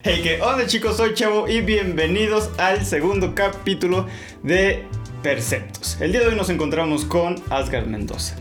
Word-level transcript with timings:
Hey, 0.00 0.20
que 0.22 0.40
hola 0.40 0.64
chicos, 0.68 0.96
soy 0.96 1.12
Chavo 1.14 1.48
y 1.48 1.60
bienvenidos 1.60 2.50
al 2.56 2.86
segundo 2.86 3.34
capítulo 3.34 4.06
de 4.44 4.86
Perceptos. 5.24 6.00
El 6.00 6.12
día 6.12 6.20
de 6.20 6.28
hoy 6.28 6.36
nos 6.36 6.50
encontramos 6.50 7.04
con 7.04 7.34
Asgard 7.50 7.86
Mendoza. 7.86 8.36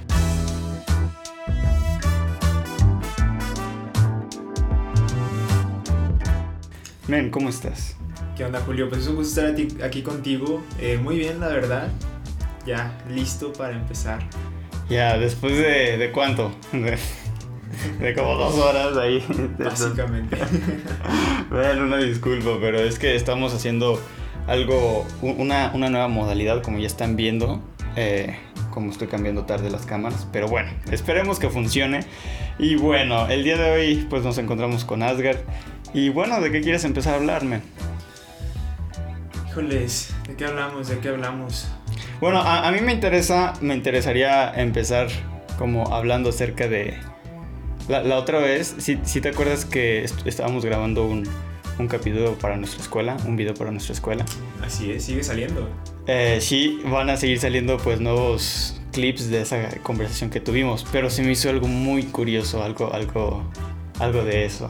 Men, 7.07 7.31
¿cómo 7.31 7.49
estás? 7.49 7.95
¿Qué 8.37 8.45
onda, 8.45 8.61
Julio? 8.61 8.87
Pues 8.87 9.01
es 9.01 9.07
un 9.07 9.15
gusto 9.15 9.41
estar 9.41 9.83
aquí 9.83 10.03
contigo. 10.03 10.63
Eh, 10.79 10.99
muy 11.01 11.17
bien, 11.17 11.39
la 11.39 11.47
verdad. 11.47 11.89
Ya, 12.67 12.95
listo 13.09 13.51
para 13.51 13.73
empezar. 13.73 14.19
Ya, 14.91 15.17
después 15.17 15.57
de, 15.57 15.97
de 15.97 16.11
cuánto? 16.11 16.51
De, 17.99 18.13
como 18.13 18.35
dos 18.35 18.55
horas 18.55 18.97
ahí. 18.97 19.23
Básicamente. 19.59 20.37
Bueno, 21.49 21.83
una 21.83 21.97
disculpa, 21.97 22.57
pero 22.59 22.79
es 22.79 22.99
que 22.99 23.15
estamos 23.15 23.53
haciendo 23.53 24.01
algo, 24.47 25.05
una, 25.21 25.71
una 25.73 25.89
nueva 25.89 26.09
modalidad, 26.09 26.61
como 26.61 26.77
ya 26.77 26.87
están 26.87 27.15
viendo, 27.15 27.61
eh, 27.95 28.37
como 28.69 28.91
estoy 28.91 29.07
cambiando 29.07 29.45
tarde 29.45 29.69
las 29.69 29.85
cámaras, 29.85 30.27
pero 30.33 30.49
bueno, 30.49 30.69
esperemos 30.91 31.39
que 31.39 31.49
funcione. 31.49 32.01
Y 32.59 32.75
bueno, 32.75 33.27
el 33.29 33.45
día 33.45 33.57
de 33.57 33.71
hoy 33.71 34.07
pues 34.09 34.23
nos 34.23 34.37
encontramos 34.37 34.83
con 34.83 35.03
Asgard. 35.03 35.37
Y 35.93 36.09
bueno, 36.09 36.41
¿de 36.41 36.51
qué 36.51 36.59
quieres 36.59 36.83
empezar 36.83 37.13
a 37.13 37.17
hablarme? 37.17 37.61
Híjoles, 39.49 40.13
¿de 40.27 40.35
qué 40.35 40.45
hablamos? 40.45 40.89
¿De 40.89 40.99
qué 40.99 41.09
hablamos? 41.09 41.69
Bueno, 42.19 42.41
a, 42.41 42.67
a 42.67 42.71
mí 42.71 42.81
me 42.81 42.91
interesa, 42.91 43.53
me 43.61 43.73
interesaría 43.73 44.53
empezar 44.53 45.07
como 45.57 45.93
hablando 45.93 46.29
acerca 46.29 46.67
de... 46.67 46.97
La, 47.87 48.01
la 48.03 48.17
otra 48.17 48.39
vez, 48.39 48.75
si, 48.79 48.99
si 49.03 49.21
te 49.21 49.29
acuerdas 49.29 49.65
que 49.65 50.03
est- 50.03 50.25
estábamos 50.27 50.65
grabando 50.65 51.05
un, 51.05 51.23
un 51.79 51.87
capítulo 51.87 52.33
para 52.37 52.57
nuestra 52.57 52.81
escuela, 52.81 53.15
un 53.25 53.35
video 53.37 53.53
para 53.53 53.71
nuestra 53.71 53.93
escuela. 53.93 54.25
Así 54.61 54.91
es, 54.91 55.05
sigue 55.05 55.23
saliendo. 55.23 55.69
Eh, 56.05 56.39
sí, 56.41 56.81
van 56.85 57.09
a 57.09 57.17
seguir 57.17 57.39
saliendo 57.39 57.77
pues 57.77 57.99
nuevos 58.01 58.81
clips 58.91 59.29
de 59.29 59.41
esa 59.41 59.69
conversación 59.83 60.29
que 60.29 60.39
tuvimos, 60.39 60.85
pero 60.91 61.09
se 61.09 61.21
me 61.23 61.31
hizo 61.31 61.49
algo 61.49 61.67
muy 61.67 62.03
curioso, 62.03 62.63
algo, 62.63 62.93
algo, 62.93 63.43
algo 63.99 64.23
de 64.23 64.45
eso. 64.45 64.69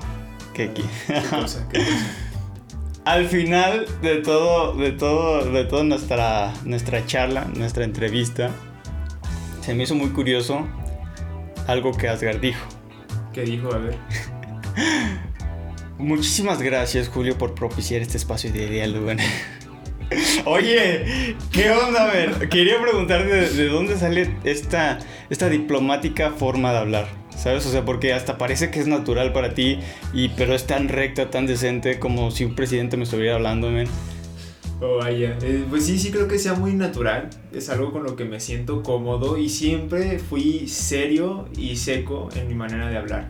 Que, 0.54 0.72
que- 0.74 0.84
¿Qué 1.08 1.22
cosa? 1.30 1.68
¿Qué 1.72 1.80
cosa? 1.80 2.16
al 3.06 3.28
final 3.28 3.86
de 4.02 4.18
todo, 4.18 4.74
de 4.76 4.92
todo, 4.92 5.44
de 5.52 5.64
toda 5.66 5.84
nuestra, 5.84 6.54
nuestra 6.66 7.06
charla, 7.06 7.46
nuestra 7.56 7.84
entrevista, 7.84 8.52
se 9.62 9.74
me 9.74 9.84
hizo 9.84 9.96
muy 9.96 10.10
curioso 10.10 10.68
algo 11.68 11.92
que 11.94 12.10
Asgard 12.10 12.40
dijo. 12.40 12.66
¿Qué 13.38 13.44
dijo? 13.44 13.72
A 13.72 13.78
ver. 13.78 13.96
Muchísimas 16.00 16.60
gracias, 16.60 17.08
Julio, 17.08 17.38
por 17.38 17.54
propiciar 17.54 18.02
este 18.02 18.18
espacio 18.18 18.52
de 18.52 18.68
diálogo. 18.68 19.12
Oye, 20.46 21.36
¿qué 21.52 21.70
onda, 21.70 22.08
ver? 22.08 22.50
Quería 22.50 22.82
preguntarte 22.82 23.30
de, 23.30 23.50
de 23.52 23.70
dónde 23.70 23.96
sale 23.96 24.34
esta, 24.44 24.98
esta 25.30 25.50
diplomática 25.50 26.32
forma 26.32 26.72
de 26.72 26.78
hablar. 26.80 27.08
¿Sabes? 27.30 27.64
O 27.68 27.72
sea, 27.72 27.86
porque 27.86 28.12
hasta 28.12 28.40
parece 28.40 28.72
que 28.72 28.80
es 28.80 28.88
natural 28.88 29.34
para 29.34 29.54
ti, 29.54 29.82
y, 30.16 30.30
pero 30.30 30.56
es 30.56 30.66
tan 30.66 30.90
recta, 30.90 31.30
tan 31.30 31.46
decente, 31.46 32.00
como 32.00 32.32
si 32.32 32.44
un 32.44 32.56
presidente 32.56 32.98
me 32.98 33.04
estuviera 33.04 33.36
hablando, 33.36 33.70
men. 33.70 33.88
Oh, 34.80 34.98
vaya. 34.98 35.38
Eh, 35.42 35.66
pues 35.70 35.86
sí, 35.88 35.98
sí 35.98 36.12
creo 36.12 36.28
que 36.28 36.38
sea 36.38 36.54
muy 36.54 36.74
natural. 36.74 37.30
Es 37.52 37.70
algo 37.70 37.92
con 37.92 38.04
lo 38.04 38.16
que 38.16 38.26
me 38.26 38.40
siento 38.40 38.84
cómodo 38.84 39.38
y 39.38 39.50
siempre 39.50 40.20
fui 40.20 40.68
serio 40.68 41.48
y 41.58 41.78
seco 41.78 42.30
en 42.36 42.48
mi 42.48 42.54
manera 42.54 42.88
de 42.88 42.98
hablar. 42.98 43.30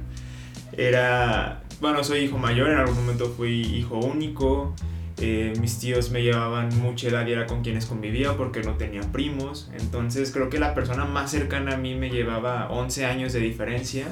Era, 0.73 1.63
bueno, 1.81 2.03
soy 2.03 2.19
hijo 2.21 2.37
mayor, 2.37 2.69
en 2.71 2.77
algún 2.77 2.95
momento 2.95 3.29
fui 3.29 3.61
hijo 3.61 3.97
único. 3.99 4.75
eh, 5.19 5.53
mis 5.59 5.79
tíos 5.79 6.11
me 6.11 6.21
llevaban 6.23 6.69
mucha 6.79 7.07
edad 7.09 7.25
y 7.27 7.31
era 7.31 7.47
con 7.47 7.63
quienes 7.63 7.85
convivía 7.87 8.37
porque 8.37 8.61
no 8.61 8.75
tenía 8.75 9.01
primos. 9.11 9.69
Entonces 9.73 10.31
creo 10.31 10.49
que 10.49 10.59
la 10.59 10.75
persona 10.75 11.05
más 11.05 11.31
cercana 11.31 11.75
a 11.75 11.77
mí 11.77 11.95
me 11.95 12.09
llevaba 12.09 12.69
11 12.71 13.05
años 13.05 13.33
de 13.33 13.39
diferencia. 13.39 14.07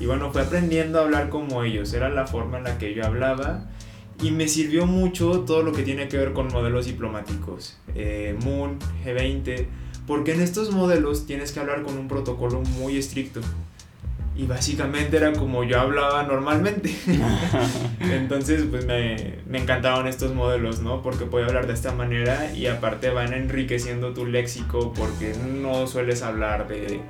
Y 0.00 0.06
bueno, 0.06 0.32
fue 0.32 0.42
aprendiendo 0.42 0.98
a 0.98 1.02
hablar 1.02 1.28
como 1.28 1.62
ellos. 1.64 1.92
Era 1.92 2.08
la 2.08 2.26
forma 2.26 2.58
en 2.58 2.64
la 2.64 2.78
que 2.78 2.94
yo 2.94 3.04
hablaba. 3.04 3.70
Y 4.24 4.30
me 4.30 4.48
sirvió 4.48 4.86
mucho 4.86 5.40
todo 5.40 5.62
lo 5.62 5.72
que 5.72 5.82
tiene 5.82 6.08
que 6.08 6.16
ver 6.16 6.32
con 6.32 6.48
modelos 6.48 6.86
diplomáticos, 6.86 7.76
eh, 7.94 8.34
Moon, 8.42 8.78
G20, 9.04 9.66
porque 10.06 10.32
en 10.32 10.40
estos 10.40 10.70
modelos 10.70 11.26
tienes 11.26 11.52
que 11.52 11.60
hablar 11.60 11.82
con 11.82 11.98
un 11.98 12.08
protocolo 12.08 12.62
muy 12.62 12.96
estricto. 12.96 13.42
Y 14.34 14.46
básicamente 14.46 15.18
era 15.18 15.34
como 15.34 15.62
yo 15.62 15.78
hablaba 15.78 16.22
normalmente. 16.22 16.90
Entonces, 18.00 18.64
pues 18.70 18.86
me, 18.86 19.34
me 19.46 19.58
encantaron 19.58 20.08
estos 20.08 20.34
modelos, 20.34 20.80
¿no? 20.80 21.02
Porque 21.02 21.26
puedo 21.26 21.44
hablar 21.44 21.66
de 21.66 21.74
esta 21.74 21.92
manera 21.92 22.50
y 22.54 22.66
aparte 22.66 23.10
van 23.10 23.34
enriqueciendo 23.34 24.14
tu 24.14 24.24
léxico 24.24 24.94
porque 24.94 25.34
no 25.62 25.86
sueles 25.86 26.22
hablar 26.22 26.66
de 26.66 27.02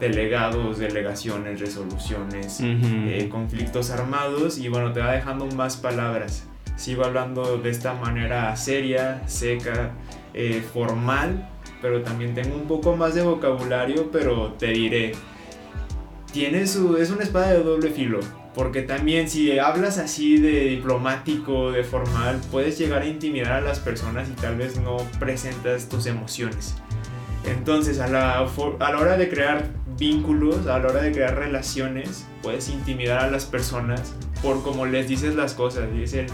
delegados, 0.00 0.78
delegaciones, 0.78 1.60
resoluciones, 1.60 2.60
eh, 2.62 3.28
conflictos 3.30 3.90
armados 3.90 4.56
y 4.56 4.68
bueno, 4.68 4.94
te 4.94 5.00
va 5.00 5.12
dejando 5.12 5.44
más 5.48 5.76
palabras. 5.76 6.48
Sigo 6.76 7.04
hablando 7.04 7.58
de 7.58 7.70
esta 7.70 7.94
manera 7.94 8.56
seria, 8.56 9.22
seca, 9.26 9.92
eh, 10.34 10.62
formal, 10.72 11.48
pero 11.80 12.02
también 12.02 12.34
tengo 12.34 12.54
un 12.54 12.66
poco 12.66 12.96
más 12.96 13.14
de 13.14 13.22
vocabulario, 13.22 14.10
pero 14.10 14.52
te 14.52 14.68
diré, 14.68 15.12
tiene 16.32 16.66
su, 16.66 16.96
es 16.96 17.10
una 17.10 17.24
espada 17.24 17.52
de 17.52 17.62
doble 17.62 17.90
filo, 17.90 18.20
porque 18.54 18.82
también 18.82 19.28
si 19.28 19.58
hablas 19.58 19.98
así 19.98 20.38
de 20.38 20.64
diplomático, 20.64 21.70
de 21.72 21.84
formal, 21.84 22.40
puedes 22.50 22.78
llegar 22.78 23.02
a 23.02 23.06
intimidar 23.06 23.52
a 23.52 23.60
las 23.60 23.78
personas 23.80 24.28
y 24.30 24.32
tal 24.32 24.56
vez 24.56 24.78
no 24.80 24.96
presentas 25.18 25.88
tus 25.88 26.06
emociones. 26.06 26.74
Entonces, 27.44 27.98
a 27.98 28.06
la, 28.06 28.38
a 28.38 28.92
la 28.92 28.98
hora 28.98 29.16
de 29.16 29.28
crear 29.28 29.68
vínculos, 29.98 30.66
a 30.66 30.78
la 30.78 30.88
hora 30.88 31.02
de 31.02 31.12
crear 31.12 31.36
relaciones, 31.36 32.26
puedes 32.42 32.68
intimidar 32.68 33.24
a 33.24 33.30
las 33.30 33.44
personas 33.44 34.14
por 34.42 34.62
cómo 34.62 34.86
les 34.86 35.08
dices 35.08 35.34
las 35.34 35.54
cosas. 35.54 35.88
Y 35.94 36.02
el, 36.02 36.26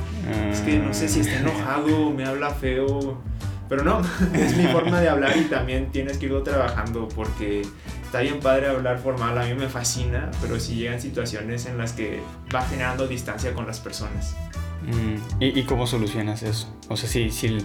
es 0.51 0.61
que 0.61 0.79
no 0.79 0.95
sé 0.95 1.09
si 1.09 1.21
está 1.21 1.39
enojado, 1.39 2.11
me 2.11 2.25
habla 2.25 2.51
feo. 2.51 3.21
Pero 3.69 3.85
no, 3.85 4.01
es 4.35 4.57
mi 4.57 4.67
forma 4.67 5.01
de 5.01 5.09
hablar 5.09 5.37
y 5.37 5.43
también 5.43 5.91
tienes 5.93 6.17
que 6.17 6.27
irlo 6.27 6.43
trabajando 6.43 7.07
porque 7.09 7.63
está 8.03 8.21
bien 8.21 8.41
padre 8.41 8.69
hablar 8.69 8.99
formal, 8.99 9.37
a 9.37 9.45
mí 9.45 9.53
me 9.53 9.69
fascina, 9.69 10.31
pero 10.41 10.59
si 10.59 10.77
llegan 10.77 11.01
situaciones 11.01 11.67
en 11.67 11.77
las 11.77 11.93
que 11.93 12.21
va 12.55 12.63
generando 12.63 13.07
distancia 13.07 13.53
con 13.53 13.67
las 13.67 13.81
personas. 13.81 14.35
Mm, 14.83 15.43
¿Y, 15.43 15.61
y 15.61 15.65
cómo 15.65 15.87
solucionas 15.87 16.43
eso? 16.43 16.75
O 16.89 16.97
sea, 16.97 17.11
si, 17.11 17.31
si, 17.31 17.59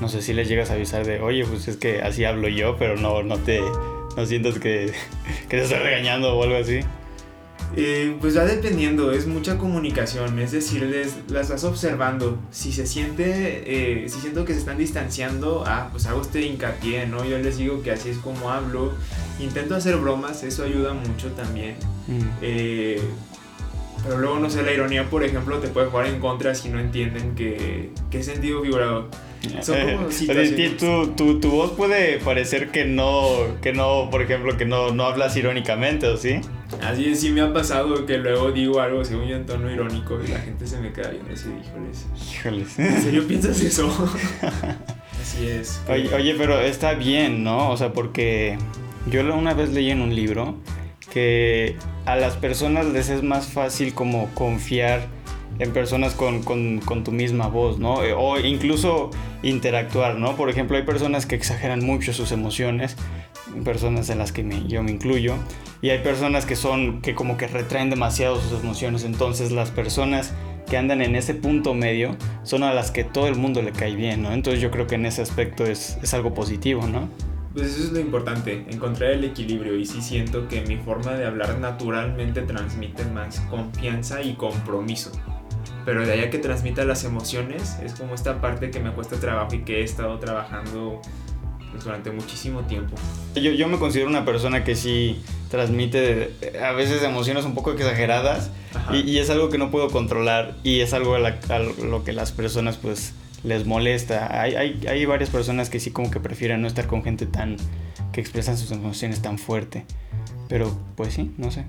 no 0.00 0.08
sé 0.08 0.22
si 0.22 0.32
les 0.32 0.48
llegas 0.48 0.70
a 0.70 0.74
avisar 0.74 1.04
de, 1.04 1.20
oye, 1.20 1.44
pues 1.44 1.66
es 1.66 1.76
que 1.76 2.02
así 2.02 2.24
hablo 2.24 2.48
yo, 2.48 2.76
pero 2.78 2.96
no, 2.96 3.24
no 3.24 3.38
te, 3.38 3.60
no 4.16 4.26
sientas 4.26 4.58
que, 4.60 4.92
que 5.48 5.56
te 5.56 5.62
estoy 5.62 5.78
regañando 5.78 6.36
o 6.36 6.42
algo 6.44 6.56
así. 6.56 6.80
Eh, 7.80 8.16
pues 8.20 8.36
va 8.36 8.44
dependiendo, 8.44 9.12
es 9.12 9.28
mucha 9.28 9.56
comunicación, 9.56 10.40
es 10.40 10.50
decir, 10.50 10.82
les, 10.82 11.14
las 11.28 11.48
vas 11.48 11.62
observando. 11.62 12.36
Si 12.50 12.72
se 12.72 12.88
siente, 12.88 14.02
eh, 14.02 14.08
si 14.08 14.18
siento 14.20 14.44
que 14.44 14.52
se 14.52 14.58
están 14.58 14.78
distanciando, 14.78 15.62
ah, 15.64 15.88
pues 15.92 16.04
hago 16.06 16.22
este 16.22 16.42
hincapié, 16.42 17.06
¿no? 17.06 17.24
Yo 17.24 17.38
les 17.38 17.56
digo 17.56 17.80
que 17.80 17.92
así 17.92 18.08
es 18.08 18.18
como 18.18 18.50
hablo. 18.50 18.94
Intento 19.38 19.76
hacer 19.76 19.96
bromas, 19.96 20.42
eso 20.42 20.64
ayuda 20.64 20.92
mucho 20.92 21.28
también. 21.36 21.76
Mm. 22.08 22.28
Eh, 22.42 23.00
pero 24.02 24.18
luego, 24.18 24.40
no 24.40 24.50
sé, 24.50 24.64
la 24.64 24.72
ironía, 24.72 25.08
por 25.08 25.22
ejemplo, 25.22 25.58
te 25.58 25.68
puede 25.68 25.86
jugar 25.86 26.06
en 26.06 26.18
contra 26.18 26.56
si 26.56 26.70
no 26.70 26.80
entienden 26.80 27.36
que, 27.36 27.92
que 28.10 28.18
es 28.18 28.26
sentido 28.26 28.60
figurado. 28.60 29.08
Son 29.62 29.76
como 29.80 30.10
situaciones. 30.10 30.76
tu, 30.76 31.08
tu, 31.16 31.40
tu 31.40 31.50
voz 31.50 31.72
puede 31.72 32.18
parecer 32.18 32.70
que 32.70 32.84
no, 32.84 33.28
que 33.62 33.72
no, 33.72 34.08
por 34.10 34.22
ejemplo, 34.22 34.56
que 34.56 34.64
no, 34.64 34.90
no 34.92 35.04
hablas 35.04 35.36
irónicamente, 35.36 36.06
¿o 36.06 36.16
sí? 36.16 36.40
Así 36.82 37.06
es, 37.06 37.20
sí 37.20 37.30
me 37.30 37.40
ha 37.40 37.52
pasado 37.52 38.04
que 38.04 38.18
luego 38.18 38.52
digo 38.52 38.80
algo 38.80 39.04
según 39.04 39.26
yo 39.26 39.36
en 39.36 39.46
tono 39.46 39.70
irónico 39.70 40.18
y 40.22 40.28
la 40.28 40.38
gente 40.40 40.66
se 40.66 40.78
me 40.78 40.92
queda 40.92 41.10
viendo 41.10 41.32
así, 41.32 41.48
híjoles. 41.48 42.06
Híjoles. 42.32 42.78
¿En 42.78 43.02
serio 43.02 43.24
piensas 43.28 43.60
eso? 43.60 43.88
Así 45.20 45.48
es. 45.48 45.80
Oye, 45.88 46.14
oye, 46.14 46.34
pero 46.38 46.60
está 46.60 46.94
bien, 46.94 47.42
¿no? 47.42 47.70
O 47.70 47.76
sea, 47.76 47.92
porque 47.92 48.56
yo 49.10 49.20
una 49.34 49.52
vez 49.52 49.70
leí 49.70 49.90
en 49.90 50.00
un 50.00 50.14
libro 50.14 50.56
que 51.12 51.76
a 52.04 52.16
las 52.16 52.36
personas 52.36 52.86
les 52.86 53.08
es 53.08 53.22
más 53.22 53.48
fácil 53.48 53.94
como 53.94 54.28
confiar 54.34 55.06
en 55.58 55.72
personas 55.72 56.14
con, 56.14 56.42
con- 56.42 56.80
con 56.80 57.04
tu 57.04 57.12
misma 57.12 57.48
voz, 57.48 57.78
¿no? 57.78 58.02
Eh, 58.04 58.12
O 58.16 58.38
incluso 58.38 59.10
interactuar, 59.42 60.16
¿no? 60.16 60.36
Por 60.36 60.50
ejemplo, 60.50 60.76
hay 60.76 60.82
personas 60.84 61.26
que 61.26 61.34
exageran 61.34 61.84
mucho 61.84 62.12
sus 62.12 62.32
emociones, 62.32 62.96
personas 63.64 64.10
en 64.10 64.18
las 64.18 64.32
que 64.32 64.42
me- 64.44 64.66
yo 64.68 64.82
me 64.82 64.90
incluyo, 64.90 65.34
y 65.82 65.90
hay 65.90 65.98
personas 66.00 66.46
que 66.46 66.56
son, 66.56 67.00
que 67.02 67.14
como 67.14 67.36
que 67.36 67.46
retraen 67.48 67.90
demasiado 67.90 68.40
sus 68.40 68.60
emociones, 68.62 69.04
entonces 69.04 69.50
las 69.52 69.70
personas 69.70 70.32
que 70.68 70.76
andan 70.76 71.00
en 71.00 71.16
ese 71.16 71.34
punto 71.34 71.72
medio 71.74 72.14
son 72.42 72.62
a 72.62 72.74
las 72.74 72.90
que 72.90 73.02
todo 73.02 73.26
el 73.26 73.36
mundo 73.36 73.62
le 73.62 73.72
cae 73.72 73.94
bien, 73.96 74.22
¿no? 74.22 74.32
Entonces 74.32 74.60
yo 74.60 74.70
creo 74.70 74.86
que 74.86 74.96
en 74.96 75.06
ese 75.06 75.22
aspecto 75.22 75.64
es, 75.64 75.98
es 76.02 76.12
algo 76.14 76.34
positivo, 76.34 76.86
¿no? 76.86 77.08
Pues 77.54 77.68
eso 77.74 77.84
es 77.84 77.92
lo 77.92 77.98
importante, 78.00 78.66
encontrar 78.68 79.12
el 79.12 79.24
equilibrio 79.24 79.76
y 79.76 79.86
sí 79.86 80.02
siento 80.02 80.46
que 80.46 80.60
mi 80.60 80.76
forma 80.76 81.12
de 81.14 81.24
hablar 81.26 81.58
naturalmente 81.58 82.42
transmite 82.42 83.04
más 83.06 83.40
confianza 83.48 84.22
y 84.22 84.34
compromiso. 84.34 85.10
Pero 85.88 86.06
de 86.06 86.12
allá 86.12 86.28
que 86.28 86.36
transmita 86.36 86.84
las 86.84 87.04
emociones 87.04 87.78
es 87.82 87.94
como 87.94 88.14
esta 88.14 88.42
parte 88.42 88.70
que 88.70 88.78
me 88.78 88.92
cuesta 88.92 89.18
trabajo 89.18 89.54
y 89.54 89.60
que 89.60 89.80
he 89.80 89.84
estado 89.84 90.18
trabajando 90.18 91.00
pues, 91.70 91.82
durante 91.82 92.10
muchísimo 92.10 92.60
tiempo. 92.64 92.94
Yo, 93.34 93.52
yo 93.52 93.68
me 93.68 93.78
considero 93.78 94.10
una 94.10 94.26
persona 94.26 94.64
que 94.64 94.76
sí 94.76 95.22
transmite 95.50 96.34
eh, 96.42 96.60
a 96.62 96.72
veces 96.72 97.02
emociones 97.02 97.46
un 97.46 97.54
poco 97.54 97.72
exageradas 97.72 98.50
y, 98.92 98.98
y, 98.98 99.18
es 99.18 99.30
algo 99.30 99.48
que 99.48 99.56
no 99.56 99.70
puedo 99.70 99.88
controlar 99.88 100.56
y 100.62 100.80
es 100.80 100.92
algo 100.92 101.14
a, 101.14 101.20
la, 101.20 101.38
a, 101.48 101.58
lo 101.58 102.04
que 102.04 102.12
las 102.12 102.32
personas 102.32 102.76
pues 102.76 103.14
les 103.42 103.64
molesta. 103.64 104.42
Hay, 104.42 104.56
hay, 104.56 104.86
hay 104.86 105.06
varias 105.06 105.30
personas 105.30 105.70
que 105.70 105.80
sí 105.80 105.90
como 105.90 106.10
que 106.10 106.20
prefieren 106.20 106.60
no 106.60 106.68
estar 106.68 106.86
con 106.86 107.02
gente 107.02 107.24
tan 107.24 107.56
que 108.12 108.20
expresan 108.20 108.58
sus 108.58 108.72
emociones 108.72 109.22
tan 109.22 109.38
fuerte. 109.38 109.86
Pero 110.50 110.78
pues 110.96 111.14
sí, 111.14 111.32
no 111.38 111.50
sé. 111.50 111.64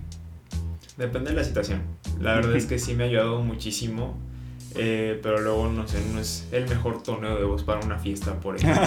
Depende 0.99 1.29
de 1.31 1.37
la 1.37 1.45
situación. 1.45 1.81
La 2.19 2.35
verdad 2.35 2.57
es 2.57 2.65
que 2.65 2.77
sí 2.77 2.93
me 2.93 3.05
ha 3.05 3.07
ayudado 3.07 3.41
muchísimo. 3.41 4.17
Eh, 4.75 5.19
pero 5.23 5.39
luego 5.39 5.67
no 5.67 5.87
sé, 5.87 5.97
no 6.13 6.19
es 6.19 6.47
el 6.51 6.67
mejor 6.69 7.01
tono 7.01 7.35
de 7.37 7.43
voz 7.43 7.63
para 7.63 7.79
una 7.79 7.97
fiesta, 7.97 8.39
por 8.39 8.55
ejemplo. 8.55 8.83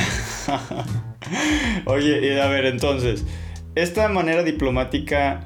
Oye, 1.87 2.41
a 2.41 2.47
ver, 2.49 2.67
entonces, 2.67 3.25
esta 3.75 4.09
manera 4.09 4.45
diplomática, 4.45 5.45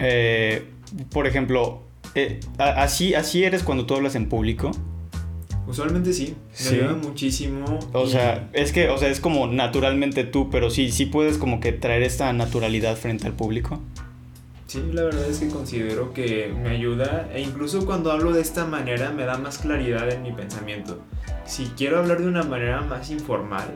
eh, 0.00 0.64
por 1.10 1.28
ejemplo, 1.28 1.82
eh, 2.16 2.40
así, 2.58 3.14
así 3.14 3.44
eres 3.44 3.62
cuando 3.62 3.86
tú 3.86 3.94
hablas 3.94 4.16
en 4.16 4.28
público. 4.28 4.72
Usualmente 5.68 6.12
sí, 6.12 6.34
me 6.50 6.56
sí. 6.56 6.74
ayuda 6.76 6.94
muchísimo. 6.94 7.78
O 7.92 8.04
y... 8.06 8.10
sea, 8.10 8.50
es 8.52 8.72
que, 8.72 8.88
o 8.88 8.98
sea, 8.98 9.08
es 9.10 9.20
como 9.20 9.46
naturalmente 9.46 10.24
tú, 10.24 10.50
pero 10.50 10.70
sí, 10.70 10.90
sí 10.90 11.06
puedes 11.06 11.38
como 11.38 11.60
que 11.60 11.72
traer 11.72 12.02
esta 12.02 12.32
naturalidad 12.32 12.96
frente 12.96 13.26
al 13.26 13.34
público. 13.34 13.80
Sí, 14.70 14.88
la 14.92 15.02
verdad 15.02 15.24
es 15.24 15.40
que 15.40 15.48
considero 15.48 16.14
que 16.14 16.46
me 16.46 16.68
ayuda 16.68 17.28
e 17.34 17.40
incluso 17.40 17.84
cuando 17.84 18.12
hablo 18.12 18.30
de 18.30 18.40
esta 18.40 18.66
manera 18.66 19.10
me 19.10 19.24
da 19.24 19.36
más 19.36 19.58
claridad 19.58 20.08
en 20.08 20.22
mi 20.22 20.30
pensamiento. 20.30 21.02
Si 21.44 21.64
quiero 21.76 21.98
hablar 21.98 22.20
de 22.20 22.28
una 22.28 22.44
manera 22.44 22.80
más 22.80 23.10
informal, 23.10 23.66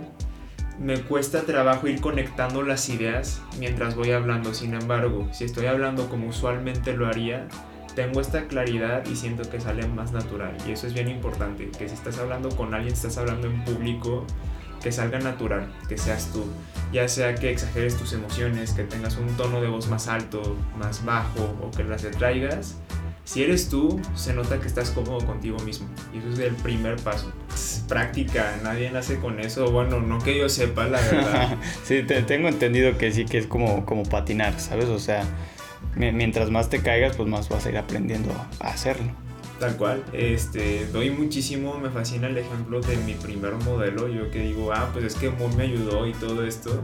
me 0.79 1.01
cuesta 1.01 1.41
trabajo 1.43 1.89
ir 1.89 2.01
conectando 2.01 2.63
las 2.63 2.89
ideas 2.91 3.43
mientras 3.59 3.97
voy 3.97 4.13
hablando. 4.13 4.55
Sin 4.55 4.73
embargo, 4.73 5.29
si 5.33 5.43
estoy 5.43 5.67
hablando 5.67 6.09
como 6.09 6.29
usualmente 6.29 6.97
lo 6.97 7.09
haría, 7.09 7.49
tengo 7.97 8.21
esta 8.21 8.47
claridad 8.47 9.05
y 9.05 9.17
siento 9.17 9.51
que 9.51 9.59
sale 9.59 9.89
más 9.89 10.13
natural. 10.13 10.57
Y 10.65 10.71
eso 10.71 10.87
es 10.87 10.95
bien 10.95 11.09
importante, 11.09 11.73
que 11.77 11.89
si 11.89 11.95
estás 11.97 12.21
hablando 12.21 12.51
con 12.51 12.73
alguien, 12.73 12.95
estás 12.95 13.19
hablando 13.19 13.49
en 13.49 13.65
público, 13.65 14.25
que 14.85 14.93
salga 14.93 15.19
natural, 15.19 15.67
que 15.89 15.97
seas 15.97 16.31
tú. 16.31 16.45
Ya 16.93 17.09
sea 17.09 17.35
que 17.35 17.51
exageres 17.51 17.97
tus 17.97 18.13
emociones, 18.13 18.73
que 18.73 18.83
tengas 18.83 19.17
un 19.17 19.29
tono 19.29 19.63
de 19.63 19.67
voz 19.67 19.89
más 19.89 20.09
alto, 20.09 20.57
más 20.79 21.07
bajo 21.07 21.57
o 21.63 21.71
que 21.71 21.83
las 21.85 22.03
retraigas. 22.03 22.77
Si 23.25 23.43
eres 23.43 23.71
tú, 23.71 23.99
se 24.15 24.35
nota 24.35 24.61
que 24.61 24.67
estás 24.67 24.91
cómodo 24.91 25.25
contigo 25.25 25.59
mismo. 25.61 25.89
Y 26.13 26.19
eso 26.19 26.29
es 26.35 26.39
el 26.39 26.55
primer 26.57 26.97
paso. 26.97 27.33
Práctica, 27.89 28.59
nadie 28.63 28.91
nace 28.91 29.19
con 29.19 29.41
eso. 29.41 29.71
Bueno, 29.71 30.01
no 30.01 30.19
que 30.19 30.37
yo 30.37 30.51
sepa, 30.51 30.85
la 30.85 31.01
verdad. 31.01 31.57
sí, 31.83 32.03
te, 32.03 32.21
tengo 32.23 32.49
entendido 32.49 32.99
que 32.99 33.11
sí, 33.11 33.25
que 33.25 33.39
es 33.39 33.47
como, 33.47 33.87
como 33.87 34.03
patinar, 34.03 34.61
¿sabes? 34.61 34.91
O 34.91 34.99
sea, 34.99 35.25
mientras 35.97 36.51
más 36.51 36.69
te 36.69 36.83
caigas, 36.83 37.17
pues 37.17 37.27
más 37.27 37.49
vas 37.49 37.65
a 37.65 37.71
ir 37.71 37.79
aprendiendo 37.79 38.31
a 38.61 38.69
hacerlo. 38.69 39.24
Tal 39.59 39.77
cual, 39.77 40.05
este, 40.13 40.87
doy 40.87 41.11
muchísimo, 41.11 41.79
me 41.79 41.89
fascina 41.89 42.27
el 42.27 42.37
ejemplo 42.37 42.81
de 42.81 42.97
mi 42.99 43.15
primer 43.15 43.55
modelo, 43.55 44.09
yo 44.09 44.31
que 44.31 44.41
digo, 44.41 44.73
ah, 44.73 44.91
pues 44.93 45.05
es 45.05 45.15
que 45.15 45.31
Moon 45.31 45.57
me 45.57 45.63
ayudó 45.63 46.07
y 46.09 46.13
todo 46.13 46.45
esto, 46.45 46.83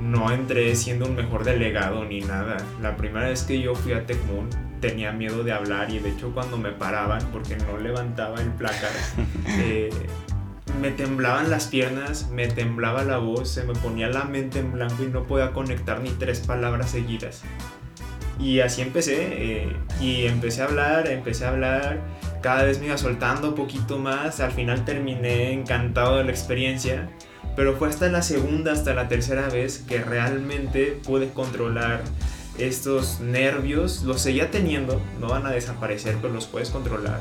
no 0.00 0.30
entré 0.30 0.74
siendo 0.76 1.06
un 1.06 1.14
mejor 1.14 1.44
delegado 1.44 2.04
ni 2.04 2.20
nada, 2.20 2.56
la 2.80 2.96
primera 2.96 3.28
vez 3.28 3.42
que 3.42 3.60
yo 3.60 3.74
fui 3.74 3.92
a 3.92 4.06
Tecmoon 4.06 4.48
tenía 4.80 5.12
miedo 5.12 5.44
de 5.44 5.52
hablar 5.52 5.90
y 5.90 5.98
de 5.98 6.10
hecho 6.10 6.32
cuando 6.32 6.56
me 6.56 6.72
paraban, 6.72 7.20
porque 7.32 7.56
no 7.56 7.76
levantaba 7.76 8.40
el 8.40 8.50
placar, 8.50 8.90
eh, 9.46 9.90
me 10.80 10.90
temblaban 10.90 11.50
las 11.50 11.66
piernas, 11.66 12.30
me 12.30 12.48
temblaba 12.48 13.04
la 13.04 13.18
voz, 13.18 13.50
se 13.50 13.64
me 13.64 13.74
ponía 13.74 14.08
la 14.08 14.24
mente 14.24 14.60
en 14.60 14.72
blanco 14.72 15.02
y 15.02 15.08
no 15.08 15.24
podía 15.24 15.52
conectar 15.52 16.00
ni 16.00 16.10
tres 16.10 16.40
palabras 16.40 16.90
seguidas. 16.90 17.42
Y 18.40 18.60
así 18.60 18.80
empecé, 18.80 19.16
eh, 19.20 19.76
y 20.00 20.24
empecé 20.24 20.62
a 20.62 20.64
hablar, 20.64 21.08
empecé 21.08 21.44
a 21.44 21.50
hablar, 21.50 22.00
cada 22.40 22.64
vez 22.64 22.80
me 22.80 22.86
iba 22.86 22.96
soltando 22.96 23.50
un 23.50 23.54
poquito 23.54 23.98
más, 23.98 24.40
al 24.40 24.52
final 24.52 24.84
terminé 24.86 25.52
encantado 25.52 26.16
de 26.16 26.24
la 26.24 26.30
experiencia, 26.30 27.10
pero 27.54 27.76
fue 27.76 27.90
hasta 27.90 28.08
la 28.08 28.22
segunda, 28.22 28.72
hasta 28.72 28.94
la 28.94 29.08
tercera 29.08 29.50
vez 29.50 29.84
que 29.86 29.98
realmente 29.98 30.98
pude 31.04 31.28
controlar 31.28 32.02
estos 32.56 33.20
nervios, 33.20 34.04
los 34.04 34.22
seguía 34.22 34.50
teniendo, 34.50 35.02
no 35.20 35.28
van 35.28 35.44
a 35.46 35.50
desaparecer, 35.50 36.16
pero 36.22 36.32
los 36.32 36.46
puedes 36.46 36.70
controlar. 36.70 37.20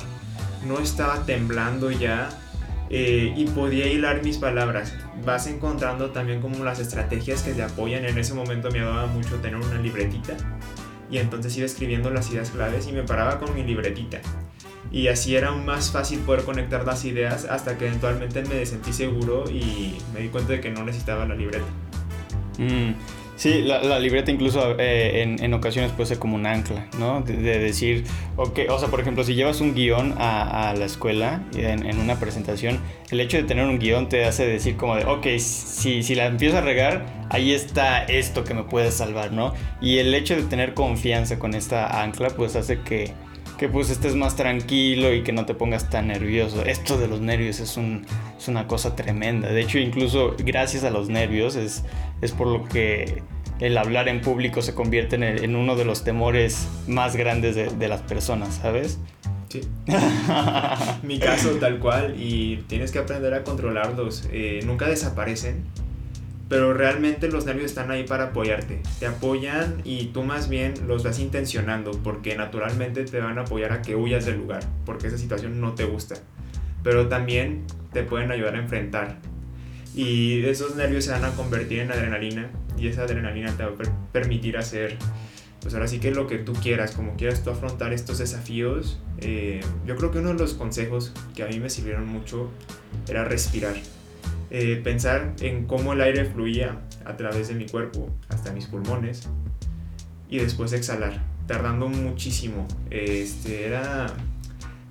No 0.66 0.80
estaba 0.80 1.26
temblando 1.26 1.92
ya 1.92 2.30
eh, 2.90 3.34
y 3.36 3.46
podía 3.46 3.88
hilar 3.88 4.24
mis 4.24 4.38
palabras. 4.38 4.94
Vas 5.26 5.48
encontrando 5.48 6.12
también 6.12 6.42
como 6.42 6.64
las 6.64 6.80
estrategias 6.80 7.44
que 7.44 7.54
te 7.54 7.64
apoyan. 7.64 8.06
En 8.06 8.18
ese 8.18 8.34
momento 8.34 8.70
me 8.72 8.80
ayudaba 8.80 9.08
mucho 9.08 9.36
tener 9.36 9.56
una 9.56 9.80
libretita 9.80 10.36
y 11.12 11.18
entonces 11.18 11.56
iba 11.58 11.66
escribiendo 11.66 12.10
las 12.10 12.32
ideas 12.32 12.52
claves 12.52 12.88
y 12.88 12.92
me 12.92 13.04
paraba 13.04 13.40
con 13.40 13.54
mi 13.56 13.64
libretita. 13.64 14.22
Y 14.92 15.08
así 15.08 15.36
era 15.36 15.52
más 15.52 15.92
fácil 15.92 16.20
poder 16.20 16.44
conectar 16.44 16.86
las 16.86 17.06
ideas 17.06 17.46
hasta 17.46 17.78
que 17.78 17.88
eventualmente 17.88 18.44
me 18.44 18.66
sentí 18.66 18.94
seguro 18.94 19.50
y 19.50 19.98
me 20.14 20.22
di 20.22 20.30
cuenta 20.30 20.54
de 20.54 20.62
que 20.62 20.72
no 20.72 20.84
necesitaba 20.84 21.26
la 21.26 21.36
libreta. 21.36 21.66
Mm, 22.58 22.94
sí, 23.40 23.62
la, 23.62 24.00
libreta 24.00 24.32
incluso 24.32 24.76
eh, 24.78 25.22
en, 25.22 25.42
en, 25.42 25.54
ocasiones 25.54 25.94
puede 25.94 26.08
ser 26.08 26.20
como 26.20 26.36
un 26.36 26.46
ancla, 26.46 26.88
¿no? 27.00 27.22
De, 27.22 27.38
de, 27.38 27.58
decir, 27.58 28.04
ok, 28.36 28.60
o 28.70 28.78
sea, 28.78 28.90
por 28.90 29.00
ejemplo, 29.00 29.24
si 29.24 29.34
llevas 29.34 29.62
un 29.62 29.74
guion 29.74 30.14
a, 30.18 30.70
a 30.70 30.76
la 30.76 30.86
escuela 30.86 31.42
en, 31.56 31.86
en, 31.86 32.00
una 32.00 32.20
presentación, 32.20 32.80
el 33.10 33.22
hecho 33.22 33.38
de 33.38 33.44
tener 33.44 33.66
un 33.66 33.80
guion 33.80 34.10
te 34.10 34.26
hace 34.26 34.46
decir 34.46 34.76
como 34.76 34.98
de, 34.98 35.06
ok, 35.06 35.26
si, 35.38 36.04
si 36.04 36.16
la 36.16 36.26
empiezo 36.26 36.58
a 36.58 36.62
regar, 36.62 37.06
ahí 37.30 37.54
está 37.54 38.04
esto 38.04 38.44
que 38.44 38.54
me 38.54 38.64
puede 38.64 38.92
salvar, 38.92 39.32
¿no? 39.32 39.54
Y 39.82 40.00
el 40.00 40.14
hecho 40.14 40.36
de 40.36 40.44
tener 40.44 40.74
confianza 40.74 41.40
con 41.40 41.54
esta 41.54 42.04
ancla, 42.04 42.32
pues 42.32 42.58
hace 42.58 42.82
que, 42.82 43.14
que 43.60 43.68
pues 43.68 43.90
estés 43.90 44.16
más 44.16 44.38
tranquilo 44.38 45.14
y 45.14 45.22
que 45.22 45.34
no 45.34 45.46
te 45.46 45.54
pongas 45.54 45.90
tan 45.90 46.08
nervioso. 46.08 46.64
Esto 46.64 46.98
de 46.98 47.10
los 47.10 47.20
nervios 47.20 47.60
es, 47.60 47.76
un, 47.76 48.06
es 48.38 48.48
una 48.48 48.68
cosa 48.68 48.96
tremenda. 48.96 49.50
De 49.50 49.62
hecho, 49.62 49.80
incluso 49.80 50.36
gracias 50.40 50.86
a 50.86 50.90
los 50.90 51.10
nervios 51.10 51.58
es, 51.58 51.84
es 52.22 52.32
por 52.32 52.48
lo 52.48 52.64
que 52.64 53.22
el 53.60 53.78
hablar 53.78 54.08
en 54.08 54.22
público 54.22 54.62
se 54.62 54.74
convierte 54.74 55.18
en, 55.18 55.24
el, 55.24 55.44
en 55.44 55.58
uno 55.58 55.76
de 55.76 55.84
los 55.84 56.06
temores 56.06 56.70
más 56.88 57.18
grandes 57.18 57.56
de, 57.56 57.68
de 57.68 57.88
las 57.90 58.02
personas, 58.02 58.56
¿sabes? 58.56 58.98
Sí. 59.50 59.62
Mi 61.04 61.20
caso 61.20 61.50
tal 61.60 61.80
cual 61.80 62.16
y 62.18 62.64
tienes 62.68 62.92
que 62.92 63.00
aprender 63.00 63.34
a 63.34 63.44
controlarlos. 63.44 64.30
Eh, 64.32 64.62
nunca 64.64 64.88
desaparecen 64.88 65.66
pero 66.50 66.74
realmente 66.74 67.30
los 67.30 67.46
nervios 67.46 67.68
están 67.68 67.92
ahí 67.92 68.04
para 68.04 68.26
apoyarte. 68.26 68.82
Te 69.00 69.06
apoyan 69.06 69.82
y 69.84 70.08
tú 70.08 70.24
más 70.24 70.50
bien 70.50 70.74
los 70.88 71.04
vas 71.04 71.20
intencionando 71.20 71.92
porque 72.04 72.36
naturalmente 72.36 73.06
te 73.06 73.20
van 73.20 73.38
a 73.38 73.42
apoyar 73.42 73.72
a 73.72 73.82
que 73.84 73.96
huyas 73.96 74.26
del 74.26 74.38
lugar 74.38 74.64
porque 74.84 75.08
esa 75.08 75.18
situación 75.20 75.62
no 75.62 75.76
te 75.76 75.86
gusta. 75.86 76.16
Pero 76.84 77.08
también 77.08 77.66
te 77.94 78.02
pueden 78.02 78.32
ayudar 78.32 78.56
a 78.56 78.60
enfrentar. 78.60 79.20
Y 79.94 80.44
esos 80.46 80.76
nervios 80.76 81.06
se 81.06 81.12
van 81.12 81.24
a 81.24 81.30
convertir 81.32 81.80
en 81.80 81.92
adrenalina 81.92 82.50
y 82.78 82.88
esa 82.88 83.04
adrenalina 83.04 83.56
te 83.56 83.64
va 83.64 83.70
a 83.70 83.76
per 83.76 83.90
permitir 84.12 84.58
hacer, 84.58 84.98
pues 85.62 85.74
ahora 85.74 85.88
sí 85.88 86.00
que 86.00 86.12
lo 86.12 86.26
que 86.26 86.38
tú 86.38 86.54
quieras, 86.54 86.92
como 86.92 87.16
quieras 87.16 87.44
tú 87.44 87.52
afrontar 87.52 87.94
estos 87.94 88.18
desafíos. 88.18 89.00
Eh, 89.20 89.60
yo 89.86 89.96
creo 89.98 90.10
que 90.10 90.20
uno 90.20 90.30
de 90.30 90.40
los 90.40 90.54
consejos 90.54 91.14
que 91.36 91.44
a 91.44 91.48
mí 91.48 91.60
me 91.60 91.70
sirvieron 91.70 92.08
mucho 92.08 92.50
era 93.08 93.26
respirar 93.26 93.76
eh, 94.52 94.82
pensar 94.84 95.34
en 95.42 95.68
cómo 95.68 95.94
el 95.94 96.02
aire 96.02 96.26
fluía 96.26 96.82
a 97.06 97.16
través 97.18 97.50
de 97.50 97.56
mi 97.56 97.68
cuerpo 97.68 98.10
hasta 98.30 98.52
mis 98.52 98.66
pulmones 98.66 99.28
y 100.28 100.40
después 100.40 100.74
exhalar, 100.74 101.22
tardando 101.48 101.88
muchísimo. 101.88 102.68
Este, 102.90 103.68
era 103.68 104.08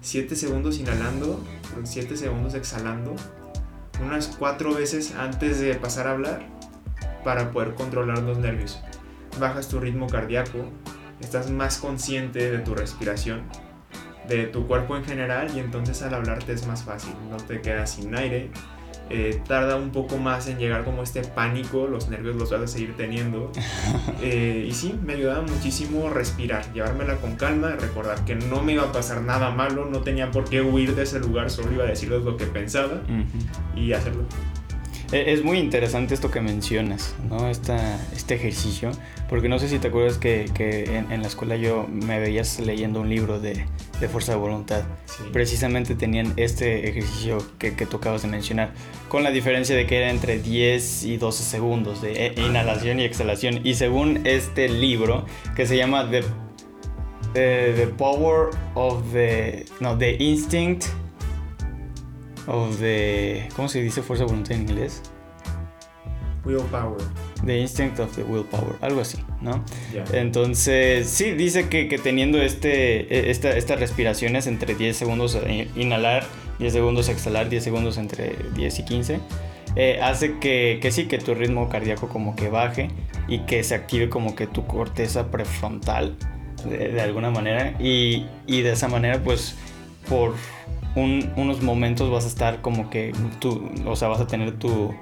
7 0.00 0.36
segundos 0.36 0.78
inhalando, 0.78 1.44
7 1.82 2.16
segundos 2.16 2.54
exhalando, 2.54 3.14
unas 4.04 4.28
4 4.38 4.74
veces 4.74 5.14
antes 5.16 5.60
de 5.60 5.74
pasar 5.74 6.06
a 6.06 6.12
hablar 6.12 6.46
para 7.24 7.50
poder 7.50 7.74
controlar 7.74 8.22
los 8.22 8.38
nervios. 8.38 8.80
Bajas 9.40 9.68
tu 9.68 9.80
ritmo 9.80 10.06
cardíaco, 10.06 10.70
estás 11.20 11.50
más 11.50 11.78
consciente 11.78 12.50
de 12.50 12.58
tu 12.58 12.74
respiración, 12.74 13.42
de 14.28 14.46
tu 14.46 14.66
cuerpo 14.66 14.96
en 14.96 15.04
general 15.04 15.50
y 15.54 15.58
entonces 15.60 16.02
al 16.02 16.14
hablarte 16.14 16.52
es 16.52 16.66
más 16.66 16.84
fácil, 16.84 17.14
no 17.30 17.38
te 17.38 17.60
quedas 17.60 17.90
sin 17.90 18.14
aire, 18.14 18.50
eh, 19.10 19.40
tarda 19.46 19.76
un 19.76 19.90
poco 19.90 20.18
más 20.18 20.48
en 20.48 20.58
llegar 20.58 20.84
como 20.84 21.02
este 21.02 21.22
pánico, 21.22 21.86
los 21.86 22.08
nervios 22.08 22.36
los 22.36 22.50
vas 22.50 22.62
a 22.62 22.66
seguir 22.66 22.96
teniendo. 22.96 23.52
Eh, 24.20 24.66
y 24.68 24.72
sí, 24.72 24.98
me 25.04 25.14
ayudaba 25.14 25.42
muchísimo 25.42 26.10
respirar, 26.10 26.72
llevármela 26.72 27.16
con 27.16 27.36
calma, 27.36 27.76
recordar 27.76 28.24
que 28.24 28.34
no 28.34 28.62
me 28.62 28.72
iba 28.72 28.82
a 28.82 28.92
pasar 28.92 29.22
nada 29.22 29.50
malo, 29.50 29.84
no 29.84 30.00
tenía 30.00 30.30
por 30.30 30.48
qué 30.48 30.60
huir 30.60 30.94
de 30.96 31.04
ese 31.04 31.20
lugar, 31.20 31.50
solo 31.50 31.72
iba 31.72 31.84
a 31.84 31.86
decirles 31.86 32.22
lo 32.22 32.36
que 32.36 32.44
pensaba 32.46 32.94
uh 32.94 33.10
-huh. 33.10 33.78
y 33.78 33.92
hacerlo. 33.92 34.24
E, 35.12 35.32
Es 35.32 35.42
muy 35.42 35.58
interesante 35.58 36.14
esto 36.14 36.30
que 36.30 36.40
mencionas, 36.40 37.14
¿no? 37.28 37.48
Esta, 37.48 37.98
este 38.14 38.34
ejercicio, 38.34 38.90
porque 39.28 39.48
no 39.48 39.58
sé 39.58 39.68
si 39.68 39.78
te 39.78 39.88
acuerdas 39.88 40.18
que, 40.18 40.50
que 40.54 40.96
en, 40.96 41.10
en, 41.10 41.22
la 41.22 41.28
escuela 41.28 41.56
yo 41.56 41.86
me 41.88 42.18
veías 42.20 42.60
leyendo 42.60 43.00
un 43.00 43.08
libro 43.08 43.40
de, 43.40 43.64
de 44.00 44.08
fuerza 44.08 44.32
de 44.32 44.38
voluntad. 44.38 44.82
Precisamente 45.32 45.94
tenían 45.94 46.34
este 46.36 46.88
ejercicio 46.88 47.38
que, 47.58 47.74
que 47.74 47.86
tú 47.86 47.96
acabas 47.96 48.22
de 48.22 48.28
mencionar, 48.28 48.72
con 49.08 49.22
la 49.22 49.30
diferencia 49.30 49.74
de 49.74 49.86
que 49.86 49.96
era 49.98 50.10
entre 50.10 50.38
10 50.38 51.04
y 51.04 51.16
12 51.16 51.42
segundos 51.42 52.02
de 52.02 52.26
eh, 52.26 52.34
inhalación 52.36 53.00
y 53.00 53.04
exhalación. 53.04 53.66
Y 53.66 53.74
según 53.74 54.26
este 54.26 54.68
libro, 54.68 55.24
que 55.56 55.66
se 55.66 55.76
llama 55.76 56.10
The, 56.10 56.22
eh, 57.34 57.74
the 57.76 57.86
Power 57.86 58.50
of 58.74 59.12
the... 59.12 59.64
No, 59.80 59.96
The 59.96 60.16
Instinct 60.22 60.86
of 62.48 62.78
the... 62.80 63.48
¿Cómo 63.54 63.68
se 63.68 63.82
dice 63.82 64.02
fuerza 64.02 64.24
de 64.24 64.30
voluntad 64.30 64.52
en 64.52 64.62
inglés? 64.62 65.02
Willpower. 66.44 66.98
The 67.44 67.58
Instinct 67.58 68.00
of 68.00 68.14
the 68.16 68.22
Willpower, 68.22 68.76
algo 68.80 69.00
así, 69.00 69.18
¿no? 69.40 69.64
Entonces, 70.12 71.08
sí, 71.08 71.32
dice 71.32 71.68
que, 71.68 71.88
que 71.88 71.98
teniendo 71.98 72.40
este, 72.40 73.14
e, 73.14 73.30
esta, 73.30 73.56
estas 73.56 73.78
respiraciones 73.78 74.46
entre 74.46 74.74
10 74.74 74.96
segundos 74.96 75.38
inhalar, 75.76 76.24
10 76.58 76.72
segundos 76.72 77.08
exhalar, 77.08 77.48
10 77.48 77.62
segundos 77.62 77.98
entre 77.98 78.34
10 78.54 78.78
y 78.78 78.84
15, 78.84 79.20
eh, 79.76 80.00
hace 80.02 80.38
que, 80.38 80.78
que, 80.80 80.90
sí, 80.90 81.06
que 81.06 81.18
tu 81.18 81.34
ritmo 81.34 81.68
cardíaco 81.68 82.08
como 82.08 82.34
que 82.34 82.48
baje 82.48 82.88
y 83.28 83.40
que 83.40 83.62
se 83.62 83.74
active 83.74 84.08
como 84.08 84.34
que 84.34 84.46
tu 84.46 84.66
corteza 84.66 85.30
prefrontal 85.30 86.16
de, 86.68 86.88
de 86.88 87.00
alguna 87.00 87.30
manera 87.30 87.74
y, 87.78 88.26
y 88.46 88.62
de 88.62 88.72
esa 88.72 88.88
manera 88.88 89.22
pues 89.22 89.54
por 90.08 90.34
unos 90.96 91.62
momentos 91.62 92.10
vas 92.10 92.24
a 92.24 92.28
estar 92.28 92.60
como 92.60 92.90
que 92.90 93.12
tú, 93.40 93.70
o 93.86 93.96
sea, 93.96 94.08
vas 94.08 94.20
a 94.20 94.26
tener 94.26 94.58
tu, 94.58 94.94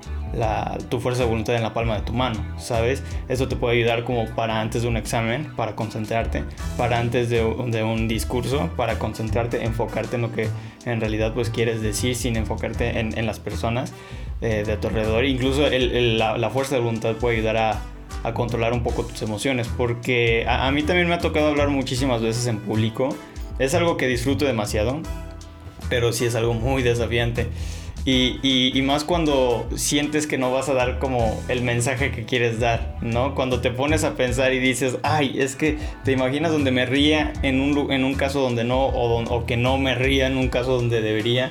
tu 0.88 1.00
fuerza 1.00 1.22
de 1.22 1.28
voluntad 1.28 1.54
en 1.54 1.62
la 1.62 1.72
palma 1.72 1.96
de 1.96 2.02
tu 2.02 2.12
mano, 2.12 2.44
¿sabes? 2.58 3.02
Eso 3.28 3.48
te 3.48 3.56
puede 3.56 3.76
ayudar 3.78 4.04
como 4.04 4.26
para 4.34 4.60
antes 4.60 4.82
de 4.82 4.88
un 4.88 4.96
examen, 4.96 5.48
para 5.56 5.74
concentrarte, 5.74 6.44
para 6.76 6.98
antes 6.98 7.30
de, 7.30 7.42
un 7.42 8.08
discurso, 8.08 8.68
para 8.76 8.98
concentrarte, 8.98 9.64
enfocarte 9.64 10.16
en 10.16 10.22
lo 10.22 10.32
que 10.32 10.48
en 10.84 11.00
realidad 11.00 11.32
pues 11.32 11.50
quieres 11.50 11.80
decir 11.80 12.14
sin 12.14 12.36
enfocarte 12.36 12.98
en, 12.98 13.26
las 13.26 13.40
personas 13.40 13.92
eh, 14.40 14.64
de 14.66 14.76
tu 14.76 14.88
alrededor. 14.88 15.24
Incluso 15.24 15.68
la, 15.70 16.50
fuerza 16.50 16.76
de 16.76 16.82
voluntad 16.82 17.14
puede 17.16 17.36
ayudar 17.36 17.56
a, 17.56 17.80
a 18.22 18.34
controlar 18.34 18.72
un 18.72 18.82
poco 18.82 19.04
tus 19.04 19.22
emociones, 19.22 19.68
porque 19.76 20.44
a, 20.46 20.66
a 20.66 20.72
mí 20.72 20.82
también 20.82 21.08
me 21.08 21.14
ha 21.14 21.18
tocado 21.18 21.48
hablar 21.48 21.68
muchísimas 21.68 22.20
veces 22.20 22.46
en 22.46 22.58
público. 22.58 23.08
Es 23.58 23.74
algo 23.74 23.96
que 23.96 24.06
disfruto 24.06 24.44
demasiado 24.44 25.00
pero 25.88 26.12
sí 26.12 26.24
es 26.24 26.34
algo 26.34 26.54
muy 26.54 26.82
desafiante. 26.82 27.48
Y, 28.08 28.38
y, 28.72 28.80
más 28.82 29.02
cuando 29.02 29.68
sientes 29.74 30.28
que 30.28 30.38
no 30.38 30.52
vas 30.52 30.68
a 30.68 30.74
dar 30.74 31.00
como 31.00 31.42
el 31.48 31.62
mensaje 31.62 32.12
que 32.12 32.24
quieres 32.24 32.60
dar, 32.60 32.96
¿no? 33.00 33.34
Cuando 33.34 33.60
te 33.60 33.72
pones 33.72 34.04
a 34.04 34.14
pensar 34.14 34.52
y 34.52 34.60
dices, 34.60 34.98
ay, 35.02 35.34
es 35.40 35.56
que 35.56 35.76
te 36.04 36.12
imaginas 36.12 36.52
donde 36.52 36.70
me 36.70 36.86
ría 36.86 37.32
en 37.42 37.60
un, 37.60 37.90
en 37.90 38.04
un 38.04 38.14
caso 38.14 38.40
donde 38.40 38.62
no, 38.62 38.86
o, 38.86 39.44
que 39.44 39.56
no 39.56 39.76
me 39.76 39.96
ría 39.96 40.28
en 40.28 40.36
un 40.36 40.46
caso 40.50 40.76
donde 40.76 41.00
debería, 41.00 41.50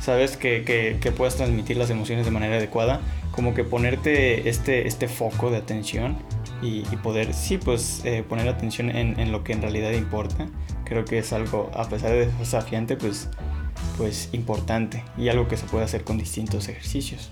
¿sabes? 0.00 0.36
Que, 0.36 0.64
que, 1.00 1.12
puedas 1.12 1.36
transmitir 1.36 1.76
las 1.76 1.88
emociones 1.88 2.24
de 2.24 2.32
manera 2.32 2.56
adecuada, 2.56 3.00
como 3.30 3.54
que 3.54 3.62
ponerte 3.62 4.48
este, 4.48 4.88
este 4.88 5.06
foco 5.06 5.52
de 5.52 5.58
atención 5.58 6.16
y, 6.62 6.78
y 6.90 6.96
poder, 7.00 7.32
sí, 7.32 7.58
pues 7.58 8.02
eh, 8.04 8.24
poner 8.28 8.48
atención 8.48 8.90
en, 8.90 9.20
en 9.20 9.30
lo 9.30 9.44
que 9.44 9.52
en 9.52 9.62
realidad 9.62 9.92
importa. 9.92 10.48
Creo 10.84 11.04
que 11.04 11.18
es 11.18 11.32
algo, 11.32 11.70
a 11.74 11.88
pesar 11.88 12.10
de 12.10 12.26
desafiante, 12.40 12.96
pues 12.96 13.28
pues 13.96 14.28
importante 14.32 15.04
y 15.16 15.28
algo 15.28 15.48
que 15.48 15.56
se 15.56 15.66
puede 15.66 15.84
hacer 15.84 16.04
con 16.04 16.18
distintos 16.18 16.68
ejercicios. 16.68 17.30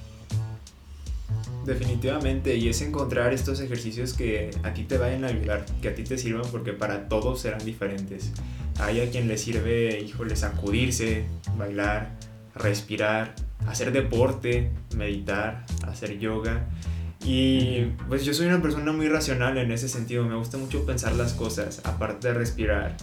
Definitivamente, 1.64 2.57
y 2.57 2.69
es 2.69 2.81
encontrar 2.81 3.33
estos 3.33 3.61
ejercicios 3.61 4.14
que 4.14 4.50
a 4.62 4.73
ti 4.73 4.85
te 4.85 4.99
vayan 4.99 5.25
a 5.25 5.29
ayudar, 5.29 5.67
que 5.83 5.88
a 5.88 5.95
ti 5.95 6.05
te 6.05 6.17
sirvan, 6.17 6.50
porque 6.50 6.73
para 6.73 7.09
todos 7.09 7.40
serán 7.40 7.64
diferentes. 7.64 8.33
Hay 8.79 9.00
a 9.00 9.11
quien 9.11 9.29
le 9.29 9.37
sirve, 9.37 10.00
híjole, 10.00 10.37
sacudirse, 10.37 11.25
bailar, 11.59 12.17
respirar, 12.55 13.35
hacer 13.67 13.93
deporte, 13.93 14.71
meditar, 14.97 15.67
hacer 15.87 16.19
yoga. 16.19 16.67
Y 17.25 17.93
pues 18.09 18.25
yo 18.25 18.33
soy 18.33 18.47
una 18.47 18.62
persona 18.62 18.93
muy 18.93 19.09
racional 19.09 19.59
en 19.59 19.71
ese 19.71 19.88
sentido, 19.88 20.25
me 20.25 20.37
gusta 20.37 20.57
mucho 20.57 20.87
pensar 20.87 21.12
las 21.12 21.35
cosas, 21.35 21.83
aparte 21.85 22.29
de 22.29 22.35
respirar 22.35 22.97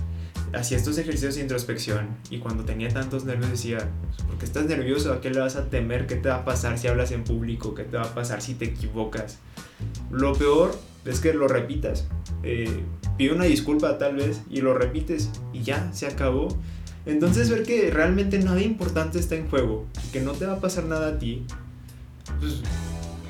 hacía 0.53 0.77
estos 0.77 0.97
ejercicios 0.97 1.35
de 1.35 1.41
introspección 1.41 2.07
y 2.29 2.39
cuando 2.39 2.63
tenía 2.63 2.89
tantos 2.89 3.25
nervios 3.25 3.51
decía, 3.51 3.89
¿por 4.27 4.37
qué 4.37 4.45
estás 4.45 4.65
nervioso? 4.65 5.13
¿A 5.13 5.21
qué 5.21 5.29
le 5.29 5.39
vas 5.39 5.55
a 5.55 5.69
temer? 5.69 6.07
¿Qué 6.07 6.15
te 6.15 6.29
va 6.29 6.35
a 6.35 6.45
pasar 6.45 6.77
si 6.77 6.87
hablas 6.87 7.11
en 7.11 7.23
público? 7.23 7.73
¿Qué 7.73 7.83
te 7.83 7.97
va 7.97 8.03
a 8.03 8.13
pasar 8.13 8.41
si 8.41 8.55
te 8.55 8.65
equivocas? 8.65 9.39
Lo 10.11 10.33
peor 10.33 10.77
es 11.05 11.19
que 11.19 11.33
lo 11.33 11.47
repitas. 11.47 12.07
Eh, 12.43 12.81
pide 13.17 13.33
una 13.33 13.45
disculpa 13.45 13.97
tal 13.97 14.15
vez 14.15 14.41
y 14.49 14.61
lo 14.61 14.73
repites 14.73 15.29
y 15.53 15.63
ya, 15.63 15.91
se 15.93 16.07
acabó. 16.07 16.47
Entonces 17.05 17.49
ver 17.49 17.63
que 17.63 17.89
realmente 17.89 18.37
nada 18.39 18.61
importante 18.61 19.19
está 19.19 19.35
en 19.35 19.49
juego 19.49 19.85
y 20.05 20.11
que 20.11 20.21
no 20.21 20.33
te 20.33 20.45
va 20.45 20.53
a 20.53 20.59
pasar 20.59 20.85
nada 20.85 21.09
a 21.09 21.19
ti, 21.19 21.45
pues 22.39 22.61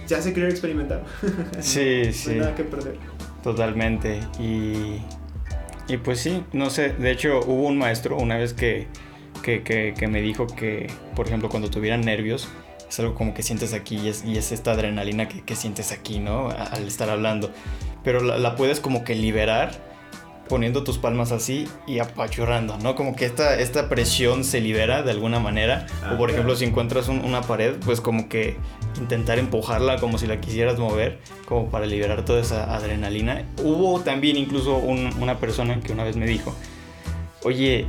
ya 0.07 0.21
se 0.21 0.33
querer 0.33 0.49
experimentar. 0.49 1.03
Sí, 1.59 2.05
sí. 2.11 2.29
No 2.29 2.33
hay 2.33 2.39
nada 2.39 2.55
que 2.55 2.63
perder. 2.63 2.95
Totalmente. 3.43 4.19
Y 4.39 4.99
y 5.87 5.97
pues 5.97 6.19
sí, 6.19 6.43
no 6.53 6.69
sé, 6.69 6.89
de 6.89 7.11
hecho 7.11 7.39
hubo 7.45 7.67
un 7.67 7.77
maestro 7.77 8.17
una 8.17 8.37
vez 8.37 8.53
que, 8.53 8.87
que, 9.41 9.63
que, 9.63 10.07
me 10.07 10.21
dijo 10.21 10.47
que, 10.47 10.87
por 11.15 11.27
ejemplo, 11.27 11.49
cuando 11.49 11.69
tuvieran 11.69 12.01
nervios, 12.01 12.49
es 12.89 12.99
algo 12.99 13.15
como 13.15 13.33
que 13.33 13.43
sientes 13.43 13.73
aquí 13.73 13.97
y 13.97 14.09
es, 14.09 14.25
y 14.25 14.37
es 14.37 14.51
esta 14.51 14.71
adrenalina 14.71 15.27
que, 15.27 15.43
que, 15.43 15.55
sientes 15.55 15.91
aquí, 15.91 16.19
¿no? 16.19 16.49
Al 16.49 16.87
estar 16.87 17.09
hablando. 17.09 17.51
Pero 18.03 18.21
la, 18.21 18.37
la 18.37 18.55
puedes 18.55 18.79
como 18.79 19.03
que 19.03 19.15
liberar 19.15 19.86
poniendo 20.47 20.83
tus 20.83 20.97
palmas 20.97 21.31
así 21.31 21.67
y 21.85 21.99
apachurrando, 21.99 22.77
¿no? 22.79 22.95
Como 22.95 23.15
que 23.15 23.25
esta, 23.25 23.59
esta 23.59 23.89
presión 23.89 24.43
se 24.43 24.61
libera 24.61 25.03
de 25.03 25.11
alguna 25.11 25.39
manera. 25.39 25.87
o 26.13 26.17
por 26.17 26.31
ejemplo, 26.31 26.55
si 26.55 26.65
encuentras 26.65 27.07
una 27.07 27.41
pared, 27.41 27.75
pues 27.85 28.01
como 28.01 28.29
que 28.29 28.57
intentar 28.99 29.39
empujarla 29.39 29.97
como 29.97 30.17
si 30.17 30.27
la 30.27 30.39
quisieras 30.41 30.79
mover, 30.79 31.19
como 31.45 31.69
para 31.69 31.85
liberar 31.85 32.25
toda 32.25 32.41
esa 32.41 32.75
adrenalina. 32.75 33.43
Hubo 33.63 34.01
también 34.01 34.37
incluso 34.37 34.77
una 34.77 35.37
persona 35.39 35.79
que 35.79 35.93
una 35.93 36.03
vez 36.03 36.15
me 36.15 36.25
dijo, 36.25 36.55
oye, 37.43 37.85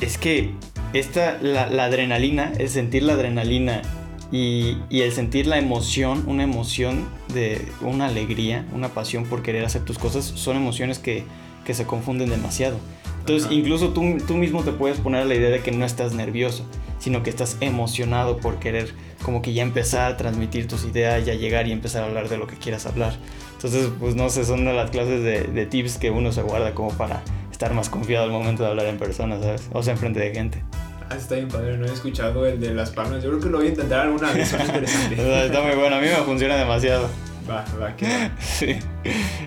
es 0.00 0.18
que 0.18 0.54
esta, 0.92 1.38
la, 1.42 1.68
la 1.68 1.84
adrenalina, 1.84 2.52
el 2.58 2.68
sentir 2.68 3.02
la 3.02 3.14
adrenalina 3.14 3.82
y, 4.30 4.78
y, 4.90 5.02
el 5.02 5.12
sentir 5.12 5.46
la 5.46 5.58
emoción, 5.58 6.24
una 6.26 6.44
emoción 6.44 7.08
de 7.32 7.66
una 7.80 8.06
alegría, 8.06 8.66
una 8.72 8.88
pasión 8.88 9.24
por 9.24 9.42
querer 9.42 9.64
hacer 9.64 9.84
tus 9.84 9.98
cosas, 9.98 10.24
son 10.24 10.56
emociones 10.56 10.98
que 10.98 11.24
que 11.68 11.74
se 11.74 11.84
confunden 11.84 12.30
demasiado. 12.30 12.78
Entonces, 13.20 13.52
incluso 13.52 13.90
tú, 13.90 14.16
tú 14.26 14.38
mismo 14.38 14.64
te 14.64 14.72
puedes 14.72 14.98
poner 15.00 15.20
a 15.20 15.24
la 15.26 15.34
idea 15.34 15.50
de 15.50 15.60
que 15.60 15.70
no 15.70 15.84
estás 15.84 16.14
nervioso, 16.14 16.64
sino 16.98 17.22
que 17.22 17.28
estás 17.28 17.58
emocionado 17.60 18.38
por 18.38 18.58
querer 18.58 18.94
como 19.22 19.42
que 19.42 19.52
ya 19.52 19.62
empezar 19.62 20.10
a 20.10 20.16
transmitir 20.16 20.66
tus 20.66 20.86
ideas, 20.86 21.26
ya 21.26 21.34
llegar 21.34 21.68
y 21.68 21.72
empezar 21.72 22.04
a 22.04 22.06
hablar 22.06 22.30
de 22.30 22.38
lo 22.38 22.46
que 22.46 22.56
quieras 22.56 22.86
hablar. 22.86 23.18
Entonces, 23.52 23.90
pues 24.00 24.14
no 24.14 24.30
sé, 24.30 24.46
son 24.46 24.64
de 24.64 24.72
las 24.72 24.90
clases 24.90 25.22
de, 25.22 25.42
de 25.42 25.66
tips 25.66 25.98
que 25.98 26.10
uno 26.10 26.32
se 26.32 26.40
guarda 26.40 26.72
como 26.72 26.88
para 26.92 27.22
estar 27.52 27.74
más 27.74 27.90
confiado 27.90 28.24
al 28.24 28.30
momento 28.30 28.62
de 28.62 28.70
hablar 28.70 28.86
en 28.86 28.96
persona, 28.96 29.38
¿sabes? 29.38 29.68
O 29.74 29.82
sea, 29.82 29.92
enfrente 29.92 30.20
de 30.20 30.32
gente. 30.32 30.64
Ah, 31.10 31.16
está 31.16 31.34
bien 31.34 31.48
padre, 31.48 31.76
no 31.76 31.84
he 31.84 31.92
escuchado 31.92 32.46
el 32.46 32.58
de 32.58 32.72
las 32.72 32.92
palmas. 32.92 33.22
Yo 33.22 33.28
creo 33.28 33.42
que 33.42 33.50
lo 33.50 33.58
voy 33.58 33.66
a 33.66 33.70
intentar 33.70 34.06
alguna 34.06 34.32
vez, 34.32 34.50
es 34.54 34.60
interesante. 34.60 35.44
está 35.46 35.60
muy 35.60 35.76
bueno, 35.76 35.96
a 35.96 36.00
mí 36.00 36.06
me 36.06 36.16
funciona 36.24 36.56
demasiado. 36.56 37.10
Va, 37.48 37.64
va, 37.80 37.96
que 37.96 38.30
Sí. 38.40 38.78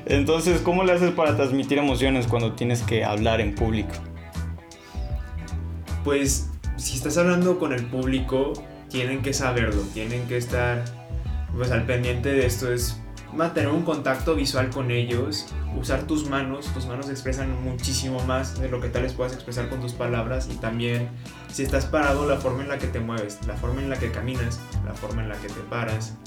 Entonces, 0.06 0.62
¿cómo 0.62 0.84
le 0.84 0.94
haces 0.94 1.12
para 1.12 1.36
transmitir 1.36 1.78
emociones 1.78 2.28
cuando 2.28 2.54
tienes 2.54 2.82
que 2.82 3.04
hablar 3.04 3.42
en 3.42 3.54
público? 3.56 3.94
Pues, 6.04 6.50
si 6.78 6.96
estás 6.96 7.18
hablando 7.18 7.60
con 7.60 7.74
el 7.74 7.86
público, 7.86 8.54
tienen 8.90 9.22
que 9.22 9.34
saberlo, 9.34 9.82
tienen 9.94 10.28
que 10.28 10.38
estar 10.38 10.84
pues 11.56 11.72
al 11.72 11.86
pendiente 11.86 12.32
de 12.32 12.46
esto. 12.46 12.72
Es 12.74 13.02
mantener 13.34 13.70
un 13.70 13.84
contacto 13.84 14.36
visual 14.36 14.70
con 14.70 14.92
ellos, 14.92 15.48
usar 15.80 16.04
tus 16.04 16.30
manos, 16.30 16.66
tus 16.74 16.86
manos 16.86 17.10
expresan 17.10 17.64
muchísimo 17.64 18.20
más 18.26 18.60
de 18.60 18.70
lo 18.70 18.82
que 18.82 18.90
tal 18.90 19.04
vez 19.04 19.14
puedas 19.14 19.34
expresar 19.34 19.70
con 19.70 19.80
tus 19.80 19.94
palabras 19.94 20.50
y 20.52 20.56
también 20.58 21.10
si 21.52 21.64
estás 21.64 21.86
parado, 21.86 22.28
la 22.28 22.38
forma 22.38 22.64
en 22.64 22.70
la 22.70 22.78
que 22.78 22.88
te 22.88 23.00
mueves, 23.00 23.40
la 23.48 23.56
forma 23.56 23.82
en 23.82 23.90
la 23.90 23.98
que 23.98 24.12
caminas, 24.12 24.60
la 24.86 24.94
forma 24.94 25.22
en 25.22 25.30
la 25.30 25.36
que 25.36 25.48
te 25.48 25.62
paras, 25.70 26.18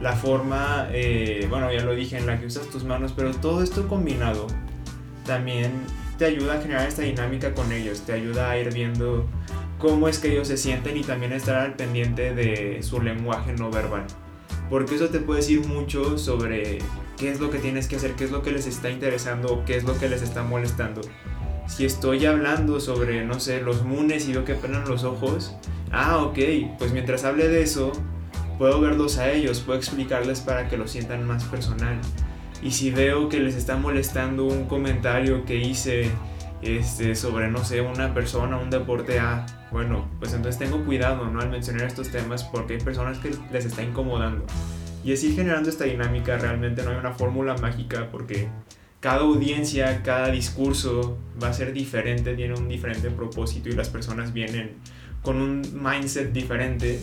la 0.00 0.12
forma, 0.14 0.88
eh, 0.92 1.46
bueno, 1.48 1.72
ya 1.72 1.84
lo 1.84 1.94
dije, 1.94 2.18
en 2.18 2.26
la 2.26 2.38
que 2.38 2.46
usas 2.46 2.68
tus 2.68 2.84
manos, 2.84 3.12
pero 3.16 3.32
todo 3.32 3.62
esto 3.62 3.86
combinado 3.88 4.46
también 5.24 5.72
te 6.18 6.26
ayuda 6.26 6.54
a 6.54 6.62
generar 6.62 6.88
esta 6.88 7.02
dinámica 7.02 7.54
con 7.54 7.72
ellos, 7.72 8.02
te 8.02 8.12
ayuda 8.12 8.50
a 8.50 8.58
ir 8.58 8.72
viendo 8.72 9.26
cómo 9.78 10.08
es 10.08 10.18
que 10.18 10.32
ellos 10.32 10.48
se 10.48 10.56
sienten 10.56 10.96
y 10.96 11.02
también 11.02 11.32
estar 11.32 11.56
al 11.56 11.74
pendiente 11.74 12.34
de 12.34 12.82
su 12.82 13.00
lenguaje 13.00 13.52
no 13.52 13.70
verbal. 13.70 14.06
Porque 14.70 14.94
eso 14.94 15.08
te 15.08 15.20
puede 15.20 15.40
decir 15.40 15.66
mucho 15.66 16.16
sobre 16.18 16.78
qué 17.16 17.30
es 17.30 17.40
lo 17.40 17.50
que 17.50 17.58
tienes 17.58 17.86
que 17.86 17.96
hacer, 17.96 18.12
qué 18.12 18.24
es 18.24 18.30
lo 18.30 18.42
que 18.42 18.52
les 18.52 18.66
está 18.66 18.90
interesando 18.90 19.52
o 19.52 19.64
qué 19.64 19.76
es 19.76 19.84
lo 19.84 19.98
que 19.98 20.08
les 20.08 20.22
está 20.22 20.42
molestando. 20.42 21.00
Si 21.66 21.84
estoy 21.84 22.26
hablando 22.26 22.80
sobre, 22.80 23.24
no 23.24 23.40
sé, 23.40 23.60
los 23.60 23.84
munes 23.84 24.28
y 24.28 24.32
veo 24.32 24.44
que 24.44 24.54
penan 24.54 24.84
los 24.88 25.04
ojos, 25.04 25.54
ah, 25.92 26.18
ok, 26.18 26.38
pues 26.78 26.92
mientras 26.92 27.24
hable 27.24 27.48
de 27.48 27.62
eso, 27.62 27.92
puedo 28.58 28.80
verlos 28.80 29.18
a 29.18 29.30
ellos, 29.30 29.60
puedo 29.60 29.78
explicarles 29.78 30.40
para 30.40 30.68
que 30.68 30.76
lo 30.76 30.86
sientan 30.86 31.26
más 31.26 31.44
personal. 31.44 31.98
Y 32.62 32.70
si 32.70 32.90
veo 32.90 33.28
que 33.28 33.40
les 33.40 33.54
está 33.56 33.76
molestando 33.76 34.44
un 34.44 34.66
comentario 34.66 35.44
que 35.44 35.56
hice 35.56 36.10
este, 36.62 37.14
sobre, 37.14 37.50
no 37.50 37.64
sé, 37.64 37.82
una 37.82 38.14
persona, 38.14 38.56
un 38.56 38.70
deporte 38.70 39.18
A, 39.18 39.44
bueno, 39.70 40.08
pues 40.18 40.32
entonces 40.32 40.58
tengo 40.58 40.84
cuidado, 40.84 41.26
¿no? 41.26 41.40
Al 41.40 41.50
mencionar 41.50 41.86
estos 41.86 42.10
temas 42.10 42.44
porque 42.44 42.74
hay 42.74 42.80
personas 42.80 43.18
que 43.18 43.34
les 43.52 43.66
está 43.66 43.82
incomodando. 43.82 44.46
Y 45.04 45.12
así 45.12 45.34
generando 45.34 45.68
esta 45.68 45.84
dinámica, 45.84 46.38
realmente 46.38 46.82
no 46.82 46.90
hay 46.90 46.96
una 46.96 47.12
fórmula 47.12 47.54
mágica 47.58 48.08
porque 48.10 48.48
cada 49.00 49.20
audiencia, 49.20 50.02
cada 50.02 50.30
discurso 50.30 51.18
va 51.42 51.48
a 51.48 51.52
ser 51.52 51.74
diferente, 51.74 52.34
tiene 52.34 52.54
un 52.54 52.68
diferente 52.68 53.10
propósito 53.10 53.68
y 53.68 53.72
las 53.72 53.90
personas 53.90 54.32
vienen 54.32 54.76
con 55.20 55.36
un 55.36 55.60
mindset 55.74 56.32
diferente. 56.32 57.00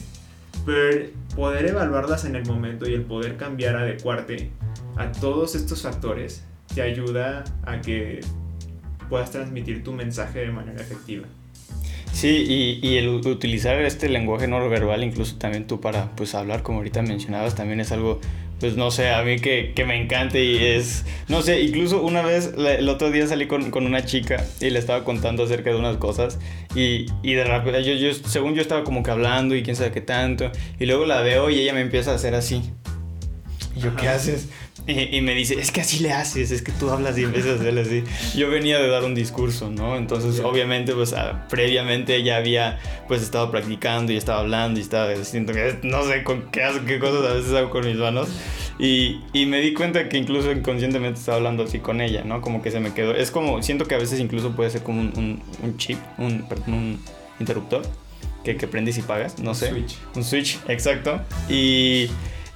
Pero 0.65 1.07
poder 1.35 1.65
evaluarlas 1.65 2.25
en 2.25 2.35
el 2.35 2.45
momento 2.45 2.87
y 2.87 2.93
el 2.93 3.03
poder 3.03 3.37
cambiar, 3.37 3.75
adecuarte 3.75 4.51
a 4.95 5.11
todos 5.11 5.55
estos 5.55 5.81
factores, 5.81 6.43
te 6.73 6.81
ayuda 6.81 7.43
a 7.63 7.81
que 7.81 8.21
puedas 9.09 9.31
transmitir 9.31 9.83
tu 9.83 9.91
mensaje 9.91 10.39
de 10.39 10.51
manera 10.51 10.81
efectiva. 10.81 11.27
Sí, 12.13 12.45
y, 12.47 12.87
y, 12.87 12.97
el 12.97 13.07
utilizar 13.09 13.79
este 13.81 14.09
lenguaje 14.09 14.47
no 14.47 14.69
verbal, 14.69 15.03
incluso 15.03 15.37
también 15.37 15.65
tú 15.65 15.79
para 15.79 16.11
pues 16.11 16.35
hablar, 16.35 16.61
como 16.61 16.79
ahorita 16.79 17.01
mencionabas, 17.01 17.55
también 17.55 17.79
es 17.79 17.91
algo 17.91 18.19
pues 18.61 18.77
no 18.77 18.91
sé, 18.91 19.09
a 19.09 19.23
mí 19.23 19.39
que, 19.39 19.73
que, 19.75 19.85
me 19.85 19.99
encante 19.99 20.45
y 20.45 20.63
es, 20.63 21.03
no 21.27 21.41
sé, 21.41 21.61
incluso 21.61 22.01
una 22.03 22.21
vez, 22.21 22.53
el 22.55 22.87
otro 22.87 23.09
día 23.09 23.25
salí 23.25 23.47
con, 23.47 23.71
con, 23.71 23.87
una 23.87 24.05
chica 24.05 24.45
y 24.61 24.69
le 24.69 24.77
estaba 24.77 25.03
contando 25.03 25.43
acerca 25.43 25.71
de 25.71 25.77
unas 25.77 25.97
cosas 25.97 26.37
y, 26.75 27.07
y 27.23 27.33
de 27.33 27.43
repente, 27.43 27.83
yo, 27.83 27.93
yo, 27.95 28.13
según 28.13 28.53
yo 28.53 28.61
estaba 28.61 28.83
como 28.83 29.01
que 29.01 29.09
hablando 29.09 29.55
y 29.55 29.63
quién 29.63 29.75
sabe 29.75 29.91
qué 29.91 30.01
tanto, 30.01 30.51
y 30.79 30.85
luego 30.85 31.05
la 31.05 31.21
veo 31.21 31.49
y 31.49 31.59
ella 31.59 31.73
me 31.73 31.81
empieza 31.81 32.11
a 32.11 32.15
hacer 32.15 32.35
así. 32.35 32.61
Y 33.75 33.79
yo, 33.79 33.95
¿qué 33.95 34.07
haces? 34.07 34.49
Y, 34.87 35.21
me 35.21 35.35
dice, 35.35 35.59
es 35.59 35.71
que 35.71 35.81
así 35.81 35.99
le 35.99 36.11
haces, 36.11 36.51
es 36.51 36.63
que 36.63 36.71
tú 36.71 36.89
hablas 36.89 37.17
y 37.17 37.23
empiezas 37.23 37.51
a 37.51 37.61
hacerle 37.61 37.81
así. 37.81 38.03
Yo 38.35 38.49
venía 38.49 38.79
de 38.79 38.87
dar 38.87 39.03
un 39.03 39.13
discurso, 39.13 39.69
¿no? 39.69 39.95
Entonces, 39.95 40.39
obviamente, 40.39 40.93
pues 40.93 41.13
ah, 41.13 41.45
previamente 41.49 42.23
ya 42.23 42.37
había 42.37 42.79
pues 43.07 43.21
estado 43.21 43.51
practicando 43.51 44.11
y 44.11 44.17
estaba 44.17 44.39
hablando 44.39 44.79
y 44.79 44.83
estaba 44.83 45.09
diciendo 45.09 45.53
que 45.53 45.77
no 45.83 46.03
sé 46.03 46.23
con 46.23 46.49
qué, 46.51 46.67
qué 46.87 46.99
cosas 46.99 47.29
a 47.29 47.33
veces 47.35 47.53
hago 47.53 47.69
con 47.69 47.85
mis 47.85 47.95
manos. 47.95 48.29
Y, 48.79 49.21
y, 49.33 49.45
me 49.45 49.61
di 49.61 49.73
cuenta 49.75 50.09
que 50.09 50.17
incluso 50.17 50.51
inconscientemente 50.51 51.19
estaba 51.19 51.37
hablando 51.37 51.63
así 51.63 51.79
con 51.79 52.01
ella, 52.01 52.23
¿no? 52.23 52.41
Como 52.41 52.63
que 52.63 52.71
se 52.71 52.79
me 52.79 52.93
quedó. 52.93 53.13
Es 53.13 53.29
como, 53.29 53.61
siento 53.61 53.85
que 53.85 53.93
a 53.93 53.99
veces 53.99 54.19
incluso 54.19 54.55
puede 54.55 54.71
ser 54.71 54.81
como 54.81 55.01
un, 55.01 55.43
un, 55.61 55.77
chip, 55.77 55.99
un, 56.17 56.43
un 56.65 56.99
interruptor 57.39 57.83
que, 58.43 58.57
que 58.57 58.67
prendes 58.67 58.97
y 58.97 59.03
pagas, 59.03 59.37
no 59.37 59.53
sé. 59.53 59.67
Un 59.67 59.73
switch. 59.73 59.97
Un 60.15 60.23
switch, 60.23 60.59
exacto. 60.67 61.21
Y 61.47 62.09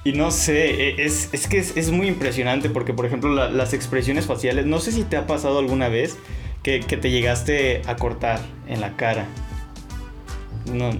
y 0.06 0.12
no 0.12 0.30
sé, 0.30 0.70
e, 0.70 1.04
es, 1.04 1.30
es 1.32 1.48
que 1.48 1.58
es, 1.58 1.76
es, 1.76 1.90
muy 1.90 2.06
impresionante 2.06 2.70
porque, 2.70 2.94
por 2.94 3.06
ejemplo, 3.06 3.50
las 3.50 3.72
expresiones 3.72 4.26
faciales, 4.26 4.64
no 4.64 4.78
sé 4.78 4.92
si 4.92 5.02
te 5.02 5.16
ha 5.16 5.26
pasado 5.26 5.58
alguna 5.58 5.88
vez 5.88 6.16
que, 6.62 6.78
que, 6.78 6.96
te 6.96 7.10
llegaste 7.10 7.82
a 7.86 7.96
cortar 7.96 8.38
en 8.68 8.80
la 8.80 8.94
cara. 8.94 9.26
No, 10.72 10.90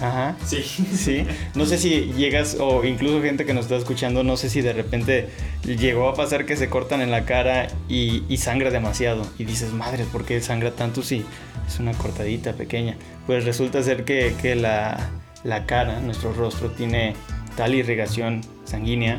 ajá. 0.00 0.36
Sí. 0.46 0.62
Sí. 0.62 1.24
No 1.56 1.66
sé 1.66 1.76
si 1.76 2.12
llegas, 2.16 2.56
o 2.60 2.84
incluso 2.84 3.20
gente 3.20 3.44
que 3.44 3.52
nos 3.52 3.64
está 3.64 3.74
escuchando, 3.78 4.22
no 4.22 4.36
sé 4.36 4.48
si 4.48 4.60
de 4.60 4.72
repente 4.74 5.28
llegó 5.64 6.08
a 6.08 6.14
pasar 6.14 6.46
que 6.46 6.54
se 6.54 6.68
cortan 6.68 7.00
en 7.00 7.10
la 7.10 7.24
cara 7.24 7.66
y, 7.88 8.22
y 8.28 8.36
sangra 8.36 8.70
demasiado. 8.70 9.26
Y 9.40 9.44
dices, 9.44 9.72
madre, 9.72 10.04
¿por 10.04 10.24
qué 10.24 10.40
sangra 10.40 10.70
tanto 10.70 11.02
si 11.02 11.24
es 11.66 11.80
una 11.80 11.94
cortadita 11.94 12.52
pequeña? 12.52 12.96
Pues 13.26 13.44
resulta 13.44 13.82
ser 13.82 14.04
que, 14.04 14.36
que 14.40 14.54
la, 14.54 15.10
la 15.42 15.66
cara, 15.66 15.98
nuestro 15.98 16.32
rostro, 16.32 16.70
tiene 16.70 17.16
tal 17.56 17.74
irrigación 17.74 18.40
sanguínea 18.64 19.18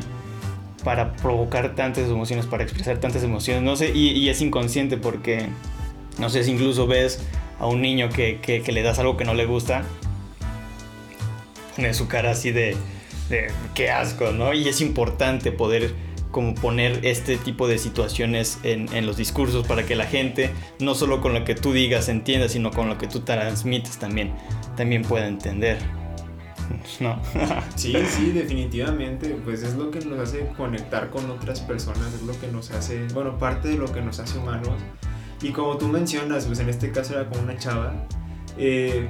para 0.84 1.14
provocar 1.14 1.74
tantas 1.74 2.08
emociones, 2.08 2.46
para 2.46 2.62
expresar 2.62 2.98
tantas 2.98 3.24
emociones. 3.24 3.62
No 3.62 3.74
sé, 3.76 3.90
y, 3.94 4.28
es 4.28 4.40
inconsciente 4.40 4.96
porque, 4.96 5.46
no 6.18 6.28
sé 6.28 6.44
si 6.44 6.52
incluso 6.52 6.86
ves 6.86 7.20
a 7.58 7.66
un 7.66 7.80
niño 7.80 8.10
que, 8.10 8.40
que, 8.40 8.72
le 8.72 8.82
das 8.82 8.98
algo 8.98 9.16
que 9.16 9.24
no 9.24 9.34
le 9.34 9.46
gusta, 9.46 9.82
pone 11.74 11.94
su 11.94 12.06
cara 12.06 12.32
así 12.32 12.52
de, 12.52 12.76
de 13.30 13.48
qué 13.74 13.90
asco, 13.90 14.30
¿no? 14.32 14.52
Y 14.52 14.68
es 14.68 14.80
importante 14.80 15.50
poder 15.50 15.94
como 16.30 16.54
poner 16.54 16.98
este 17.04 17.36
tipo 17.36 17.68
de 17.68 17.78
situaciones 17.78 18.58
en, 18.64 18.92
en, 18.92 19.06
los 19.06 19.16
discursos 19.16 19.66
para 19.66 19.86
que 19.86 19.94
la 19.94 20.04
gente, 20.04 20.50
no 20.80 20.96
solo 20.96 21.20
con 21.20 21.32
lo 21.32 21.44
que 21.44 21.54
tú 21.54 21.72
digas 21.72 22.08
entienda, 22.08 22.48
sino 22.48 22.72
con 22.72 22.88
lo 22.88 22.98
que 22.98 23.06
tú 23.06 23.20
transmites 23.20 23.98
también, 23.98 24.32
también 24.76 25.02
pueda 25.02 25.28
entender. 25.28 25.78
No. 27.00 27.20
sí, 27.76 27.94
sí, 28.08 28.32
definitivamente. 28.32 29.36
Pues 29.44 29.62
es 29.62 29.74
lo 29.74 29.90
que 29.90 30.00
nos 30.00 30.18
hace 30.18 30.46
conectar 30.56 31.10
con 31.10 31.30
otras 31.30 31.60
personas, 31.60 32.12
es 32.14 32.22
lo 32.22 32.38
que 32.38 32.48
nos 32.48 32.70
hace, 32.70 33.06
bueno, 33.12 33.38
parte 33.38 33.68
de 33.68 33.76
lo 33.76 33.92
que 33.92 34.00
nos 34.00 34.18
hace 34.20 34.38
humanos. 34.38 34.74
Y 35.42 35.50
como 35.50 35.76
tú 35.76 35.88
mencionas, 35.88 36.46
pues 36.46 36.58
en 36.60 36.68
este 36.68 36.90
caso 36.92 37.14
era 37.14 37.28
con 37.28 37.40
una 37.40 37.58
chava. 37.58 37.94
Eh, 38.56 39.08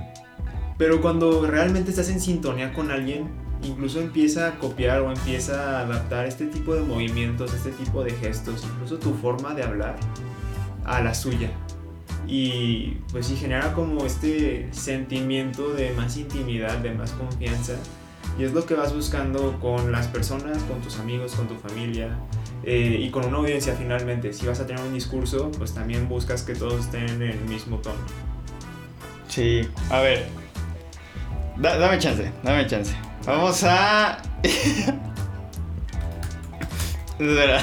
pero 0.79 1.01
cuando 1.01 1.47
realmente 1.47 1.91
estás 1.91 2.09
en 2.09 2.21
sintonía 2.21 2.73
con 2.73 2.91
alguien, 2.91 3.29
incluso 3.63 4.01
empieza 4.01 4.49
a 4.49 4.59
copiar 4.59 5.03
o 5.03 5.13
empieza 5.13 5.79
a 5.79 5.81
adaptar 5.83 6.27
este 6.27 6.47
tipo 6.47 6.75
de 6.75 6.83
movimientos, 6.83 7.55
este 7.55 7.71
tipo 7.71 8.03
de 8.03 8.11
gestos, 8.13 8.65
incluso 8.65 8.99
tu 8.99 9.15
forma 9.15 9.55
de 9.55 9.63
hablar 9.63 9.97
a 10.85 11.01
la 11.01 11.15
suya 11.15 11.51
y 12.27 12.99
pues 13.13 13.27
sí 13.27 13.37
genera 13.37 13.73
como 13.73 14.05
este 14.05 14.69
sentimiento 14.73 15.73
de 15.73 15.93
más 15.93 16.17
intimidad, 16.17 16.79
de 16.79 16.93
más 16.93 17.13
confianza 17.13 17.75
y 18.39 18.45
es 18.45 18.53
lo 18.53 18.67
que 18.67 18.75
vas 18.75 18.95
buscando 18.95 19.59
con 19.61 19.93
las 19.93 20.09
personas, 20.09 20.59
con 20.65 20.81
tus 20.81 20.99
amigos, 20.99 21.35
con 21.35 21.47
tu 21.47 21.55
familia 21.55 22.19
eh, 22.65 22.99
y 23.01 23.11
con 23.11 23.25
una 23.27 23.39
audiencia 23.39 23.75
finalmente. 23.77 24.33
Si 24.33 24.47
vas 24.47 24.59
a 24.61 24.67
tener 24.67 24.83
un 24.83 24.93
discurso, 24.93 25.53
pues 25.53 25.73
también 25.73 26.09
buscas 26.09 26.43
que 26.43 26.55
todos 26.55 26.87
estén 26.87 27.09
en 27.09 27.23
el 27.23 27.41
mismo 27.43 27.79
tono. 27.79 28.01
Sí, 29.29 29.69
a 29.91 30.01
ver, 30.01 30.27
dame 31.57 31.99
chance, 31.99 32.33
dame 32.43 32.67
chance. 32.67 32.95
Vamos 33.25 33.63
a... 33.65 34.21
espera. 37.19 37.63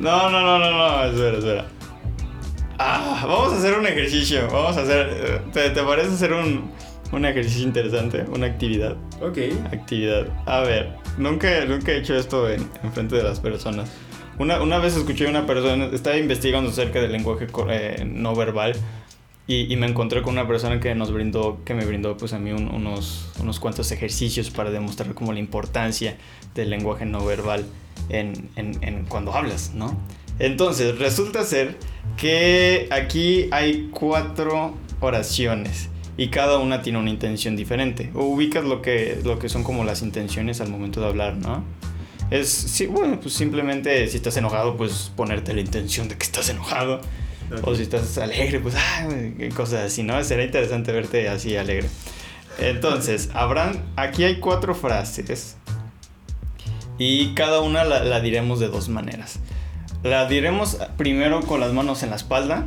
no, 0.00 0.30
no, 0.30 0.42
no, 0.42 0.58
no, 0.58 0.70
no, 0.70 1.04
espera, 1.04 1.38
espera. 1.38 1.66
Ah, 2.78 3.24
vamos 3.26 3.52
a 3.52 3.58
hacer 3.58 3.78
un 3.78 3.86
ejercicio. 3.86 4.48
Vamos 4.50 4.76
a 4.76 4.82
hacer. 4.82 5.42
¿Te, 5.52 5.70
parece 5.70 6.08
hacer 6.08 6.32
un, 6.32 6.70
un, 7.12 7.24
ejercicio 7.24 7.62
interesante? 7.62 8.24
Una 8.28 8.46
actividad. 8.46 8.96
Ok. 9.20 9.38
Actividad. 9.72 10.26
A 10.46 10.60
ver, 10.60 10.94
nunca, 11.18 11.64
nunca 11.66 11.92
he 11.92 11.98
hecho 11.98 12.16
esto 12.16 12.48
en, 12.50 12.68
frente 12.92 13.16
de 13.16 13.22
las 13.22 13.40
personas. 13.40 13.90
Una, 14.38 14.60
una, 14.60 14.78
vez 14.78 14.96
escuché 14.96 15.26
a 15.26 15.30
una 15.30 15.46
persona, 15.46 15.86
estaba 15.92 16.16
investigando 16.16 16.70
acerca 16.70 17.00
del 17.00 17.12
lenguaje 17.12 17.46
eh, 17.70 18.04
no 18.04 18.34
verbal 18.34 18.74
y, 19.46 19.72
y, 19.72 19.76
me 19.76 19.86
encontré 19.86 20.22
con 20.22 20.32
una 20.32 20.48
persona 20.48 20.80
que 20.80 20.92
nos 20.96 21.12
brindó, 21.12 21.62
que 21.64 21.74
me 21.74 21.84
brindó 21.84 22.16
pues 22.16 22.32
a 22.32 22.40
mí 22.40 22.50
unos, 22.50 23.30
unos 23.38 23.60
cuantos 23.60 23.92
ejercicios 23.92 24.50
para 24.50 24.70
demostrar 24.70 25.14
como 25.14 25.32
la 25.32 25.38
importancia 25.38 26.16
del 26.54 26.70
lenguaje 26.70 27.06
no 27.06 27.24
verbal 27.24 27.64
en, 28.08 28.50
en, 28.56 28.82
en 28.82 29.04
cuando 29.04 29.32
hablas, 29.32 29.72
¿no? 29.72 29.96
Entonces, 30.38 30.98
resulta 30.98 31.44
ser 31.44 31.76
que 32.16 32.88
aquí 32.90 33.48
hay 33.52 33.88
cuatro 33.92 34.74
oraciones 35.00 35.88
y 36.16 36.28
cada 36.28 36.58
una 36.58 36.82
tiene 36.82 36.98
una 36.98 37.10
intención 37.10 37.56
diferente. 37.56 38.10
O 38.14 38.24
ubicas 38.24 38.64
lo 38.64 38.82
que, 38.82 39.20
lo 39.24 39.38
que 39.38 39.48
son 39.48 39.64
como 39.64 39.84
las 39.84 40.02
intenciones 40.02 40.60
al 40.60 40.68
momento 40.70 41.00
de 41.00 41.06
hablar, 41.06 41.36
¿no? 41.36 41.64
Es, 42.30 42.48
sí, 42.48 42.86
bueno, 42.86 43.20
pues 43.20 43.34
simplemente 43.34 44.06
si 44.08 44.16
estás 44.16 44.36
enojado, 44.36 44.76
pues 44.76 45.12
ponerte 45.14 45.52
la 45.54 45.60
intención 45.60 46.08
de 46.08 46.16
que 46.16 46.24
estás 46.24 46.48
enojado. 46.48 47.00
O 47.62 47.74
si 47.74 47.82
estás 47.82 48.16
alegre, 48.18 48.58
pues, 48.58 48.74
ah, 48.74 49.06
cosas 49.54 49.84
así, 49.84 50.02
¿no? 50.02 50.22
Será 50.24 50.44
interesante 50.44 50.92
verte 50.92 51.28
así 51.28 51.56
alegre. 51.56 51.88
Entonces, 52.58 53.28
habrán, 53.34 53.84
aquí 53.96 54.24
hay 54.24 54.40
cuatro 54.40 54.74
frases 54.74 55.56
y 56.98 57.34
cada 57.34 57.60
una 57.60 57.84
la 57.84 58.20
diremos 58.20 58.60
de 58.60 58.68
dos 58.68 58.88
maneras. 58.88 59.40
La 60.04 60.26
diremos 60.26 60.76
primero 60.98 61.40
con 61.40 61.60
las 61.60 61.72
manos 61.72 62.02
en 62.02 62.10
la 62.10 62.16
espalda. 62.16 62.66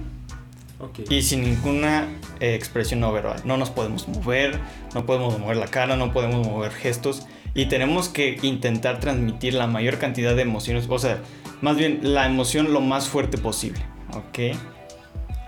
Y 1.07 1.21
sin 1.21 1.43
ninguna 1.43 2.07
eh, 2.39 2.55
expresión 2.55 2.99
no 2.99 3.13
verbal. 3.13 3.41
No 3.45 3.57
nos 3.57 3.69
podemos 3.69 4.07
mover, 4.07 4.59
no 4.95 5.05
podemos 5.05 5.37
mover 5.37 5.57
la 5.57 5.67
cara, 5.67 5.95
no 5.97 6.11
podemos 6.11 6.47
mover 6.47 6.71
gestos. 6.71 7.27
Y 7.53 7.67
tenemos 7.67 8.09
que 8.09 8.39
intentar 8.41 8.99
transmitir 8.99 9.53
la 9.53 9.67
mayor 9.67 9.99
cantidad 9.99 10.35
de 10.35 10.41
emociones. 10.41 10.87
O 10.89 10.97
sea, 10.97 11.19
más 11.61 11.77
bien 11.77 11.99
la 12.01 12.25
emoción 12.25 12.73
lo 12.73 12.81
más 12.81 13.07
fuerte 13.07 13.37
posible. 13.37 13.85
¿Ok? 14.15 14.57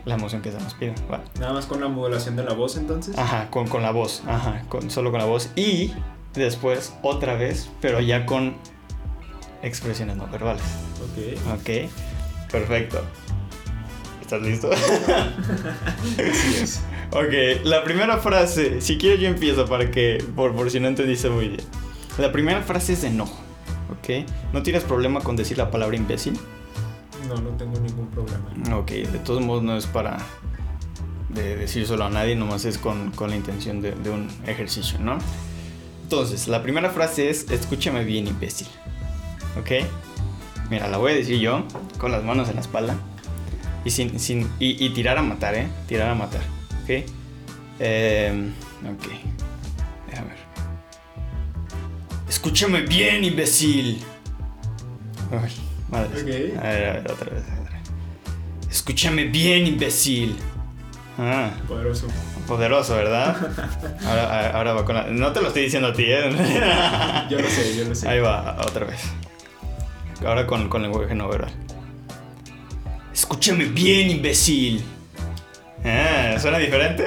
La 0.06 0.14
emoción 0.14 0.44
que 0.44 0.52
se 0.52 0.60
nos 0.60 0.76
pide. 0.76 0.94
Nada 1.40 1.54
más 1.54 1.66
con 1.66 1.82
la 1.82 1.88
modulación 1.88 2.36
de 2.36 2.44
la 2.44 2.54
voz 2.54 2.78
entonces. 2.78 3.18
Ajá, 3.18 3.50
con, 3.50 3.68
con 3.68 3.82
la 3.82 3.90
voz. 3.90 4.22
Ajá, 4.28 4.62
con, 4.70 4.92
solo 4.92 5.10
con 5.10 5.20
la 5.20 5.26
voz. 5.26 5.50
Y 5.56 5.92
después 6.36 6.94
otra 7.02 7.34
vez, 7.34 7.72
pero 7.82 8.00
ya 8.00 8.28
con 8.28 8.56
expresiones 9.64 10.18
no 10.18 10.28
verbales. 10.28 10.64
Ok. 11.12 11.60
Ok, 11.60 11.70
perfecto. 12.52 13.02
¿Estás 14.22 14.42
listo? 14.42 14.70
Ok, 17.12 17.64
la 17.64 17.84
primera 17.84 18.18
frase, 18.20 18.82
si 18.82 19.00
quieres 19.00 19.20
yo 19.20 19.28
empiezo 19.28 19.66
para 19.66 19.90
que, 19.90 20.24
por, 20.36 20.56
por 20.56 20.70
si 20.70 20.80
no 20.80 20.88
entendiste 20.88 21.28
muy 21.28 21.48
bien. 21.48 21.62
La 22.20 22.32
primera 22.32 22.62
frase 22.62 22.94
es 22.94 23.02
de 23.02 23.08
enojo, 23.08 23.42
¿ok? 23.92 24.28
¿No 24.54 24.62
tienes 24.62 24.84
problema 24.84 25.20
con 25.22 25.36
decir 25.36 25.58
la 25.58 25.72
palabra 25.72 25.96
imbécil? 25.96 26.38
No, 27.28 27.36
no 27.36 27.50
tengo 27.58 27.80
ningún 27.80 28.08
problema. 28.12 28.78
Ok, 28.78 28.92
de 28.92 29.18
todos 29.20 29.42
modos 29.42 29.64
no 29.64 29.76
es 29.76 29.88
para 29.88 30.20
de 31.30 31.56
decir 31.56 31.88
solo 31.88 32.06
a 32.06 32.10
nadie, 32.12 32.36
nomás 32.36 32.66
es 32.66 32.78
con, 32.78 33.10
con 33.12 33.32
la 33.32 33.36
intención 33.36 33.82
de, 33.82 33.92
de, 33.94 34.12
un 34.12 34.30
ejercicio, 34.46 35.00
¿no? 35.00 35.18
Entonces, 36.04 36.48
la 36.48 36.62
primera 36.62 36.92
frase 36.92 37.30
es, 37.30 37.50
escúchame 37.50 38.04
bien, 38.04 38.28
imbécil. 38.28 38.68
¿Ok? 39.60 39.86
Mira, 40.70 40.88
la 40.88 40.98
voy 40.98 41.14
a 41.14 41.16
decir 41.16 41.40
yo, 41.40 41.64
con 41.98 42.12
las 42.12 42.24
manos 42.24 42.48
en 42.50 42.56
la 42.56 42.62
espalda. 42.62 42.96
Y, 43.86 43.90
sin, 43.92 44.20
sin, 44.20 44.50
y, 44.60 44.84
y 44.86 44.90
tirar 44.90 45.18
a 45.18 45.22
matar, 45.22 45.56
¿eh? 45.56 45.68
Tirar 45.88 46.10
a 46.10 46.16
matar. 46.16 46.42
¿Ok? 46.84 47.06
Eh, 47.80 48.52
ok. 48.84 49.08
Déjame 50.10 50.28
ver. 50.30 50.38
Escúchame 52.28 52.82
bien, 52.82 53.24
imbécil. 53.24 54.04
Ay, 55.32 55.52
madre. 55.90 56.08
Ok. 56.10 56.64
A 56.64 56.68
ver, 56.68 56.90
a 56.90 56.94
ver, 56.94 57.12
otra 57.12 57.30
vez. 57.32 57.44
otra 57.44 57.72
vez. 57.80 58.70
Escúchame 58.70 59.26
bien, 59.26 59.66
imbécil. 59.68 60.36
Ah, 61.18 61.50
Poderoso. 61.68 62.08
poderoso, 62.48 62.96
¿verdad? 62.96 63.36
Ahora, 64.06 64.52
ahora 64.56 64.74
va 64.74 64.86
con 64.86 64.96
la... 64.96 65.04
No 65.08 65.34
te 65.34 65.42
lo 65.42 65.48
estoy 65.48 65.64
diciendo 65.64 65.90
a 65.90 65.94
ti, 65.94 66.06
¿eh? 66.08 66.30
Yo 67.30 67.40
lo 67.40 67.50
sé, 67.50 67.76
yo 67.76 67.84
lo 67.84 67.94
sé. 67.94 68.08
Ahí 68.08 68.20
va, 68.22 68.56
otra 68.66 68.86
vez. 68.86 69.02
Ahora 70.26 70.46
con, 70.46 70.70
con 70.70 70.82
lenguaje 70.82 71.16
no 71.16 71.28
verbal. 71.30 71.52
Escúchame 73.14 73.66
bien, 73.66 74.12
imbécil. 74.12 74.84
Ah, 75.84 76.36
¿Suena 76.40 76.58
diferente? 76.58 77.04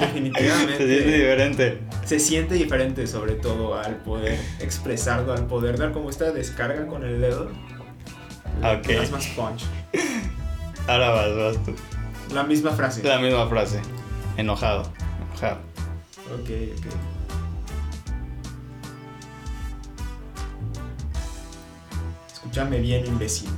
Definitivamente. 0.00 0.78
Se 0.78 0.86
siente 0.86 1.18
diferente. 1.18 1.78
Se 2.04 2.18
siente 2.18 2.54
diferente 2.54 3.06
sobre 3.06 3.34
todo 3.34 3.78
al 3.78 3.96
poder 3.96 4.38
expresarlo, 4.60 5.32
al 5.32 5.46
poder 5.46 5.78
dar 5.78 5.92
como 5.92 6.08
esta 6.10 6.32
descarga 6.32 6.86
con 6.86 7.04
el 7.04 7.20
dedo. 7.20 7.50
Ok. 8.62 8.88
Es 8.88 9.10
más 9.10 9.26
punch. 9.28 9.64
Ahora 10.86 11.10
vas, 11.10 11.36
vas 11.36 11.64
tú. 11.64 11.74
La 12.32 12.44
misma 12.44 12.70
frase. 12.70 13.02
La 13.02 13.18
misma 13.18 13.46
frase. 13.48 13.80
Enojado. 14.36 14.90
Enojado. 15.36 15.58
Ok, 16.32 16.50
ok. 16.78 17.11
Escúchame 22.52 22.80
bien, 22.80 23.06
imbécil. 23.06 23.48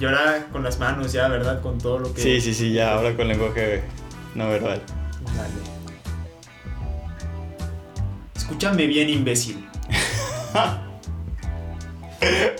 Y 0.00 0.04
ahora 0.04 0.48
con 0.50 0.64
las 0.64 0.76
manos 0.80 1.12
ya, 1.12 1.28
¿verdad? 1.28 1.62
Con 1.62 1.78
todo 1.78 2.00
lo 2.00 2.12
que... 2.12 2.20
Sí, 2.20 2.40
sí, 2.40 2.52
sí, 2.52 2.72
ya, 2.72 2.94
ahora 2.94 3.14
con 3.14 3.28
lenguaje 3.28 3.84
no 4.34 4.48
verbal. 4.48 4.82
Dale. 5.36 5.54
Escúchame 8.34 8.88
bien, 8.88 9.08
imbécil. 9.08 9.64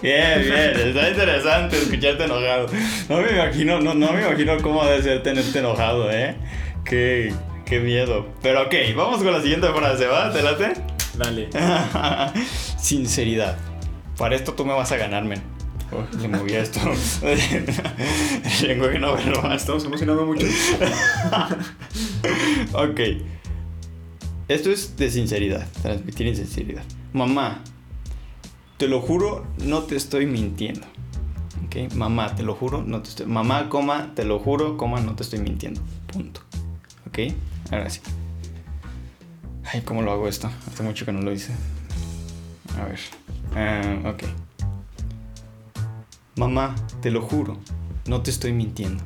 Bien, 0.02 0.42
bien, 0.42 0.88
está 0.88 1.08
interesante 1.08 1.78
escucharte 1.78 2.24
enojado. 2.24 2.66
No 3.08 3.16
me 3.16 3.30
imagino, 3.32 3.80
no, 3.80 3.94
no 3.94 4.12
me 4.12 4.22
imagino 4.22 4.58
cómo 4.60 4.84
debe 4.84 5.02
ser 5.02 5.22
tenerte 5.22 5.58
enojado, 5.58 6.10
¿eh? 6.10 6.36
Qué, 6.84 7.32
qué 7.64 7.80
miedo. 7.80 8.26
Pero 8.42 8.64
ok, 8.64 8.74
vamos 8.94 9.22
con 9.22 9.32
la 9.32 9.40
siguiente 9.40 9.66
frase, 9.72 10.06
¿va? 10.06 10.30
¿Te 10.30 10.42
late? 10.42 10.93
Dale. 11.16 11.48
Sinceridad. 12.78 13.56
Para 14.16 14.36
esto 14.36 14.54
tú 14.54 14.64
me 14.64 14.72
vas 14.72 14.92
a 14.92 14.96
ganar, 14.96 15.24
men. 15.24 15.42
Oh, 15.92 16.04
le 16.18 16.28
moví 16.28 16.54
a 16.54 16.60
esto. 16.60 16.80
El 17.22 18.68
lenguaje 18.68 18.98
no 18.98 19.14
verbal. 19.14 19.52
Estamos 19.56 19.84
emocionando 19.84 20.26
mucho. 20.26 20.46
Ok. 22.72 23.00
Esto 24.46 24.70
es 24.70 24.96
de 24.96 25.10
sinceridad, 25.10 25.66
transmitir 25.82 26.26
en 26.26 26.36
sinceridad. 26.36 26.82
Mamá, 27.14 27.62
te 28.76 28.88
lo 28.88 29.00
juro, 29.00 29.46
no 29.64 29.84
te 29.84 29.96
estoy 29.96 30.26
mintiendo. 30.26 30.86
Ok, 31.64 31.94
mamá, 31.94 32.34
te 32.34 32.42
lo 32.42 32.54
juro, 32.54 32.82
no 32.82 33.00
te 33.00 33.08
estoy. 33.08 33.26
Mamá, 33.26 33.70
coma, 33.70 34.12
te 34.14 34.24
lo 34.24 34.38
juro, 34.38 34.76
coma, 34.76 35.00
no 35.00 35.14
te 35.14 35.22
estoy 35.22 35.38
mintiendo. 35.38 35.80
Punto. 36.12 36.42
Ok, 37.06 37.32
ahora 37.70 37.88
sí. 37.88 38.00
Ay, 39.72 39.80
¿cómo 39.82 40.02
lo 40.02 40.12
hago 40.12 40.28
esto? 40.28 40.50
Hace 40.70 40.82
mucho 40.82 41.04
que 41.04 41.12
no 41.12 41.20
lo 41.22 41.32
hice. 41.32 41.52
A 42.80 42.84
ver. 42.86 42.98
Ah, 43.56 44.10
ok. 44.10 44.22
Mamá, 46.36 46.74
te 47.00 47.10
lo 47.10 47.22
juro, 47.22 47.56
no 48.06 48.22
te 48.22 48.30
estoy 48.30 48.52
mintiendo. 48.52 49.02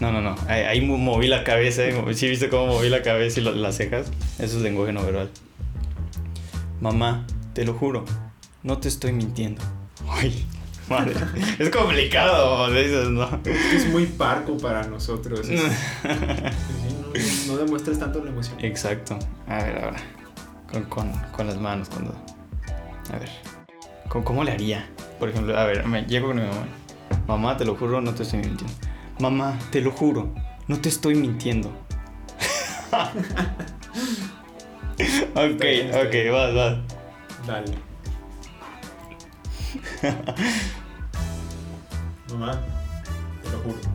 No, 0.00 0.10
no, 0.10 0.20
no. 0.20 0.34
Ahí, 0.48 0.62
ahí 0.62 0.80
mo- 0.80 0.98
moví 0.98 1.28
la 1.28 1.44
cabeza. 1.44 1.84
¿eh? 1.84 1.94
¿Sí 2.14 2.28
viste 2.28 2.48
cómo 2.48 2.66
moví 2.66 2.88
la 2.88 3.02
cabeza 3.02 3.40
y 3.40 3.44
lo- 3.44 3.54
las 3.54 3.76
cejas? 3.76 4.08
Eso 4.38 4.56
es 4.56 4.62
lenguaje 4.62 4.92
no 4.92 5.04
verbal. 5.04 5.30
Mamá, 6.80 7.24
te 7.54 7.64
lo 7.64 7.74
juro, 7.74 8.04
no 8.64 8.78
te 8.78 8.88
estoy 8.88 9.12
mintiendo. 9.12 9.62
Ay, 10.08 10.44
madre. 10.88 11.14
es 11.60 11.70
complicado, 11.70 12.68
dices, 12.72 13.08
¿no? 13.10 13.40
Es 13.46 13.86
muy 13.88 14.06
parco 14.06 14.56
para 14.56 14.84
nosotros. 14.88 15.48
Es- 15.48 15.60
sí, 16.02 16.83
no, 17.46 17.56
demuestras 17.56 17.98
tanto 17.98 18.24
la 18.24 18.30
emoción. 18.30 18.56
Exacto. 18.60 19.18
A 19.46 19.62
ver, 19.62 19.84
ahora. 19.84 19.98
Con, 20.70 20.84
con, 20.84 21.12
con 21.32 21.46
las 21.46 21.60
manos, 21.60 21.88
cuando. 21.88 22.14
A 23.12 23.18
ver. 23.18 23.30
¿Con, 24.08 24.22
¿Cómo 24.22 24.44
le 24.44 24.52
haría? 24.52 24.88
Por 25.18 25.28
ejemplo, 25.28 25.56
a 25.56 25.64
ver, 25.64 25.86
me 25.86 26.04
llego 26.04 26.28
con 26.28 26.36
mi 26.36 26.42
mamá. 26.42 26.66
Mamá, 27.26 27.56
te 27.56 27.64
lo 27.64 27.76
juro, 27.76 28.00
no 28.00 28.14
te 28.14 28.22
estoy 28.22 28.40
mintiendo. 28.40 28.74
Mamá, 29.18 29.58
te 29.70 29.80
lo 29.80 29.90
juro, 29.90 30.34
no 30.66 30.80
te 30.80 30.88
estoy 30.88 31.14
mintiendo. 31.14 31.68
ok, 35.34 35.60
bien, 35.60 35.90
ok, 35.90 36.32
vas, 36.32 36.54
vas. 36.54 36.76
Dale. 37.46 37.74
Mamá, 42.30 42.60
te 43.42 43.50
lo 43.50 43.58
juro. 43.58 43.93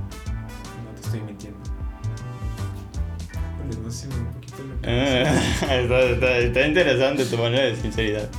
No 3.78 3.92
sé, 3.92 4.08
un 4.08 4.26
poquito 4.34 4.58
Ah, 4.84 5.70
está, 5.76 6.02
está, 6.02 6.38
está 6.38 6.68
interesante 6.68 7.26
tu 7.26 7.38
manera 7.38 7.66
de 7.66 7.76
sinceridad. 7.76 8.30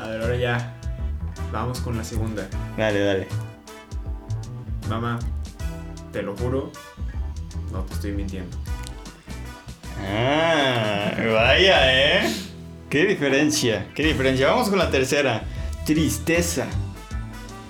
A 0.00 0.08
ver, 0.08 0.20
ahora 0.20 0.36
ya. 0.36 0.74
Vamos 1.50 1.80
con 1.80 1.96
la 1.96 2.04
segunda. 2.04 2.46
Dale, 2.76 3.00
dale. 3.00 3.28
Mamá, 4.88 5.18
te 6.12 6.22
lo 6.22 6.36
juro. 6.36 6.70
No 7.72 7.80
te 7.84 7.94
estoy 7.94 8.12
mintiendo. 8.12 8.56
Ah, 10.06 11.12
vaya, 11.16 12.24
¿eh? 12.24 12.34
Qué 12.90 13.06
diferencia, 13.06 13.88
qué 13.94 14.04
diferencia. 14.04 14.48
Vamos 14.48 14.68
con 14.68 14.78
la 14.78 14.90
tercera. 14.90 15.42
Tristeza. 15.86 16.66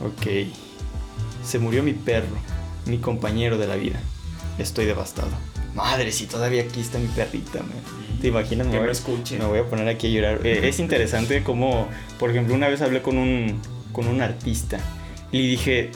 Ok. 0.02 0.48
Se 1.44 1.58
murió 1.58 1.82
mi 1.82 1.92
perro, 1.92 2.36
mi 2.86 2.98
compañero 2.98 3.58
de 3.58 3.66
la 3.66 3.76
vida. 3.76 4.00
Estoy 4.58 4.86
devastado. 4.86 5.30
Madre, 5.74 6.12
si 6.12 6.26
todavía 6.26 6.62
aquí 6.62 6.80
está 6.80 6.98
mi 6.98 7.08
perrita, 7.08 7.58
man. 7.60 7.72
¿Te 8.20 8.28
imaginas? 8.28 8.66
Que 8.68 8.74
Me 8.74 8.78
voy, 8.80 8.90
escuche. 8.90 9.38
me 9.38 9.44
voy 9.44 9.58
a 9.58 9.64
poner 9.64 9.88
aquí 9.88 10.06
a 10.06 10.10
llorar. 10.10 10.46
Eh, 10.46 10.68
es 10.68 10.78
interesante 10.78 11.42
como, 11.42 11.88
por 12.18 12.30
ejemplo, 12.30 12.54
una 12.54 12.68
vez 12.68 12.80
hablé 12.80 13.02
con 13.02 13.18
un, 13.18 13.60
con 13.92 14.06
un 14.06 14.22
artista 14.22 14.78
y 15.32 15.42
le 15.42 15.48
dije, 15.48 15.90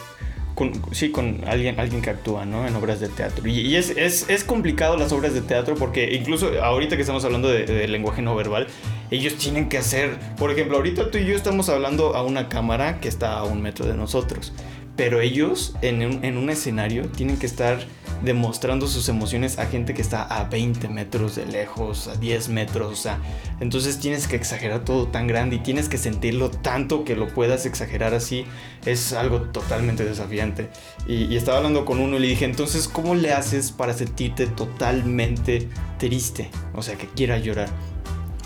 con, 0.54 0.72
sí, 0.92 1.10
con 1.10 1.42
alguien, 1.46 1.78
alguien 1.78 2.02
que 2.02 2.10
actúa, 2.10 2.44
¿no? 2.44 2.66
En 2.66 2.74
obras 2.74 2.98
de 3.00 3.08
teatro. 3.08 3.46
Y, 3.48 3.60
y 3.60 3.76
es, 3.76 3.90
es, 3.90 4.28
es 4.28 4.44
complicado 4.44 4.96
las 4.96 5.12
obras 5.12 5.32
de 5.32 5.40
teatro 5.40 5.76
porque 5.76 6.12
incluso 6.14 6.50
ahorita 6.62 6.96
que 6.96 7.02
estamos 7.02 7.24
hablando 7.24 7.48
de, 7.48 7.64
de 7.64 7.86
lenguaje 7.88 8.20
no 8.20 8.34
verbal, 8.34 8.66
ellos 9.10 9.36
tienen 9.36 9.68
que 9.68 9.78
hacer, 9.78 10.18
por 10.36 10.50
ejemplo, 10.50 10.76
ahorita 10.76 11.10
tú 11.10 11.18
y 11.18 11.24
yo 11.24 11.36
estamos 11.36 11.68
hablando 11.68 12.14
a 12.16 12.22
una 12.24 12.48
cámara 12.48 13.00
que 13.00 13.08
está 13.08 13.38
a 13.38 13.44
un 13.44 13.62
metro 13.62 13.86
de 13.86 13.94
nosotros. 13.94 14.52
Pero 14.96 15.20
ellos 15.20 15.76
en 15.80 16.04
un, 16.04 16.24
en 16.24 16.36
un 16.36 16.50
escenario 16.50 17.06
tienen 17.06 17.38
que 17.38 17.46
estar 17.46 17.78
demostrando 18.22 18.86
sus 18.86 19.08
emociones 19.08 19.58
a 19.58 19.66
gente 19.66 19.94
que 19.94 20.02
está 20.02 20.22
a 20.22 20.44
20 20.44 20.88
metros 20.88 21.36
de 21.36 21.46
lejos, 21.46 22.08
a 22.08 22.16
10 22.16 22.48
metros, 22.48 22.92
o 22.92 22.96
sea, 22.96 23.18
entonces 23.60 23.98
tienes 23.98 24.26
que 24.26 24.36
exagerar 24.36 24.84
todo 24.84 25.08
tan 25.08 25.26
grande 25.26 25.56
y 25.56 25.58
tienes 25.60 25.88
que 25.88 25.98
sentirlo 25.98 26.50
tanto 26.50 27.04
que 27.04 27.16
lo 27.16 27.28
puedas 27.28 27.66
exagerar 27.66 28.14
así, 28.14 28.44
es 28.84 29.12
algo 29.12 29.42
totalmente 29.42 30.04
desafiante. 30.04 30.68
Y, 31.06 31.36
estaba 31.36 31.58
hablando 31.58 31.84
con 31.84 32.00
uno 32.00 32.16
y 32.16 32.20
le 32.20 32.28
dije, 32.28 32.44
entonces, 32.44 32.88
¿cómo 32.88 33.14
le 33.14 33.32
haces 33.32 33.70
para 33.70 33.94
sentirte 33.94 34.46
totalmente 34.46 35.68
triste? 35.98 36.50
O 36.74 36.82
sea, 36.82 36.96
que 36.96 37.06
quiera 37.06 37.38
llorar. 37.38 37.68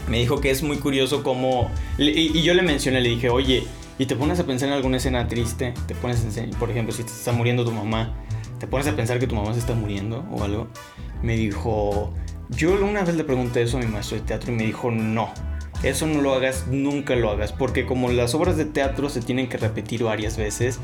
Me 0.08 0.18
dijo 0.18 0.40
que 0.40 0.50
es 0.50 0.62
muy 0.62 0.76
curioso 0.76 1.22
cómo... 1.22 1.70
Y, 1.96 2.38
y 2.38 2.42
yo 2.42 2.52
le 2.54 2.62
mencioné, 2.62 3.00
le 3.00 3.08
dije, 3.08 3.30
oye, 3.30 3.64
y 3.98 4.06
te 4.06 4.16
pones 4.16 4.40
a 4.40 4.44
pensar 4.44 4.68
en 4.68 4.74
alguna 4.74 4.96
escena 4.96 5.28
triste, 5.28 5.74
te 5.86 5.94
pones 5.94 6.36
en, 6.36 6.50
por 6.50 6.70
ejemplo, 6.70 6.92
si 6.92 7.04
te 7.04 7.10
está 7.10 7.32
muriendo 7.32 7.64
tu 7.64 7.72
mamá, 7.72 8.14
te 8.62 8.68
pones 8.68 8.86
a 8.86 8.94
pensar 8.94 9.18
que 9.18 9.26
tu 9.26 9.34
mamá 9.34 9.52
se 9.54 9.58
está 9.58 9.74
muriendo 9.74 10.24
o 10.30 10.44
algo. 10.44 10.68
Me 11.20 11.34
dijo, 11.34 12.14
yo 12.50 12.74
una 12.74 13.02
vez 13.02 13.16
le 13.16 13.24
pregunté 13.24 13.60
eso 13.60 13.76
a 13.76 13.80
mi 13.80 13.86
maestro 13.86 14.18
de 14.18 14.22
teatro 14.22 14.52
y 14.52 14.54
me 14.54 14.62
dijo, 14.62 14.92
no, 14.92 15.30
eso 15.82 16.06
no 16.06 16.22
lo 16.22 16.32
hagas, 16.32 16.68
nunca 16.68 17.16
lo 17.16 17.32
hagas, 17.32 17.50
porque 17.50 17.86
como 17.86 18.12
las 18.12 18.36
obras 18.36 18.56
de 18.56 18.64
teatro 18.64 19.08
se 19.08 19.20
tienen 19.20 19.48
que 19.48 19.56
repetir 19.56 20.04
varias 20.04 20.36
veces, 20.36 20.78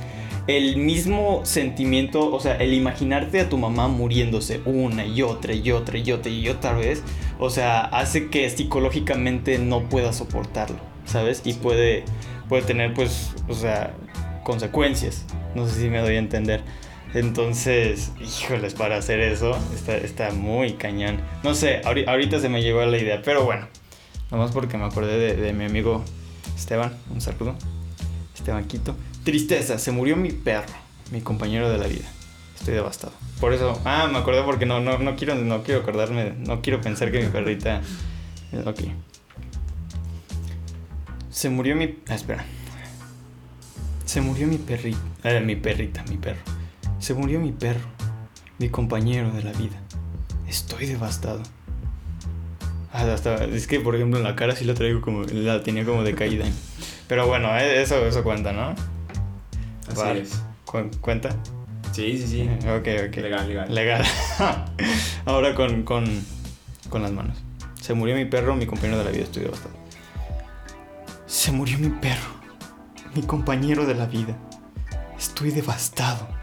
el 0.48 0.78
mismo 0.78 1.42
sentimiento, 1.44 2.34
o 2.34 2.40
sea, 2.40 2.56
el 2.56 2.74
imaginarte 2.74 3.38
a 3.38 3.48
tu 3.48 3.58
mamá 3.58 3.86
muriéndose 3.86 4.60
una 4.64 5.06
y 5.06 5.22
otra 5.22 5.54
y 5.54 5.70
otra 5.70 5.98
y 5.98 6.10
otra 6.10 6.32
y 6.32 6.48
otra 6.48 6.72
vez, 6.72 7.04
o 7.38 7.48
sea, 7.48 7.82
hace 7.84 8.28
que 8.28 8.50
psicológicamente 8.50 9.60
no 9.60 9.88
puedas 9.88 10.16
soportarlo. 10.16 10.80
¿sabes? 11.04 11.42
Y 11.44 11.54
puede, 11.54 12.02
puede 12.48 12.62
tener, 12.62 12.92
pues, 12.92 13.30
o 13.48 13.54
sea, 13.54 13.94
consecuencias. 14.42 15.24
No 15.54 15.66
sé 15.68 15.80
si 15.80 15.88
me 15.88 15.98
doy 15.98 16.16
a 16.16 16.18
entender. 16.18 16.62
Entonces, 17.14 18.12
híjoles, 18.20 18.74
para 18.74 18.98
hacer 18.98 19.20
eso 19.20 19.56
está, 19.74 19.96
está 19.96 20.30
muy 20.30 20.74
cañón. 20.74 21.20
No 21.42 21.54
sé, 21.54 21.80
ahorita 21.84 22.38
se 22.40 22.48
me 22.48 22.62
llegó 22.62 22.84
la 22.84 22.98
idea, 22.98 23.22
pero 23.24 23.44
bueno, 23.44 23.66
nomás 24.30 24.50
porque 24.50 24.76
me 24.76 24.84
acordé 24.84 25.36
de, 25.36 25.52
mi 25.52 25.64
amigo 25.64 26.04
Esteban, 26.56 26.94
un 27.10 27.20
saludo. 27.20 27.54
Esteban 28.34 28.64
Quito. 28.66 28.94
Tristeza, 29.24 29.78
se 29.78 29.90
murió 29.90 30.16
mi 30.16 30.30
perro, 30.30 30.74
mi 31.10 31.20
compañero 31.20 31.70
de 31.70 31.78
la 31.78 31.86
vida. 31.86 32.04
Estoy 32.58 32.74
devastado. 32.74 33.12
Por 33.40 33.54
eso, 33.54 33.80
ah, 33.84 34.08
me 34.10 34.18
acordé 34.18 34.42
porque 34.42 34.66
no, 34.66 34.80
no, 34.80 34.98
no 34.98 35.16
quiero, 35.16 35.34
no 35.34 35.62
quiero 35.62 35.80
acordarme, 35.80 36.34
no 36.36 36.60
quiero 36.60 36.80
pensar 36.80 37.10
que 37.10 37.20
mi 37.20 37.28
perrita. 37.28 37.80
Ok. 38.66 38.80
Se 41.30 41.48
murió 41.48 41.76
mi. 41.76 41.98
Ah, 42.08 42.14
espera. 42.16 42.44
Se 44.04 44.20
murió 44.20 44.46
mi 44.46 44.58
perrita. 44.58 44.98
Eh, 45.22 45.40
mi 45.40 45.54
perrita, 45.54 46.02
mi 46.08 46.16
perro. 46.16 46.57
Se 46.98 47.14
murió 47.14 47.40
mi 47.40 47.52
perro, 47.52 47.86
mi 48.58 48.68
compañero 48.68 49.30
de 49.30 49.42
la 49.42 49.52
vida. 49.52 49.76
Estoy 50.48 50.86
devastado. 50.86 51.42
Ah, 52.92 53.04
hasta, 53.12 53.44
es 53.44 53.66
que 53.66 53.80
por 53.80 53.94
ejemplo 53.94 54.18
en 54.18 54.24
la 54.24 54.34
cara 54.34 54.56
sí 54.56 54.64
la 54.64 54.74
traigo 54.74 55.00
como. 55.00 55.22
La 55.24 55.62
tenía 55.62 55.84
como 55.84 56.02
decaída. 56.02 56.44
Pero 57.08 57.26
bueno, 57.26 57.56
eh, 57.56 57.82
eso, 57.82 58.04
eso 58.06 58.22
cuenta, 58.22 58.52
¿no? 58.52 58.74
Así 59.90 60.18
es. 60.18 60.42
¿Cuenta? 61.00 61.30
Sí, 61.92 62.18
sí, 62.18 62.26
sí. 62.26 62.50
Ok, 62.68 62.88
ok. 63.08 63.16
Legal, 63.16 63.48
legal. 63.48 63.74
Legal. 63.74 64.04
Ahora 65.24 65.54
con, 65.54 65.82
con, 65.84 66.04
con 66.88 67.02
las 67.02 67.12
manos. 67.12 67.38
Se 67.80 67.94
murió 67.94 68.16
mi 68.16 68.24
perro, 68.24 68.54
mi 68.56 68.66
compañero 68.66 68.98
de 68.98 69.04
la 69.04 69.10
vida, 69.10 69.24
estoy 69.24 69.44
devastado. 69.44 69.74
Se 71.26 71.52
murió 71.52 71.78
mi 71.78 71.88
perro, 71.88 72.30
mi 73.14 73.22
compañero 73.22 73.86
de 73.86 73.94
la 73.94 74.06
vida. 74.06 74.36
Estoy 75.18 75.50
devastado. 75.50 76.37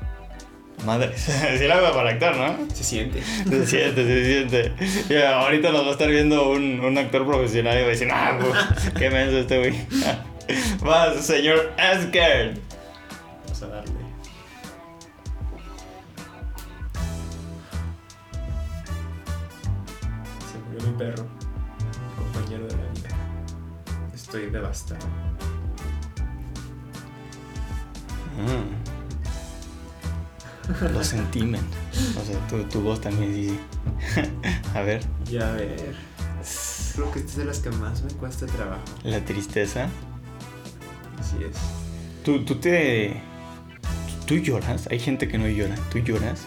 Madre, 0.83 1.17
sí 1.17 1.67
la 1.67 1.75
hago 1.77 1.95
para 1.95 2.11
actor, 2.11 2.35
¿no? 2.35 2.57
Se 2.73 2.83
siente. 2.83 3.23
Se 3.23 3.65
siente, 3.65 4.05
se 4.05 4.25
siente. 4.25 5.23
ahorita 5.25 5.71
nos 5.71 5.83
va 5.83 5.89
a 5.89 5.91
estar 5.91 6.09
viendo 6.09 6.49
un, 6.49 6.79
un 6.79 6.97
actor 6.97 7.25
profesional 7.25 7.77
y 7.77 7.81
va 7.81 7.87
a 7.87 7.89
decir, 7.89 8.09
ah, 8.11 8.39
pues, 8.39 8.93
qué 8.93 9.09
menso 9.09 9.39
este 9.39 9.57
güey. 9.57 9.75
Va, 10.87 11.13
señor 11.21 11.71
Asgard. 11.77 12.57
Vamos 13.45 13.63
a 13.63 13.67
darle. 13.67 13.93
Se 20.51 20.57
murió 20.59 20.87
mi 20.87 20.97
perro, 20.97 21.25
compañero 22.15 22.67
de 22.67 22.75
la 22.75 22.91
vida. 22.91 23.09
Estoy 24.13 24.49
devastado. 24.51 25.05
Mm. 28.37 28.94
Lo 30.93 31.03
sentimen. 31.03 31.61
O 32.19 32.25
sea, 32.25 32.47
tu, 32.47 32.63
tu 32.63 32.81
voz 32.81 33.01
también 33.01 33.33
sí. 33.33 33.59
a 34.73 34.81
ver. 34.81 35.01
Ya 35.29 35.49
a 35.49 35.53
ver. 35.53 35.95
Creo 36.95 37.11
que 37.11 37.19
esta 37.19 37.31
es 37.31 37.37
de 37.37 37.45
las 37.45 37.59
que 37.59 37.69
más 37.71 38.01
me 38.01 38.11
cuesta 38.13 38.45
trabajo. 38.45 38.83
La 39.03 39.23
tristeza. 39.23 39.87
Así 41.19 41.37
es. 41.43 41.57
¿Tú, 42.23 42.43
tú 42.45 42.55
te. 42.55 43.21
¿Tú 44.25 44.35
lloras? 44.35 44.87
Hay 44.89 44.99
gente 44.99 45.27
que 45.27 45.37
no 45.37 45.47
llora. 45.47 45.75
¿Tú 45.91 45.99
lloras? 45.99 46.45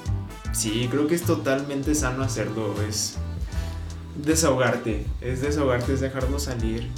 Sí, 0.53 0.89
creo 0.91 1.07
que 1.07 1.15
es 1.15 1.23
totalmente 1.23 1.95
sano 1.95 2.25
hacerlo. 2.25 2.75
Es 2.89 3.17
desahogarte. 4.17 5.07
Es 5.21 5.43
desahogarte, 5.43 5.95
es 5.95 6.01
dejarlo 6.01 6.39
salir. 6.39 6.89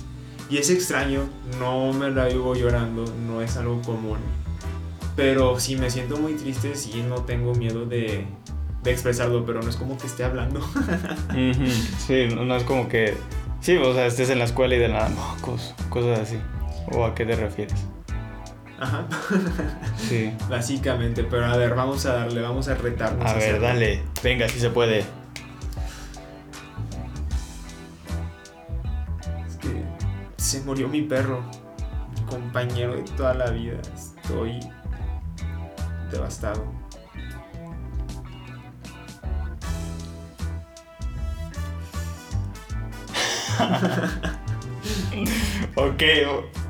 Y 0.48 0.56
es 0.56 0.70
extraño. 0.70 1.28
No 1.58 1.92
me 1.92 2.10
la 2.10 2.26
vivo 2.26 2.54
llorando. 2.54 3.04
No 3.26 3.42
es 3.42 3.56
algo 3.56 3.82
común 3.82 4.18
pero 5.20 5.60
si 5.60 5.76
me 5.76 5.90
siento 5.90 6.16
muy 6.16 6.32
triste, 6.32 6.74
sí, 6.74 7.04
no 7.06 7.16
tengo 7.24 7.54
miedo 7.54 7.84
de, 7.84 8.24
de 8.82 8.90
expresarlo, 8.90 9.44
pero 9.44 9.60
no 9.60 9.68
es 9.68 9.76
como 9.76 9.98
que 9.98 10.06
esté 10.06 10.24
hablando. 10.24 10.60
Sí, 11.98 12.28
no, 12.34 12.56
es 12.56 12.64
como 12.64 12.88
que... 12.88 13.14
Sí, 13.60 13.76
o 13.76 13.92
sea, 13.92 14.06
estés 14.06 14.30
en 14.30 14.38
la 14.38 14.44
escuela 14.44 14.74
y 14.74 14.78
de 14.78 14.88
nada, 14.88 15.10
cosas, 15.42 15.74
cosas 15.90 16.20
así. 16.20 16.38
¿O 16.92 17.04
a 17.04 17.14
qué 17.14 17.26
te 17.26 17.36
refieres? 17.36 17.78
Ajá. 18.78 19.06
Sí. 19.98 20.32
Básicamente, 20.48 21.22
pero 21.22 21.44
a 21.44 21.56
ver, 21.56 21.74
vamos 21.74 22.06
a 22.06 22.14
darle, 22.14 22.40
vamos 22.40 22.68
a 22.68 22.74
retarnos. 22.74 23.30
A, 23.30 23.34
ver, 23.34 23.60
dale, 23.60 24.02
venga, 24.24 24.48
si 24.48 24.58
se 24.58 24.70
puede. 24.70 25.00
Es 29.46 29.56
que 29.60 29.84
se 30.38 30.62
murió 30.62 30.88
mi 30.88 31.02
perro, 31.02 31.44
mi 32.14 32.22
compañero 32.22 32.96
de 32.96 33.02
toda 33.02 33.34
la 33.34 33.50
vida. 33.50 33.78
Estoy 33.94 34.58
devastado. 36.10 36.64
ok, 45.74 46.02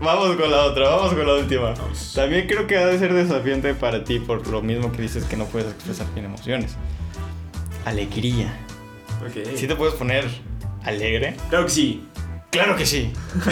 vamos 0.00 0.37
con 0.37 0.50
la 0.50 0.64
otra, 0.64 0.88
vamos 0.90 1.14
con 1.14 1.26
la 1.26 1.35
última. 1.35 1.74
También 2.14 2.46
creo 2.46 2.66
que 2.66 2.76
ha 2.76 2.87
de 2.87 2.98
ser 2.98 3.14
desafiante 3.14 3.74
para 3.74 4.05
ti 4.05 4.18
por 4.18 4.46
lo 4.48 4.62
mismo 4.62 4.92
que 4.92 5.03
dices 5.03 5.24
que 5.24 5.37
no 5.37 5.44
puedes 5.46 5.72
expresar 5.72 6.07
bien 6.14 6.26
emociones. 6.26 6.76
Alegría. 7.85 8.53
Ok. 9.24 9.57
¿Sí 9.57 9.66
te 9.66 9.76
puedes 9.76 9.94
poner 9.94 10.24
alegre? 10.85 11.37
Claro 11.48 11.66
que 11.66 11.70
sí. 11.70 12.05
Claro 12.50 12.76
que 12.76 12.87
sí. 12.87 13.12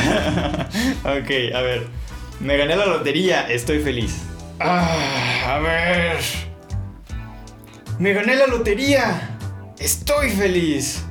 ok, 1.05 1.55
a 1.55 1.61
ver. 1.61 1.87
Me 2.41 2.57
gané 2.57 2.77
la 2.77 2.87
lotería, 2.87 3.49
estoy 3.49 3.81
feliz. 3.81 4.23
Ah, 4.61 5.55
a 5.55 5.59
ver. 5.59 6.19
Me 7.99 8.13
gané 8.13 8.35
la 8.37 8.47
lotería. 8.47 9.37
Estoy 9.79 10.31
feliz. 10.31 11.05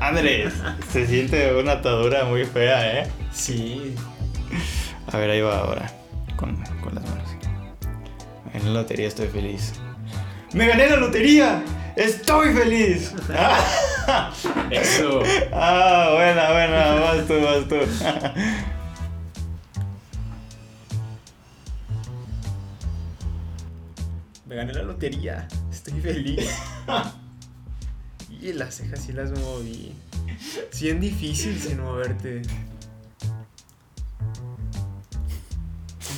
Andrés, 0.00 0.54
se 0.92 1.06
siente 1.06 1.54
una 1.54 1.72
atadura 1.72 2.24
muy 2.24 2.44
fea, 2.44 3.00
¿eh? 3.00 3.10
Sí. 3.32 3.94
A 5.12 5.18
ver, 5.18 5.30
ahí 5.30 5.40
va 5.40 5.58
ahora. 5.58 5.90
Con, 6.36 6.56
con 6.82 6.94
las 6.94 7.04
manos. 7.04 7.30
En 8.54 8.64
la 8.64 8.80
lotería 8.80 9.08
estoy 9.08 9.28
feliz. 9.28 9.74
¡Me 10.52 10.66
gané 10.66 10.88
la 10.88 10.96
lotería! 10.96 11.62
¡Estoy 11.96 12.52
feliz! 12.54 13.14
Eso. 14.70 15.22
Ah, 15.52 16.10
buena, 16.14 16.50
buena. 16.50 16.94
Vas 16.94 17.26
tú, 17.26 17.40
vas 17.40 17.68
tú. 17.68 17.76
Me 24.50 24.56
gané 24.56 24.72
la 24.72 24.82
lotería. 24.82 25.46
Estoy 25.70 26.00
feliz. 26.00 26.50
y 28.28 28.52
las 28.52 28.74
cejas 28.74 29.00
sí 29.00 29.12
las 29.12 29.30
moví. 29.30 29.92
Sí 30.72 30.88
es 30.88 31.00
difícil 31.00 31.56
sin 31.56 31.80
moverte. 31.80 32.42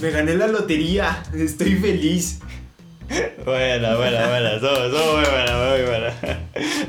Me 0.01 0.11
gané 0.11 0.35
la 0.35 0.47
lotería. 0.47 1.23
Estoy 1.35 1.75
feliz. 1.75 2.41
Buena, 3.45 3.97
buena, 3.97 4.27
buena. 4.27 4.59
Somos, 4.61 4.93
muy 4.93 5.25
buena, 5.31 5.69
muy 5.69 5.83
buena. 5.83 6.41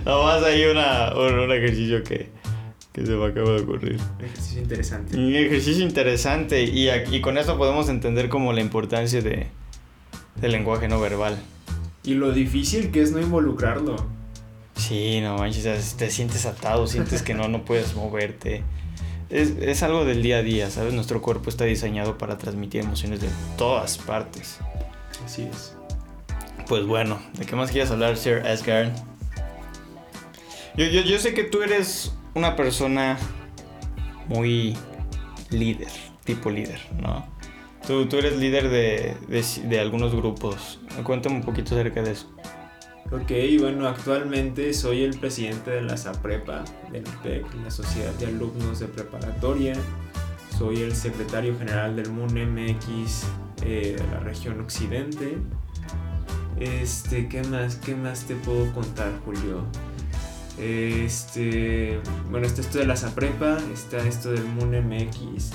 Nomás 0.05 0.43
hay 0.43 0.63
una, 0.63 1.13
un, 1.13 1.51
ejercicio 1.51 2.05
que, 2.05 2.29
que 2.93 3.05
se 3.05 3.11
me 3.11 3.25
acaba 3.25 3.51
de 3.51 3.63
ocurrir. 3.63 3.99
Un 4.17 4.25
ejercicio 4.25 4.61
interesante. 4.61 5.17
Un 5.17 5.35
ejercicio 5.35 5.83
interesante. 5.83 6.63
Y, 6.63 6.89
y 6.89 7.19
con 7.19 7.37
esto 7.37 7.57
podemos 7.57 7.89
entender 7.89 8.29
como 8.29 8.53
la 8.53 8.61
importancia 8.61 9.21
de, 9.21 9.47
del 10.43 10.51
lenguaje 10.51 10.89
no 10.89 10.99
verbal. 10.99 11.41
Y 12.03 12.15
lo 12.15 12.33
difícil 12.33 12.91
que 12.91 13.01
es 13.01 13.13
no 13.13 13.21
involucrarlo. 13.21 13.95
Sí, 14.75 15.21
no 15.21 15.37
manches, 15.37 15.95
te 15.95 16.11
sientes 16.11 16.45
atado, 16.45 16.85
sientes 16.85 17.21
que 17.21 17.33
no, 17.33 17.47
no 17.47 17.63
puedes 17.63 17.95
moverte. 17.95 18.61
Es, 19.29 19.53
es, 19.61 19.83
algo 19.83 20.03
del 20.03 20.21
día 20.21 20.39
a 20.39 20.43
día, 20.43 20.69
¿sabes? 20.69 20.93
Nuestro 20.93 21.21
cuerpo 21.21 21.49
está 21.49 21.63
diseñado 21.63 22.17
para 22.17 22.37
transmitir 22.37 22.81
emociones 22.81 23.21
de 23.21 23.29
todas 23.57 23.97
partes. 23.97 24.59
Así 25.25 25.43
es. 25.43 25.77
Pues 26.67 26.85
bueno, 26.85 27.21
¿de 27.37 27.45
qué 27.45 27.55
más 27.55 27.71
quieres 27.71 27.89
hablar, 27.89 28.17
Sir 28.17 28.45
Asgard? 28.45 28.91
Yo, 30.75 30.85
yo, 30.87 31.01
yo 31.03 31.19
sé 31.19 31.33
que 31.33 31.45
tú 31.45 31.61
eres 31.61 32.13
una 32.33 32.57
persona 32.57 33.17
muy 34.27 34.75
líder, 35.51 35.91
tipo 36.25 36.49
líder, 36.49 36.81
¿no? 36.99 37.32
Tú, 37.85 38.05
tú 38.05 38.17
eres 38.17 38.37
líder 38.37 38.69
de, 38.69 39.17
de, 39.27 39.45
de, 39.67 39.79
algunos 39.79 40.15
grupos. 40.15 40.79
Cuéntame 41.03 41.35
un 41.35 41.43
poquito 41.43 41.75
acerca 41.75 42.01
de 42.01 42.11
eso. 42.11 42.33
Ok, 43.11 43.31
bueno, 43.59 43.87
actualmente 43.87 44.73
soy 44.73 45.03
el 45.03 45.19
presidente 45.19 45.71
de 45.71 45.81
la 45.81 45.97
SAPREPA, 45.97 46.63
del 46.91 47.03
PEC, 47.21 47.45
la 47.61 47.69
Sociedad 47.69 48.13
de 48.13 48.27
Alumnos 48.27 48.79
de 48.79 48.87
Preparatoria. 48.87 49.75
Soy 50.57 50.81
el 50.81 50.95
secretario 50.95 51.57
general 51.57 51.97
del 51.97 52.09
MUN 52.09 52.33
MX 52.53 53.25
eh, 53.65 53.97
de 53.99 54.07
la 54.11 54.19
región 54.21 54.61
Occidente. 54.61 55.37
Este, 56.59 57.27
¿qué 57.27 57.43
más? 57.43 57.75
¿Qué 57.75 57.95
más 57.95 58.23
te 58.23 58.35
puedo 58.35 58.71
contar, 58.73 59.11
Julio? 59.25 59.65
Este, 60.57 61.99
bueno, 62.31 62.47
está 62.47 62.61
esto 62.61 62.77
de 62.79 62.85
la 62.85 62.95
SAPREPA, 62.95 63.57
está 63.73 63.97
esto 64.07 64.31
del 64.31 64.45
MUN 64.45 64.87
MX 64.87 65.51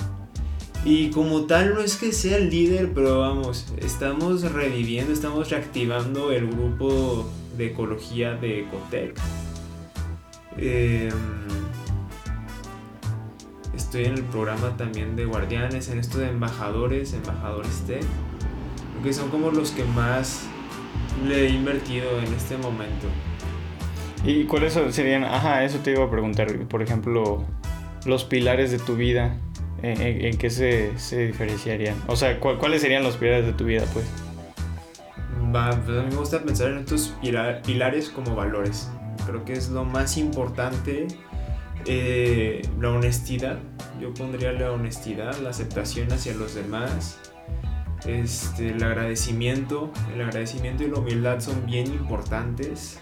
Y 0.85 1.09
como 1.11 1.41
tal 1.45 1.73
no 1.73 1.81
es 1.81 1.97
que 1.97 2.13
sea 2.13 2.37
el 2.37 2.49
líder, 2.49 2.93
pero 2.93 3.19
vamos, 3.19 3.67
estamos 3.77 4.41
reviviendo, 4.51 5.11
estamos 5.11 5.49
reactivando 5.49 6.31
el 6.31 6.47
grupo 6.47 7.29
de 7.57 7.67
ecología 7.67 8.35
de 8.35 8.61
Ecotec. 8.61 9.19
Em, 10.57 11.11
estoy 13.75 14.05
en 14.05 14.13
el 14.13 14.23
programa 14.23 14.77
también 14.77 15.17
de 15.17 15.25
guardianes, 15.25 15.89
en 15.89 15.99
esto 15.99 16.19
de 16.19 16.29
embajadores, 16.29 17.13
embajadores 17.13 17.83
Tech, 17.85 18.03
que 19.03 19.13
son 19.13 19.29
como 19.29 19.51
los 19.51 19.71
que 19.71 19.83
más 19.83 20.43
le 21.27 21.47
he 21.47 21.49
invertido 21.49 22.19
en 22.19 22.33
este 22.33 22.57
momento. 22.57 23.07
¿Y 24.23 24.45
cuáles 24.45 24.77
serían? 24.91 25.23
Ajá, 25.23 25.63
eso 25.63 25.79
te 25.79 25.91
iba 25.91 26.05
a 26.05 26.11
preguntar. 26.11 26.53
Por 26.67 26.81
ejemplo, 26.81 27.45
los 28.05 28.23
pilares 28.25 28.71
de 28.71 28.79
tu 28.79 28.95
vida, 28.95 29.37
¿en, 29.81 30.37
qué 30.37 30.49
se, 30.49 30.97
se, 30.97 31.27
diferenciarían? 31.27 31.95
O 32.07 32.15
sea, 32.15 32.39
¿cuáles 32.39 32.81
serían 32.81 33.03
los 33.03 33.17
pilares 33.17 33.45
de 33.45 33.53
tu 33.53 33.65
vida, 33.65 33.83
pues? 33.93 34.05
Pues 35.51 35.97
a 35.97 36.03
mí 36.03 36.09
me 36.09 36.15
gusta 36.15 36.43
pensar 36.43 36.71
en 36.71 36.79
estos 36.79 37.15
pilares 37.21 38.09
como 38.09 38.35
valores. 38.35 38.89
Creo 39.25 39.43
que 39.45 39.53
es 39.53 39.69
lo 39.69 39.83
más 39.83 40.17
importante. 40.17 41.07
Eh, 41.85 42.61
la 42.79 42.91
honestidad. 42.91 43.57
Yo 43.99 44.13
pondría 44.13 44.51
la 44.51 44.71
honestidad, 44.71 45.35
la 45.39 45.49
aceptación 45.49 46.11
hacia 46.11 46.33
los 46.35 46.53
demás. 46.53 47.19
Este, 48.05 48.69
el 48.69 48.83
agradecimiento. 48.83 49.91
El 50.13 50.21
agradecimiento 50.21 50.83
y 50.83 50.87
la 50.89 50.99
humildad 50.99 51.39
son 51.39 51.65
bien 51.65 51.87
importantes. 51.87 52.99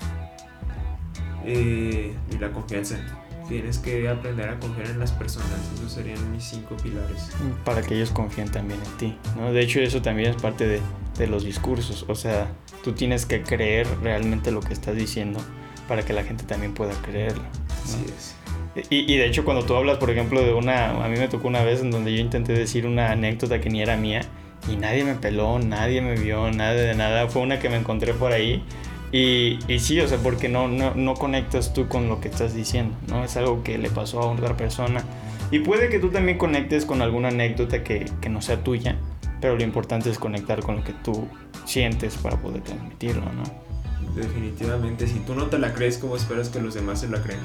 Eh, 1.45 2.15
y 2.31 2.37
la 2.37 2.51
confianza. 2.51 2.97
Tienes 3.47 3.77
que 3.79 4.09
aprender 4.09 4.49
a 4.49 4.59
confiar 4.59 4.87
en 4.89 4.99
las 4.99 5.11
personas. 5.11 5.59
Esos 5.75 5.93
serían 5.93 6.31
mis 6.31 6.43
cinco 6.43 6.75
pilares. 6.77 7.29
Para 7.63 7.81
que 7.81 7.95
ellos 7.95 8.11
confíen 8.11 8.51
también 8.51 8.79
en 8.83 8.97
ti. 8.97 9.17
¿no? 9.37 9.53
De 9.53 9.61
hecho, 9.61 9.79
eso 9.79 10.01
también 10.01 10.31
es 10.31 10.41
parte 10.41 10.67
de, 10.67 10.81
de 11.17 11.27
los 11.27 11.45
discursos. 11.45 12.05
O 12.09 12.15
sea, 12.15 12.51
tú 12.83 12.91
tienes 12.91 13.25
que 13.25 13.43
creer 13.43 13.87
realmente 14.01 14.51
lo 14.51 14.59
que 14.59 14.73
estás 14.73 14.95
diciendo 14.95 15.39
para 15.87 16.03
que 16.03 16.13
la 16.13 16.23
gente 16.23 16.43
también 16.43 16.73
pueda 16.73 16.93
creerlo. 17.01 17.43
es. 18.05 18.35
Y, 18.89 19.11
y, 19.11 19.17
de 19.17 19.25
hecho 19.25 19.43
cuando 19.43 19.65
tú 19.65 19.75
hablas, 19.75 19.97
por 19.97 20.11
ejemplo, 20.11 20.41
de 20.41 20.53
una, 20.53 21.03
a 21.03 21.07
mí 21.07 21.17
me 21.17 21.27
tocó 21.27 21.47
una 21.47 21.63
vez 21.63 21.81
en 21.81 21.89
donde 21.89 22.13
yo 22.13 22.19
intenté 22.19 22.53
decir 22.53 22.85
una 22.85 23.11
anécdota 23.11 23.59
que 23.59 23.69
ni 23.71 23.81
era 23.81 23.97
mía 23.97 24.21
y 24.69 24.75
nadie 24.75 25.03
me 25.03 25.15
peló, 25.15 25.57
nadie 25.57 26.01
me 26.01 26.15
vio, 26.15 26.51
nada 26.51 26.73
de 26.73 26.93
nada, 26.93 27.27
fue 27.27 27.41
una 27.41 27.57
que 27.59 27.69
me 27.69 27.77
encontré 27.77 28.13
por 28.13 28.33
ahí 28.33 28.63
y, 29.11 29.59
y 29.67 29.79
sí, 29.79 29.99
o 30.01 30.07
sea, 30.07 30.17
porque 30.17 30.49
no, 30.49 30.67
no, 30.67 30.93
no, 30.95 31.13
conectas 31.13 31.73
tú 31.73 31.87
con 31.87 32.09
lo 32.09 32.19
que 32.19 32.27
estás 32.27 32.53
diciendo, 32.53 32.95
¿no? 33.07 33.23
Es 33.23 33.37
algo 33.37 33.63
que 33.63 33.77
le 33.77 33.89
pasó 33.89 34.21
a 34.21 34.31
otra 34.31 34.57
persona 34.57 35.03
y 35.51 35.59
puede 35.59 35.89
que 35.89 35.99
tú 35.99 36.09
también 36.09 36.37
conectes 36.37 36.85
con 36.85 37.01
alguna 37.01 37.29
anécdota 37.29 37.83
que, 37.83 38.05
que 38.19 38.29
no 38.29 38.41
sea 38.41 38.63
tuya, 38.63 38.97
pero 39.39 39.55
lo 39.55 39.63
importante 39.63 40.09
es 40.09 40.19
conectar 40.19 40.61
con 40.61 40.77
lo 40.77 40.83
que 40.83 40.93
tú 40.93 41.27
sientes 41.65 42.15
para 42.17 42.37
poder 42.37 42.61
transmitirlo, 42.63 43.23
¿no? 43.31 43.43
Definitivamente, 44.15 45.07
si 45.07 45.19
tú 45.19 45.35
no 45.35 45.45
te 45.45 45.57
la 45.59 45.73
crees, 45.73 45.97
¿cómo 45.97 46.15
esperas 46.15 46.49
que 46.49 46.59
los 46.59 46.73
demás 46.73 47.01
se 47.01 47.07
la 47.07 47.21
crean? 47.21 47.39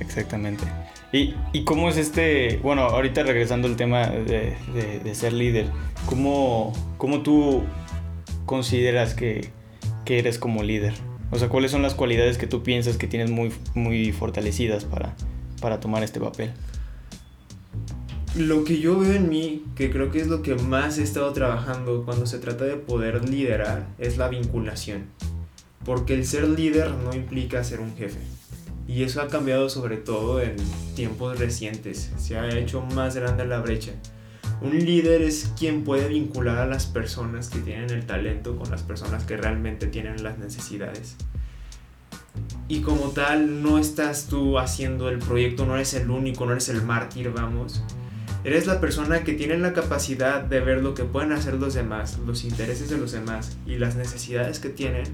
Exactamente. 0.00 0.64
¿Y, 1.12 1.34
y 1.52 1.64
cómo 1.64 1.90
es 1.90 1.98
este, 1.98 2.58
bueno, 2.62 2.82
ahorita 2.82 3.22
regresando 3.22 3.68
al 3.68 3.76
tema 3.76 4.06
de, 4.06 4.56
de, 4.74 5.00
de 5.04 5.14
ser 5.14 5.34
líder, 5.34 5.66
¿cómo, 6.06 6.72
¿cómo, 6.96 7.20
tú 7.20 7.62
consideras 8.46 9.14
que, 9.14 9.50
que, 10.04 10.18
eres 10.18 10.38
como 10.38 10.62
líder? 10.62 10.94
O 11.30 11.38
sea, 11.38 11.48
¿cuáles 11.48 11.70
son 11.70 11.82
las 11.82 11.94
cualidades 11.94 12.38
que 12.38 12.46
tú 12.46 12.62
piensas 12.62 12.96
que 12.96 13.06
tienes 13.06 13.30
muy, 13.30 13.52
muy 13.74 14.12
fortalecidas 14.12 14.84
para, 14.84 15.14
para 15.60 15.80
tomar 15.80 16.02
este 16.02 16.20
papel? 16.20 16.50
Lo 18.36 18.64
que 18.64 18.80
yo 18.80 18.98
veo 18.98 19.12
en 19.12 19.28
mí, 19.28 19.64
que 19.76 19.90
creo 19.90 20.10
que 20.10 20.20
es 20.20 20.26
lo 20.26 20.42
que 20.42 20.54
más 20.54 20.98
he 20.98 21.02
estado 21.02 21.32
trabajando 21.32 22.04
cuando 22.04 22.26
se 22.26 22.38
trata 22.38 22.64
de 22.64 22.76
poder 22.76 23.28
liderar, 23.28 23.86
es 23.98 24.16
la 24.16 24.28
vinculación. 24.28 25.04
Porque 25.84 26.14
el 26.14 26.24
ser 26.24 26.48
líder 26.48 26.90
no 26.90 27.14
implica 27.14 27.64
ser 27.64 27.80
un 27.80 27.94
jefe. 27.96 28.20
Y 28.88 29.02
eso 29.02 29.20
ha 29.20 29.28
cambiado 29.28 29.68
sobre 29.68 29.96
todo 29.96 30.40
en 30.40 30.56
tiempos 30.94 31.38
recientes. 31.38 32.10
Se 32.16 32.38
ha 32.38 32.58
hecho 32.58 32.80
más 32.80 33.16
grande 33.16 33.46
la 33.46 33.60
brecha. 33.60 33.92
Un 34.62 34.78
líder 34.78 35.22
es 35.22 35.52
quien 35.58 35.82
puede 35.82 36.06
vincular 36.06 36.58
a 36.58 36.66
las 36.66 36.86
personas 36.86 37.48
que 37.48 37.58
tienen 37.58 37.90
el 37.90 38.06
talento 38.06 38.56
con 38.56 38.70
las 38.70 38.82
personas 38.82 39.24
que 39.24 39.36
realmente 39.36 39.88
tienen 39.88 40.22
las 40.22 40.38
necesidades. 40.38 41.16
Y 42.68 42.80
como 42.80 43.08
tal, 43.08 43.62
no 43.62 43.78
estás 43.78 44.28
tú 44.28 44.60
haciendo 44.60 45.08
el 45.08 45.18
proyecto, 45.18 45.66
no 45.66 45.74
eres 45.74 45.94
el 45.94 46.08
único, 46.10 46.46
no 46.46 46.52
eres 46.52 46.68
el 46.68 46.82
mártir, 46.82 47.32
vamos 47.32 47.82
Eres 48.44 48.66
la 48.66 48.80
persona 48.80 49.24
que 49.24 49.34
tiene 49.34 49.58
la 49.58 49.72
capacidad 49.72 50.42
de 50.42 50.60
ver 50.60 50.82
lo 50.82 50.94
que 50.94 51.04
pueden 51.04 51.32
hacer 51.32 51.54
los 51.54 51.74
demás, 51.74 52.18
los 52.24 52.44
intereses 52.44 52.88
de 52.88 52.98
los 52.98 53.12
demás 53.12 53.56
y 53.66 53.78
las 53.78 53.96
necesidades 53.96 54.60
que 54.60 54.68
tienen 54.68 55.04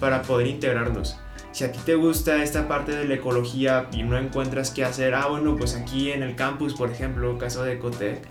para 0.00 0.22
poder 0.22 0.46
integrarlos. 0.46 1.16
Si 1.52 1.64
a 1.64 1.72
ti 1.72 1.78
te 1.84 1.94
gusta 1.94 2.42
esta 2.42 2.68
parte 2.68 2.92
de 2.92 3.06
la 3.06 3.14
ecología 3.14 3.88
y 3.92 4.02
no 4.02 4.18
encuentras 4.18 4.70
qué 4.70 4.84
hacer, 4.84 5.14
ah 5.14 5.28
bueno, 5.28 5.56
pues 5.56 5.74
aquí 5.76 6.10
en 6.10 6.22
el 6.22 6.36
campus, 6.36 6.74
por 6.74 6.90
ejemplo, 6.90 7.38
caso 7.38 7.64
de 7.64 7.74
Ecotec, 7.74 8.26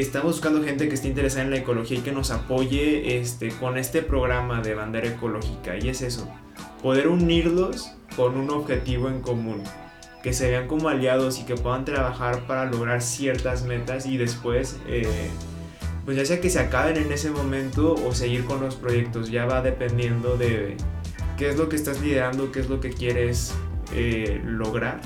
estamos 0.00 0.32
buscando 0.32 0.62
gente 0.62 0.88
que 0.88 0.94
esté 0.94 1.08
interesada 1.08 1.44
en 1.44 1.50
la 1.50 1.58
ecología 1.58 1.98
y 1.98 2.02
que 2.02 2.12
nos 2.12 2.30
apoye 2.30 3.18
este, 3.18 3.50
con 3.50 3.78
este 3.78 4.02
programa 4.02 4.60
de 4.60 4.74
bandera 4.74 5.08
ecológica. 5.08 5.76
Y 5.78 5.88
es 5.88 6.02
eso, 6.02 6.28
poder 6.82 7.08
unirlos 7.08 7.92
con 8.16 8.36
un 8.36 8.50
objetivo 8.50 9.08
en 9.08 9.20
común 9.20 9.62
que 10.22 10.32
se 10.32 10.50
vean 10.50 10.66
como 10.68 10.88
aliados 10.88 11.38
y 11.38 11.44
que 11.44 11.54
puedan 11.54 11.84
trabajar 11.84 12.46
para 12.46 12.64
lograr 12.64 13.02
ciertas 13.02 13.64
metas 13.64 14.06
y 14.06 14.16
después, 14.16 14.78
eh, 14.88 15.28
pues 16.06 16.16
ya 16.16 16.24
sea 16.24 16.40
que 16.40 16.48
se 16.48 16.58
acaben 16.60 16.96
en 16.96 17.12
ese 17.12 17.30
momento 17.30 17.94
o 17.94 18.14
seguir 18.14 18.44
con 18.44 18.60
los 18.60 18.74
proyectos, 18.74 19.30
ya 19.30 19.44
va 19.44 19.60
dependiendo 19.60 20.38
de 20.38 20.76
qué 21.36 21.50
es 21.50 21.56
lo 21.56 21.68
que 21.68 21.76
estás 21.76 22.00
liderando, 22.00 22.52
qué 22.52 22.60
es 22.60 22.70
lo 22.70 22.80
que 22.80 22.90
quieres 22.90 23.54
eh, 23.92 24.40
lograr. 24.44 25.02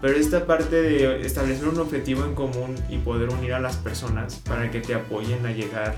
Pero 0.00 0.16
esta 0.16 0.46
parte 0.46 0.80
de 0.80 1.26
establecer 1.26 1.66
un 1.68 1.78
objetivo 1.80 2.24
en 2.24 2.34
común 2.34 2.76
y 2.88 2.98
poder 2.98 3.30
unir 3.30 3.54
a 3.54 3.60
las 3.60 3.76
personas 3.76 4.36
para 4.36 4.70
que 4.70 4.80
te 4.80 4.94
apoyen 4.94 5.44
a 5.44 5.50
llegar 5.50 5.96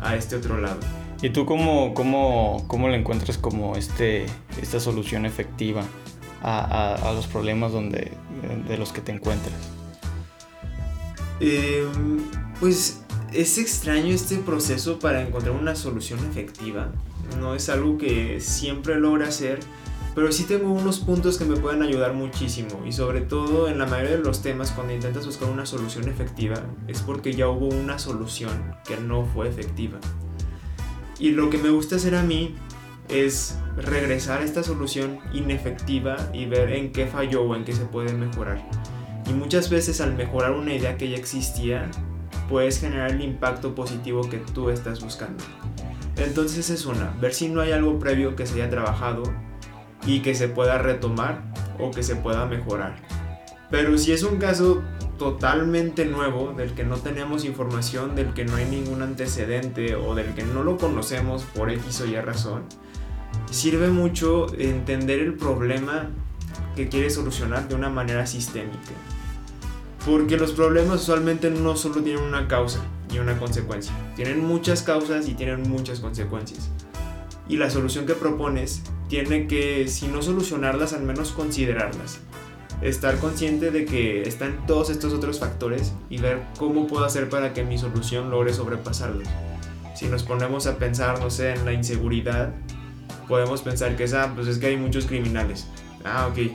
a 0.00 0.14
este 0.14 0.36
otro 0.36 0.60
lado. 0.60 0.78
¿Y 1.22 1.30
tú 1.30 1.46
cómo, 1.46 1.94
cómo, 1.94 2.64
cómo 2.68 2.88
le 2.88 2.96
encuentras 2.96 3.38
como 3.38 3.76
este, 3.76 4.26
esta 4.60 4.78
solución 4.78 5.26
efectiva? 5.26 5.82
a, 6.42 7.12
los 7.14 7.26
problemas 7.26 7.72
donde, 7.72 8.12
de 8.68 8.78
los 8.78 8.92
que 8.92 9.00
te 9.00 9.12
encuentras? 9.12 9.54
Em, 11.40 12.22
pues 12.60 13.02
es 13.32 13.58
extraño 13.58 14.14
este 14.14 14.36
proceso 14.38 14.98
para 14.98 15.22
encontrar 15.22 15.54
una 15.54 15.74
solución 15.74 16.20
efectiva. 16.30 16.92
No 17.40 17.54
es 17.54 17.68
algo 17.68 17.98
que 17.98 18.40
siempre 18.40 18.98
logra 18.98 19.28
hacer, 19.28 19.60
pero 20.16 20.32
sí 20.32 20.44
tengo 20.44 20.72
unos 20.72 20.98
puntos 21.00 21.36
que 21.36 21.44
me 21.44 21.56
pueden 21.56 21.82
ayudar 21.82 22.14
muchísimo. 22.14 22.80
Y 22.86 22.92
sobre 22.92 23.20
todo 23.20 23.68
en 23.68 23.78
la 23.78 23.84
mayoría 23.84 24.16
de 24.16 24.24
los 24.24 24.40
temas, 24.40 24.70
cuando 24.70 24.94
intentas 24.94 25.26
buscar 25.26 25.50
una 25.50 25.66
solución 25.66 26.08
efectiva, 26.08 26.56
es 26.88 27.02
porque 27.02 27.34
ya 27.34 27.50
hubo 27.50 27.66
una 27.66 27.98
solución 27.98 28.74
que 28.88 28.96
no 28.96 29.26
fue 29.26 29.46
efectiva. 29.46 29.98
Y 31.18 31.32
lo 31.32 31.50
que 31.50 31.58
me 31.58 31.68
gusta 31.68 31.96
hacer 31.96 32.14
a 32.14 32.22
mí 32.22 32.54
es 33.10 33.58
regresar 33.76 34.40
a 34.40 34.44
esta 34.44 34.62
solución 34.62 35.18
inefectiva 35.34 36.16
y 36.32 36.46
ver 36.46 36.72
en 36.72 36.92
qué 36.92 37.06
falló 37.06 37.42
o 37.42 37.54
en 37.54 37.66
qué 37.66 37.74
se 37.74 37.84
puede 37.84 38.14
mejorar. 38.14 38.66
Y 39.28 39.34
muchas 39.34 39.68
veces 39.68 40.00
al 40.00 40.16
mejorar 40.16 40.52
una 40.52 40.72
idea 40.72 40.96
que 40.96 41.10
ya 41.10 41.18
existía, 41.18 41.90
puedes 42.48 42.80
generar 42.80 43.10
el 43.10 43.20
impacto 43.20 43.74
positivo 43.74 44.26
que 44.30 44.38
tú 44.38 44.70
estás 44.70 45.02
buscando. 45.02 45.44
Entonces 46.16 46.70
es 46.70 46.86
una, 46.86 47.14
ver 47.20 47.34
si 47.34 47.50
no 47.50 47.60
hay 47.60 47.72
algo 47.72 47.98
previo 47.98 48.34
que 48.34 48.46
se 48.46 48.54
haya 48.54 48.70
trabajado 48.70 49.24
y 50.06 50.20
que 50.20 50.34
se 50.34 50.48
pueda 50.48 50.78
retomar 50.78 51.42
o 51.78 51.90
que 51.90 52.02
se 52.02 52.16
pueda 52.16 52.46
mejorar. 52.46 52.96
Pero 53.70 53.98
si 53.98 54.12
es 54.12 54.22
un 54.22 54.38
caso 54.38 54.82
totalmente 55.18 56.04
nuevo, 56.04 56.52
del 56.52 56.74
que 56.74 56.84
no 56.84 56.96
tenemos 56.96 57.44
información, 57.44 58.14
del 58.14 58.32
que 58.32 58.44
no 58.44 58.56
hay 58.56 58.66
ningún 58.66 59.02
antecedente 59.02 59.96
o 59.96 60.14
del 60.14 60.34
que 60.34 60.44
no 60.44 60.62
lo 60.62 60.76
conocemos 60.76 61.42
por 61.42 61.70
X 61.70 62.02
o 62.02 62.06
Y 62.06 62.16
razón, 62.16 62.62
sirve 63.50 63.88
mucho 63.88 64.46
entender 64.58 65.20
el 65.20 65.34
problema 65.34 66.10
que 66.76 66.88
quiere 66.88 67.10
solucionar 67.10 67.68
de 67.68 67.74
una 67.74 67.88
manera 67.88 68.26
sistémica. 68.26 68.92
Porque 70.04 70.36
los 70.36 70.52
problemas 70.52 71.02
usualmente 71.02 71.50
no 71.50 71.74
solo 71.74 72.02
tienen 72.02 72.22
una 72.22 72.46
causa 72.46 72.80
y 73.12 73.18
una 73.18 73.38
consecuencia, 73.38 73.92
tienen 74.14 74.44
muchas 74.46 74.82
causas 74.82 75.28
y 75.28 75.34
tienen 75.34 75.68
muchas 75.68 75.98
consecuencias. 75.98 76.70
Y 77.48 77.56
la 77.56 77.70
solución 77.70 78.06
que 78.06 78.14
propones 78.14 78.82
tiene 79.08 79.46
que, 79.46 79.88
si 79.88 80.08
no 80.08 80.22
solucionarlas, 80.22 80.92
al 80.92 81.02
menos 81.02 81.32
considerarlas. 81.32 82.20
Estar 82.82 83.18
consciente 83.18 83.70
de 83.70 83.84
que 83.86 84.22
están 84.22 84.66
todos 84.66 84.90
estos 84.90 85.12
otros 85.14 85.40
factores 85.40 85.94
y 86.10 86.18
ver 86.18 86.42
cómo 86.58 86.86
puedo 86.86 87.04
hacer 87.04 87.28
para 87.28 87.54
que 87.54 87.64
mi 87.64 87.78
solución 87.78 88.30
logre 88.30 88.52
sobrepasarlos. 88.52 89.26
Si 89.94 90.06
nos 90.06 90.24
ponemos 90.24 90.66
a 90.66 90.76
pensar, 90.76 91.20
no 91.20 91.30
sé, 91.30 91.52
en 91.54 91.64
la 91.64 91.72
inseguridad, 91.72 92.52
podemos 93.28 93.62
pensar 93.62 93.96
que 93.96 94.04
es, 94.04 94.12
ah, 94.12 94.32
pues 94.34 94.46
es 94.46 94.58
que 94.58 94.66
hay 94.66 94.76
muchos 94.76 95.06
criminales. 95.06 95.68
Ah, 96.04 96.28
ok. 96.30 96.52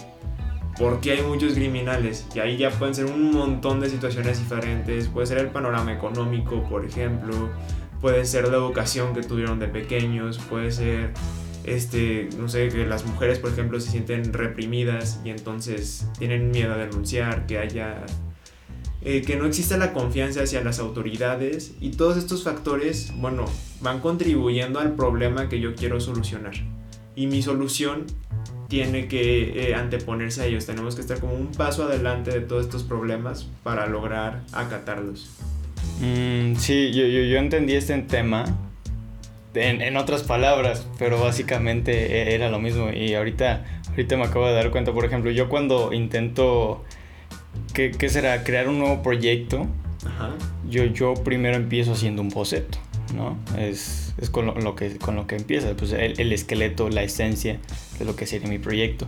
¿Por 0.77 1.01
qué 1.01 1.11
hay 1.11 1.21
muchos 1.21 1.53
criminales? 1.53 2.25
Y 2.33 2.39
ahí 2.39 2.57
ya 2.57 2.69
pueden 2.71 2.95
ser 2.95 3.05
un 3.05 3.31
montón 3.31 3.79
de 3.79 3.89
situaciones 3.89 4.39
diferentes. 4.39 5.07
Puede 5.07 5.27
ser 5.27 5.37
el 5.39 5.47
panorama 5.47 5.93
económico, 5.93 6.63
por 6.63 6.85
ejemplo. 6.85 7.49
Puede 7.99 8.25
ser 8.25 8.47
la 8.47 8.57
educación 8.57 9.13
que 9.13 9.21
tuvieron 9.21 9.59
de 9.59 9.67
pequeños. 9.67 10.37
Puede 10.37 10.71
ser, 10.71 11.13
este, 11.65 12.29
no 12.37 12.49
sé, 12.49 12.69
que 12.69 12.85
las 12.85 13.05
mujeres, 13.05 13.39
por 13.39 13.51
ejemplo, 13.51 13.79
se 13.79 13.91
sienten 13.91 14.33
reprimidas 14.33 15.19
y 15.23 15.29
entonces 15.29 16.07
tienen 16.17 16.51
miedo 16.51 16.73
a 16.73 16.77
denunciar, 16.77 17.45
que 17.45 17.57
haya... 17.57 18.05
Eh, 19.03 19.23
que 19.23 19.35
no 19.35 19.47
exista 19.47 19.77
la 19.77 19.93
confianza 19.93 20.43
hacia 20.43 20.63
las 20.63 20.77
autoridades 20.77 21.73
y 21.81 21.89
todos 21.89 22.17
estos 22.17 22.43
factores, 22.43 23.11
bueno, 23.17 23.45
van 23.81 23.99
contribuyendo 23.99 24.79
al 24.79 24.93
problema 24.95 25.49
que 25.49 25.59
yo 25.59 25.73
quiero 25.73 25.99
solucionar. 25.99 26.53
Y 27.15 27.25
mi 27.25 27.41
solución 27.41 28.05
tiene 28.71 29.07
que 29.07 29.69
eh, 29.69 29.75
anteponerse 29.75 30.43
a 30.43 30.45
ellos. 30.45 30.65
Tenemos 30.65 30.95
que 30.95 31.01
estar 31.01 31.19
como 31.19 31.33
un 31.33 31.47
paso 31.51 31.83
adelante 31.83 32.31
de 32.31 32.41
todos 32.41 32.65
estos 32.65 32.83
problemas 32.83 33.49
para 33.63 33.85
lograr 33.87 34.43
acatarlos. 34.53 35.29
Mm, 35.99 36.55
sí, 36.55 36.91
yo, 36.93 37.05
yo, 37.05 37.23
yo, 37.23 37.37
entendí 37.37 37.73
este 37.73 37.97
tema 38.03 38.45
en, 39.53 39.81
en, 39.81 39.97
otras 39.97 40.23
palabras, 40.23 40.87
pero 40.97 41.19
básicamente 41.19 42.31
e, 42.31 42.35
era 42.35 42.49
lo 42.49 42.59
mismo. 42.59 42.89
Y 42.91 43.13
ahorita, 43.13 43.63
ahorita 43.89 44.17
me 44.17 44.23
acabo 44.23 44.47
de 44.47 44.53
dar 44.53 44.71
cuenta, 44.71 44.93
por 44.93 45.05
ejemplo, 45.05 45.31
yo 45.31 45.49
cuando 45.49 45.93
intento, 45.93 46.83
¿qué, 47.73 47.91
qué 47.91 48.09
será? 48.09 48.43
Crear 48.43 48.67
un 48.67 48.79
nuevo 48.79 49.01
proyecto, 49.01 49.67
Ajá. 50.05 50.31
Yo, 50.67 50.85
yo 50.85 51.13
primero 51.13 51.55
empiezo 51.57 51.93
haciendo 51.93 52.21
un 52.21 52.29
boceto. 52.29 52.79
¿no? 53.13 53.37
Es, 53.57 54.13
es 54.17 54.29
con, 54.29 54.45
lo, 54.45 54.75
que, 54.75 54.97
con 54.97 55.15
lo 55.15 55.27
que 55.27 55.35
empieza, 55.35 55.75
pues 55.75 55.91
el, 55.91 56.19
el, 56.19 56.31
esqueleto, 56.31 56.89
la 56.89 57.03
esencia 57.03 57.59
de 57.99 58.05
lo 58.05 58.15
que 58.15 58.25
sería 58.25 58.47
mi 58.47 58.59
proyecto. 58.59 59.07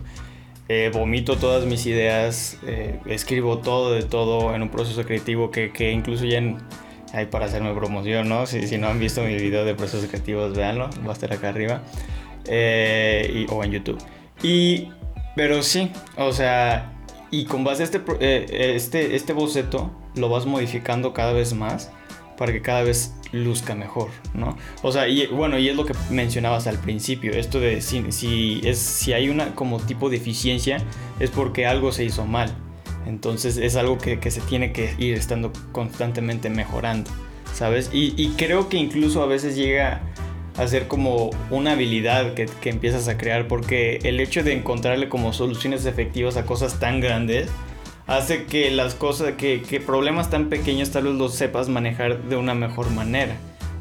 Eh, 0.68 0.90
vomito 0.92 1.36
todas 1.36 1.66
mis 1.66 1.84
ideas, 1.86 2.58
eh, 2.66 2.98
escribo 3.06 3.58
todo 3.58 3.92
de 3.92 4.02
todo 4.02 4.54
en 4.54 4.62
un 4.62 4.70
proceso 4.70 5.04
creativo 5.04 5.50
que, 5.50 5.72
que 5.72 5.92
incluso 5.92 6.24
ya 6.24 6.38
en, 6.38 6.58
hay 7.14 7.26
para 7.26 7.46
hacerme 7.46 7.72
promoción, 7.74 8.28
¿no? 8.28 8.46
Si, 8.46 8.66
si, 8.66 8.76
no 8.76 8.88
han 8.88 8.98
visto 8.98 9.22
mi 9.22 9.34
video 9.36 9.64
de 9.64 9.74
procesos 9.74 10.08
creativos, 10.08 10.56
véanlo, 10.56 10.90
va 11.06 11.10
a 11.10 11.12
estar 11.12 11.32
acá 11.32 11.48
arriba 11.48 11.82
eh, 12.46 13.46
o 13.50 13.62
en 13.64 13.70
YouTube. 13.70 13.98
Y, 14.42 14.88
pero 15.36 15.62
sí, 15.62 15.90
o 16.16 16.32
sea, 16.32 16.92
y 17.30 17.44
con 17.44 17.64
base 17.64 17.82
a 17.82 17.86
este, 17.86 18.00
este, 18.76 19.16
este 19.16 19.32
boceto 19.32 19.90
lo 20.16 20.28
vas 20.28 20.46
modificando 20.46 21.12
cada 21.12 21.32
vez 21.32 21.54
más 21.54 21.90
para 22.36 22.52
que 22.52 22.62
cada 22.62 22.82
vez 22.82 23.14
luzca 23.32 23.74
mejor, 23.74 24.08
¿no? 24.32 24.56
O 24.82 24.92
sea, 24.92 25.08
y 25.08 25.26
bueno, 25.26 25.58
y 25.58 25.68
es 25.68 25.76
lo 25.76 25.84
que 25.84 25.94
mencionabas 26.10 26.66
al 26.66 26.78
principio, 26.78 27.32
esto 27.32 27.60
de 27.60 27.80
si, 27.80 28.10
si, 28.12 28.60
es, 28.64 28.78
si 28.78 29.12
hay 29.12 29.28
una 29.28 29.54
como 29.54 29.80
tipo 29.80 30.10
de 30.10 30.16
eficiencia 30.16 30.78
es 31.20 31.30
porque 31.30 31.66
algo 31.66 31.92
se 31.92 32.04
hizo 32.04 32.24
mal. 32.24 32.54
Entonces 33.06 33.56
es 33.56 33.76
algo 33.76 33.98
que, 33.98 34.18
se 34.30 34.40
tiene 34.42 34.72
que 34.72 34.94
ir 34.98 35.14
estando 35.14 35.52
constantemente 35.72 36.50
mejorando, 36.50 37.10
¿sabes? 37.52 37.90
Y, 37.92 38.28
creo 38.36 38.68
que 38.68 38.76
incluso 38.76 39.22
a 39.22 39.26
veces 39.26 39.56
llega 39.56 40.00
a 40.56 40.66
ser 40.66 40.86
como 40.86 41.30
una 41.50 41.72
habilidad 41.72 42.34
que, 42.34 42.46
que 42.46 42.70
empiezas 42.70 43.08
a 43.08 43.18
crear 43.18 43.48
porque 43.48 43.98
el 44.04 44.20
hecho 44.20 44.42
de 44.42 44.52
encontrarle 44.52 45.08
como 45.08 45.32
soluciones 45.32 45.84
efectivas 45.84 46.36
a 46.36 46.46
cosas 46.46 46.78
tan 46.78 47.00
grandes, 47.00 47.50
hace 48.06 48.44
que 48.44 48.70
las 48.70 48.94
cosas, 48.94 49.32
que, 49.32 49.62
que, 49.62 49.80
problemas 49.80 50.30
tan 50.30 50.48
pequeños 50.48 50.90
tal 50.90 51.04
vez 51.04 51.14
los 51.14 51.34
sepas 51.34 51.68
manejar 51.68 52.22
de 52.24 52.36
una 52.36 52.54
mejor 52.54 52.90
manera. 52.90 53.36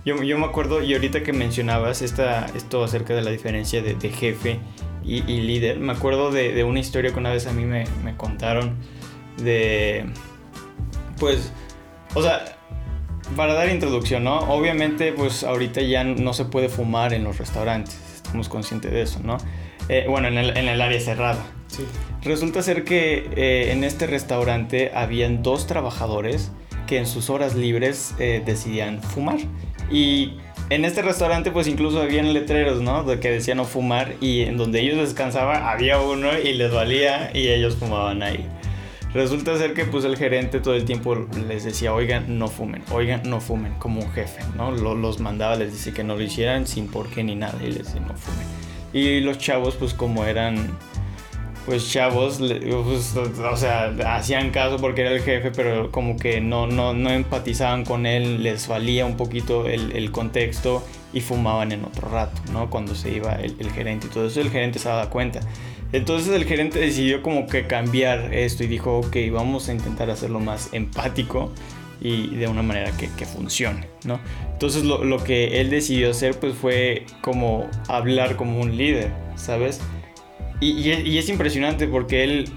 Yo, 0.05 0.21
yo 0.21 0.38
me 0.38 0.45
acuerdo, 0.45 0.82
y 0.82 0.93
ahorita 0.93 1.24
que 1.24 1.34
mencionabas 1.34 2.01
esta, 2.01 2.45
esto 2.55 2.84
acerca 2.84 3.13
de 3.13 3.21
la 3.21 3.32
diferencia 3.32 3.82
de, 3.82 4.09
jefe 4.09 4.59
y, 5.03 5.24
y, 5.32 5.41
líder, 5.41 5.80
me 5.80 5.93
acuerdo 5.93 6.32
de, 6.32 6.53
de, 6.53 6.63
una 6.63 6.80
historia 6.80 7.11
que 7.11 7.19
una 7.19 7.32
vez 7.32 7.47
a 7.47 7.53
mí 7.53 7.65
me, 7.65 7.86
me 8.03 8.15
contaron 8.15 8.76
de, 9.38 10.05
pues, 11.19 11.51
o 12.13 12.21
sea, 12.21 12.57
para 13.36 13.53
dar 13.53 13.69
introducción, 13.69 14.23
¿no? 14.23 14.39
Obviamente, 14.39 15.13
pues 15.13 15.43
ahorita 15.43 15.81
ya 15.81 16.03
no 16.03 16.34
se 16.34 16.45
puede 16.45 16.69
fumar 16.69 17.13
en 17.13 17.23
los 17.23 17.38
restaurantes, 17.38 17.97
estamos 18.15 18.49
conscientes 18.49 18.91
de 18.91 19.01
eso, 19.01 19.19
¿no? 19.23 19.38
Eh, 19.89 20.05
bueno, 20.07 20.27
en 20.27 20.38
el, 20.38 20.57
en 20.57 20.67
el 20.67 20.81
área 20.81 20.99
cerrada. 20.99 21.43
Sí. 21.67 21.86
Resulta 22.23 22.61
ser 22.61 22.84
que 22.84 23.29
eh, 23.36 23.71
en 23.71 23.84
este 23.84 24.07
restaurante 24.07 24.91
habían 24.93 25.43
dos 25.43 25.67
trabajadores 25.67 26.51
que 26.88 26.97
en 26.97 27.05
sus 27.05 27.29
horas 27.29 27.55
libres 27.55 28.13
eh, 28.19 28.41
decidían 28.45 29.01
fumar. 29.01 29.39
Y 29.91 30.38
en 30.69 30.86
este 30.86 31.01
restaurante 31.01 31.51
pues 31.51 31.67
incluso 31.67 32.01
habían 32.01 32.34
letreros, 32.34 32.81
¿no? 32.81 33.03
De 33.03 33.19
que 33.19 33.29
decían 33.29 33.57
no 33.57 33.65
fumar 33.65 34.13
y 34.21 34.41
en 34.41 34.57
donde 34.57 34.81
ellos 34.81 34.97
descansaban 34.97 35.63
había 35.63 35.99
uno 35.99 36.38
y 36.38 36.53
les 36.53 36.71
valía 36.71 37.31
y 37.34 37.49
ellos 37.49 37.75
fumaban 37.75 38.23
ahí. 38.23 38.47
Resulta 39.14 39.57
ser 39.57 39.74
que 39.74 39.86
pues 39.86 40.05
el 40.05 40.18
gerente 40.18 40.59
todo 40.59 40.74
el 40.74 40.86
tiempo 40.86 41.16
les 41.47 41.64
decía, 41.64 41.93
oigan, 41.93 42.39
no 42.39 42.47
fumen, 42.47 42.84
oigan, 42.91 43.22
no 43.26 43.39
fumen, 43.39 43.74
como 43.76 44.01
un 44.01 44.11
jefe, 44.11 44.41
¿no? 44.55 44.72
Los 44.72 45.20
mandaba, 45.20 45.55
les 45.55 45.72
decía 45.72 45.93
que 45.93 46.03
no 46.03 46.16
lo 46.16 46.24
hicieran 46.24 46.66
sin 46.66 46.88
por 46.88 47.09
qué 47.09 47.24
ni 47.24 47.36
nada 47.36 47.55
y 47.61 47.68
les 47.68 47.86
decía, 47.86 48.01
no 48.01 48.16
fumen. 48.16 48.47
Y 48.91 49.20
los 49.22 49.38
chavos 49.38 49.76
pues 49.76 49.93
como 49.93 50.26
eran 50.26 50.78
pues 51.66 51.89
chavos, 51.89 52.39
pues, 52.39 53.16
o 53.16 53.57
sea, 53.57 53.93
hacían 54.07 54.49
caso 54.51 54.78
porque 54.78 55.01
era 55.01 55.11
el 55.11 55.22
jefe, 55.22 55.51
pero 55.51 55.91
como 55.91 56.18
que 56.18 56.41
no, 56.41 56.68
no, 56.68 56.93
no 56.93 57.09
empatizaban 57.09 57.86
con 57.86 58.05
él, 58.05 58.43
les 58.43 58.68
valía 58.68 59.05
un 59.05 59.16
poquito 59.16 59.68
el, 59.68 59.95
el, 59.95 60.11
contexto 60.11 60.84
y 61.14 61.22
fumaban 61.22 61.72
en 61.72 61.86
otro 61.86 62.09
rato, 62.09 62.41
¿no? 62.51 62.70
Cuando 62.70 62.95
se 62.95 63.11
iba 63.11 63.34
el, 63.36 63.55
el, 63.59 63.72
gerente 63.72 64.07
y 64.07 64.09
todo 64.09 64.28
eso, 64.28 64.41
el 64.41 64.49
gerente 64.49 64.78
se 64.80 64.89
daba 64.89 65.09
cuenta. 65.09 65.39
Entonces 65.93 66.33
el 66.33 66.45
gerente 66.45 66.79
decidió 66.79 67.21
como 67.21 67.45
que 67.45 67.67
cambiar 67.67 68.33
esto 68.33 68.63
y 68.63 68.67
dijo, 68.67 68.97
ok, 68.97 69.15
vamos 69.31 69.69
a 69.69 69.73
intentar 69.73 70.09
hacerlo 70.09 70.39
más 70.39 70.69
empático 70.73 71.51
y 72.01 72.35
de 72.35 72.47
una 72.47 72.63
manera 72.63 72.91
que, 72.97 73.09
que 73.15 73.25
funcione, 73.27 73.87
¿no? 74.03 74.19
Entonces 74.51 74.83
lo, 74.83 75.23
que 75.23 75.61
él 75.61 75.69
decidió 75.69 76.09
hacer 76.09 76.39
pues 76.39 76.55
fue 76.55 77.05
como 77.21 77.69
hablar 77.87 78.35
como 78.35 78.59
un 78.59 78.75
líder, 78.75 79.11
¿sabes? 79.35 79.81
Y, 80.59 80.89
es 80.89 81.29
impresionante 81.29 81.87
porque 81.87 82.23
él 82.23 82.49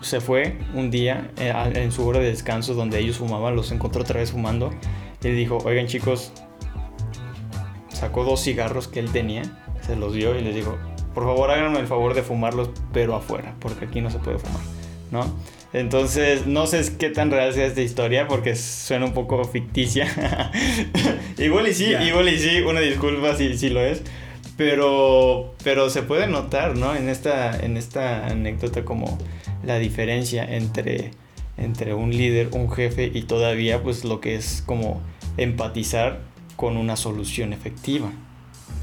se 0.00 0.20
fue 0.20 0.56
un 0.74 0.90
día 0.90 1.30
eh, 1.38 1.52
en 1.74 1.92
su 1.92 2.06
hora 2.06 2.18
de 2.18 2.26
descanso 2.26 2.74
donde 2.74 2.98
ellos 2.98 3.18
fumaban, 3.18 3.54
los 3.54 3.70
encontró 3.70 4.02
otra 4.02 4.18
vez 4.18 4.32
fumando. 4.32 4.70
Y 5.22 5.28
le 5.28 5.34
dijo, 5.34 5.58
oigan 5.64 5.86
chicos, 5.86 6.32
sacó 7.88 8.24
dos 8.24 8.42
cigarros 8.42 8.88
que 8.88 8.98
él 8.98 9.12
tenía, 9.12 9.42
se 9.86 9.94
los 9.94 10.14
dio 10.14 10.36
y 10.38 10.42
les 10.42 10.54
dijo, 10.54 10.78
por 11.14 11.24
favor 11.24 11.50
háganme 11.50 11.80
el 11.80 11.86
favor 11.86 12.14
de 12.14 12.22
fumarlos, 12.22 12.70
pero 12.92 13.14
afuera, 13.14 13.54
porque 13.60 13.86
aquí 13.86 14.00
no 14.00 14.10
se 14.10 14.18
puede 14.18 14.38
fumar, 14.38 14.62
¿no? 15.10 15.24
Entonces, 15.72 16.46
no 16.46 16.66
sé 16.66 16.96
qué 16.98 17.10
tan 17.10 17.30
real 17.30 17.52
sea 17.52 17.66
esta 17.66 17.80
historia 17.80 18.26
porque 18.26 18.56
suena 18.56 19.06
un 19.06 19.12
poco 19.12 19.44
ficticia. 19.44 20.08
igual 21.38 21.68
y 21.68 21.74
sí, 21.74 21.86
yeah. 21.86 22.02
igual 22.02 22.28
y 22.28 22.38
sí, 22.38 22.60
una 22.62 22.80
disculpa 22.80 23.36
si, 23.36 23.56
si 23.56 23.70
lo 23.70 23.80
es. 23.80 24.02
Pero, 24.56 25.54
pero 25.62 25.88
se 25.88 26.02
puede 26.02 26.26
notar, 26.26 26.76
¿no? 26.76 26.94
En 26.94 27.08
esta, 27.08 27.58
en 27.58 27.76
esta 27.76 28.26
anécdota 28.26 28.84
como 28.84 29.16
la 29.64 29.78
diferencia 29.78 30.44
entre, 30.44 31.12
entre 31.56 31.94
un 31.94 32.10
líder, 32.10 32.48
un 32.52 32.70
jefe 32.70 33.10
y 33.14 33.22
todavía 33.22 33.82
pues 33.82 34.04
lo 34.04 34.20
que 34.20 34.34
es 34.34 34.62
como 34.66 35.00
empatizar 35.36 36.20
con 36.56 36.76
una 36.76 36.96
solución 36.96 37.52
efectiva. 37.52 38.10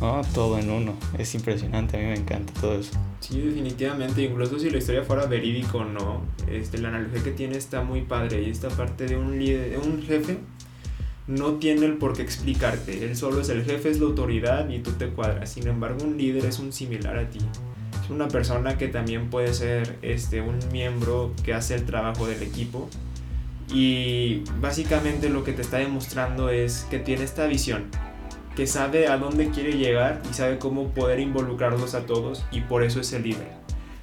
¿No? 0.02 0.22
Todo 0.34 0.58
en 0.60 0.70
uno. 0.70 0.94
Es 1.18 1.34
impresionante, 1.36 1.98
a 1.98 2.00
mí 2.00 2.06
me 2.06 2.16
encanta 2.16 2.54
todo 2.60 2.80
eso. 2.80 2.92
Sí, 3.20 3.40
definitivamente. 3.42 4.22
Incluso 4.24 4.60
si 4.60 4.70
la 4.70 4.78
historia 4.78 5.04
fuera 5.04 5.26
verídico 5.26 5.80
o 5.80 5.86
no, 5.86 6.22
este, 6.50 6.78
la 6.78 6.90
analogía 6.90 7.24
que 7.24 7.32
tiene 7.32 7.58
está 7.58 7.82
muy 7.82 8.02
padre. 8.02 8.44
Y 8.44 8.50
esta 8.50 8.70
parte 8.70 9.06
de 9.06 9.18
un, 9.18 9.38
líder, 9.40 9.72
de 9.72 9.78
un 9.78 10.02
jefe 10.02 10.38
no 11.28 11.54
tiene 11.56 11.86
el 11.86 11.98
por 11.98 12.14
qué 12.14 12.22
explicarte. 12.22 13.06
Él 13.06 13.16
solo 13.16 13.42
es 13.42 13.50
el 13.50 13.64
jefe, 13.64 13.90
es 13.90 14.00
la 14.00 14.08
autoridad 14.08 14.70
y 14.70 14.80
tú 14.80 14.92
te 14.92 15.10
cuadras. 15.10 15.52
Sin 15.52 15.68
embargo, 15.68 16.04
un 16.04 16.18
líder 16.18 16.46
es 16.46 16.60
un 16.60 16.72
similar 16.72 17.18
a 17.18 17.30
ti. 17.30 17.40
Es 18.04 18.10
una 18.10 18.28
persona 18.28 18.78
que 18.78 18.88
también 18.88 19.30
puede 19.30 19.54
ser 19.54 19.98
este, 20.02 20.42
un 20.42 20.60
miembro 20.72 21.34
que 21.44 21.54
hace 21.54 21.76
el 21.76 21.86
trabajo 21.86 22.28
del 22.28 22.42
equipo. 22.44 22.90
Y 23.74 24.44
básicamente 24.62 25.30
lo 25.30 25.44
que 25.44 25.52
te 25.52 25.62
está 25.62 25.78
demostrando 25.78 26.50
es 26.50 26.88
que 26.90 27.00
tiene 27.00 27.26
esta 27.26 27.48
visión, 27.48 27.88
que 28.58 28.66
sabe 28.66 29.08
a 29.08 29.18
dónde 29.18 29.52
quiere 29.52 29.74
llegar 29.74 30.20
y 30.28 30.34
sabe 30.34 30.58
cómo 30.58 30.88
poder 30.88 31.20
involucrarlos 31.20 31.94
a 31.94 32.08
todos 32.08 32.44
y 32.52 32.62
por 32.62 32.84
eso 32.84 33.00
es 33.00 33.14
el 33.14 33.22
líder. 33.22 33.52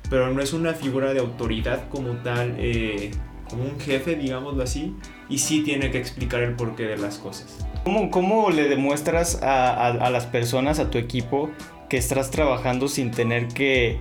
Pero 0.08 0.32
no 0.32 0.40
es 0.40 0.52
una 0.52 0.74
figura 0.74 1.12
de 1.12 1.18
autoridad 1.18 1.88
como 1.88 2.12
tal, 2.22 2.54
eh, 2.58 3.10
como 3.50 3.64
un 3.64 3.80
jefe, 3.80 4.14
digámoslo 4.14 4.62
así, 4.62 4.94
y 5.28 5.38
sí 5.38 5.64
tiene 5.64 5.90
que 5.90 5.98
explicar 5.98 6.40
el 6.40 6.54
porqué 6.54 6.84
de 6.84 6.96
las 6.96 7.18
cosas. 7.18 7.66
¿Cómo, 7.82 8.12
cómo 8.12 8.50
le 8.50 8.68
demuestras 8.68 9.40
a, 9.42 10.08
las 10.08 10.26
personas, 10.26 10.78
a 10.78 10.88
tu 10.88 10.98
equipo, 10.98 11.50
que 11.90 11.96
estás 11.96 12.30
trabajando 12.30 12.86
sin 12.86 13.10
tener 13.10 13.48
que 13.48 13.98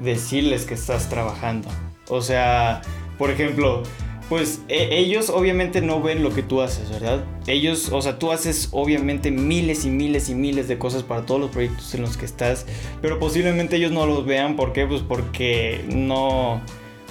decirles 0.00 0.64
que 0.64 0.74
estás 0.74 1.08
trabajando? 1.10 1.68
O 2.08 2.22
sea, 2.22 2.82
por 3.18 3.30
ejemplo, 3.30 3.84
pues 4.32 4.62
e 4.68 4.96
ellos 4.96 5.28
obviamente 5.28 5.82
no 5.82 6.00
ven 6.00 6.22
lo 6.22 6.32
que 6.32 6.42
tú 6.42 6.62
haces, 6.62 6.88
¿verdad? 6.88 7.22
Ellos, 7.46 7.90
o 7.92 8.00
sea, 8.00 8.18
tú 8.18 8.32
haces 8.32 8.70
obviamente 8.72 9.30
miles 9.30 9.84
y 9.84 9.90
miles 9.90 10.30
y 10.30 10.34
miles 10.34 10.68
de 10.68 10.78
cosas 10.78 11.02
para 11.02 11.26
todos 11.26 11.38
los 11.38 11.50
proyectos 11.50 11.94
en 11.94 12.00
los 12.00 12.16
que 12.16 12.24
estás, 12.24 12.64
pero 13.02 13.18
posiblemente 13.18 13.76
ellos 13.76 13.92
no 13.92 14.06
los 14.06 14.24
vean, 14.24 14.56
¿por 14.56 14.72
qué? 14.72 14.86
Pues 14.86 15.02
porque 15.02 15.84
no 15.86 16.62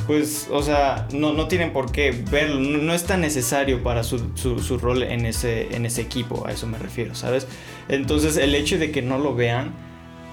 pues, 0.08 0.48
o 0.52 0.64
sea, 0.64 1.08
no, 1.14 1.32
no 1.34 1.48
tienen 1.48 1.74
por 1.74 1.92
qué 1.92 2.10
verlo, 2.10 2.60
no, 2.60 2.92
es 2.92 3.04
tan 3.04 3.22
necesario 3.22 3.84
para 3.84 4.04
su, 4.04 4.32
su, 4.36 4.80
rol 4.80 5.04
en 5.04 5.28
ese, 5.28 5.76
en 5.76 5.86
ese 5.86 6.02
equipo, 6.02 6.48
a 6.48 6.52
eso 6.52 6.66
me 6.66 6.80
refiero, 6.80 7.14
¿sabes? 7.14 7.46
Entonces 7.88 8.36
el 8.36 8.56
hecho 8.56 8.80
de 8.80 8.90
que 8.90 9.04
no 9.04 9.20
lo 9.20 9.36
vean, 9.36 9.76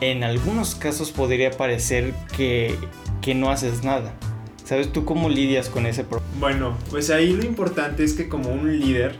en 0.00 0.24
algunos 0.24 0.74
casos 0.74 1.10
podría 1.10 1.50
parecer 1.50 2.14
que, 2.34 2.74
que 3.20 3.34
no 3.34 3.50
haces 3.50 3.84
nada. 3.84 4.14
¿Sabes 4.68 4.92
tú 4.92 5.06
cómo 5.06 5.30
lidias 5.30 5.70
con 5.70 5.86
ese 5.86 6.04
problema? 6.04 6.30
Bueno, 6.38 6.76
pues 6.90 7.08
ahí 7.08 7.32
lo 7.32 7.42
importante 7.42 8.04
es 8.04 8.12
que 8.12 8.28
como 8.28 8.50
un 8.50 8.78
líder 8.78 9.16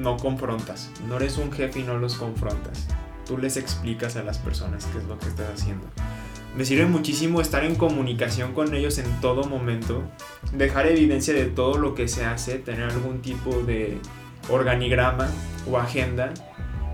no 0.00 0.16
confrontas, 0.16 0.90
no 1.06 1.18
eres 1.18 1.38
un 1.38 1.52
jefe 1.52 1.78
y 1.78 1.82
no 1.84 1.96
los 1.96 2.16
confrontas. 2.16 2.88
Tú 3.24 3.38
les 3.38 3.56
explicas 3.56 4.16
a 4.16 4.24
las 4.24 4.38
personas 4.38 4.86
qué 4.86 4.98
es 4.98 5.04
lo 5.04 5.16
que 5.16 5.28
estás 5.28 5.46
haciendo. 5.54 5.86
Me 6.56 6.64
sirve 6.64 6.86
muchísimo 6.86 7.40
estar 7.40 7.64
en 7.64 7.76
comunicación 7.76 8.52
con 8.52 8.74
ellos 8.74 8.98
en 8.98 9.20
todo 9.20 9.44
momento, 9.44 10.02
dejar 10.54 10.88
evidencia 10.88 11.34
de 11.34 11.44
todo 11.44 11.78
lo 11.78 11.94
que 11.94 12.08
se 12.08 12.24
hace, 12.24 12.58
tener 12.58 12.90
algún 12.90 13.22
tipo 13.22 13.62
de 13.62 13.96
organigrama 14.48 15.28
o 15.70 15.78
agenda 15.78 16.34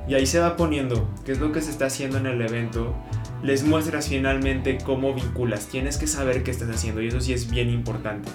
y 0.07 0.17
ahí 0.17 0.27
se 0.27 0.39
va 0.39 0.59
poniendo 0.59 1.09
qué 1.25 1.33
es 1.33 1.39
lo 1.39 1.51
que 1.51 1.63
se 1.63 1.71
está 1.71 1.87
haciendo 1.87 2.19
en 2.19 2.27
el 2.27 2.43
evento. 2.43 2.95
Les 3.43 3.65
muestras 3.65 4.09
finalmente 4.09 4.79
cómo 4.85 5.15
vinculas. 5.15 5.67
Tienes 5.67 5.99
que 5.99 6.07
saber 6.07 6.43
qué 6.43 6.51
estás 6.51 6.69
haciendo 6.71 7.03
y 7.03 7.09
eso 7.09 7.21
sí 7.21 7.33
es 7.33 7.51
bien 7.51 7.71
importante. 7.71 8.31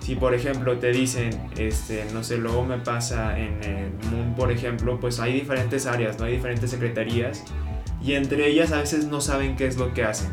Si 0.00 0.16
por 0.16 0.34
ejemplo 0.34 0.78
te 0.78 0.92
dicen, 0.92 1.30
este, 1.56 2.04
no 2.12 2.24
sé, 2.24 2.38
luego 2.38 2.64
me 2.64 2.78
pasa 2.78 3.38
en 3.38 3.62
el 3.62 3.92
Moon, 4.10 4.34
por 4.34 4.50
ejemplo, 4.50 4.98
pues 4.98 5.20
hay 5.20 5.34
diferentes 5.34 5.86
áreas, 5.86 6.18
no 6.18 6.24
hay 6.24 6.34
diferentes 6.36 6.70
secretarías 6.70 7.44
y 8.02 8.14
entre 8.14 8.48
ellas 8.48 8.72
a 8.72 8.80
veces 8.80 9.06
no 9.06 9.20
saben 9.20 9.56
qué 9.56 9.66
es 9.66 9.76
lo 9.76 9.92
que 9.92 10.04
hacen 10.04 10.30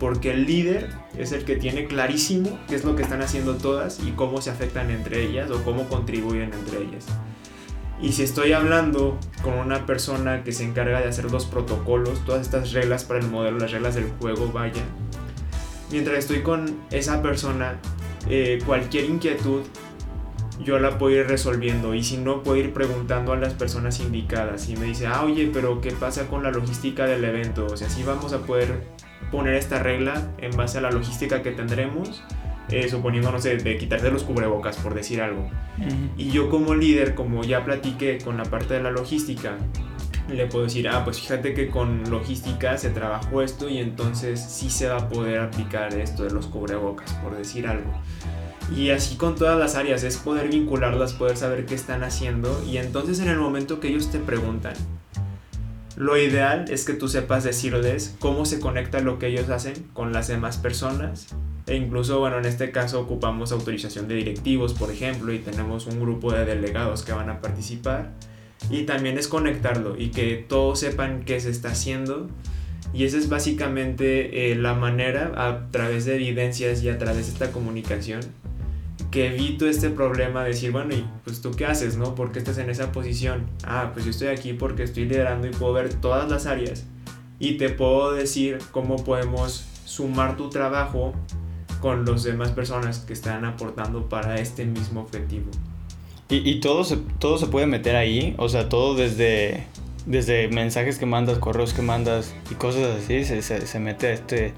porque 0.00 0.32
el 0.32 0.46
líder 0.46 0.88
es 1.16 1.30
el 1.30 1.44
que 1.44 1.56
tiene 1.56 1.86
clarísimo 1.86 2.58
qué 2.66 2.74
es 2.74 2.84
lo 2.84 2.96
que 2.96 3.02
están 3.02 3.20
haciendo 3.20 3.56
todas 3.56 4.00
y 4.00 4.12
cómo 4.12 4.40
se 4.40 4.50
afectan 4.50 4.90
entre 4.90 5.22
ellas 5.22 5.50
o 5.50 5.62
cómo 5.62 5.88
contribuyen 5.88 6.52
entre 6.54 6.82
ellas. 6.82 7.06
Y 8.02 8.12
si 8.12 8.22
estoy 8.22 8.52
hablando 8.52 9.18
con 9.42 9.54
una 9.54 9.84
persona 9.84 10.42
que 10.42 10.52
se 10.52 10.64
encarga 10.64 11.00
de 11.00 11.08
hacer 11.08 11.30
los 11.30 11.44
protocolos, 11.44 12.24
todas 12.24 12.40
estas 12.42 12.72
reglas 12.72 13.04
para 13.04 13.20
el 13.20 13.26
modelo, 13.26 13.58
las 13.58 13.72
reglas 13.72 13.94
del 13.94 14.10
juego, 14.18 14.50
vaya, 14.52 14.82
mientras 15.90 16.18
estoy 16.18 16.42
con 16.42 16.80
esa 16.90 17.20
persona, 17.22 17.78
eh, 18.28 18.58
cualquier 18.64 19.04
inquietud 19.04 19.62
yo 20.64 20.78
la 20.78 20.98
puedo 20.98 21.16
ir 21.16 21.26
resolviendo. 21.26 21.94
Y 21.94 22.02
si 22.02 22.16
no 22.16 22.42
puedo 22.42 22.56
ir 22.56 22.72
preguntando 22.72 23.32
a 23.32 23.36
las 23.36 23.54
personas 23.54 24.00
indicadas. 24.00 24.68
Y 24.68 24.76
me 24.76 24.86
dice, 24.86 25.06
ah, 25.06 25.24
oye, 25.24 25.50
pero 25.52 25.80
¿qué 25.80 25.90
pasa 25.92 26.26
con 26.28 26.42
la 26.42 26.50
logística 26.50 27.06
del 27.06 27.24
evento? 27.24 27.66
O 27.66 27.76
sea, 27.76 27.88
si 27.88 28.02
vamos 28.02 28.32
a 28.32 28.40
poder 28.40 28.84
poner 29.30 29.54
esta 29.54 29.82
regla 29.82 30.32
en 30.38 30.56
base 30.56 30.78
a 30.78 30.80
la 30.80 30.90
logística 30.90 31.42
que 31.42 31.52
tendremos, 31.52 32.22
eh, 32.70 32.88
suponiendo, 32.88 33.30
no 33.32 33.40
sé, 33.40 33.56
de 33.56 33.76
quitarse 33.76 34.10
los 34.10 34.22
cubrebocas, 34.22 34.76
por 34.76 34.94
decir 34.94 35.20
algo. 35.20 35.50
Y 36.16 36.30
yo 36.30 36.50
como 36.50 36.74
líder, 36.74 37.14
como 37.14 37.42
ya 37.42 37.64
platiqué 37.64 38.18
con 38.18 38.36
la 38.36 38.44
parte 38.44 38.74
de 38.74 38.82
la 38.82 38.90
logística, 38.90 39.56
le 40.28 40.46
puedo 40.46 40.64
decir, 40.64 40.88
ah, 40.88 41.04
pues 41.04 41.20
fíjate 41.20 41.54
que 41.54 41.68
con 41.68 42.08
logística 42.10 42.76
se 42.78 42.90
trabajó 42.90 43.42
esto 43.42 43.68
y 43.68 43.78
entonces 43.78 44.40
sí 44.40 44.70
se 44.70 44.88
va 44.88 44.98
a 44.98 45.08
poder 45.08 45.40
aplicar 45.40 45.94
esto 45.94 46.24
de 46.24 46.30
los 46.30 46.46
cubrebocas, 46.46 47.12
por 47.14 47.36
decir 47.36 47.66
algo. 47.66 47.90
Y 48.76 48.90
así 48.90 49.16
con 49.16 49.34
todas 49.34 49.58
las 49.58 49.74
áreas, 49.74 50.04
es 50.04 50.16
poder 50.16 50.48
vincularlas, 50.48 51.14
poder 51.14 51.36
saber 51.36 51.66
qué 51.66 51.74
están 51.74 52.04
haciendo 52.04 52.62
y 52.70 52.76
entonces 52.76 53.18
en 53.18 53.28
el 53.28 53.38
momento 53.38 53.80
que 53.80 53.88
ellos 53.88 54.10
te 54.10 54.18
preguntan, 54.18 54.74
lo 56.00 56.16
ideal 56.16 56.64
es 56.70 56.86
que 56.86 56.94
tú 56.94 57.08
sepas 57.08 57.44
decirles 57.44 58.16
cómo 58.20 58.46
se 58.46 58.58
conecta 58.58 59.00
lo 59.00 59.18
que 59.18 59.26
ellos 59.26 59.50
hacen 59.50 59.74
con 59.92 60.14
las 60.14 60.28
demás 60.28 60.56
personas. 60.56 61.26
E 61.66 61.76
incluso, 61.76 62.18
bueno, 62.20 62.38
en 62.38 62.46
este 62.46 62.70
caso 62.70 63.00
ocupamos 63.00 63.52
autorización 63.52 64.08
de 64.08 64.14
directivos, 64.14 64.72
por 64.72 64.90
ejemplo, 64.90 65.30
y 65.30 65.40
tenemos 65.40 65.86
un 65.86 66.00
grupo 66.00 66.32
de 66.32 66.46
delegados 66.46 67.02
que 67.02 67.12
van 67.12 67.28
a 67.28 67.42
participar. 67.42 68.12
Y 68.70 68.84
también 68.84 69.18
es 69.18 69.28
conectarlo 69.28 69.94
y 69.98 70.08
que 70.08 70.36
todos 70.36 70.80
sepan 70.80 71.22
qué 71.26 71.38
se 71.38 71.50
está 71.50 71.72
haciendo. 71.72 72.28
Y 72.94 73.04
esa 73.04 73.18
es 73.18 73.28
básicamente 73.28 74.52
eh, 74.52 74.54
la 74.54 74.72
manera, 74.72 75.34
a 75.36 75.70
través 75.70 76.06
de 76.06 76.14
evidencias 76.14 76.82
y 76.82 76.88
a 76.88 76.96
través 76.96 77.26
de 77.26 77.32
esta 77.34 77.52
comunicación, 77.52 78.20
que 79.10 79.26
evito 79.26 79.68
este 79.68 79.90
problema 79.90 80.42
de 80.42 80.50
decir, 80.50 80.70
bueno, 80.70 80.94
¿y 80.94 81.04
pues 81.24 81.40
tú 81.40 81.50
qué 81.50 81.66
haces, 81.66 81.96
no? 81.96 82.14
¿Por 82.14 82.32
qué 82.32 82.38
estás 82.38 82.58
en 82.58 82.70
esa 82.70 82.92
posición? 82.92 83.46
Ah, 83.64 83.90
pues 83.92 84.04
yo 84.04 84.12
estoy 84.12 84.28
aquí 84.28 84.52
porque 84.52 84.84
estoy 84.84 85.06
liderando 85.06 85.48
y 85.48 85.50
puedo 85.50 85.72
ver 85.72 85.92
todas 85.94 86.30
las 86.30 86.46
áreas 86.46 86.86
y 87.38 87.54
te 87.54 87.70
puedo 87.70 88.12
decir 88.12 88.58
cómo 88.70 89.02
podemos 89.04 89.66
sumar 89.84 90.36
tu 90.36 90.50
trabajo 90.50 91.12
con 91.80 92.04
las 92.04 92.22
demás 92.22 92.52
personas 92.52 93.00
que 93.00 93.12
están 93.12 93.44
aportando 93.44 94.08
para 94.08 94.38
este 94.38 94.64
mismo 94.64 95.00
objetivo. 95.00 95.50
Y, 96.28 96.48
y 96.48 96.60
todo, 96.60 96.84
se, 96.84 96.96
todo 97.18 97.38
se 97.38 97.46
puede 97.46 97.66
meter 97.66 97.96
ahí, 97.96 98.34
o 98.38 98.48
sea, 98.48 98.68
todo 98.68 98.94
desde, 98.94 99.66
desde 100.06 100.46
mensajes 100.48 100.98
que 100.98 101.06
mandas, 101.06 101.38
correos 101.38 101.72
que 101.72 101.82
mandas 101.82 102.32
y 102.50 102.54
cosas 102.54 103.02
así, 103.02 103.24
se, 103.24 103.42
se, 103.42 103.66
se 103.66 103.80
mete 103.80 104.08
a, 104.08 104.12
este, 104.12 104.52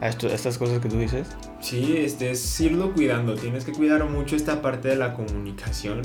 a, 0.00 0.08
esto, 0.08 0.28
a 0.28 0.32
estas 0.32 0.58
cosas 0.58 0.80
que 0.80 0.88
tú 0.88 0.98
dices. 0.98 1.26
Sí, 1.60 1.96
este, 1.96 2.30
es 2.30 2.60
irlo 2.60 2.92
cuidando. 2.92 3.34
Tienes 3.34 3.64
que 3.64 3.72
cuidar 3.72 4.04
mucho 4.08 4.36
esta 4.36 4.62
parte 4.62 4.88
de 4.88 4.96
la 4.96 5.14
comunicación. 5.14 6.02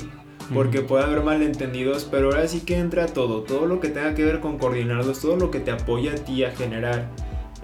Porque 0.52 0.82
puede 0.82 1.04
haber 1.04 1.22
malentendidos, 1.22 2.04
pero 2.04 2.26
ahora 2.26 2.46
sí 2.46 2.60
que 2.60 2.78
entra 2.78 3.06
todo. 3.06 3.42
Todo 3.42 3.66
lo 3.66 3.80
que 3.80 3.88
tenga 3.88 4.14
que 4.14 4.24
ver 4.24 4.40
con 4.40 4.58
coordinarlos, 4.58 5.20
todo 5.20 5.36
lo 5.36 5.50
que 5.50 5.60
te 5.60 5.70
apoya 5.70 6.12
a 6.12 6.16
ti 6.16 6.44
a 6.44 6.50
generar 6.50 7.08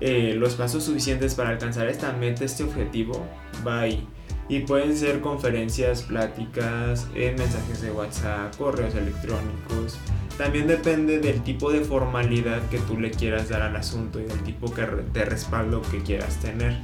eh, 0.01 0.35
los 0.37 0.55
pasos 0.55 0.85
suficientes 0.85 1.35
para 1.35 1.51
alcanzar 1.51 1.89
esta 1.89 2.13
meta, 2.13 2.45
este 2.45 2.63
objetivo, 2.63 3.27
va 3.67 3.81
ahí. 3.81 4.07
Y 4.49 4.61
pueden 4.61 4.97
ser 4.97 5.21
conferencias, 5.21 6.03
pláticas, 6.03 7.07
en 7.15 7.37
mensajes 7.37 7.83
de 7.83 7.91
WhatsApp, 7.91 8.57
correos 8.57 8.95
electrónicos. 8.95 9.99
También 10.39 10.67
depende 10.67 11.19
del 11.19 11.43
tipo 11.43 11.71
de 11.71 11.81
formalidad 11.81 12.63
que 12.71 12.79
tú 12.79 12.99
le 12.99 13.11
quieras 13.11 13.51
dar 13.51 13.61
al 13.61 13.77
asunto 13.77 14.21
y 14.21 14.25
del 14.25 14.43
tipo 14.45 14.73
de 14.73 15.25
respaldo 15.25 15.83
que 15.83 15.99
quieras 16.03 16.37
tener 16.37 16.79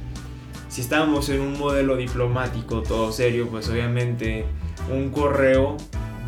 si 0.75 0.81
estamos 0.81 1.29
en 1.29 1.39
un 1.39 1.57
modelo 1.57 1.95
diplomático 1.95 2.83
todo 2.83 3.09
serio, 3.13 3.47
pues 3.47 3.69
obviamente 3.69 4.43
un 4.91 5.09
correo 5.09 5.77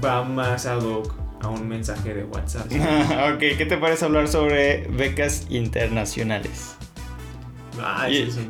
va 0.02 0.24
más 0.24 0.66
ad 0.66 0.84
hoc 0.84 1.14
a 1.42 1.50
un 1.50 1.68
mensaje 1.68 2.14
de 2.14 2.24
WhatsApp. 2.24 2.66
ok, 3.36 3.40
¿qué 3.40 3.66
te 3.68 3.76
parece 3.76 4.06
hablar 4.06 4.30
sobre 4.30 4.88
becas 4.88 5.48
internacionales? 5.50 6.78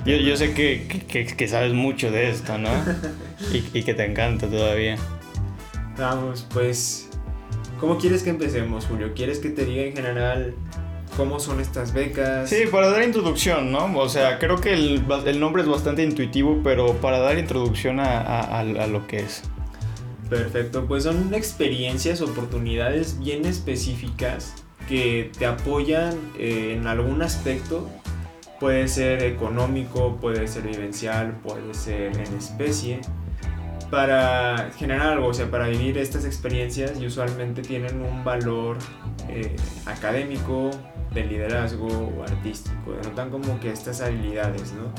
yo, 0.06 0.38
sé 0.38 0.54
que, 0.54 1.48
sabes 1.48 1.74
mucho 1.74 2.12
de 2.12 2.30
esto, 2.30 2.60
¿no? 2.60 2.70
y, 3.52 3.80
y 3.80 3.82
que 3.82 3.96
te 3.96 4.06
encanta 4.06 4.48
todavía. 4.48 4.98
Vamos, 5.98 6.46
pues, 6.54 7.07
¿cómo 7.80 7.98
quieres 7.98 8.24
que 8.24 8.30
empecemos, 8.30 8.86
Julio? 8.86 9.14
¿Quieres 9.16 9.40
que 9.40 9.50
te 9.50 9.66
diga 9.66 9.84
en 9.84 9.96
general 9.96 10.56
cómo 11.18 11.40
son 11.40 11.60
estas 11.60 11.94
becas. 11.94 12.50
Sí, 12.50 12.64
para 12.72 12.90
dar 12.90 13.04
introducción, 13.04 13.72
¿no? 13.72 13.98
O 13.98 14.08
sea, 14.08 14.40
creo 14.40 14.62
que 14.62 14.74
el, 14.74 15.04
el 15.26 15.40
nombre 15.40 15.64
es 15.64 15.68
bastante 15.68 16.04
intuitivo, 16.04 16.62
pero 16.64 16.94
para 16.94 17.20
dar 17.20 17.38
introducción 17.40 18.00
a, 18.00 18.20
a, 18.20 18.60
a, 18.60 18.88
lo 18.88 19.08
que 19.08 19.20
es. 19.20 19.44
Perfecto, 20.30 20.86
pues 20.86 21.04
son 21.04 21.34
experiencias, 21.34 22.22
oportunidades 22.22 23.20
bien 23.20 23.46
específicas 23.46 24.54
que 24.88 25.32
te 25.38 25.46
apoyan 25.46 26.18
eh, 26.38 26.76
en 26.78 26.88
algún 26.88 27.22
aspecto. 27.22 27.90
Puede 28.60 28.88
ser 28.88 29.24
económico, 29.24 30.18
puede 30.20 30.48
ser 30.48 30.64
vivencial, 30.64 31.38
puede 31.44 31.74
ser 31.74 32.18
en 32.18 32.38
especie 32.38 33.02
para 33.90 34.72
generar 34.78 35.14
algo, 35.14 35.28
o 35.28 35.34
sea, 35.34 35.50
para 35.50 35.68
vivir 35.68 35.98
estas 35.98 36.26
experiencias 36.26 37.00
y 37.00 37.06
usualmente 37.06 37.62
tienen 37.62 38.02
un 38.02 38.24
valor 38.24 38.78
eh, 39.30 39.56
académico, 39.86 40.72
de 41.14 41.26
liderazgo 41.26 41.88
o 41.88 42.24
artístico, 42.24 42.92
denotan 43.02 43.30
como 43.30 43.60
que 43.60 43.72
estas 43.72 44.02
habilidades, 44.02 44.74
¿no? 44.74 44.92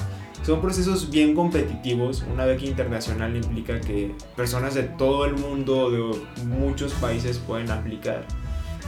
Son 0.42 0.60
procesos 0.60 1.10
bien 1.10 1.34
competitivos, 1.34 2.24
una 2.32 2.44
beca 2.44 2.64
internacional 2.64 3.36
implica 3.36 3.80
que 3.80 4.14
personas 4.36 4.74
de 4.74 4.84
todo 4.84 5.26
el 5.26 5.34
mundo, 5.34 5.90
de 5.90 6.44
muchos 6.44 6.92
países 6.94 7.38
pueden 7.38 7.70
aplicar 7.70 8.24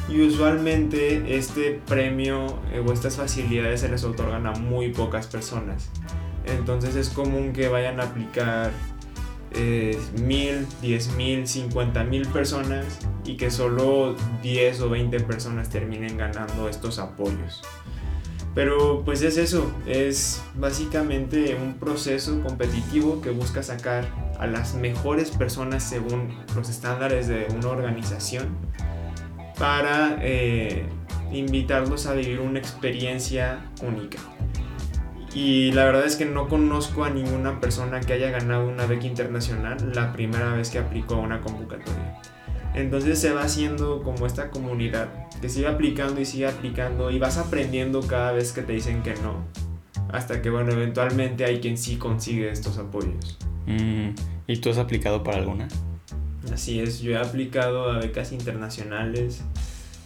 y 0.09 0.23
usualmente 0.23 1.37
este 1.37 1.81
premio 1.87 2.59
eh, 2.73 2.83
o 2.85 2.93
estas 2.93 3.17
facilidades 3.17 3.81
se 3.81 3.89
les 3.89 4.03
otorgan 4.05 4.47
a 4.47 4.53
muy 4.53 4.91
pocas 4.91 5.27
personas. 5.27 5.89
Entonces 6.47 6.97
es 6.97 7.11
común 7.11 7.53
que 7.53 7.69
vayan 7.69 8.01
a 8.01 8.05
aplicar 8.05 8.73
eh, 9.53 9.99
mil, 10.23 10.67
diez 10.81 11.13
mil, 11.15 11.47
cincuenta 11.47 12.05
mil 12.05 12.27
personas 12.29 12.87
y 13.25 13.37
que 13.37 13.51
solo 13.51 14.17
10 14.43 14.81
o 14.83 14.91
20 14.91 15.21
personas 15.21 15.69
terminen 15.69 16.17
ganando 16.17 16.69
estos 16.69 16.99
apoyos. 16.99 17.63
Pero 18.55 19.03
pues 19.05 19.23
es 19.23 19.37
eso, 19.37 19.71
es 19.87 20.43
básicamente 20.55 21.55
un 21.55 21.75
proceso 21.75 22.43
competitivo 22.43 23.21
que 23.21 23.31
busca 23.31 23.63
sacar 23.63 24.09
a 24.41 24.47
las 24.47 24.75
mejores 24.75 25.31
personas 25.31 25.85
según 25.85 26.37
los 26.57 26.69
estándares 26.69 27.29
de 27.29 27.47
una 27.55 27.69
organización 27.69 28.49
para 29.57 30.19
eh, 30.21 30.85
invitarlos 31.31 32.07
a 32.07 32.15
vivir 32.15 32.41
una 32.41 32.59
experiencia 32.59 33.61
única. 33.83 34.19
Y 35.33 35.71
la 35.73 35.85
verdad 35.85 36.07
es 36.07 36.17
que 36.17 36.25
no 36.25 36.49
conozco 36.49 37.05
a 37.05 37.11
ninguna 37.11 37.61
persona 37.61 38.01
que 38.01 38.13
haya 38.13 38.31
ganado 38.31 38.69
una 38.69 38.87
beca 38.87 39.07
internacional 39.07 39.93
la 39.95 40.13
primera 40.13 40.55
vez 40.55 40.71
que 40.71 40.79
aplicó 40.79 41.15
a 41.15 41.19
una 41.19 41.41
convocatoria. 41.41 42.21
Entonces 42.75 43.19
se 43.19 43.33
va 43.33 43.43
haciendo 43.43 44.03
como 44.03 44.27
esta 44.27 44.51
comunidad 44.51 45.09
que 45.41 45.49
sigue 45.49 45.67
aplicando 45.67 46.21
y 46.21 46.25
sigue 46.25 46.47
aplicando 46.47 47.11
y 47.11 47.19
vas 47.19 47.39
aprendiendo 47.39 48.01
cada 48.03 48.33
vez 48.33 48.53
que 48.53 48.63
te 48.63 48.73
dicen 48.73 49.03
que 49.03 49.15
no. 49.17 49.45
Hasta 50.13 50.43
que 50.43 50.51
bueno, 50.51 50.73
eventualmente 50.73 51.45
hay 51.45 51.61
quien 51.61 51.79
sí 51.79 51.97
consigue 51.97 52.51
estos 52.51 52.79
apoyos. 52.79 53.39
Mm, 53.67 54.11
¿Y 54.49 54.57
tú 54.57 54.71
has 54.71 54.79
aplicado 54.79 55.23
para 55.23 55.39
alguna? 55.39 55.69
Así 56.53 56.81
es, 56.81 57.01
yo 57.01 57.13
he 57.13 57.19
aplicado 57.19 57.91
a 57.91 57.99
becas 57.99 58.33
internacionales. 58.33 59.43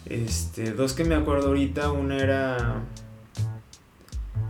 Este, 0.05 0.71
dos 0.71 0.93
que 0.93 1.03
me 1.03 1.15
acuerdo 1.15 1.47
ahorita, 1.47 1.91
una 1.91 2.17
era 2.17 2.83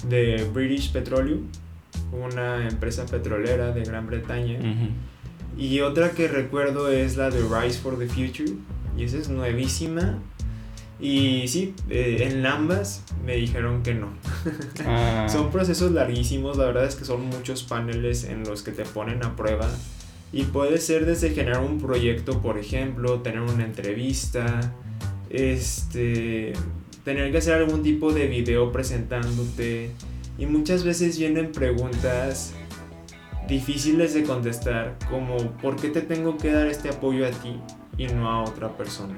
de 0.09 0.47
British 0.53 0.91
Petroleum, 0.91 1.47
una 2.11 2.67
empresa 2.67 3.05
petrolera 3.05 3.71
de 3.71 3.83
Gran 3.83 4.07
Bretaña. 4.07 4.59
Y 5.57 5.79
otra 5.81 6.11
que 6.11 6.27
recuerdo 6.27 6.89
es 6.89 7.15
la 7.17 7.29
de 7.29 7.41
Rise 7.41 7.79
for 7.79 7.97
the 7.97 8.07
Future, 8.07 8.53
y 8.97 9.03
esa 9.03 9.17
es 9.17 9.29
nuevísima. 9.29 10.19
Y 10.99 11.47
sí, 11.47 11.73
eh, 11.89 12.29
en 12.29 12.45
ambas 12.45 13.03
me 13.25 13.35
dijeron 13.35 13.83
que 13.83 13.93
no. 13.93 14.09
Ah. 14.87 15.27
son 15.29 15.51
procesos 15.51 15.91
larguísimos, 15.91 16.57
la 16.57 16.65
verdad 16.65 16.85
es 16.85 16.95
que 16.95 17.05
son 17.05 17.25
muchos 17.27 17.63
paneles 17.63 18.23
en 18.23 18.43
los 18.43 18.61
que 18.61 18.71
te 18.71 18.83
ponen 18.83 19.23
a 19.23 19.35
prueba. 19.35 19.69
Y 20.31 20.43
puede 20.43 20.79
ser 20.79 21.05
desde 21.05 21.31
generar 21.31 21.61
un 21.61 21.79
proyecto, 21.79 22.41
por 22.41 22.57
ejemplo, 22.57 23.21
tener 23.21 23.41
una 23.41 23.63
entrevista, 23.63 24.73
este, 25.29 26.53
tener 27.05 27.31
que 27.31 27.37
hacer 27.37 27.53
algún 27.53 27.83
tipo 27.83 28.11
de 28.11 28.27
video 28.27 28.71
presentándote. 28.73 29.91
Y 30.37 30.47
muchas 30.47 30.83
veces 30.83 31.17
vienen 31.17 31.53
preguntas 31.53 32.53
difíciles 33.47 34.13
de 34.13 34.23
contestar, 34.23 34.97
como 35.09 35.37
¿por 35.61 35.77
qué 35.77 35.89
te 35.89 36.01
tengo 36.01 36.35
que 36.35 36.51
dar 36.51 36.67
este 36.67 36.89
apoyo 36.89 37.25
a 37.25 37.29
ti 37.29 37.61
y 37.97 38.07
no 38.07 38.29
a 38.29 38.43
otra 38.43 38.75
persona? 38.75 39.15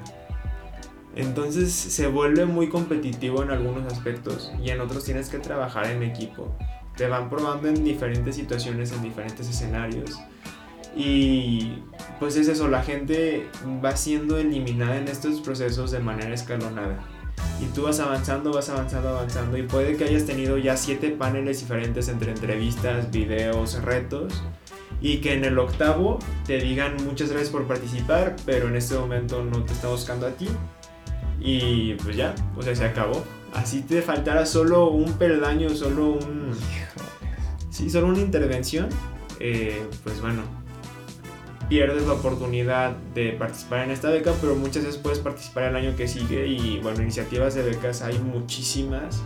Entonces 1.16 1.72
se 1.72 2.06
vuelve 2.06 2.44
muy 2.44 2.68
competitivo 2.68 3.42
en 3.42 3.50
algunos 3.50 3.90
aspectos 3.90 4.52
y 4.62 4.70
en 4.70 4.80
otros 4.80 5.04
tienes 5.04 5.30
que 5.30 5.38
trabajar 5.38 5.86
en 5.86 6.02
equipo. 6.02 6.54
Te 6.96 7.08
van 7.08 7.30
probando 7.30 7.68
en 7.68 7.82
diferentes 7.82 8.36
situaciones, 8.36 8.92
en 8.92 9.02
diferentes 9.02 9.48
escenarios. 9.48 10.20
Y 10.94 11.82
pues 12.20 12.36
es 12.36 12.48
eso, 12.48 12.68
la 12.68 12.82
gente 12.82 13.46
va 13.84 13.96
siendo 13.96 14.36
eliminada 14.36 14.98
en 14.98 15.08
estos 15.08 15.40
procesos 15.40 15.90
de 15.90 16.00
manera 16.00 16.34
escalonada. 16.34 17.04
Y 17.60 17.66
tú 17.66 17.82
vas 17.82 18.00
avanzando, 18.00 18.52
vas 18.52 18.68
avanzando, 18.68 19.08
avanzando. 19.08 19.56
Y 19.56 19.62
puede 19.62 19.96
que 19.96 20.04
hayas 20.04 20.24
tenido 20.24 20.58
ya 20.58 20.76
siete 20.76 21.10
paneles 21.10 21.60
diferentes 21.60 22.08
entre 22.08 22.32
entrevistas, 22.32 23.10
videos, 23.10 23.82
retos. 23.82 24.42
Y 25.00 25.18
que 25.18 25.34
en 25.34 25.44
el 25.44 25.58
octavo 25.58 26.18
te 26.46 26.58
digan 26.58 26.96
muchas 27.04 27.30
gracias 27.30 27.50
por 27.50 27.66
participar, 27.66 28.36
pero 28.44 28.68
en 28.68 28.76
este 28.76 28.96
momento 28.96 29.44
no 29.44 29.64
te 29.64 29.72
está 29.72 29.88
buscando 29.88 30.26
a 30.26 30.30
ti. 30.30 30.48
Y 31.40 31.94
pues 31.94 32.16
ya, 32.16 32.34
o 32.56 32.62
sea, 32.62 32.74
se 32.74 32.84
acabó. 32.84 33.24
Así 33.54 33.82
te 33.82 34.02
faltara 34.02 34.44
solo 34.44 34.90
un 34.90 35.12
peldaño, 35.14 35.70
solo 35.70 36.10
un... 36.10 36.50
Sí, 37.70 37.88
solo 37.90 38.08
una 38.08 38.20
intervención. 38.20 38.88
Eh, 39.40 39.86
pues 40.02 40.20
bueno, 40.20 40.42
pierdes 41.68 42.06
la 42.06 42.14
oportunidad 42.14 42.96
de 43.14 43.32
participar 43.32 43.84
en 43.84 43.90
esta 43.90 44.10
beca, 44.10 44.32
pero 44.40 44.54
muchas 44.54 44.84
veces 44.84 45.00
puedes 45.00 45.18
participar 45.18 45.64
el 45.64 45.76
año 45.76 45.96
que 45.96 46.08
sigue 46.08 46.46
y 46.46 46.78
bueno, 46.80 47.02
iniciativas 47.02 47.54
de 47.54 47.62
becas 47.62 48.02
hay 48.02 48.18
muchísimas. 48.18 49.22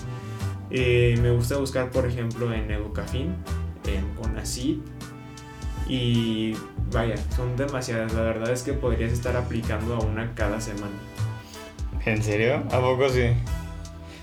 Eh, 0.70 1.18
me 1.20 1.30
gusta 1.30 1.56
buscar, 1.58 1.90
por 1.90 2.06
ejemplo, 2.06 2.52
en 2.52 2.70
Educafin, 2.70 3.34
en 3.86 4.14
Conacid 4.14 4.78
y 5.88 6.54
vaya, 6.90 7.14
son 7.36 7.56
demasiadas. 7.56 8.12
La 8.14 8.22
verdad 8.22 8.50
es 8.50 8.62
que 8.62 8.72
podrías 8.72 9.12
estar 9.12 9.36
aplicando 9.36 9.94
a 9.94 9.98
una 10.00 10.34
cada 10.34 10.60
semana. 10.60 10.94
¿En 12.04 12.22
serio? 12.22 12.64
¿A 12.70 12.80
poco 12.80 13.08
sí? 13.08 13.28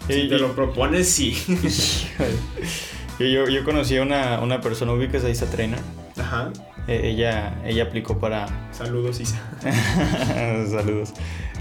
Si 0.08 0.28
te 0.28 0.40
lo 0.40 0.54
propones, 0.54 1.08
sí. 1.08 1.38
yo, 3.20 3.48
yo 3.48 3.64
conocí 3.64 3.98
a 3.98 4.02
una, 4.02 4.40
una 4.42 4.60
persona, 4.60 4.92
ubicas 4.92 5.24
a 5.24 5.30
Isa 5.30 5.46
Trainer. 5.46 5.80
Ajá. 6.18 6.52
E, 6.90 7.08
ella, 7.08 7.54
ella 7.64 7.84
aplicó 7.84 8.18
para... 8.18 8.48
Saludos, 8.72 9.20
Isa. 9.20 9.40
Saludos. 10.72 11.14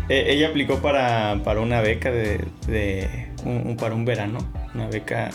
E, 0.08 0.32
ella 0.32 0.48
aplicó 0.48 0.80
para, 0.80 1.42
para 1.44 1.60
una 1.60 1.82
beca 1.82 2.10
de, 2.10 2.46
de 2.66 3.28
un, 3.44 3.76
para 3.76 3.94
un 3.94 4.06
verano, 4.06 4.38
una 4.74 4.88
beca 4.88 5.28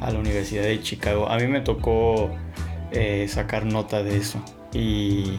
a 0.00 0.10
la 0.10 0.18
Universidad 0.18 0.62
de 0.62 0.80
Chicago. 0.80 1.28
A 1.28 1.36
mí 1.36 1.46
me 1.46 1.60
tocó 1.60 2.30
eh, 2.90 3.26
sacar 3.28 3.66
nota 3.66 4.02
de 4.02 4.16
eso. 4.16 4.42
Y 4.72 5.38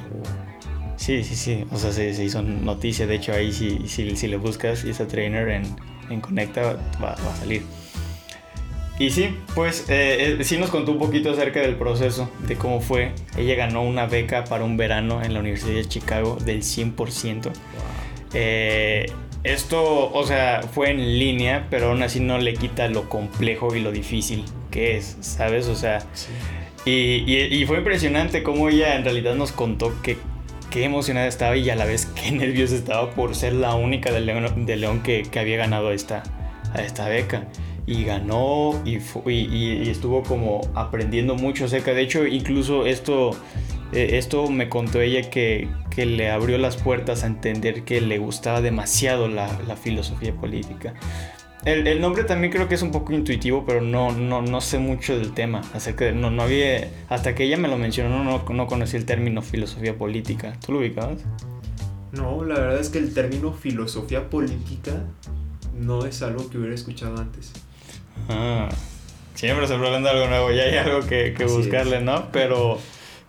sí, 0.98 1.24
sí, 1.24 1.36
sí, 1.36 1.66
o 1.72 1.78
sea, 1.78 1.92
se, 1.92 2.14
se 2.14 2.24
hizo 2.24 2.44
noticia. 2.44 3.08
De 3.08 3.16
hecho, 3.16 3.34
ahí 3.34 3.52
si, 3.52 3.88
si, 3.88 4.16
si 4.16 4.28
le 4.28 4.38
buscas 4.38 4.84
esa 4.84 5.08
trainer 5.08 5.50
en, 5.50 5.64
en 6.12 6.22
Conecta 6.22 6.62
va, 7.02 7.16
va 7.16 7.34
a 7.34 7.36
salir. 7.38 7.64
Y 8.98 9.10
sí, 9.10 9.36
pues 9.56 9.90
eh, 9.90 10.38
eh, 10.40 10.44
sí 10.44 10.58
nos 10.58 10.70
contó 10.70 10.94
un 10.94 11.00
poquito 11.00 11.30
acerca 11.32 11.60
del 11.60 11.76
proceso, 11.76 12.30
de 12.48 12.56
cómo 12.56 12.80
fue. 12.80 13.12
Ella 13.38 13.56
ganó 13.56 13.82
una 13.82 14.06
beca 14.06 14.46
para 14.46 14.64
un 14.64 14.78
verano 14.78 15.22
en 15.22 15.34
la 15.34 15.42
Universidad 15.42 15.76
de 15.76 15.86
Chicago 15.86 16.38
del 16.38 16.62
100%. 16.62 17.52
Eh, 18.34 19.06
esto, 19.44 20.12
o 20.14 20.26
sea, 20.26 20.62
fue 20.64 20.92
en 20.92 21.20
línea, 21.20 21.68
pero 21.70 21.90
aún 21.90 22.04
así 22.04 22.22
no 22.22 22.38
le 22.38 22.54
quita 22.54 22.88
lo 22.88 23.10
complejo 23.10 23.76
y 23.76 23.82
lo 23.82 23.92
difícil 23.92 24.46
que 24.72 24.96
es, 24.98 25.18
¿sabes? 25.20 25.68
O 25.68 25.76
sea, 25.76 26.00
y, 26.86 27.66
fue 27.68 27.78
impresionante 27.80 28.44
cómo 28.44 28.70
ella 28.70 28.96
en 28.96 29.04
realidad 29.04 29.36
nos 29.36 29.52
contó 29.52 29.94
que 30.04 30.18
qué 30.70 30.86
emocionada 30.86 31.28
estaba 31.28 31.56
y 31.58 31.70
a 31.70 31.76
la 31.76 31.86
vez 31.86 32.06
qué 32.06 32.32
nerviosa 32.34 32.76
estaba 32.76 33.12
por 33.12 33.36
ser 33.36 33.54
la 33.54 33.76
única 33.76 34.12
de 34.12 34.22
León, 34.22 34.66
de 34.66 34.76
León 34.78 35.04
que, 35.04 35.24
que 35.24 35.40
había 35.40 35.58
ganado 35.58 35.92
esta, 35.92 36.24
a 36.74 36.82
esta 36.82 37.08
beca 37.08 37.48
y 37.88 38.04
ganó 38.04 38.82
y, 38.84 38.98
y, 39.30 39.90
estuvo 39.90 40.24
como 40.24 40.62
aprendiendo 40.74 41.36
mucho 41.36 41.66
acerca. 41.66 41.94
De 41.94 42.02
hecho, 42.02 42.26
incluso 42.26 42.86
esto, 42.86 43.32
eh, 43.92 44.12
esto 44.14 44.50
me 44.50 44.70
contó 44.70 45.02
ella 45.02 45.30
que, 45.30 45.68
que, 45.90 46.06
le 46.06 46.32
abrió 46.32 46.58
las 46.58 46.78
puertas 46.78 47.24
a 47.24 47.28
entender 47.28 47.84
que 47.84 48.02
le 48.02 48.18
gustaba 48.18 48.62
demasiado 48.62 49.28
la, 49.28 49.48
filosofía 49.82 50.34
política. 50.34 50.94
El, 51.64 52.00
nombre 52.00 52.24
también 52.24 52.52
creo 52.52 52.68
que 52.68 52.76
es 52.76 52.82
un 52.82 52.92
poco 52.92 53.14
intuitivo, 53.14 53.66
pero 53.66 53.82
no, 53.82 54.12
no, 54.12 54.42
no 54.42 54.62
sé 54.62 54.78
mucho 54.78 55.18
del 55.18 55.34
tema. 55.34 55.62
Acerca 55.74 56.12
no, 56.12 56.30
no 56.30 56.44
había, 56.44 56.90
hasta 57.10 57.34
que 57.34 57.44
ella 57.44 57.58
me 57.58 57.68
lo 57.68 57.78
mencionó, 57.78 58.24
no, 58.24 58.44
no 58.48 58.68
conocía 58.68 59.00
el 59.00 59.06
término 59.06 59.42
filosofía 59.42 59.98
política. 59.98 60.58
¿Tú 60.64 60.74
lo 60.74 60.80
ubicabas? 60.80 61.24
No, 62.12 62.44
la 62.46 62.60
verdad 62.60 62.80
es 62.80 62.90
que 62.90 63.00
el 63.00 63.14
término 63.14 63.52
filosofía 63.52 64.30
política 64.30 65.04
no 65.76 66.06
es 66.06 66.22
algo 66.22 66.50
que 66.50 66.58
hubiera 66.58 66.74
escuchado 66.74 67.18
antes. 67.18 67.52
Ah, 68.30 68.70
siempre 69.36 69.68
se 69.68 69.76
aprende 69.76 70.10
algo 70.10 70.28
nuevo, 70.28 70.52
ya 70.52 70.64
hay 70.64 70.78
algo 70.78 71.06
que, 71.08 71.34
que 71.34 71.46
buscarle, 71.46 72.02
¿no? 72.02 72.32
Pero, 72.32 72.80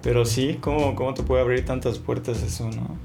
pero 0.02 0.24
sí, 0.24 0.58
¿cómo, 0.60 0.94
¿cómo 0.94 1.14
te 1.14 1.22
puede 1.22 1.42
abrir 1.42 1.64
tantas 1.64 1.98
puertas 1.98 2.42
eso, 2.42 2.70
no? 2.70 2.96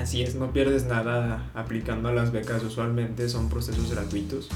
Así 0.00 0.22
es, 0.22 0.34
no 0.34 0.52
pierdes 0.52 0.84
nada 0.84 1.50
aplicando 1.54 2.08
a 2.08 2.12
las 2.12 2.30
becas, 2.30 2.62
usualmente 2.62 3.28
son 3.28 3.48
procesos 3.48 3.90
gratuitos. 3.90 4.48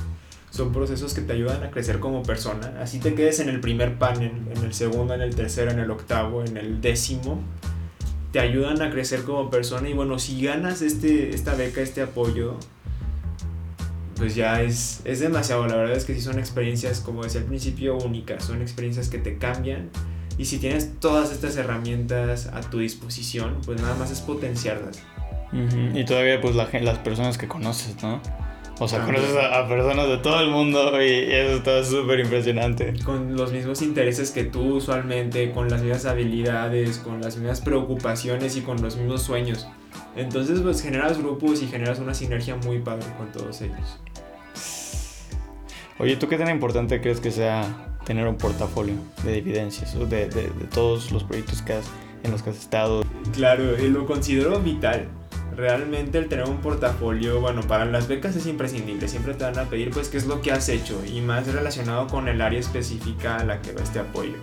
Son 0.51 0.73
procesos 0.73 1.15
que 1.15 1.21
te 1.21 1.33
ayudan 1.33 1.63
a 1.63 1.71
crecer 1.71 2.01
como 2.01 2.25
persona. 2.25 2.75
Así 2.83 2.99
te 2.99 3.15
quedes 3.15 3.39
en 3.39 3.49
el 3.49 3.61
primer 3.61 3.99
panel, 3.99 4.33
en 4.55 4.65
el 4.65 4.75
segundo, 4.75 5.15
en 5.15 5.23
el 5.23 5.35
tercero, 5.35 5.71
en 5.71 5.79
el 5.79 5.91
octavo, 5.91 6.43
en 6.45 6.57
el 6.57 6.81
décimo. 6.81 7.41
Te 8.33 8.41
ayudan 8.41 8.83
a 8.83 8.91
crecer 8.91 9.23
como 9.23 9.49
persona 9.49 9.89
y 9.89 9.93
bueno, 9.93 10.19
si 10.19 10.43
ganas 10.43 10.83
este, 10.83 11.35
esta 11.35 11.55
beca, 11.55 11.81
este 11.81 12.03
apoyo, 12.03 12.57
pues 14.21 14.35
ya 14.35 14.63
es, 14.63 15.01
es 15.05 15.19
demasiado. 15.19 15.67
La 15.67 15.77
verdad 15.77 15.97
es 15.97 16.05
que 16.05 16.15
sí 16.15 16.21
son 16.21 16.39
experiencias, 16.39 17.01
como 17.01 17.25
decía 17.25 17.41
al 17.41 17.47
principio, 17.47 17.97
únicas. 17.97 18.45
Son 18.45 18.61
experiencias 18.61 19.09
que 19.09 19.19
te 19.19 19.39
cambian. 19.39 19.89
Y 20.37 20.45
si 20.45 20.59
tienes 20.59 21.01
todas 21.01 21.33
estas 21.33 21.57
herramientas 21.57 22.47
a 22.53 22.61
tu 22.61 22.81
disposición, 22.81 23.57
pues 23.65 23.81
nada 23.81 23.95
más 23.95 24.11
es 24.11 24.21
potenciarlas. 24.21 25.03
Y 25.95 26.05
todavía 26.05 26.41
pues 26.41 26.55
la, 26.55 26.69
las 26.83 26.99
personas 26.99 27.39
que 27.39 27.49
conoces, 27.49 28.01
¿no? 28.03 28.21
O 28.79 28.89
sea, 28.89 29.05
conoces 29.05 29.37
a, 29.37 29.67
personas 29.69 30.09
de 30.09 30.19
todo 30.19 30.41
el 30.41 30.51
mundo 30.51 31.03
y 31.03 31.11
eso 31.31 31.57
está 31.57 31.83
súper 31.83 32.21
impresionante. 32.21 32.95
Con 33.05 33.37
los 33.37 33.53
mismos 33.53 33.83
intereses 33.83 34.31
que 34.31 34.45
tú 34.45 34.77
usualmente, 34.77 35.51
con 35.53 35.69
las 35.69 35.83
mismas 35.83 36.07
habilidades, 36.07 36.99
con 36.99 37.21
las 37.21 37.37
mismas 37.37 37.61
preocupaciones 37.61 38.57
y 38.57 38.61
con 38.61 38.81
los 38.81 38.97
mismos 38.97 39.23
sueños. 39.23 39.67
Entonces 40.17 40.61
pues 40.61 40.83
generas 40.83 41.19
grupos 41.19 41.63
y 41.63 41.67
generas 41.67 41.99
una 41.99 42.15
sinergia 42.15 42.57
muy 42.57 42.79
padre 42.79 43.07
con 43.19 43.31
todos 43.33 43.61
ellos. 43.61 43.99
Oye, 46.01 46.17
¿tú 46.17 46.29
qué 46.29 46.39
tan 46.39 46.49
importante 46.49 46.99
crees 47.03 47.21
que 47.21 47.31
sea 47.31 47.63
tener 48.07 48.27
un 48.27 48.37
portafolio 48.37 48.95
de 49.23 49.37
evidencias 49.37 49.95
de, 50.09 50.51
todos 50.73 51.13
los 51.13 51.25
proyectos 51.25 51.61
que 51.61 51.75
has, 51.75 51.85
en 52.23 52.31
los 52.31 52.43
que 52.43 52.49
has 52.49 52.57
estado? 52.57 53.03
Claro, 53.35 53.77
lo 53.77 54.07
considero 54.07 54.59
vital. 54.61 55.09
Realmente 55.55 56.17
el 56.17 56.29
tener 56.29 56.47
un 56.49 56.63
portafolio, 56.63 57.43
bueno, 57.43 57.61
para 57.61 57.85
las 57.85 58.09
becas 58.09 58.35
es 58.35 58.47
imprescindible. 58.47 59.09
Siempre 59.09 59.35
te 59.35 59.45
van 59.45 59.59
a 59.59 59.65
pedir 59.65 59.91
pues 59.91 60.09
qué 60.09 60.17
es 60.17 60.25
lo 60.25 60.41
que 60.41 60.53
has 60.53 60.71
hecho 60.71 61.03
y 61.05 61.21
más 61.21 61.47
relacionado 61.53 62.07
con 62.07 62.29
el 62.29 62.41
área 62.41 62.61
específica 62.61 63.37
a 63.37 63.45
la 63.45 63.61
que 63.61 63.73
va 63.73 63.83
este 63.83 63.99
apoyo. 63.99 64.37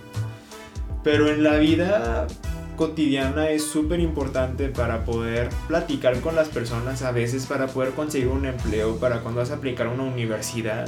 Pero 1.02 1.28
en 1.28 1.42
la 1.42 1.56
vida 1.56 2.28
cotidiana 2.76 3.50
es 3.50 3.64
súper 3.64 3.98
importante 3.98 4.68
para 4.68 5.04
poder 5.04 5.48
platicar 5.66 6.20
con 6.20 6.36
las 6.36 6.46
personas, 6.50 7.02
a 7.02 7.10
veces 7.10 7.46
para 7.46 7.66
poder 7.66 7.94
conseguir 7.94 8.28
un 8.28 8.46
empleo, 8.46 9.00
para 9.00 9.22
cuando 9.22 9.40
vas 9.40 9.50
a 9.50 9.54
aplicar 9.54 9.88
una 9.88 10.04
universidad. 10.04 10.86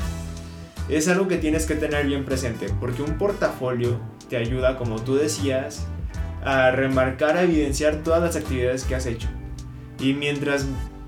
Es 0.90 1.06
algo 1.08 1.28
que 1.28 1.36
tienes 1.36 1.66
que 1.66 1.76
tener 1.76 2.06
bien 2.06 2.24
presente, 2.24 2.66
porque 2.80 3.02
un 3.02 3.16
portafolio 3.16 4.00
te 4.28 4.36
ayuda, 4.36 4.76
como 4.76 5.00
tú 5.00 5.14
decías, 5.14 5.86
a 6.44 6.70
remarcar, 6.72 7.36
a 7.36 7.42
evidenciar 7.42 8.02
todas 8.02 8.20
las 8.20 8.36
actividades 8.36 8.84
que 8.84 8.96
has 8.96 9.06
hecho. 9.06 9.28
Y 10.00 10.14
mientras 10.14 10.66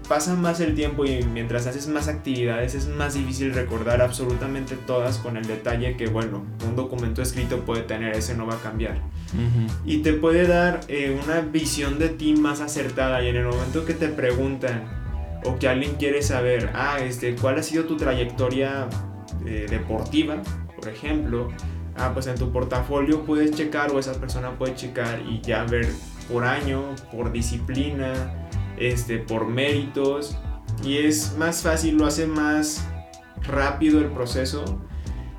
pasa 0.09 0.35
más 0.35 0.61
el 0.61 0.75
tiempo 0.75 1.05
y 1.05 1.25
mientras 1.25 1.67
haces 1.67 1.89
más 1.89 2.09
actividades 2.09 2.75
es 2.75 2.87
más 2.89 3.15
difícil 3.15 3.55
recordar 3.55 4.03
absolutamente 4.03 4.77
todas 4.87 5.19
con 5.19 5.37
el 5.37 5.47
detalle 5.47 5.97
que, 5.97 6.07
bueno, 6.07 6.45
un 6.67 6.77
documento 6.77 7.23
escrito 7.23 7.61
puede 7.61 7.83
tener, 7.83 8.15
ese 8.15 8.35
no 8.37 8.47
va 8.47 8.55
a 8.55 8.61
cambiar. 8.61 9.01
Y 9.87 9.99
te 9.99 10.13
puede 10.13 10.47
dar 10.47 10.81
eh, 10.89 11.19
una 11.25 11.41
visión 11.41 11.99
de 11.99 12.11
ti 12.11 12.35
más 12.35 12.61
acertada 12.61 13.25
y 13.25 13.29
en 13.29 13.37
el 13.37 13.47
momento 13.47 13.87
que 13.87 13.95
te 13.95 14.09
preguntan 14.09 14.85
o 15.45 15.59
que 15.59 15.69
alguien 15.69 15.95
quiere 15.95 16.23
saber, 16.23 16.71
ah, 16.75 16.99
este, 17.01 17.35
¿cuál 17.35 17.59
ha 17.59 17.63
sido 17.63 17.85
tu 17.85 17.97
trayectoria 17.97 18.89
eh, 19.47 19.67
deportiva, 19.69 20.43
por 20.75 20.89
ejemplo? 20.89 21.49
Ah, 21.97 22.11
pues 22.15 22.27
en 22.27 22.37
tu 22.37 22.51
portafolio 22.51 23.25
puedes 23.25 23.51
checar 23.53 23.91
o 23.93 23.99
esa 23.99 24.15
persona 24.15 24.57
puede 24.59 24.75
checar 24.75 25.21
y 25.29 25.41
ya 25.43 25.65
ver 25.65 25.89
por 26.31 26.45
año, 26.45 26.95
por 27.11 27.33
disciplina, 27.33 28.49
este, 28.79 29.19
por 29.19 29.47
méritos 29.47 30.37
y 30.83 30.99
es 30.99 31.37
más 31.37 31.63
fácil, 31.63 31.97
lo 31.97 32.07
hace 32.07 32.27
más 32.27 32.87
rápido 33.43 33.99
el 34.01 34.07
proceso 34.07 34.65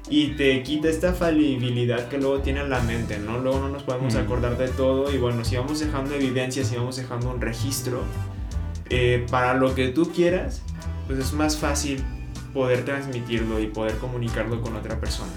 y 0.10 0.36
te 0.36 0.62
quita 0.64 0.90
esta 0.90 1.14
falibilidad 1.14 2.08
que 2.08 2.18
luego 2.18 2.40
tiene 2.40 2.68
la 2.68 2.82
mente, 2.82 3.18
¿no? 3.18 3.40
Luego 3.40 3.60
no 3.60 3.70
nos 3.70 3.84
podemos 3.84 4.14
mm. 4.14 4.18
acordar 4.18 4.58
de 4.58 4.68
todo 4.68 5.12
y 5.14 5.18
bueno, 5.18 5.44
si 5.44 5.56
vamos 5.56 5.80
dejando 5.80 6.14
evidencias, 6.14 6.68
si 6.68 6.76
vamos 6.76 6.98
dejando 6.98 7.32
un 7.32 7.42
registro 7.42 8.02
eh, 8.90 9.26
para 9.32 9.54
lo 9.54 9.74
que 9.74 9.88
tú 9.88 10.12
quieras, 10.12 10.62
pues 11.08 11.20
es 11.20 11.34
más 11.34 11.58
fácil 11.58 12.04
poder 12.54 12.86
transmitirlo 12.86 13.60
y 13.60 13.68
poder 13.68 13.98
comunicarlo 13.98 14.62
con 14.62 14.76
otra 14.76 15.00
persona. 15.00 15.32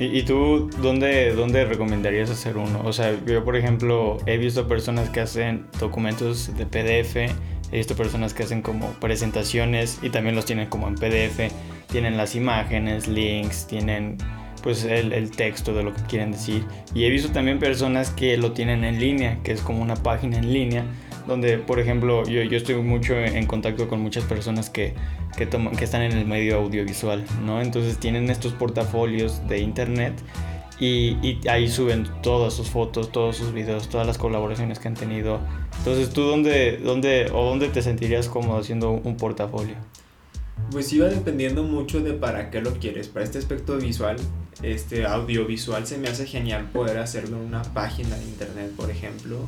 ¿Y, 0.00 0.22
tú 0.22 0.70
dónde, 0.80 1.32
dónde 1.34 1.64
recomendarías 1.64 2.30
hacer 2.30 2.56
uno? 2.56 2.82
O 2.84 2.92
sea, 2.92 3.18
yo 3.26 3.44
por 3.44 3.56
ejemplo 3.56 4.18
he 4.26 4.36
visto 4.36 4.68
personas 4.68 5.10
que 5.10 5.18
hacen 5.20 5.66
documentos 5.80 6.56
de 6.56 6.66
PDF, 6.66 7.16
he 7.16 7.76
visto 7.76 7.96
personas 7.96 8.32
que 8.32 8.44
hacen 8.44 8.62
como 8.62 8.90
presentaciones 9.00 9.98
y 10.00 10.10
también 10.10 10.36
los 10.36 10.44
tienen 10.44 10.68
como 10.68 10.86
en 10.86 10.94
PDF, 10.94 11.52
tienen 11.90 12.16
las 12.16 12.36
imágenes, 12.36 13.08
links, 13.08 13.66
tienen 13.66 14.18
pues 14.68 14.84
el, 14.84 15.14
el, 15.14 15.30
texto 15.30 15.72
de 15.72 15.82
lo 15.82 15.94
que 15.94 16.02
quieren 16.02 16.30
decir. 16.30 16.62
Y 16.94 17.06
he 17.06 17.08
visto 17.08 17.32
también 17.32 17.58
personas 17.58 18.10
que 18.10 18.36
lo 18.36 18.52
tienen 18.52 18.84
en 18.84 19.00
línea, 19.00 19.38
que 19.42 19.52
es 19.52 19.62
como 19.62 19.80
una 19.80 19.96
página 19.96 20.36
en 20.36 20.52
línea 20.52 20.84
donde, 21.26 21.56
por 21.56 21.80
ejemplo, 21.80 22.22
yo, 22.24 22.42
yo 22.42 22.58
estoy 22.58 22.74
mucho 22.74 23.14
en 23.14 23.46
contacto 23.46 23.88
con 23.88 24.02
muchas 24.02 24.24
personas 24.24 24.68
que, 24.68 24.92
que, 25.38 25.46
toman, 25.46 25.74
que 25.74 25.84
están 25.84 26.02
en 26.02 26.12
el 26.12 26.26
medio 26.26 26.58
audiovisual, 26.58 27.24
¿no? 27.46 27.62
Entonces 27.62 27.96
tienen 27.96 28.28
estos 28.28 28.52
portafolios 28.52 29.40
de 29.48 29.60
internet 29.60 30.12
y, 30.78 31.16
y, 31.26 31.40
ahí 31.48 31.66
suben 31.66 32.06
todas 32.22 32.52
sus 32.52 32.68
fotos, 32.68 33.10
todos 33.10 33.38
sus 33.38 33.54
videos, 33.54 33.88
todas 33.88 34.06
las 34.06 34.18
colaboraciones 34.18 34.78
que 34.78 34.88
han 34.88 34.94
tenido. 34.96 35.40
Entonces, 35.78 36.10
¿tú 36.10 36.24
dónde, 36.24 36.76
dónde 36.76 37.30
o 37.32 37.42
dónde 37.42 37.68
te 37.68 37.80
sentirías 37.80 38.28
cómodo 38.28 38.58
haciendo 38.58 38.90
un 38.90 39.16
portafolio? 39.16 39.76
Pues 40.70 40.92
iba 40.92 41.06
dependiendo 41.06 41.62
mucho 41.62 42.00
de 42.00 42.12
para 42.12 42.50
qué 42.50 42.60
lo 42.60 42.72
quieres. 42.74 43.08
Para 43.08 43.24
este 43.24 43.38
aspecto 43.38 43.76
visual, 43.78 44.16
este 44.62 45.06
audiovisual, 45.06 45.86
se 45.86 45.98
me 45.98 46.08
hace 46.08 46.26
genial 46.26 46.68
poder 46.72 46.98
hacerlo 46.98 47.38
en 47.38 47.44
una 47.44 47.62
página 47.62 48.16
de 48.16 48.24
internet, 48.24 48.72
por 48.76 48.90
ejemplo 48.90 49.46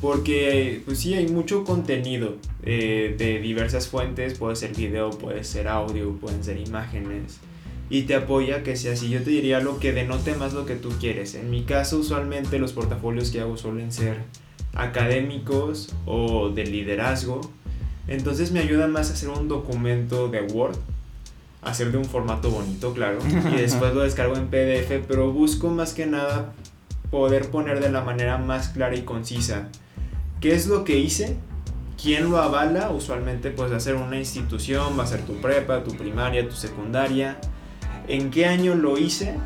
porque, 0.00 0.82
pues 0.84 0.98
sí, 0.98 1.14
hay 1.14 1.28
mucho 1.28 1.64
contenido 1.64 2.36
eh, 2.62 3.14
de 3.16 3.40
diversas 3.40 3.88
fuentes, 3.88 4.38
puede 4.38 4.54
ser 4.54 4.74
video, 4.74 5.10
puede 5.10 5.42
ser 5.42 5.68
audio, 5.68 6.12
pueden 6.16 6.44
ser 6.44 6.58
imágenes. 6.58 7.38
Y 7.88 8.02
te 8.02 8.14
apoya 8.14 8.62
que 8.62 8.76
sea 8.76 8.92
así. 8.92 9.08
Yo 9.08 9.22
te 9.22 9.30
diría 9.30 9.60
lo 9.60 9.78
que 9.78 9.92
denote 9.92 10.34
más 10.34 10.52
lo 10.52 10.66
que 10.66 10.74
tú 10.74 10.90
quieres. 11.00 11.34
En 11.34 11.50
mi 11.50 11.62
caso, 11.62 11.98
usualmente 11.98 12.58
los 12.58 12.72
portafolios 12.72 13.30
que 13.30 13.40
hago 13.40 13.56
suelen 13.56 13.92
ser 13.92 14.18
académicos 14.74 15.94
o 16.04 16.50
de 16.50 16.66
liderazgo. 16.66 17.40
Entonces 18.08 18.52
me 18.52 18.60
ayuda 18.60 18.86
más 18.86 19.10
a 19.10 19.14
hacer 19.14 19.28
un 19.28 19.48
documento 19.48 20.28
de 20.28 20.42
Word, 20.42 20.76
hacer 21.62 21.90
de 21.90 21.98
un 21.98 22.04
formato 22.04 22.50
bonito, 22.50 22.94
claro, 22.94 23.18
y 23.52 23.56
después 23.56 23.94
lo 23.94 24.02
descargo 24.02 24.36
en 24.36 24.48
PDF, 24.48 25.04
pero 25.06 25.32
busco 25.32 25.68
más 25.70 25.92
que 25.92 26.06
nada 26.06 26.52
poder 27.10 27.50
poner 27.50 27.80
de 27.80 27.90
la 27.90 28.00
manera 28.02 28.38
más 28.38 28.68
clara 28.70 28.96
y 28.96 29.02
concisa 29.02 29.68
¿Qué 30.40 30.54
es 30.54 30.66
lo 30.66 30.84
que 30.84 30.98
hice? 30.98 31.36
¿Quién 32.00 32.30
lo 32.30 32.36
avala? 32.36 32.90
Usualmente 32.90 33.50
puedes 33.50 33.72
hacer 33.72 33.94
una 33.94 34.18
institución, 34.18 34.98
va 34.98 35.04
a 35.04 35.06
ser 35.06 35.22
tu 35.22 35.40
prepa, 35.40 35.82
tu 35.82 35.96
primaria, 35.96 36.46
tu 36.46 36.54
secundaria. 36.54 37.38
¿En 38.06 38.30
qué 38.30 38.44
año 38.44 38.74
lo 38.74 38.98
hice? 38.98 39.38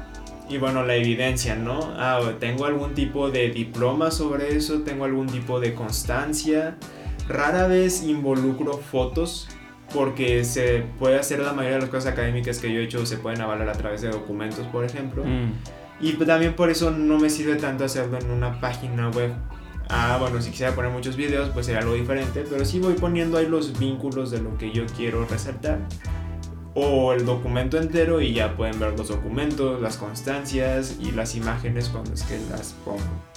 Y 0.49 0.59
bueno, 0.59 0.85
la 0.85 0.97
evidencia, 0.97 1.55
¿no? 1.55 1.95
Ah, 1.97 2.21
tengo 2.41 2.67
algún 2.67 2.95
tipo 2.95 3.31
de 3.31 3.51
diploma 3.51 4.11
sobre 4.11 4.57
eso, 4.57 4.81
tengo 4.81 5.05
algún 5.05 5.29
tipo 5.29 5.61
de 5.61 5.75
constancia. 5.75 6.77
Rara 7.31 7.67
vez 7.67 8.03
involucro 8.03 8.79
fotos 8.79 9.49
porque 9.95 10.45
se 10.45 10.85
puede 10.99 11.19
hacer 11.19 11.41
la 11.41 11.53
mayoría 11.53 11.77
de 11.77 11.83
las 11.83 11.91
cosas 11.91 12.13
académicas 12.13 12.59
que 12.59 12.73
yo 12.73 12.81
he 12.81 12.85
hecho 12.85 13.05
se 13.07 13.17
pueden 13.17 13.41
avalar 13.41 13.69
a 13.69 13.73
través 13.73 14.03
de 14.03 14.09
documentos, 14.09 14.67
por 14.67 14.85
ejemplo. 14.85 15.25
Mm. 15.25 15.53
Y 16.01 16.13
también 16.13 16.55
por 16.55 16.71
eso 16.71 16.91
no 16.91 17.19
me 17.19 17.29
sirve 17.29 17.57
tanto 17.57 17.85
hacerlo 17.85 18.19
en 18.19 18.31
una 18.31 18.61
página 18.61 19.11
web 19.11 19.33
Ah, 19.93 20.19
bueno, 20.21 20.41
si 20.41 20.51
quisiera 20.51 20.73
poner 20.73 20.93
muchos 20.93 21.17
videos, 21.17 21.51
pues 21.51 21.67
sería 21.67 21.81
algo 21.81 21.95
diferente, 21.95 22.45
pero 22.49 22.65
sí 22.65 22.79
voy 22.79 22.95
poniendo 22.95 23.39
ahí 23.39 23.47
los 23.47 23.77
vínculos 23.77 24.31
de 24.31 24.41
lo 24.41 24.57
que 24.57 24.71
yo 24.71 24.87
quiero 24.97 25.27
resaltar. 25.27 25.81
O 26.75 27.13
el 27.13 27.27
documento 27.27 27.77
entero 27.77 28.21
y 28.21 28.33
ya 28.33 28.57
pueden 28.57 28.79
ver 28.79 28.97
los 28.97 29.09
documentos, 29.09 29.83
las 29.83 29.97
constancias 29.97 30.97
y 31.01 31.11
las 31.11 31.35
imágenes 31.35 31.89
cuando 31.89 32.15
es 32.15 32.23
que 32.23 32.39
las 32.53 32.75
pongo. 32.85 33.30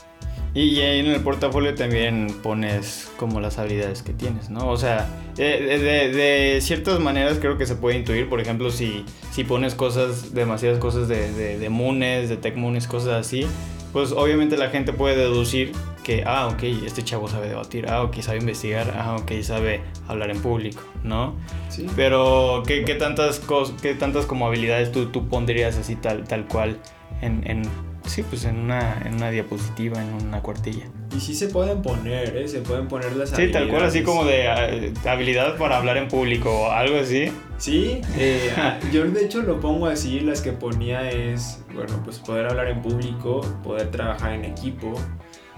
Y 0.56 0.80
ahí 0.82 1.00
en 1.00 1.08
el 1.08 1.22
portafolio 1.22 1.74
también 1.74 2.28
pones 2.44 3.12
como 3.18 3.40
las 3.42 3.58
habilidades 3.58 4.04
que 4.04 4.14
tienes, 4.14 4.52
¿no? 4.52 4.70
O 4.70 4.78
sea, 4.78 5.10
de, 5.36 5.80
de, 5.80 6.62
ciertas 6.62 7.00
maneras 7.00 7.40
creo 7.40 7.58
que 7.58 7.66
se 7.66 7.76
puede 7.76 7.98
intuir, 7.98 8.30
por 8.30 8.40
ejemplo, 8.40 8.70
si, 8.70 9.04
si 9.32 9.44
pones 9.44 9.74
cosas, 9.74 10.34
demasiadas 10.34 10.78
cosas 10.78 11.08
de, 11.08 11.32
de, 11.34 11.58
de 11.58 11.70
Munes, 11.70 12.30
de 12.30 12.38
Tech 12.38 12.56
Munes, 12.56 12.88
cosas 12.88 13.26
así, 13.26 13.48
pues 13.94 14.12
obviamente 14.12 14.58
la 14.58 14.70
gente 14.70 14.94
puede 14.94 15.16
deducir 15.16 15.72
que, 16.04 16.24
ah, 16.26 16.48
ok, 16.48 16.64
este 16.86 17.04
chavo 17.04 17.28
sabe 17.28 17.48
debatir, 17.48 17.88
ah, 17.90 18.04
ok, 18.04 18.20
sabe 18.22 18.40
investigar, 18.40 18.94
ah, 18.98 19.16
ok, 19.16 19.32
sabe 19.42 19.82
hablar 20.08 20.30
en 20.32 20.42
público, 20.42 20.84
¿no? 21.04 21.36
Sí. 21.70 21.88
Pero, 21.96 22.64
¿qué, 22.68 22.84
qué 22.86 22.96
tantas, 22.96 23.40
cosas, 23.40 23.80
qué 23.82 23.94
tantas 23.96 24.26
como 24.26 24.48
habilidades 24.48 24.92
tú, 24.92 25.06
tú 25.08 25.28
pondrías 25.30 25.78
así 25.78 25.96
tal, 25.96 26.26
tal 26.28 26.46
cual 26.48 26.78
en, 27.22 27.44
en, 27.50 27.64
sí, 28.06 28.24
pues 28.24 28.46
en 28.46 28.60
una, 28.60 29.02
en 29.06 29.16
una 29.16 29.30
diapositiva, 29.30 30.02
en 30.02 30.14
una 30.14 30.42
cuartilla? 30.42 30.86
Y 31.16 31.20
sí 31.20 31.36
se 31.36 31.48
pueden 31.48 31.82
poner, 31.82 32.36
¿eh? 32.36 32.48
Se 32.48 32.62
pueden 32.62 32.88
poner 32.88 33.16
las 33.16 33.34
habilidades. 33.34 33.48
Sí, 33.48 33.52
tal 33.52 33.70
cual, 33.70 33.84
así 33.84 34.04
como 34.04 34.26
de 34.26 34.94
uh, 35.06 35.08
habilidad 35.08 35.58
para 35.58 35.78
hablar 35.78 35.98
en 35.98 36.08
público 36.08 36.50
o 36.50 36.72
algo 36.72 36.98
así. 36.98 37.32
Sí, 37.58 38.02
eh, 38.18 38.52
yo 38.92 39.06
de 39.06 39.26
hecho 39.26 39.42
lo 39.42 39.60
pongo 39.60 39.88
así, 39.88 40.20
las 40.20 40.42
que 40.42 40.52
ponía 40.52 41.10
es, 41.10 41.64
bueno, 41.74 42.02
pues 42.04 42.20
poder 42.20 42.48
hablar 42.48 42.68
en 42.68 42.82
público, 42.82 43.42
poder 43.64 43.92
trabajar 43.92 44.34
en 44.34 44.46
equipo. 44.46 44.94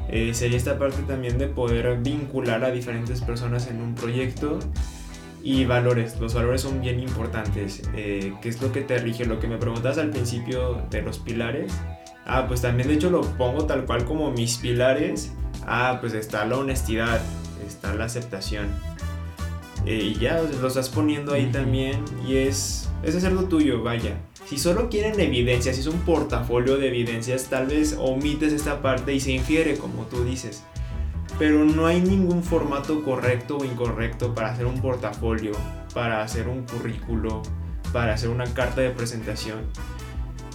Eh, 0.09 0.33
sería 0.33 0.57
esta 0.57 0.77
parte 0.77 1.01
también 1.03 1.37
de 1.37 1.47
poder 1.47 1.97
vincular 1.97 2.63
a 2.63 2.71
diferentes 2.71 3.21
personas 3.21 3.67
en 3.67 3.81
un 3.81 3.95
proyecto 3.95 4.59
y 5.45 5.65
valores. 5.65 6.19
Los 6.19 6.33
valores 6.33 6.61
son 6.61 6.81
bien 6.81 6.99
importantes. 6.99 7.83
Eh, 7.95 8.33
¿Qué 8.41 8.49
es 8.49 8.61
lo 8.61 8.71
que 8.71 8.81
te 8.81 8.97
rige? 8.97 9.25
Lo 9.25 9.39
que 9.39 9.47
me 9.47 9.57
preguntas 9.57 9.97
al 9.97 10.09
principio 10.09 10.81
de 10.89 11.01
los 11.03 11.19
pilares. 11.19 11.71
Ah, 12.25 12.45
pues 12.47 12.61
también 12.61 12.87
de 12.87 12.95
hecho 12.95 13.09
lo 13.09 13.21
pongo 13.21 13.65
tal 13.65 13.85
cual 13.85 14.03
como 14.05 14.31
mis 14.31 14.57
pilares 14.57 15.31
Ah, 15.67 15.97
pues 15.99 16.13
está 16.13 16.45
la 16.45 16.57
honestidad, 16.57 17.21
está 17.65 17.93
la 17.95 18.05
aceptación. 18.05 18.67
Eh, 19.85 20.13
y 20.15 20.19
ya 20.19 20.41
lo 20.41 20.67
estás 20.67 20.89
poniendo 20.89 21.33
ahí 21.33 21.47
también 21.51 22.03
y 22.27 22.37
es, 22.37 22.89
es 23.03 23.15
hacerlo 23.15 23.45
tuyo, 23.45 23.83
vaya. 23.83 24.17
Si 24.45 24.57
solo 24.57 24.89
quieren 24.89 25.19
evidencia, 25.19 25.73
si 25.73 25.81
es 25.81 25.87
un 25.87 25.99
portafolio 26.01 26.77
de 26.77 26.89
evidencias, 26.89 27.45
tal 27.45 27.67
vez 27.67 27.95
omites 27.99 28.53
esta 28.53 28.81
parte 28.81 29.13
y 29.13 29.19
se 29.19 29.31
infiere, 29.31 29.77
como 29.77 30.03
tú 30.03 30.23
dices. 30.23 30.63
Pero 31.39 31.65
no 31.65 31.87
hay 31.87 31.99
ningún 31.99 32.43
formato 32.43 33.03
correcto 33.03 33.57
o 33.57 33.65
incorrecto 33.65 34.35
para 34.35 34.51
hacer 34.51 34.67
un 34.67 34.81
portafolio, 34.81 35.51
para 35.93 36.21
hacer 36.21 36.47
un 36.47 36.63
currículo, 36.63 37.41
para 37.91 38.13
hacer 38.13 38.29
una 38.29 38.45
carta 38.45 38.81
de 38.81 38.91
presentación. 38.91 39.61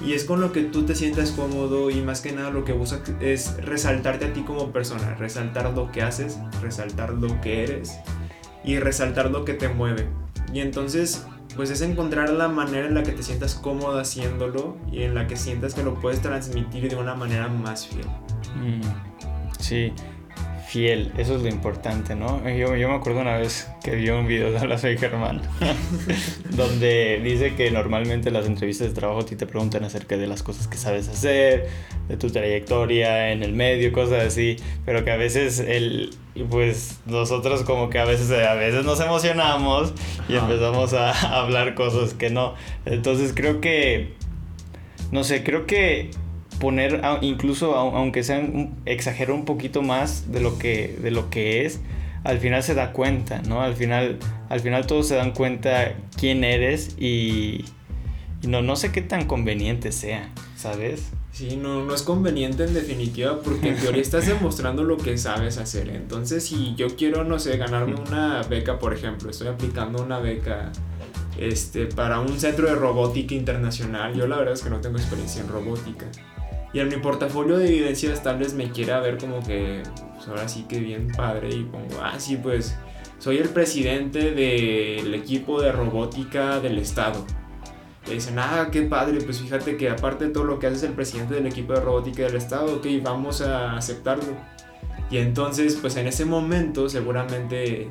Y 0.05 0.15
es 0.15 0.25
con 0.25 0.41
lo 0.41 0.53
que 0.53 0.63
tú 0.63 0.85
te 0.85 0.95
sientas 0.95 1.31
cómodo 1.31 1.91
y 1.91 2.01
más 2.01 2.21
que 2.21 2.33
nada 2.33 2.51
lo 2.51 2.65
que 2.65 2.73
buscas 2.73 3.03
es 3.21 3.57
resaltarte 3.63 4.27
a 4.27 4.33
ti 4.33 4.43
como 4.43 4.73
persona, 4.73 5.15
resaltar 5.15 5.73
lo 5.75 5.93
que 5.93 6.03
haces, 6.03 6.39
resaltar 6.63 7.13
lo 7.13 7.41
que 7.41 7.65
eres 7.65 7.99
y 8.65 8.79
resaltar 8.79 9.31
lo 9.31 9.45
que 9.45 9.55
te 9.55 9.69
mueve. 9.69 10.09
Y 10.53 10.61
entonces, 10.61 11.27
pues 11.55 11.71
es 11.71 11.83
encontrar 11.83 12.31
la 12.31 12.49
manera 12.49 12.87
en 12.87 12.95
la 12.95 13.03
que 13.03 13.13
te 13.13 13.23
sientas 13.23 13.55
cómodo 13.55 13.99
haciéndolo 13.99 14.77
y 14.91 15.03
en 15.03 15.15
la 15.15 15.27
que 15.27 15.37
sientas 15.37 15.75
que 15.75 15.83
lo 15.83 15.95
puedes 16.01 16.23
transmitir 16.23 16.89
de 16.89 16.97
una 16.97 17.15
manera 17.15 17.49
más 17.49 17.87
fiel. 17.87 18.07
Mm, 18.57 18.81
sí, 19.59 19.93
fiel, 20.71 21.11
eso 21.19 21.35
es 21.35 21.43
lo 21.43 21.49
importante, 21.49 22.15
¿no? 22.15 22.49
Yo, 22.49 22.77
yo 22.77 22.89
me 22.89 22.95
acuerdo 22.95 23.23
una 23.23 23.37
vez 23.37 23.69
que 23.83 23.97
vi 23.97 24.09
un 24.09 24.29
video 24.29 24.53
de 24.53 24.69
la 24.69 24.79
Soy 24.79 24.97
Germán, 24.97 25.43
donde 26.51 27.21
dice 27.25 27.57
que 27.57 27.73
normalmente 27.73 28.31
las 28.31 28.47
entrevistas 28.47 28.87
de 28.87 28.95
trabajo 28.95 29.23
a 29.23 29.27
ti 29.27 29.35
te 29.35 29.47
preguntan 29.47 29.83
acerca 29.83 30.17
de 30.17 30.29
las 30.29 30.45
cosas 30.45 30.69
que 30.69 30.77
sabes 30.77 31.09
hacer, 31.09 31.69
de 32.07 32.17
tu 32.17 32.31
trayectoria 32.31 33.33
en 33.33 33.43
el 33.43 33.53
medio, 33.53 33.91
cosas 33.91 34.23
así, 34.25 34.59
pero 34.85 35.05
que 35.05 35.11
a 35.11 35.17
veces 35.17 35.59
el, 35.59 36.11
pues 36.49 37.01
nosotros 37.05 37.65
como 37.65 37.91
que 37.91 37.99
a 37.99 38.05
veces, 38.05 38.31
a 38.31 38.55
veces 38.55 38.85
nos 38.85 39.01
emocionamos 39.01 39.93
y 40.29 40.37
empezamos 40.37 40.93
a, 40.95 41.11
a 41.11 41.41
hablar 41.41 41.75
cosas 41.75 42.15
que 42.15 42.31
no. 42.31 42.55
Entonces 42.87 43.33
creo 43.35 43.61
que, 43.61 44.13
no 45.11 45.25
sé, 45.25 45.43
creo 45.43 45.67
que 45.67 46.13
poner, 46.61 47.01
incluso 47.23 47.75
aunque 47.75 48.23
sea 48.23 48.39
un, 48.39 48.77
exagera 48.87 49.35
un 49.35 49.45
poquito 49.45 49.83
más 49.83 50.31
de 50.31 50.41
lo 50.41 50.59
que, 50.59 50.97
de 51.03 51.11
lo 51.11 51.29
que 51.31 51.67
es, 51.67 51.81
al 52.23 52.39
final 52.39 52.63
se 52.63 52.75
da 52.75 52.93
cuenta, 52.93 53.43
¿no? 53.43 53.63
Al 53.63 53.75
final, 53.75 54.19
al 54.49 54.61
final 54.61 54.87
todos 54.87 55.09
se 55.09 55.17
dan 55.17 55.33
cuenta 55.33 55.95
quién 56.17 56.45
eres 56.45 56.97
y, 56.99 57.65
no, 58.47 58.63
no 58.63 58.77
sé 58.77 58.93
qué 58.93 59.03
tan 59.03 59.27
conveniente 59.27 59.91
sea, 59.91 60.31
¿sabes? 60.57 61.11
Sí, 61.33 61.57
no, 61.57 61.85
no 61.85 61.95
es 61.95 62.03
conveniente 62.03 62.65
en 62.65 62.75
definitiva 62.75 63.41
porque 63.41 63.71
en 63.71 63.77
teoría 63.77 64.03
estás 64.03 64.27
demostrando 64.29 64.85
lo 64.85 64.99
que 64.99 65.17
sabes 65.17 65.59
hacer. 65.59 65.89
Entonces, 65.89 66.45
si 66.45 66.75
yo 66.75 66.95
quiero, 66.97 67.25
no 67.25 67.39
sé, 67.39 67.57
ganarme 67.57 67.95
una 67.95 68.43
beca, 68.43 68.79
por 68.79 68.93
ejemplo, 68.93 69.31
estoy 69.31 69.49
aplicando 69.49 70.03
una 70.03 70.19
beca 70.19 70.73
este, 71.39 71.87
para 71.87 72.21
un 72.21 72.39
centro 72.39 72.67
de 72.67 72.75
robótica 72.75 73.35
internacional, 73.35 74.15
yo 74.15 74.27
la 74.27 74.37
verdad 74.37 74.55
es 74.55 74.63
que 74.63 74.71
no 74.71 74.81
tengo 74.81 74.99
experiencia 74.99 75.41
en 75.41 75.49
robótica. 75.49 76.07
Y 76.73 76.79
en 76.79 76.89
mi 76.89 76.97
portafolio 76.97 77.59
de 77.59 77.69
evidencias 77.69 78.23
tal 78.23 78.39
vez 78.39 78.55
me 78.55 78.71
quiera 78.71 79.01
ver 79.01 79.19
como 79.19 79.43
que, 79.43 79.83
pues 80.15 80.29
ahora 80.29 80.47
sí 80.49 80.67
que 80.69 80.79
bien 80.79 81.09
padre 81.09 81.51
y 81.51 81.65
pongo, 81.65 82.01
ah, 82.01 82.15
sí, 82.19 82.37
pues 82.37 82.77
soy 83.19 83.39
el 83.39 83.49
presidente 83.49 84.31
del 84.31 85.13
equipo 85.15 85.61
de 85.61 85.73
robótica 85.73 86.61
del 86.61 86.79
estado. 86.79 87.25
Y 88.07 88.15
dicen, 88.15 88.39
ah, 88.39 88.69
qué 88.71 88.83
padre, 88.83 89.21
pues 89.21 89.41
fíjate 89.41 89.77
que 89.77 89.91
aparte 89.91 90.27
de 90.27 90.31
todo 90.31 90.45
lo 90.45 90.59
que 90.59 90.69
haces 90.69 90.85
el 90.85 90.93
presidente 90.93 91.35
del 91.35 91.47
equipo 91.47 91.73
de 91.73 91.81
robótica 91.81 92.23
del 92.23 92.37
estado, 92.37 92.77
ok, 92.77 92.87
vamos 93.03 93.41
a 93.41 93.77
aceptarlo. 93.77 94.37
Y 95.11 95.19
entonces, 95.19 95.77
pues 95.81 95.97
en 95.97 96.07
ese 96.07 96.25
momento 96.25 96.89
seguramente 96.89 97.89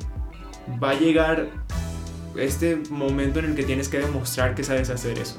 va 0.82 0.90
a 0.90 0.94
llegar 0.94 1.48
este 2.36 2.76
momento 2.88 3.40
en 3.40 3.46
el 3.46 3.54
que 3.54 3.64
tienes 3.64 3.88
que 3.88 3.98
demostrar 3.98 4.54
que 4.54 4.64
sabes 4.64 4.88
hacer 4.88 5.18
eso 5.18 5.38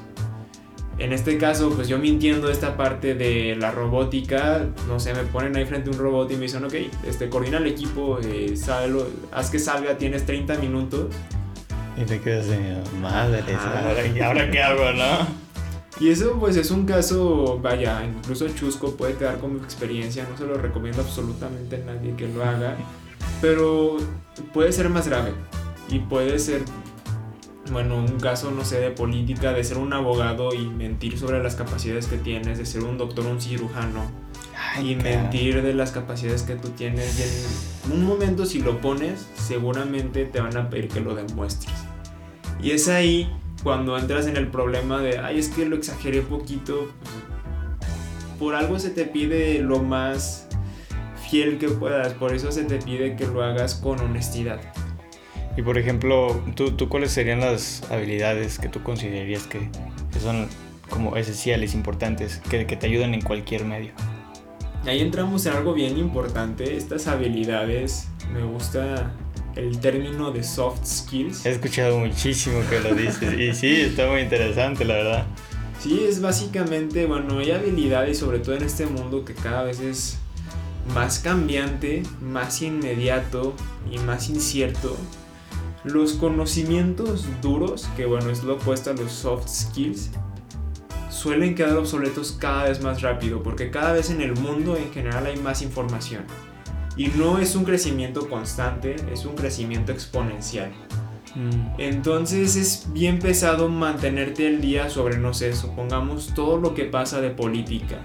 en 0.98 1.12
este 1.12 1.38
caso, 1.38 1.70
pues 1.70 1.88
yo 1.88 1.98
mintiendo 1.98 2.50
esta 2.50 2.76
parte 2.76 3.14
de 3.14 3.56
la 3.56 3.70
robótica, 3.70 4.66
no 4.86 5.00
sé, 5.00 5.14
me 5.14 5.24
ponen 5.24 5.56
ahí 5.56 5.64
frente 5.64 5.90
a 5.90 5.92
un 5.92 5.98
robot 5.98 6.30
y 6.30 6.34
me 6.34 6.42
dicen, 6.42 6.64
ok, 6.64 6.74
este, 7.06 7.28
coordina 7.28 7.58
el 7.58 7.66
equipo, 7.66 8.18
eh, 8.22 8.54
haz 9.32 9.50
que 9.50 9.58
salga, 9.58 9.96
tienes 9.98 10.26
30 10.26 10.56
minutos. 10.58 11.14
Y 11.96 12.04
te 12.04 12.20
quedas 12.20 12.46
de 12.46 12.58
madre, 13.00 13.42
¿y 14.14 14.20
ahora 14.20 14.50
qué 14.50 14.62
hago, 14.62 14.92
no? 14.92 15.42
Y 16.00 16.10
eso 16.10 16.36
pues 16.40 16.56
es 16.56 16.70
un 16.70 16.86
caso, 16.86 17.58
vaya, 17.62 18.02
incluso 18.04 18.48
chusco 18.48 18.96
puede 18.96 19.14
quedar 19.14 19.38
como 19.38 19.62
experiencia, 19.62 20.26
no 20.28 20.36
se 20.36 20.46
lo 20.46 20.54
recomiendo 20.54 21.02
absolutamente 21.02 21.76
a 21.76 21.78
nadie 21.78 22.16
que 22.16 22.26
lo 22.28 22.42
haga, 22.42 22.76
pero 23.40 23.98
puede 24.52 24.72
ser 24.72 24.88
más 24.88 25.06
grave 25.06 25.32
y 25.88 25.98
puede 26.00 26.38
ser 26.38 26.62
bueno, 27.72 27.96
un 27.96 28.20
caso, 28.20 28.50
no 28.50 28.64
sé, 28.64 28.80
de 28.80 28.90
política, 28.90 29.52
de 29.52 29.64
ser 29.64 29.78
un 29.78 29.92
abogado 29.92 30.54
y 30.54 30.66
mentir 30.66 31.18
sobre 31.18 31.42
las 31.42 31.56
capacidades 31.56 32.06
que 32.06 32.16
tienes, 32.16 32.58
de 32.58 32.66
ser 32.66 32.84
un 32.84 32.98
doctor, 32.98 33.26
un 33.26 33.40
cirujano, 33.40 34.04
y 34.82 34.94
mentir 34.94 35.62
de 35.62 35.74
las 35.74 35.90
capacidades 35.90 36.42
que 36.42 36.54
tú 36.54 36.68
tienes. 36.70 37.18
Y 37.18 37.92
en 37.92 37.98
un 37.98 38.06
momento, 38.06 38.46
si 38.46 38.60
lo 38.60 38.80
pones, 38.80 39.26
seguramente 39.34 40.24
te 40.24 40.40
van 40.40 40.56
a 40.56 40.70
pedir 40.70 40.88
que 40.88 41.00
lo 41.00 41.14
demuestres. 41.14 41.74
Y 42.62 42.70
es 42.70 42.88
ahí 42.88 43.28
cuando 43.62 43.96
entras 43.98 44.26
en 44.26 44.36
el 44.36 44.48
problema 44.48 45.00
de, 45.00 45.18
ay, 45.18 45.38
es 45.38 45.48
que 45.48 45.66
lo 45.66 45.76
exageré 45.76 46.22
poquito. 46.22 46.92
Por 48.38 48.54
algo 48.54 48.78
se 48.78 48.90
te 48.90 49.04
pide 49.04 49.60
lo 49.60 49.80
más 49.80 50.48
fiel 51.28 51.58
que 51.58 51.68
puedas, 51.68 52.12
por 52.14 52.34
eso 52.34 52.52
se 52.52 52.64
te 52.64 52.78
pide 52.78 53.16
que 53.16 53.26
lo 53.26 53.42
hagas 53.42 53.74
con 53.74 54.00
honestidad. 54.00 54.60
Y 55.56 55.62
por 55.62 55.76
ejemplo, 55.76 56.42
¿tú, 56.54 56.72
¿tú, 56.72 56.88
cuáles 56.88 57.12
serían 57.12 57.40
las 57.40 57.82
habilidades 57.90 58.58
que 58.58 58.68
tú 58.68 58.82
considerarías 58.82 59.46
que, 59.46 59.68
son 60.20 60.48
como 60.88 61.16
esenciales, 61.16 61.74
importantes, 61.74 62.40
que, 62.48 62.66
que, 62.66 62.76
te 62.76 62.86
ayudan 62.86 63.12
en 63.12 63.20
cualquier 63.20 63.64
medio? 63.64 63.92
Ahí 64.86 65.00
entramos 65.00 65.44
en 65.46 65.52
algo 65.52 65.74
bien 65.74 65.98
importante, 65.98 66.76
estas 66.76 67.06
habilidades, 67.06 68.08
me 68.32 68.42
gusta 68.42 69.12
el 69.54 69.78
término 69.78 70.32
de 70.32 70.42
soft 70.42 70.86
skills. 70.86 71.44
He 71.44 71.50
escuchado 71.50 71.98
muchísimo 71.98 72.60
que 72.70 72.80
lo 72.80 72.94
dices 72.94 73.38
y 73.38 73.54
sí, 73.54 73.82
está 73.82 74.10
muy 74.10 74.22
interesante, 74.22 74.84
la 74.86 74.94
verdad. 74.94 75.26
Sí, 75.78 76.04
es 76.08 76.22
básicamente, 76.22 77.06
bueno, 77.06 77.40
hay 77.40 77.50
habilidades, 77.50 78.18
sobre 78.18 78.38
todo 78.38 78.54
en 78.54 78.62
este 78.62 78.86
mundo 78.86 79.24
que 79.24 79.34
cada 79.34 79.64
vez 79.64 79.80
es 79.80 80.18
más 80.94 81.18
cambiante, 81.18 82.02
más 82.20 82.62
inmediato 82.62 83.54
y 83.90 83.98
más 83.98 84.30
incierto 84.30 84.96
los 85.84 86.14
conocimientos 86.14 87.26
duros, 87.40 87.88
que 87.96 88.06
bueno, 88.06 88.30
es 88.30 88.44
lo 88.44 88.54
opuesto 88.54 88.90
a 88.90 88.94
los 88.94 89.12
soft 89.12 89.48
skills, 89.48 90.10
suelen 91.10 91.54
quedar 91.54 91.76
obsoletos 91.76 92.36
cada 92.38 92.64
vez 92.64 92.82
más 92.82 93.02
rápido, 93.02 93.42
porque 93.42 93.70
cada 93.70 93.92
vez 93.92 94.10
en 94.10 94.20
el 94.20 94.34
mundo 94.34 94.76
en 94.76 94.90
general 94.92 95.26
hay 95.26 95.36
más 95.36 95.62
información. 95.62 96.24
Y 96.96 97.08
no 97.08 97.38
es 97.38 97.54
un 97.54 97.64
crecimiento 97.64 98.28
constante, 98.28 98.96
es 99.12 99.24
un 99.24 99.34
crecimiento 99.34 99.92
exponencial. 99.92 100.70
Mm. 101.34 101.80
Entonces 101.80 102.56
es 102.56 102.92
bien 102.92 103.18
pesado 103.18 103.68
mantenerte 103.68 104.46
el 104.46 104.60
día 104.60 104.90
sobre, 104.90 105.16
no 105.16 105.32
sé, 105.32 105.54
supongamos 105.54 106.34
todo 106.34 106.58
lo 106.58 106.74
que 106.74 106.84
pasa 106.84 107.20
de 107.20 107.30
política. 107.30 108.00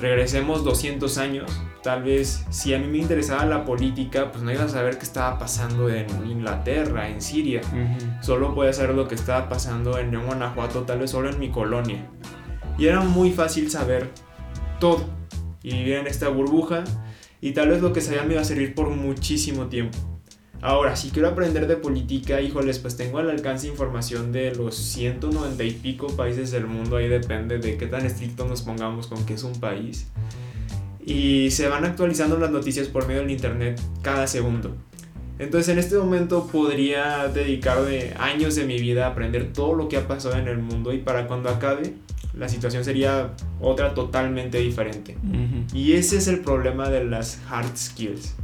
Regresemos 0.00 0.64
200 0.64 1.18
años 1.18 1.50
tal 1.86 2.02
vez 2.02 2.44
si 2.50 2.74
a 2.74 2.80
mí 2.80 2.88
me 2.88 2.98
interesaba 2.98 3.46
la 3.46 3.64
política, 3.64 4.32
pues 4.32 4.42
no 4.42 4.50
iba 4.50 4.64
a 4.64 4.68
saber 4.68 4.98
qué 4.98 5.04
estaba 5.04 5.38
pasando 5.38 5.88
en 5.88 6.08
Inglaterra, 6.28 7.08
en 7.08 7.22
Siria. 7.22 7.60
Solo 8.20 8.56
podía 8.56 8.72
saber 8.72 8.96
lo 8.96 9.06
que 9.06 9.14
estaba 9.14 9.48
pasando 9.48 9.96
en 9.96 10.10
Guanajuato, 10.10 10.82
tal 10.82 10.98
vez 10.98 11.12
solo 11.12 11.30
en 11.30 11.38
mi 11.38 11.50
colonia. 11.50 12.10
Y 12.76 12.86
era 12.86 13.02
muy 13.02 13.30
fácil 13.30 13.70
saber 13.70 14.10
todo. 14.80 15.06
Y 15.62 15.74
vivir 15.74 15.94
en 15.98 16.08
esta 16.08 16.28
burbuja. 16.28 16.82
Y 17.40 17.52
tal 17.52 17.68
vez 17.68 17.80
lo 17.80 17.92
que 17.92 18.00
sabía 18.00 18.24
me 18.24 18.32
iba 18.32 18.42
a 18.42 18.44
servir 18.44 18.74
por 18.74 18.90
muchísimo 18.90 19.68
tiempo. 19.68 20.15
Ahora, 20.62 20.96
si 20.96 21.10
quiero 21.10 21.28
aprender 21.28 21.66
de 21.66 21.76
política, 21.76 22.40
híjoles, 22.40 22.78
pues 22.78 22.96
tengo 22.96 23.18
al 23.18 23.30
alcance 23.30 23.68
información 23.68 24.32
de 24.32 24.54
los 24.54 24.74
190 24.74 25.62
y 25.62 25.70
pico 25.72 26.08
países 26.08 26.50
del 26.50 26.66
mundo. 26.66 26.96
Ahí 26.96 27.08
depende 27.08 27.58
de 27.58 27.76
qué 27.76 27.86
tan 27.86 28.04
estricto 28.06 28.46
nos 28.46 28.62
pongamos 28.62 29.06
con 29.06 29.24
qué 29.26 29.34
es 29.34 29.42
un 29.42 29.60
país 29.60 30.08
y 31.06 31.52
se 31.52 31.68
van 31.68 31.84
actualizando 31.84 32.36
las 32.36 32.50
noticias 32.50 32.88
por 32.88 33.06
medio 33.06 33.20
del 33.20 33.30
internet 33.30 33.80
cada 34.02 34.26
segundo. 34.26 34.74
Entonces 35.38 35.68
en 35.68 35.78
este 35.78 35.96
momento 35.96 36.48
podría 36.48 37.28
dedicar 37.28 37.82
de 37.82 38.14
años 38.18 38.56
de 38.56 38.64
mi 38.64 38.78
vida 38.78 39.06
a 39.06 39.10
aprender 39.10 39.52
todo 39.52 39.74
lo 39.74 39.88
que 39.88 39.98
ha 39.98 40.08
pasado 40.08 40.36
en 40.36 40.48
el 40.48 40.58
mundo 40.58 40.92
y 40.92 40.98
para 40.98 41.28
cuando 41.28 41.48
acabe 41.48 41.94
la 42.34 42.48
situación 42.48 42.84
sería 42.84 43.34
otra 43.60 43.94
totalmente 43.94 44.58
diferente. 44.58 45.16
Y 45.72 45.92
ese 45.92 46.16
es 46.16 46.26
el 46.26 46.40
problema 46.40 46.90
de 46.90 47.04
las 47.04 47.40
hard 47.48 47.76
skills, 47.76 48.34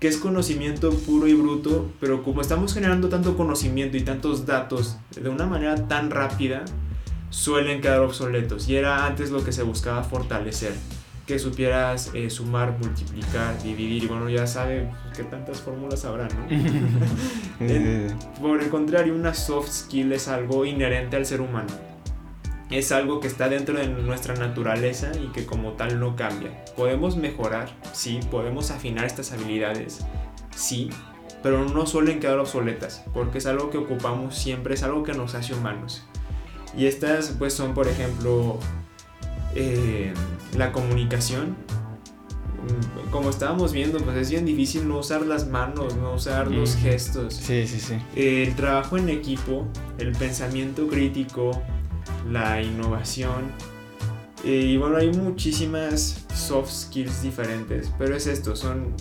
que 0.00 0.08
es 0.08 0.16
conocimiento 0.16 0.90
puro 0.90 1.26
y 1.26 1.34
bruto, 1.34 1.90
pero 2.00 2.22
como 2.22 2.40
estamos 2.40 2.74
generando 2.74 3.08
tanto 3.08 3.36
conocimiento 3.36 3.96
y 3.96 4.02
tantos 4.02 4.46
datos 4.46 4.96
de 5.14 5.28
una 5.28 5.46
manera 5.46 5.88
tan 5.88 6.10
rápida, 6.10 6.64
suelen 7.30 7.80
quedar 7.80 8.00
obsoletos 8.00 8.68
y 8.68 8.76
era 8.76 9.06
antes 9.06 9.30
lo 9.30 9.42
que 9.42 9.52
se 9.52 9.62
buscaba 9.62 10.04
fortalecer 10.04 10.74
que 11.26 11.38
supieras 11.38 12.10
eh, 12.14 12.28
sumar, 12.28 12.76
multiplicar, 12.78 13.60
dividir. 13.62 14.04
Y 14.04 14.06
bueno, 14.06 14.28
ya 14.28 14.46
sabe 14.46 14.90
qué 15.16 15.24
tantas 15.24 15.60
fórmulas 15.60 16.04
habrá, 16.04 16.28
¿no? 16.28 16.46
por 18.40 18.60
el 18.60 18.68
contrario, 18.68 19.14
una 19.14 19.32
soft 19.32 19.70
skill 19.70 20.12
es 20.12 20.28
algo 20.28 20.66
inherente 20.66 21.16
al 21.16 21.24
ser 21.24 21.40
humano. 21.40 21.72
Es 22.70 22.92
algo 22.92 23.20
que 23.20 23.28
está 23.28 23.48
dentro 23.48 23.78
de 23.78 23.88
nuestra 23.88 24.34
naturaleza 24.34 25.12
y 25.16 25.28
que 25.28 25.44
como 25.44 25.72
tal 25.72 26.00
no 26.00 26.16
cambia. 26.16 26.64
Podemos 26.76 27.16
mejorar, 27.16 27.70
sí, 27.92 28.20
podemos 28.30 28.70
afinar 28.70 29.04
estas 29.04 29.32
habilidades, 29.32 30.00
sí, 30.56 30.90
pero 31.42 31.68
no 31.68 31.86
suelen 31.86 32.20
quedar 32.20 32.38
obsoletas, 32.38 33.04
porque 33.12 33.38
es 33.38 33.46
algo 33.46 33.70
que 33.70 33.76
ocupamos 33.76 34.34
siempre, 34.34 34.74
es 34.74 34.82
algo 34.82 35.02
que 35.02 35.12
nos 35.12 35.34
hace 35.34 35.52
humanos. 35.54 36.02
Y 36.76 36.86
estas 36.86 37.34
pues 37.38 37.52
son, 37.52 37.74
por 37.74 37.86
ejemplo, 37.86 38.58
eh, 39.54 40.12
la 40.56 40.72
comunicación. 40.72 41.56
mm, 42.62 43.10
como 43.10 43.28
estábamos 43.28 43.72
viendo, 43.72 43.98
pues 43.98 44.16
es 44.16 44.30
bien 44.30 44.46
difícil 44.46 44.88
no 44.88 44.98
usar 44.98 45.26
las 45.26 45.46
manos, 45.46 45.96
no 45.96 46.14
usar 46.14 46.50
los 46.50 46.76
gestos. 46.76 47.34
Sí, 47.34 47.66
sí, 47.66 47.78
sí. 47.78 47.96
El 48.16 48.56
trabajo 48.56 48.96
en 48.96 49.10
equipo, 49.10 49.66
el 49.98 50.12
pensamiento 50.12 50.88
crítico, 50.88 51.62
la 52.30 52.62
innovación. 52.62 53.52
eh, 54.44 54.50
Y 54.72 54.76
bueno, 54.76 54.96
hay 54.96 55.10
muchísimas 55.10 56.26
soft 56.34 56.70
skills 56.70 57.22
diferentes, 57.22 57.90
pero 57.98 58.16
es 58.16 58.26
esto, 58.26 58.56
son 58.56 58.94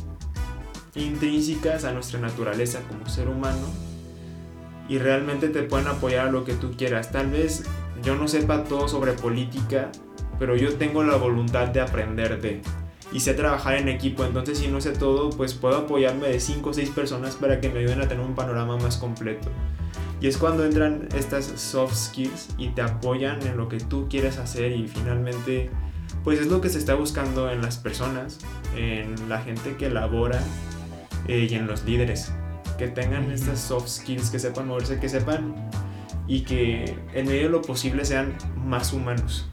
intrínsecas 0.95 1.85
a 1.85 1.91
nuestra 1.91 2.19
naturaleza 2.19 2.79
como 2.87 3.07
ser 3.09 3.27
humano 3.27 3.65
y 4.87 4.99
realmente 4.99 5.49
te 5.49 5.63
pueden 5.63 5.87
apoyar 5.87 6.27
a 6.27 6.31
lo 6.31 6.43
que 6.43 6.53
tú 6.53 6.71
quieras. 6.77 7.11
Tal 7.11 7.31
vez 7.31 7.63
yo 8.03 8.15
no 8.15 8.27
sepa 8.27 8.63
todo 8.65 8.87
sobre 8.87 9.13
política, 9.13 9.91
pero 10.37 10.55
yo 10.55 10.75
tengo 10.75 11.03
la 11.03 11.15
voluntad 11.15 11.67
de 11.67 11.81
aprender 11.81 12.41
de 12.41 12.61
y 13.13 13.19
sé 13.19 13.35
trabajar 13.35 13.75
en 13.75 13.87
equipo, 13.89 14.25
entonces 14.25 14.57
si 14.57 14.67
no 14.67 14.81
sé 14.81 14.91
todo, 14.91 15.29
pues 15.29 15.53
puedo 15.53 15.77
apoyarme 15.77 16.27
de 16.27 16.39
5 16.39 16.69
o 16.69 16.73
6 16.73 16.89
personas 16.89 17.35
para 17.35 17.61
que 17.61 17.69
me 17.69 17.79
ayuden 17.79 18.01
a 18.01 18.07
tener 18.07 18.25
un 18.25 18.33
panorama 18.33 18.75
más 18.77 18.97
completo. 18.97 19.49
Y 20.19 20.27
es 20.27 20.37
cuando 20.37 20.65
entran 20.65 21.07
estas 21.15 21.45
soft 21.45 21.95
skills 21.95 22.49
y 22.57 22.69
te 22.69 22.81
apoyan 22.81 23.45
en 23.45 23.57
lo 23.57 23.67
que 23.67 23.77
tú 23.77 24.07
quieres 24.09 24.37
hacer 24.37 24.71
y 24.71 24.87
finalmente 24.87 25.69
pues 26.23 26.39
es 26.39 26.47
lo 26.47 26.61
que 26.61 26.69
se 26.69 26.79
está 26.79 26.95
buscando 26.95 27.51
en 27.51 27.61
las 27.61 27.77
personas, 27.77 28.39
en 28.75 29.15
la 29.27 29.41
gente 29.41 29.75
que 29.77 29.87
elabora 29.87 30.41
eh, 31.27 31.47
y 31.49 31.53
en 31.55 31.67
los 31.67 31.83
líderes. 31.83 32.31
Que 32.77 32.87
tengan 32.87 33.29
estas 33.31 33.59
soft 33.59 33.87
skills, 33.89 34.29
que 34.29 34.39
sepan 34.39 34.67
moverse, 34.67 34.99
que 34.99 35.09
sepan 35.09 35.53
y 36.27 36.41
que 36.41 36.95
en 37.13 37.27
medio 37.27 37.43
de 37.43 37.49
lo 37.49 37.61
posible 37.61 38.05
sean 38.05 38.33
más 38.65 38.93
humanos. 38.93 39.49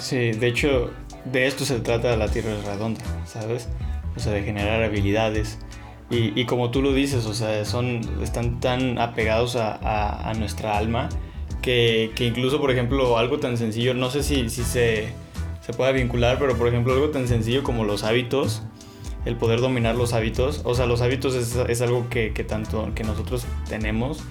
Sí, 0.00 0.32
de 0.32 0.48
hecho, 0.48 0.90
de 1.32 1.46
esto 1.46 1.64
se 1.64 1.80
trata 1.80 2.16
la 2.16 2.28
Tierra 2.28 2.56
redonda, 2.64 3.00
¿sabes? 3.26 3.68
O 4.16 4.20
sea, 4.20 4.32
de 4.32 4.42
generar 4.42 4.82
habilidades. 4.82 5.58
Y, 6.10 6.38
y 6.40 6.46
como 6.46 6.70
tú 6.70 6.82
lo 6.82 6.92
dices, 6.92 7.26
o 7.26 7.34
sea, 7.34 7.64
son, 7.64 8.00
están 8.22 8.60
tan 8.60 8.98
apegados 8.98 9.56
a, 9.56 9.74
a, 9.74 10.30
a 10.30 10.34
nuestra 10.34 10.78
alma 10.78 11.08
que, 11.62 12.12
que, 12.14 12.24
incluso, 12.26 12.60
por 12.60 12.70
ejemplo, 12.70 13.18
algo 13.18 13.40
tan 13.40 13.58
sencillo, 13.58 13.92
no 13.92 14.10
sé 14.10 14.22
si, 14.22 14.48
si 14.50 14.62
se, 14.62 15.08
se 15.60 15.72
puede 15.72 15.92
vincular, 15.92 16.38
pero 16.38 16.56
por 16.56 16.68
ejemplo, 16.68 16.92
algo 16.92 17.10
tan 17.10 17.26
sencillo 17.26 17.64
como 17.64 17.84
los 17.84 18.04
hábitos, 18.04 18.62
el 19.24 19.34
poder 19.34 19.60
dominar 19.60 19.96
los 19.96 20.12
hábitos, 20.12 20.60
o 20.64 20.74
sea, 20.76 20.86
los 20.86 21.02
hábitos 21.02 21.34
es, 21.34 21.56
es 21.56 21.82
algo 21.82 22.08
que, 22.08 22.32
que, 22.32 22.44
tanto 22.44 22.92
que 22.94 23.02
nosotros 23.02 23.44
tenemos 23.68 24.22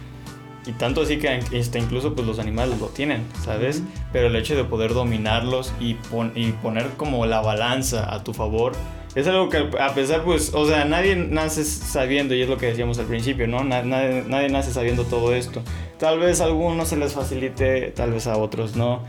y 0.68 0.72
tanto 0.74 1.01
así 1.01 1.18
que 1.18 1.39
este, 1.51 1.80
incluso 1.80 2.13
pues 2.16 2.26
los 2.28 2.39
animales 2.39 2.80
lo 2.80 2.88
tienen, 2.88 3.24
¿sabes? 3.43 3.84
Pero 4.11 4.28
el 4.28 4.36
hecho 4.36 4.55
de 4.55 4.63
poder 4.63 4.93
dominarlos 4.93 5.74
y, 5.80 5.95
pon 5.95 6.32
y 6.36 6.51
poner 6.51 6.89
como 6.97 7.26
la 7.26 7.41
balanza 7.41 8.13
a 8.13 8.24
tu 8.24 8.34
favor 8.34 8.74
es 9.16 9.28
algo 9.28 9.47
que 9.49 9.70
a 9.80 9.93
pesar 9.93 10.24
pues, 10.24 10.53
o 10.53 10.68
sea, 10.68 10.84
nadie 10.84 11.16
nace 11.16 11.63
sabiendo 11.63 12.36
y 12.36 12.41
es 12.41 12.49
lo 12.49 12.57
que 12.57 12.66
decíamos 12.66 12.99
al 12.99 13.05
principio, 13.05 13.47
¿no? 13.47 13.63
Nadie, 13.63 14.24
nadie 14.28 14.49
nace 14.49 14.74
sabiendo 14.74 15.05
todo 15.05 15.34
esto. 15.34 15.61
Tal 15.97 16.20
vez 16.20 16.41
a 16.41 16.45
algunos 16.45 16.89
se 16.89 16.97
les 16.97 17.13
facilite, 17.13 17.93
tal 17.95 18.11
vez 18.11 18.28
a 18.28 18.36
otros 18.36 18.76
no. 18.76 19.03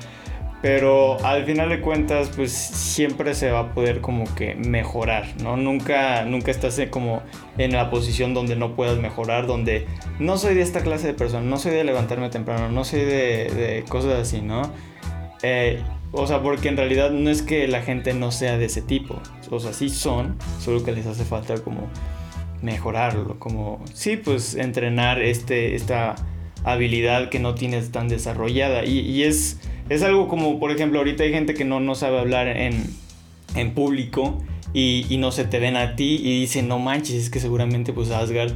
Pero 0.63 1.23
al 1.25 1.45
final 1.45 1.69
de 1.69 1.81
cuentas, 1.81 2.31
pues 2.35 2.51
siempre 2.51 3.35
se 3.35 3.51
va 3.51 3.61
a 3.61 3.75
poder 3.75 4.01
como 4.01 4.25
que 4.35 4.55
mejorar, 4.55 5.27
¿no? 5.43 5.57
Nunca, 5.57 6.25
nunca 6.25 6.51
estás 6.51 6.81
como 6.91 7.23
en 7.59 7.73
la 7.73 7.91
posición 7.91 8.33
donde 8.33 8.57
no 8.57 8.75
puedas 8.75 8.99
mejorar, 8.99 9.47
donde 9.47 9.87
no 10.19 10.39
soy 10.39 10.55
de 10.55 10.63
esta 10.63 10.81
clase 10.81 11.09
de 11.09 11.15
persona, 11.15 11.43
no 11.43 11.59
soy 11.59 11.73
de 11.73 11.85
levantarme 11.85 12.31
temprano, 12.31 12.71
no 12.71 12.85
soy 12.85 13.01
de, 13.01 13.51
de 13.51 13.85
cosas 13.89 14.15
así, 14.15 14.41
¿no? 14.41 14.63
Eh, 15.43 15.83
o 16.13 16.27
sea, 16.27 16.43
porque 16.43 16.69
en 16.69 16.79
realidad 16.79 17.11
no 17.11 17.29
es 17.29 17.43
que 17.43 17.69
la 17.69 17.83
gente 17.83 18.15
no 18.15 18.33
sea 18.33 18.57
de 18.57 18.65
ese 18.65 18.81
tipo, 18.81 19.21
o 19.51 19.61
sea, 19.61 19.75
sí 19.75 19.91
son, 19.91 20.37
solo 20.59 20.83
que 20.83 20.93
les 20.93 21.07
hace 21.07 21.25
falta 21.25 21.59
como 21.59 21.89
mejorarlo, 22.63 23.39
como, 23.39 23.85
sí, 23.93 24.17
pues 24.17 24.55
entrenar 24.55 25.21
este, 25.21 25.75
esta 25.75 26.15
habilidad 26.65 27.29
que 27.29 27.39
no 27.39 27.55
tienes 27.55 27.93
tan 27.93 28.09
desarrollada 28.09 28.85
y 28.85 29.23
es 29.23 29.61
es 29.89 30.03
algo 30.03 30.29
como, 30.29 30.59
por 30.59 30.71
ejemplo, 30.71 30.99
ahorita 30.99 31.25
hay 31.25 31.33
gente 31.33 31.55
que 31.55 31.65
no, 31.65 31.81
no 31.81 31.95
sabe 31.95 32.19
hablar 32.19 32.49
en, 32.49 32.85
en 33.55 33.75
público 33.75 34.43
y, 34.73 35.07
y, 35.09 35.17
no 35.17 35.33
se 35.33 35.45
te 35.45 35.59
ven 35.59 35.77
a 35.77 35.97
ti 35.97 36.21
y 36.23 36.41
dicen, 36.41 36.69
no 36.69 36.79
manches, 36.79 37.15
es 37.15 37.31
que 37.31 37.41
seguramente 37.41 37.93
pues 37.93 38.11
Asgard 38.11 38.53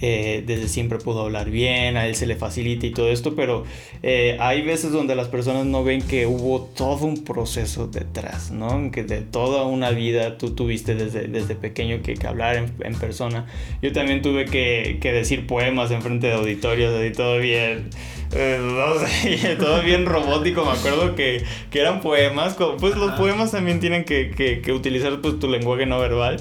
eh, 0.00 0.42
desde 0.44 0.66
siempre 0.66 0.98
pudo 0.98 1.22
hablar 1.22 1.50
bien, 1.50 1.96
a 1.96 2.06
él 2.06 2.16
se 2.16 2.26
le 2.26 2.34
facilita 2.34 2.84
y 2.84 2.90
todo 2.90 3.10
esto, 3.10 3.36
pero 3.36 3.64
eh, 4.02 4.36
hay 4.40 4.62
veces 4.62 4.90
donde 4.90 5.14
las 5.14 5.28
personas 5.28 5.66
no 5.66 5.84
ven 5.84 6.02
que 6.02 6.26
hubo 6.26 6.62
todo 6.62 7.06
un 7.06 7.22
proceso 7.22 7.86
detrás, 7.86 8.50
¿no? 8.50 8.90
Que 8.90 9.04
de 9.04 9.20
toda 9.20 9.64
una 9.64 9.90
vida 9.90 10.36
tú 10.36 10.50
tuviste 10.50 10.96
desde, 10.96 11.28
desde 11.28 11.54
pequeño 11.54 12.02
que, 12.02 12.18
hablar 12.26 12.56
en, 12.56 12.72
en, 12.80 12.94
persona. 12.96 13.46
Yo 13.82 13.92
también 13.92 14.20
tuve 14.20 14.46
que, 14.46 14.98
que 15.00 15.12
decir 15.12 15.46
poemas 15.46 15.92
en 15.92 16.02
frente 16.02 16.26
de 16.26 16.32
auditorios 16.32 16.92
y 17.04 17.12
todo 17.12 17.38
bien. 17.38 17.90
Eh, 18.32 18.58
no 18.60 19.06
sé, 19.06 19.56
todo 19.58 19.82
bien 19.82 20.06
robótico. 20.06 20.64
Me 20.64 20.72
acuerdo 20.72 21.14
que, 21.14 21.44
que 21.70 21.80
eran 21.80 22.00
poemas. 22.00 22.56
Pues 22.80 22.96
los 22.96 23.12
poemas 23.12 23.52
también 23.52 23.80
tienen 23.80 24.04
que, 24.04 24.30
que, 24.30 24.60
que 24.60 24.72
utilizar 24.72 25.20
pues, 25.20 25.38
tu 25.38 25.48
lenguaje 25.48 25.86
no 25.86 25.98
verbal 25.98 26.40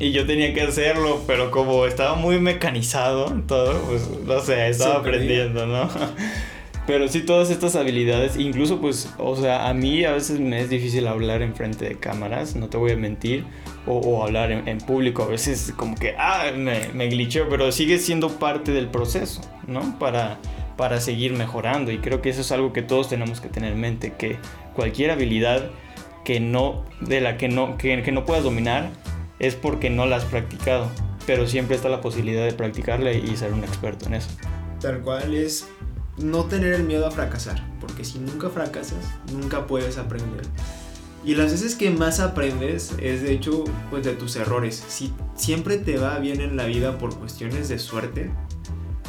y 0.00 0.12
yo 0.12 0.26
tenía 0.26 0.54
que 0.54 0.62
hacerlo, 0.62 1.22
pero 1.26 1.50
como 1.50 1.84
estaba 1.84 2.14
muy 2.14 2.38
mecanizado 2.38 3.26
todo, 3.46 3.80
pues 3.82 4.08
no 4.24 4.40
sé, 4.40 4.68
estaba 4.68 4.96
Super 4.96 5.14
aprendiendo, 5.14 5.66
bien. 5.66 5.72
¿no? 5.72 5.88
Pero 6.86 7.06
sí, 7.06 7.20
todas 7.20 7.50
estas 7.50 7.76
habilidades, 7.76 8.38
incluso 8.38 8.80
pues, 8.80 9.12
o 9.18 9.36
sea, 9.36 9.68
a 9.68 9.74
mí 9.74 10.04
a 10.04 10.12
veces 10.12 10.40
me 10.40 10.58
es 10.58 10.70
difícil 10.70 11.06
hablar 11.06 11.42
en 11.42 11.54
frente 11.54 11.86
de 11.86 11.96
cámaras, 11.96 12.56
no 12.56 12.68
te 12.68 12.78
voy 12.78 12.92
a 12.92 12.96
mentir, 12.96 13.44
o, 13.86 13.98
o 13.98 14.24
hablar 14.24 14.50
en, 14.52 14.66
en, 14.66 14.78
público, 14.78 15.24
a 15.24 15.26
veces 15.26 15.74
como 15.76 15.96
que, 15.96 16.14
ah, 16.16 16.46
me, 16.56 16.88
me 16.94 17.08
glitcheo, 17.08 17.46
pero 17.50 17.70
sigue 17.72 17.98
siendo 17.98 18.30
parte 18.38 18.72
del 18.72 18.86
proceso, 18.86 19.42
¿no? 19.66 19.98
Para, 19.98 20.38
para 20.78 21.00
seguir 21.00 21.34
mejorando, 21.34 21.90
y 21.90 21.98
creo 21.98 22.22
que 22.22 22.30
eso 22.30 22.40
es 22.40 22.52
algo 22.52 22.72
que 22.72 22.82
todos 22.82 23.08
tenemos 23.08 23.40
que 23.42 23.48
tener 23.48 23.72
en 23.72 23.80
mente, 23.80 24.14
que 24.16 24.38
cualquier 24.74 25.10
habilidad 25.10 25.70
que 26.24 26.38
no, 26.38 26.84
de 27.00 27.20
la 27.20 27.36
que 27.36 27.48
no, 27.48 27.76
que, 27.76 28.00
que 28.02 28.12
no 28.12 28.24
puedas 28.24 28.44
dominar, 28.44 28.88
es 29.40 29.56
porque 29.56 29.90
no 29.90 30.06
la 30.06 30.16
has 30.16 30.24
practicado, 30.24 30.88
pero 31.26 31.48
siempre 31.48 31.74
está 31.74 31.88
la 31.88 32.00
posibilidad 32.00 32.44
de 32.44 32.52
practicarla 32.52 33.12
y 33.12 33.36
ser 33.36 33.52
un 33.52 33.64
experto 33.64 34.06
en 34.06 34.14
eso. 34.14 34.30
Tal 34.80 35.00
cual 35.00 35.34
es 35.34 35.66
no 36.16 36.44
tener 36.44 36.74
el 36.74 36.84
miedo 36.84 37.08
a 37.08 37.10
fracasar, 37.10 37.60
porque 37.80 38.04
si 38.04 38.20
nunca 38.20 38.48
fracasas, 38.48 39.04
nunca 39.32 39.66
puedes 39.66 39.98
aprender. 39.98 40.42
Y 41.24 41.34
las 41.34 41.50
veces 41.50 41.74
que 41.74 41.90
más 41.90 42.20
aprendes 42.20 42.94
es 43.02 43.22
de 43.22 43.32
hecho 43.32 43.64
pues 43.90 44.04
de 44.04 44.12
tus 44.12 44.36
errores. 44.36 44.84
Si 44.86 45.12
siempre 45.34 45.76
te 45.76 45.98
va 45.98 46.18
bien 46.20 46.40
en 46.40 46.56
la 46.56 46.66
vida 46.66 46.98
por 46.98 47.18
cuestiones 47.18 47.68
de 47.68 47.80
suerte, 47.80 48.30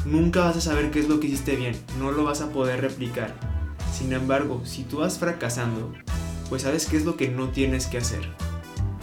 nunca 0.05 0.41
vas 0.41 0.57
a 0.57 0.61
saber 0.61 0.91
qué 0.91 0.99
es 0.99 1.09
lo 1.09 1.19
que 1.19 1.27
hiciste 1.27 1.55
bien, 1.55 1.75
no 1.99 2.11
lo 2.11 2.23
vas 2.23 2.41
a 2.41 2.49
poder 2.49 2.81
replicar. 2.81 3.35
Sin 3.91 4.13
embargo, 4.13 4.61
si 4.65 4.83
tú 4.83 4.97
vas 4.97 5.17
fracasando, 5.17 5.91
pues 6.49 6.63
sabes 6.63 6.85
qué 6.85 6.97
es 6.97 7.05
lo 7.05 7.17
que 7.17 7.29
no 7.29 7.49
tienes 7.49 7.87
que 7.87 7.97
hacer 7.97 8.21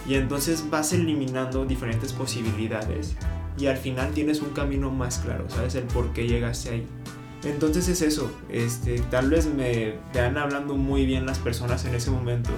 y 0.07 0.15
entonces 0.15 0.69
vas 0.69 0.93
eliminando 0.93 1.65
diferentes 1.65 2.13
posibilidades 2.13 3.15
y 3.57 3.67
al 3.67 3.77
final 3.77 4.13
tienes 4.13 4.41
un 4.41 4.49
camino 4.49 4.89
más 4.89 5.19
claro, 5.19 5.49
sabes 5.49 5.75
el 5.75 5.83
por 5.83 6.13
qué 6.13 6.27
llegaste 6.27 6.69
ahí. 6.69 6.87
Entonces 7.43 7.87
es 7.87 8.01
eso, 8.01 8.31
este, 8.49 8.99
tal 9.11 9.29
vez 9.29 9.45
me 9.45 9.95
vean 10.13 10.37
hablando 10.37 10.75
muy 10.75 11.05
bien 11.05 11.25
las 11.25 11.39
personas 11.39 11.85
en 11.85 11.95
ese 11.95 12.09
momento, 12.09 12.49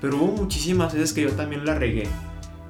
pero 0.00 0.16
hubo 0.16 0.32
muchísimas 0.32 0.92
veces 0.92 1.12
que 1.12 1.22
yo 1.22 1.32
también 1.32 1.64
la 1.64 1.74
regué 1.74 2.04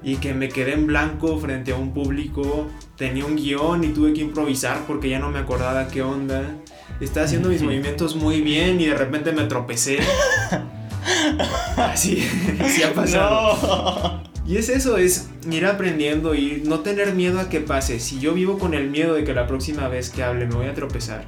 y 0.03 0.15
que 0.15 0.33
me 0.33 0.49
quedé 0.49 0.73
en 0.73 0.87
blanco 0.87 1.37
frente 1.37 1.73
a 1.73 1.75
un 1.75 1.93
público, 1.93 2.67
tenía 3.01 3.25
un 3.25 3.35
guion 3.35 3.83
y 3.83 3.87
tuve 3.87 4.13
que 4.13 4.21
improvisar 4.21 4.85
porque 4.85 5.09
ya 5.09 5.17
no 5.17 5.31
me 5.31 5.39
acordaba 5.39 5.87
qué 5.87 6.03
onda. 6.03 6.55
Estaba 6.99 7.25
haciendo 7.25 7.49
mis 7.49 7.63
movimientos 7.63 8.15
muy 8.15 8.41
bien 8.41 8.79
y 8.79 8.85
de 8.85 8.93
repente 8.93 9.31
me 9.31 9.45
tropecé. 9.45 9.97
Así, 11.77 12.23
así 12.59 12.83
ha 12.83 12.93
pasado. 12.93 13.57
No. 13.63 14.23
Y 14.45 14.57
es 14.57 14.69
eso, 14.69 14.97
es 14.97 15.29
ir 15.49 15.65
aprendiendo 15.65 16.35
y 16.35 16.61
no 16.63 16.81
tener 16.81 17.15
miedo 17.15 17.39
a 17.39 17.49
que 17.49 17.59
pase. 17.59 17.99
Si 17.99 18.19
yo 18.19 18.35
vivo 18.35 18.59
con 18.59 18.75
el 18.75 18.91
miedo 18.91 19.15
de 19.15 19.23
que 19.23 19.33
la 19.33 19.47
próxima 19.47 19.87
vez 19.87 20.11
que 20.11 20.21
hable 20.21 20.45
me 20.45 20.53
voy 20.53 20.67
a 20.67 20.75
tropezar, 20.75 21.25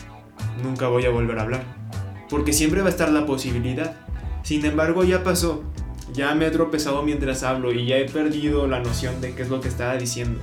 nunca 0.62 0.90
voy 0.90 1.06
a 1.06 1.10
volver 1.10 1.40
a 1.40 1.42
hablar. 1.42 1.64
Porque 2.30 2.54
siempre 2.54 2.82
va 2.82 2.88
a 2.88 2.92
estar 2.92 3.10
la 3.10 3.26
posibilidad. 3.26 3.96
Sin 4.44 4.64
embargo, 4.64 5.04
ya 5.04 5.24
pasó. 5.24 5.64
Ya 6.14 6.36
me 6.36 6.46
he 6.46 6.52
tropezado 6.52 7.02
mientras 7.02 7.42
hablo 7.42 7.74
y 7.74 7.88
ya 7.88 7.98
he 7.98 8.08
perdido 8.08 8.68
la 8.68 8.80
noción 8.80 9.22
de 9.22 9.34
qué 9.34 9.42
es 9.42 9.50
lo 9.50 9.60
que 9.60 9.70
estaba 9.70 9.98
diciendo. 9.98 10.40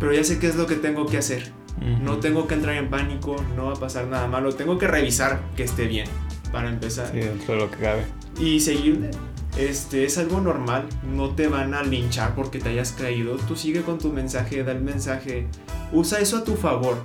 Pero 0.00 0.12
ya 0.12 0.24
sé 0.24 0.38
qué 0.38 0.48
es 0.48 0.56
lo 0.56 0.66
que 0.66 0.76
tengo 0.76 1.06
que 1.06 1.18
hacer. 1.18 1.52
Uh 1.80 1.84
-huh. 1.84 2.00
No 2.00 2.18
tengo 2.18 2.48
que 2.48 2.54
entrar 2.54 2.74
en 2.76 2.90
pánico, 2.90 3.36
no 3.54 3.66
va 3.66 3.72
a 3.72 3.76
pasar 3.76 4.06
nada 4.06 4.26
malo. 4.26 4.52
Tengo 4.54 4.78
que 4.78 4.88
revisar 4.88 5.40
que 5.56 5.62
esté 5.62 5.86
bien 5.86 6.08
para 6.50 6.68
empezar. 6.68 7.10
Sí, 7.12 7.18
dentro 7.18 7.54
de 7.54 7.60
lo 7.60 7.70
que 7.70 7.76
cabe. 7.76 8.04
Y 8.40 8.58
seguirle. 8.60 9.10
Este 9.56 10.04
es 10.04 10.16
algo 10.16 10.40
normal, 10.40 10.86
no 11.04 11.30
te 11.30 11.48
van 11.48 11.74
a 11.74 11.82
linchar 11.82 12.34
porque 12.34 12.60
te 12.60 12.70
hayas 12.70 12.92
caído. 12.92 13.36
Tú 13.36 13.56
sigue 13.56 13.82
con 13.82 13.98
tu 13.98 14.12
mensaje, 14.12 14.62
da 14.62 14.72
el 14.72 14.80
mensaje. 14.80 15.48
Usa 15.92 16.20
eso 16.20 16.38
a 16.38 16.44
tu 16.44 16.54
favor. 16.54 17.02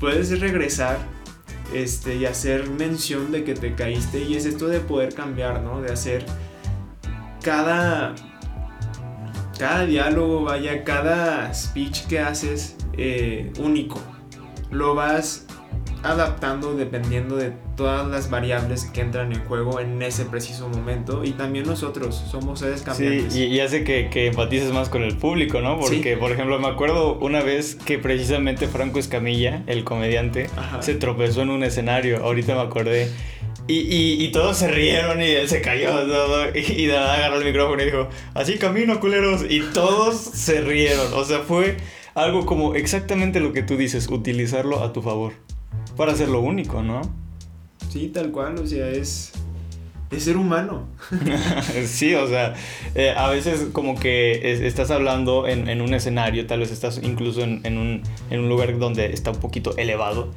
Puedes 0.00 0.38
regresar 0.40 0.98
este, 1.72 2.16
y 2.16 2.26
hacer 2.26 2.68
mención 2.68 3.30
de 3.30 3.44
que 3.44 3.54
te 3.54 3.74
caíste. 3.74 4.22
Y 4.24 4.34
es 4.34 4.44
esto 4.44 4.66
de 4.66 4.80
poder 4.80 5.14
cambiar, 5.14 5.62
¿no? 5.62 5.80
De 5.80 5.92
hacer 5.92 6.26
cada 7.42 8.14
cada 9.62 9.86
diálogo, 9.86 10.42
vaya, 10.42 10.82
cada 10.82 11.54
speech 11.54 12.08
que 12.08 12.18
haces 12.18 12.76
eh, 12.98 13.52
único. 13.60 14.00
Lo 14.72 14.96
vas 14.96 15.46
adaptando 16.02 16.74
dependiendo 16.74 17.36
de 17.36 17.52
todas 17.76 18.08
las 18.08 18.28
variables 18.28 18.86
que 18.86 19.02
entran 19.02 19.32
en 19.32 19.38
juego 19.44 19.78
en 19.78 20.02
ese 20.02 20.24
preciso 20.24 20.68
momento 20.68 21.22
y 21.22 21.30
también 21.30 21.64
nosotros 21.64 22.24
somos 22.28 22.58
seres 22.58 22.82
cambiantes. 22.82 23.34
Sí, 23.34 23.44
y, 23.44 23.60
hace 23.60 23.84
que, 23.84 24.10
que, 24.10 24.26
empatices 24.26 24.72
más 24.72 24.88
con 24.88 25.04
el 25.04 25.16
público, 25.16 25.60
¿no? 25.60 25.78
Porque, 25.78 26.16
por 26.16 26.32
ejemplo, 26.32 26.58
me 26.58 26.66
acuerdo 26.66 27.20
una 27.20 27.40
vez 27.40 27.76
que 27.76 28.00
precisamente 28.00 28.66
Franco 28.66 28.98
Escamilla, 28.98 29.62
el 29.68 29.84
comediante, 29.84 30.50
se 30.80 30.96
tropezó 30.96 31.42
en 31.42 31.50
un 31.50 31.62
escenario, 31.62 32.24
ahorita 32.24 32.56
me 32.56 32.62
acordé. 32.62 33.08
Y, 33.68 34.24
y, 34.24 34.32
todos 34.32 34.56
se 34.56 34.68
rieron 34.68 35.22
y 35.22 35.26
él 35.26 35.48
se 35.48 35.62
cayó 35.62 35.90
todo, 36.06 36.48
y, 36.54 36.86
de 36.86 36.92
nada 36.92 37.14
agarró 37.14 37.38
el 37.38 37.44
micrófono 37.44 37.80
y 37.80 37.86
dijo, 37.86 38.08
así 38.34 38.58
camino, 38.58 38.98
culeros. 38.98 39.44
Y 39.48 39.60
todos 39.72 40.16
se 40.16 40.60
rieron. 40.60 41.12
O 41.14 41.24
sea, 41.24 41.40
fue 41.40 41.76
algo 42.14 42.44
como 42.44 42.74
exactamente 42.74 43.40
lo 43.40 43.52
que 43.52 43.62
tú 43.62 43.76
dices, 43.76 44.08
utilizarlo 44.08 44.82
a 44.82 44.92
tu 44.92 45.00
favor 45.00 45.32
para 45.96 46.14
ser 46.14 46.28
lo 46.28 46.40
único, 46.40 46.82
¿no? 46.82 47.02
Sí, 47.90 48.08
tal 48.08 48.30
cual, 48.30 48.58
o 48.58 48.66
sea, 48.66 48.88
es, 48.88 49.32
es 50.10 50.24
ser 50.24 50.36
humano. 50.36 50.88
sí, 51.86 52.14
o 52.14 52.26
sea, 52.26 52.54
eh, 52.94 53.12
a 53.16 53.28
veces 53.28 53.68
como 53.72 53.98
que 53.98 54.66
estás 54.66 54.90
hablando 54.90 55.46
en, 55.46 55.80
un 55.80 55.94
escenario, 55.94 56.46
tal 56.46 56.60
vez 56.60 56.70
estás 56.70 57.00
incluso 57.02 57.42
en, 57.42 57.76
un, 57.76 58.02
lugar 58.48 58.78
donde 58.78 59.12
está 59.12 59.30
un 59.30 59.40
poquito 59.40 59.76
elevado. 59.76 60.32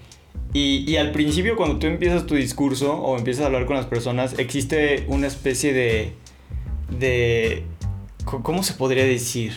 Y, 0.54 0.90
y, 0.90 0.96
al 0.98 1.12
principio 1.12 1.58
cuando 1.58 1.80
tú 1.80 1.88
empiezas 1.88 2.26
tu 2.26 2.36
discurso 2.36 2.94
o 2.94 3.18
empiezas 3.18 3.44
a 3.44 3.48
hablar 3.48 3.66
con 3.66 3.76
las 3.76 3.86
personas, 3.88 4.40
existe 4.40 5.06
una 5.08 5.28
especie 5.28 5.74
de... 5.74 6.14
de 6.98 7.64
¿Cómo 8.24 8.64
se 8.64 8.74
podría 8.74 9.04
decir? 9.04 9.54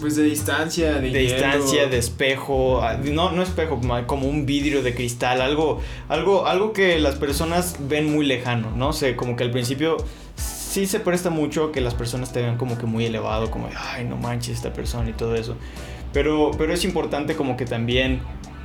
Pues 0.00 0.16
de 0.16 0.24
distancia, 0.24 0.94
de, 0.94 1.10
de 1.10 1.18
distancia, 1.18 1.86
de 1.86 1.98
espejo, 1.98 2.82
no, 3.04 3.30
no 3.30 3.42
espejo, 3.42 3.80
como 4.06 4.26
un 4.26 4.46
vidrio 4.46 4.82
de 4.82 4.94
cristal, 4.94 5.40
algo, 5.42 5.80
algo, 6.08 6.46
algo 6.46 6.72
que 6.72 6.98
las 6.98 7.16
personas 7.16 7.76
ven 7.88 8.10
muy 8.10 8.24
lejano, 8.24 8.70
¿no? 8.74 8.92
sé, 8.92 9.16
como 9.16 9.36
que 9.36 9.44
al 9.44 9.50
principio 9.50 9.98
sí 10.34 10.86
se 10.86 11.00
presta 11.00 11.28
mucho 11.28 11.70
que 11.70 11.82
las 11.82 11.94
personas 11.94 12.32
te 12.32 12.40
vean 12.40 12.56
como 12.56 12.78
que 12.78 12.86
muy 12.86 13.04
elevado, 13.04 13.50
como, 13.50 13.68
ay, 13.76 14.04
no 14.04 14.16
manches 14.16 14.56
esta 14.56 14.72
persona 14.72 15.10
y 15.10 15.12
todo 15.12 15.34
eso. 15.34 15.56
Pero, 16.14 16.52
pero 16.56 16.72
es 16.72 16.84
importante 16.84 17.36
como 17.36 17.58
que 17.58 17.66
también 17.66 18.20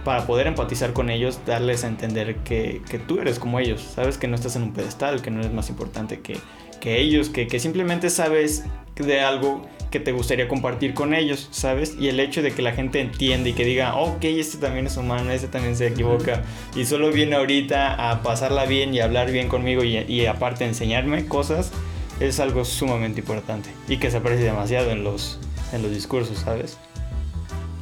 para 0.07 0.25
poder 0.25 0.47
empatizar 0.47 0.93
con 0.93 1.09
ellos, 1.09 1.41
darles 1.45 1.83
a 1.83 1.87
entender 1.87 2.37
que, 2.37 2.81
tú 3.09 3.19
eres 3.19 3.39
como 3.39 3.59
ellos, 3.59 3.81
sabes 3.81 4.17
que 4.17 4.29
no 4.29 4.35
estás 4.35 4.55
en 4.55 4.63
un 4.63 4.71
pedestal, 4.71 5.21
que 5.21 5.31
no 5.31 5.41
eres 5.41 5.51
más 5.51 5.69
importante 5.69 6.21
que, 6.21 6.39
ellos, 6.81 7.27
que, 7.27 7.59
simplemente 7.59 8.09
sabes 8.09 8.63
de 8.95 9.19
algo 9.19 9.67
que 9.91 9.99
te 9.99 10.13
gustaría 10.13 10.47
compartir 10.47 10.93
con 10.93 11.13
ellos, 11.13 11.49
¿sabes? 11.51 11.97
Y 11.99 12.07
el 12.07 12.21
hecho 12.21 12.41
de 12.41 12.53
que 12.53 12.61
la 12.61 12.71
gente 12.71 13.01
entienda 13.01 13.49
y 13.49 13.53
que 13.53 13.65
diga, 13.65 13.97
ok, 13.97 14.23
este 14.23 14.59
también 14.59 14.87
es 14.87 14.95
humano, 14.95 15.29
este 15.29 15.49
también 15.49 15.75
se 15.75 15.87
equivoca, 15.87 16.41
y 16.73 16.85
solo 16.85 17.11
viene 17.11 17.35
ahorita 17.35 18.09
a 18.09 18.23
pasarla 18.23 18.65
bien 18.65 18.93
y 18.93 19.01
hablar 19.01 19.29
bien 19.29 19.49
conmigo 19.49 19.83
y, 19.83 19.97
y 19.97 20.25
aparte 20.25 20.63
enseñarme 20.63 21.25
cosas, 21.25 21.73
es 22.21 22.39
algo 22.39 22.63
sumamente 22.63 23.19
importante 23.19 23.71
y 23.89 23.97
que 23.97 24.09
se 24.09 24.15
aprecia 24.15 24.45
demasiado 24.45 24.89
en 24.91 25.03
los, 25.03 25.37
en 25.73 25.81
los 25.81 25.91
discursos, 25.91 26.37
¿sabes? 26.39 26.77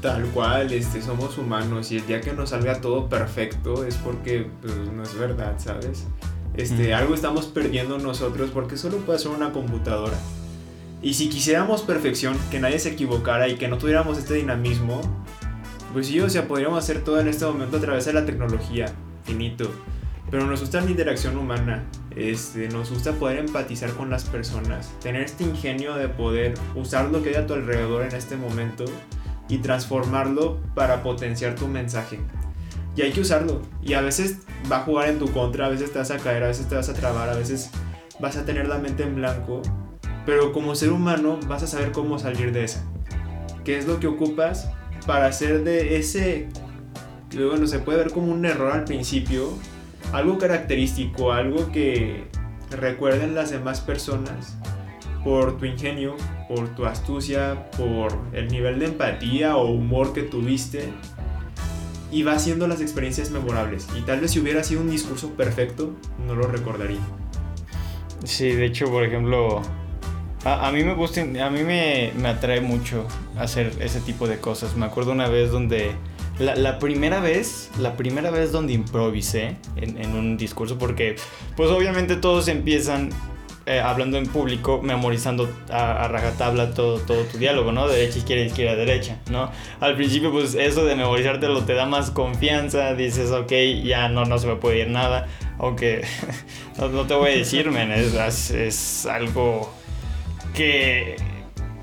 Tal 0.05 0.23
cual, 0.25 0.71
este, 0.71 1.01
somos 1.01 1.35
humanos 1.39 1.91
y 1.91 1.97
el 1.97 2.05
día 2.05 2.21
que 2.21 2.31
nos 2.31 2.51
salga 2.51 2.79
todo 2.79 3.09
perfecto 3.09 3.83
es 3.83 3.95
porque 3.95 4.47
pues, 4.61 4.71
no 4.93 5.01
es 5.01 5.17
verdad, 5.17 5.55
¿sabes? 5.57 6.05
Este, 6.55 6.93
Algo 6.93 7.15
estamos 7.15 7.47
perdiendo 7.47 7.97
nosotros 7.97 8.51
porque 8.53 8.77
solo 8.77 8.97
puede 8.97 9.17
ser 9.17 9.31
una 9.31 9.51
computadora. 9.51 10.15
Y 11.01 11.15
si 11.15 11.27
quisiéramos 11.27 11.81
perfección, 11.81 12.37
que 12.51 12.59
nadie 12.59 12.77
se 12.77 12.91
equivocara 12.91 13.47
y 13.47 13.55
que 13.55 13.67
no 13.67 13.79
tuviéramos 13.79 14.19
este 14.19 14.35
dinamismo, 14.35 15.01
pues 15.91 16.05
sí, 16.05 16.19
o 16.19 16.29
sea, 16.29 16.47
podríamos 16.47 16.77
hacer 16.77 17.03
todo 17.03 17.19
en 17.19 17.27
este 17.27 17.43
momento 17.47 17.77
a 17.77 17.79
través 17.79 18.05
de 18.05 18.13
la 18.13 18.27
tecnología, 18.27 18.85
finito. 19.23 19.71
Pero 20.29 20.45
nos 20.45 20.59
gusta 20.61 20.81
la 20.81 20.91
interacción 20.91 21.35
humana, 21.35 21.83
este, 22.15 22.69
nos 22.69 22.91
gusta 22.91 23.13
poder 23.13 23.39
empatizar 23.39 23.89
con 23.93 24.11
las 24.11 24.25
personas, 24.25 24.91
tener 25.01 25.23
este 25.23 25.45
ingenio 25.45 25.95
de 25.95 26.09
poder 26.09 26.53
usar 26.75 27.09
lo 27.09 27.23
que 27.23 27.29
hay 27.29 27.35
a 27.37 27.47
tu 27.47 27.55
alrededor 27.55 28.03
en 28.03 28.13
este 28.13 28.37
momento 28.37 28.85
y 29.47 29.59
transformarlo 29.59 30.59
para 30.73 31.03
potenciar 31.03 31.55
tu 31.55 31.67
mensaje. 31.67 32.19
Y 32.95 33.01
hay 33.01 33.11
que 33.11 33.21
usarlo. 33.21 33.61
Y 33.81 33.93
a 33.93 34.01
veces 34.01 34.39
va 34.71 34.77
a 34.77 34.81
jugar 34.81 35.09
en 35.09 35.19
tu 35.19 35.31
contra, 35.31 35.65
a 35.65 35.69
veces 35.69 35.91
te 35.91 35.99
vas 35.99 36.11
a 36.11 36.17
caer, 36.17 36.43
a 36.43 36.47
veces 36.47 36.67
te 36.67 36.75
vas 36.75 36.89
a 36.89 36.93
trabar, 36.93 37.29
a 37.29 37.35
veces 37.35 37.69
vas 38.19 38.37
a 38.37 38.45
tener 38.45 38.67
la 38.67 38.77
mente 38.77 39.03
en 39.03 39.15
blanco 39.15 39.61
pero 40.25 40.51
como 40.51 40.75
ser 40.75 40.91
humano 40.91 41.39
vas 41.47 41.63
a 41.63 41.67
saber 41.67 41.91
cómo 41.91 42.17
salir 42.17 42.51
de 42.51 42.63
esa. 42.63 42.83
¿Qué 43.63 43.77
es 43.77 43.87
lo 43.87 43.99
que 43.99 44.07
ocupas 44.07 44.69
para 45.05 45.27
hacer 45.27 45.63
de 45.63 45.97
ese, 45.97 46.47
bueno, 47.33 47.67
se 47.67 47.79
puede 47.79 47.99
ver 47.99 48.11
como 48.11 48.31
un 48.31 48.45
error 48.45 48.71
al 48.71 48.85
principio, 48.85 49.49
algo 50.13 50.37
característico, 50.37 51.31
algo 51.31 51.71
que 51.71 52.27
recuerden 52.71 53.35
las 53.35 53.51
demás 53.51 53.81
personas 53.81 54.57
por 55.25 55.57
tu 55.57 55.65
ingenio, 55.65 56.15
por 56.47 56.75
tu 56.75 56.85
astucia, 56.85 57.69
por 57.71 58.15
el 58.31 58.47
nivel 58.47 58.77
de 58.77 58.85
empatía 58.85 59.57
o 59.57 59.71
humor 59.71 60.13
que 60.13 60.21
tuviste 60.21 60.93
y 62.11 62.21
va 62.21 62.33
haciendo 62.33 62.67
las 62.67 62.79
experiencias 62.79 63.31
memorables. 63.31 63.87
Y 63.97 64.01
tal 64.03 64.21
vez 64.21 64.31
si 64.31 64.39
hubiera 64.39 64.63
sido 64.63 64.81
un 64.81 64.89
discurso 64.91 65.31
perfecto, 65.31 65.93
no 66.27 66.35
lo 66.35 66.45
recordaría. 66.45 66.99
Sí, 68.23 68.49
de 68.49 68.65
hecho, 68.65 68.85
por 68.85 69.03
ejemplo, 69.03 69.63
a, 70.45 70.71
mí 70.71 70.83
me 70.83 70.93
gusta, 70.93 71.21
a 71.21 71.49
mí 71.49 71.63
me, 71.63 72.11
me, 72.15 72.29
atrae 72.29 72.61
mucho 72.61 73.07
hacer 73.35 73.73
ese 73.79 74.01
tipo 74.01 74.27
de 74.27 74.37
cosas. 74.37 74.75
Me 74.75 74.85
acuerdo 74.85 75.11
una 75.11 75.27
vez 75.27 75.49
donde, 75.49 75.95
la, 76.37 76.77
primera 76.77 77.19
vez, 77.19 77.71
la 77.79 77.97
primera 77.97 78.29
vez 78.29 78.51
donde 78.51 78.73
improvisé 78.73 79.57
en, 79.75 80.15
un 80.15 80.37
discurso, 80.37 80.77
porque 80.77 81.15
pues 81.57 81.71
obviamente 81.71 82.15
todos 82.15 82.47
empiezan 82.47 83.09
eh, 83.67 83.79
hablando 83.79 84.17
en 84.17 84.27
público, 84.27 84.81
memorizando 84.83 85.49
a, 85.71 86.07
rajatabla 86.07 86.73
todo, 86.73 86.99
todo 86.99 87.23
tu 87.23 87.37
diálogo, 87.37 87.71
¿no? 87.71 87.87
Derecha, 87.87 88.19
izquierda, 88.19 88.45
izquierda, 88.45 88.75
derecha, 88.75 89.17
¿no? 89.31 89.51
Al 89.79 89.95
principio, 89.95 90.31
pues 90.31 90.53
eso 90.53 90.85
de 90.85 90.95
memorizártelo 90.95 91.63
te 91.65 91.73
da 91.73 91.85
más 91.85 92.11
confianza, 92.11 92.93
dices, 92.93 93.31
ok, 93.31 93.51
ya 93.83 94.07
no, 94.07 94.25
no 94.25 94.37
se 94.37 94.47
me 94.47 94.55
puede 94.55 94.81
ir 94.81 94.89
nada, 94.89 95.27
aunque 95.57 96.03
no, 96.77 97.07
te 97.07 97.13
voy 97.15 97.31
a 97.31 97.35
decir, 97.37 97.71
men, 97.71 97.91
es, 97.91 98.51
es 98.51 99.05
algo 99.07 99.73
que 100.53 101.15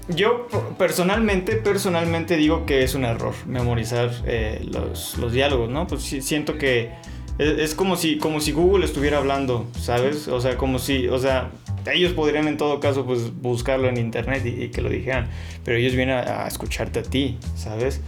yo 0.09 0.49
personalmente, 0.79 1.57
personalmente 1.57 2.37
digo 2.37 2.67
que 2.67 2.83
es 2.83 2.95
un 2.95 3.05
error 3.05 3.35
memorizar 3.47 4.11
eh, 4.27 4.65
los, 4.71 5.17
los, 5.19 5.33
diálogos, 5.33 5.71
¿no? 5.71 5.87
Pues 5.87 6.03
siento 6.03 6.59
que 6.59 6.91
es, 7.39 7.75
como, 7.75 7.97
si, 7.97 8.19
como 8.19 8.41
si 8.41 8.53
Google 8.53 8.85
estuviera 8.85 9.19
hablando, 9.19 9.67
¿sabes? 9.79 10.29
O 10.29 10.41
sea, 10.41 10.57
como 10.57 10.79
si, 10.79 11.09
o 11.09 11.19
sea, 11.19 11.51
ellos 11.93 12.13
podrían 12.13 12.49
en 12.49 12.57
todo 12.57 12.81
caso 12.81 13.05
pues 13.05 13.33
buscarlo 13.41 13.89
en 13.89 13.97
internet 13.97 14.45
y, 14.45 14.69
que 14.69 14.81
lo 14.81 14.89
dijeran, 14.89 15.29
pero 15.65 15.77
ellos 15.77 15.95
vienen 15.95 16.17
a, 16.17 16.47
escucharte 16.47 17.01
a 17.01 17.03
ti, 17.03 17.39
¿sabes? 17.57 18.01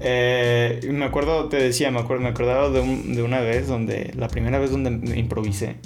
Eh, 0.00 0.80
me 0.90 1.04
acuerdo, 1.04 1.48
te 1.48 1.56
decía, 1.56 1.90
me, 1.90 2.00
acuerdo, 2.00 2.22
me 2.22 2.30
acordaba 2.30 2.70
de, 2.70 2.80
de 2.80 3.22
una 3.22 3.40
vez 3.40 3.68
donde, 3.68 4.12
la 4.16 4.28
primera 4.28 4.58
vez 4.58 4.70
donde 4.70 4.90
me 4.90 5.18
improvisé, 5.18 5.76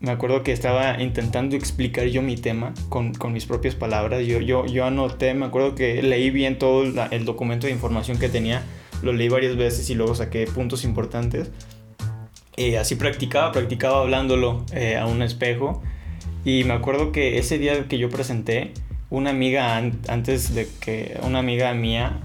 me 0.00 0.12
acuerdo 0.12 0.44
que 0.44 0.52
estaba 0.52 1.02
intentando 1.02 1.56
explicar 1.56 2.06
yo 2.06 2.22
mi 2.22 2.36
tema 2.36 2.72
con, 2.88 3.14
con 3.14 3.32
mis 3.32 3.46
propias 3.46 3.74
palabras. 3.74 4.24
Yo, 4.26 4.40
yo, 4.40 4.64
yo 4.66 4.84
anoté, 4.84 5.34
me 5.34 5.46
acuerdo 5.46 5.74
que 5.74 6.02
leí 6.02 6.30
bien 6.30 6.58
todo 6.58 6.84
el 7.10 7.24
documento 7.24 7.66
de 7.66 7.72
información 7.72 8.18
que 8.18 8.28
tenía, 8.28 8.62
lo 9.02 9.12
leí 9.12 9.28
varias 9.28 9.56
veces 9.56 9.90
y 9.90 9.94
luego 9.94 10.14
saqué 10.14 10.46
puntos 10.46 10.84
importantes. 10.84 11.50
Y 12.56 12.74
así 12.76 12.94
practicaba, 12.96 13.52
practicaba 13.52 14.00
hablándolo 14.00 14.64
eh, 14.72 14.96
a 14.96 15.06
un 15.06 15.22
espejo. 15.22 15.82
Y 16.44 16.64
me 16.64 16.74
acuerdo 16.74 17.12
que 17.12 17.38
ese 17.38 17.58
día 17.58 17.88
que 17.88 17.98
yo 17.98 18.08
presenté, 18.08 18.72
una 19.10 19.30
amiga 19.30 19.76
antes 19.76 20.54
de 20.54 20.68
que, 20.80 21.18
una 21.22 21.38
amiga 21.38 21.72
mía, 21.74 22.18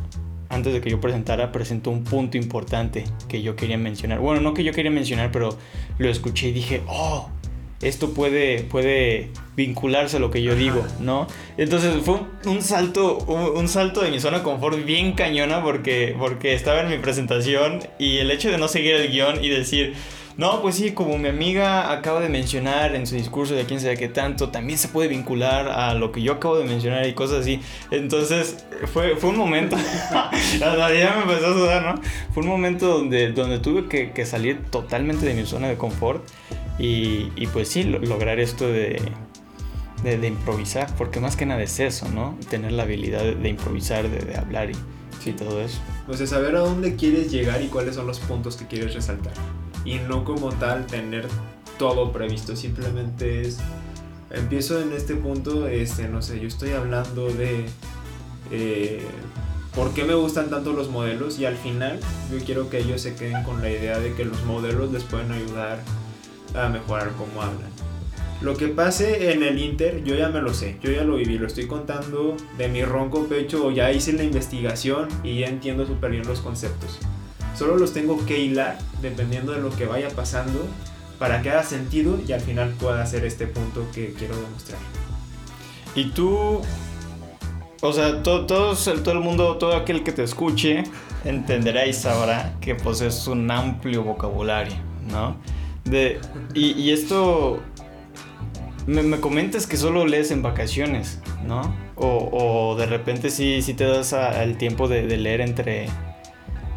antes 0.50 0.74
de 0.74 0.82
que 0.82 0.90
yo 0.90 1.02
presentara, 1.02 1.52
presentó 1.52 1.90
un 1.90 2.04
punto 2.04 2.38
importante 2.38 3.06
que 3.28 3.42
yo 3.42 3.56
quería 3.56 3.78
mencionar. 3.78 4.20
Bueno, 4.20 4.42
no 4.42 4.54
que 4.54 4.64
yo 4.64 4.74
quería 4.74 4.92
mencionar, 4.92 5.32
pero 5.32 5.58
lo 5.98 6.10
escuché 6.10 6.50
y 6.50 6.52
dije, 6.52 6.82
oh, 6.88 7.30
esto 7.84 8.14
puede, 8.14 8.62
puede 8.62 9.30
vincularse 9.56 10.18
a 10.18 10.20
lo 10.20 10.32
que 10.32 10.42
yo 10.42 10.56
digo, 10.56 10.86
¿no? 11.00 11.28
Entonces 11.58 11.96
fue 12.04 12.20
un, 12.46 12.62
salto, 12.62 13.18
un, 13.18 13.68
salto 13.68 14.02
de 14.02 14.10
mi 14.10 14.20
zona 14.20 14.38
de 14.38 14.44
confort 14.44 14.84
bien 14.86 15.14
cañona 15.14 15.62
porque, 15.62 16.16
porque 16.18 16.54
estaba 16.54 16.82
en 16.82 16.90
mi 16.90 16.98
presentación 16.98 17.82
y 18.00 18.18
el 18.18 18.32
hecho 18.32 18.50
de 18.50 18.58
no 18.58 18.68
seguir 18.68 18.96
el 18.96 19.12
guion 19.12 19.44
y 19.44 19.50
decir, 19.50 19.94
no, 20.38 20.62
pues 20.62 20.76
sí, 20.76 20.92
como 20.92 21.18
mi 21.18 21.30
amiga 21.30 21.92
acaba 21.92 22.20
de 22.20 22.30
mencionar 22.30 22.96
en 22.96 23.06
su 23.06 23.16
discurso 23.16 23.54
de 23.54 23.66
quién 23.66 23.80
sabe 23.80 23.98
qué 23.98 24.08
tanto, 24.08 24.50
también 24.50 24.80
se 24.80 24.88
puede 24.88 25.08
vincular 25.08 25.70
a 25.70 25.94
lo 25.94 26.12
que 26.12 26.22
yo 26.22 26.34
acabo 26.34 26.58
de 26.58 26.66
mencionar 26.66 27.06
y 27.08 27.14
cosas 27.14 27.42
así. 27.42 27.62
Entonces, 27.92 28.66
fue, 28.92 29.16
fue 29.16 29.30
un 29.30 29.38
momento, 29.38 29.78
ya 30.60 31.16
me 31.16 31.32
empezó 31.32 31.48
a 31.48 31.54
sudar, 31.54 31.96
¿no? 31.96 32.02
Fue 32.34 32.44
un 32.44 32.50
momento 32.50 32.88
donde, 32.88 33.32
donde 33.32 33.60
tuve 33.60 33.88
que, 33.88 34.12
que 34.12 34.26
salir 34.26 34.64
totalmente 34.72 35.26
de 35.26 35.34
mi 35.34 35.46
zona 35.46 35.68
de 35.68 35.78
confort 35.78 36.24
y, 36.80 37.32
y 37.36 37.48
pues 37.48 37.68
sí, 37.68 37.84
lograr 37.84 38.40
esto 38.40 38.68
de, 38.68 39.02
de, 40.04 40.28
improvisar, 40.28 40.94
porque 40.98 41.20
más 41.20 41.36
que 41.36 41.46
nada 41.46 41.62
es 41.62 41.80
eso, 41.80 42.10
¿no? 42.10 42.38
Tener 42.50 42.72
la 42.72 42.84
habilidad 42.84 43.24
de, 43.24 43.50
improvisar, 43.50 44.10
de, 44.10 44.36
hablar 44.36 44.72
y, 44.72 44.74
sí. 45.24 45.32
todo 45.32 45.62
eso. 45.62 45.80
O 46.08 46.14
sea, 46.14 46.28
saber 46.28 46.56
a 46.56 46.60
dónde 46.60 46.96
quieres 46.96 47.32
llegar 47.32 47.62
y 47.62 47.68
cuáles 47.68 47.96
son 47.96 48.08
los 48.08 48.20
puntos 48.20 48.58
que 48.58 48.66
quieres 48.66 48.94
resaltar. 48.94 49.34
Y 49.86 49.96
no 49.96 50.24
como 50.24 50.52
tal 50.52 50.86
tener 50.88 51.28
todo 51.78 52.12
previsto, 52.12 52.56
simplemente 52.56 53.42
es... 53.42 53.60
Empiezo 54.30 54.82
en 54.82 54.94
este 54.94 55.16
punto, 55.16 55.68
este, 55.68 56.08
no 56.08 56.22
sé, 56.22 56.40
yo 56.40 56.48
estoy 56.48 56.72
hablando 56.72 57.28
de... 57.28 57.66
Eh, 58.52 59.04
por 59.76 59.94
qué 59.94 60.04
me 60.04 60.14
gustan 60.14 60.50
tanto 60.50 60.74
los 60.74 60.90
modelos 60.90 61.40
y 61.40 61.46
al 61.46 61.56
final 61.56 62.00
yo 62.32 62.44
quiero 62.46 62.70
que 62.70 62.80
ellos 62.80 63.02
se 63.02 63.16
queden 63.16 63.44
con 63.44 63.62
la 63.62 63.70
idea 63.70 64.00
de 64.00 64.14
que 64.14 64.26
los 64.26 64.44
modelos 64.46 64.92
les 64.92 65.04
pueden 65.04 65.32
ayudar 65.32 65.80
a 66.56 66.70
mejorar 66.70 67.12
cómo 67.18 67.42
hablan. 67.42 67.74
Lo 68.42 68.58
que 68.58 68.68
pase 68.68 69.32
en 69.32 69.42
el 69.42 69.58
Inter, 69.58 70.04
yo 70.04 70.16
ya 70.16 70.30
me 70.30 70.42
lo 70.42 70.54
sé, 70.54 70.78
yo 70.82 70.92
ya 70.92 71.04
lo 71.04 71.16
viví, 71.16 71.38
lo 71.38 71.48
estoy 71.48 71.66
contando 71.66 72.36
de 72.58 72.68
mi 72.68 72.84
ronco 72.84 73.26
pecho 73.28 73.72
ya 73.72 73.92
hice 73.92 74.14
la 74.14 74.24
investigación 74.24 75.08
y 75.24 75.40
ya 75.40 75.48
entiendo 75.48 75.86
súper 75.86 76.12
bien 76.12 76.28
los 76.28 76.42
conceptos. 76.42 77.00
Solo 77.56 77.78
los 77.78 77.94
tengo 77.94 78.26
que 78.26 78.40
hilar 78.40 78.78
dependiendo 79.02 79.52
de 79.52 79.62
lo 79.62 79.70
que 79.70 79.86
vaya 79.86 80.10
pasando 80.10 80.68
para 81.20 81.42
que 81.42 81.52
haga 81.52 81.64
sentido 81.64 82.20
y 82.28 82.32
al 82.32 82.42
final 82.42 82.74
pueda 82.80 83.02
hacer 83.02 83.26
este 83.26 83.48
punto 83.48 83.86
que 83.94 84.14
quiero 84.14 84.36
demostrar. 84.36 84.80
¿Y 85.96 86.10
tú 86.12 86.62
o 87.86 87.92
sea, 87.92 88.24
todo, 88.24 88.46
todo, 88.46 88.76
todo 88.76 89.12
el 89.12 89.20
mundo, 89.20 89.58
todo 89.58 89.76
aquel 89.76 90.04
que 90.04 90.14
te 90.14 90.24
escuche, 90.24 90.86
entenderá 91.26 91.86
y 91.86 91.92
sabrá 91.92 92.54
que 92.62 92.76
posees 92.76 93.28
un 93.28 93.52
amplio 93.52 94.04
vocabulario, 94.04 94.76
¿no? 95.12 95.36
De, 95.84 96.22
y, 96.54 96.92
esto, 96.92 97.60
me, 98.88 99.20
comentas 99.20 99.68
que 99.68 99.76
solo 99.76 100.06
lees 100.06 100.32
en 100.32 100.42
vacaciones, 100.42 101.20
¿no? 101.46 101.76
O, 101.98 102.74
de 102.78 102.86
repente 102.86 103.30
sí, 103.30 103.62
sí 103.62 103.74
te 103.74 103.84
das 103.84 104.14
el 104.14 104.58
tiempo 104.58 104.88
de, 104.88 105.04
leer 105.18 105.42
entre, 105.42 105.88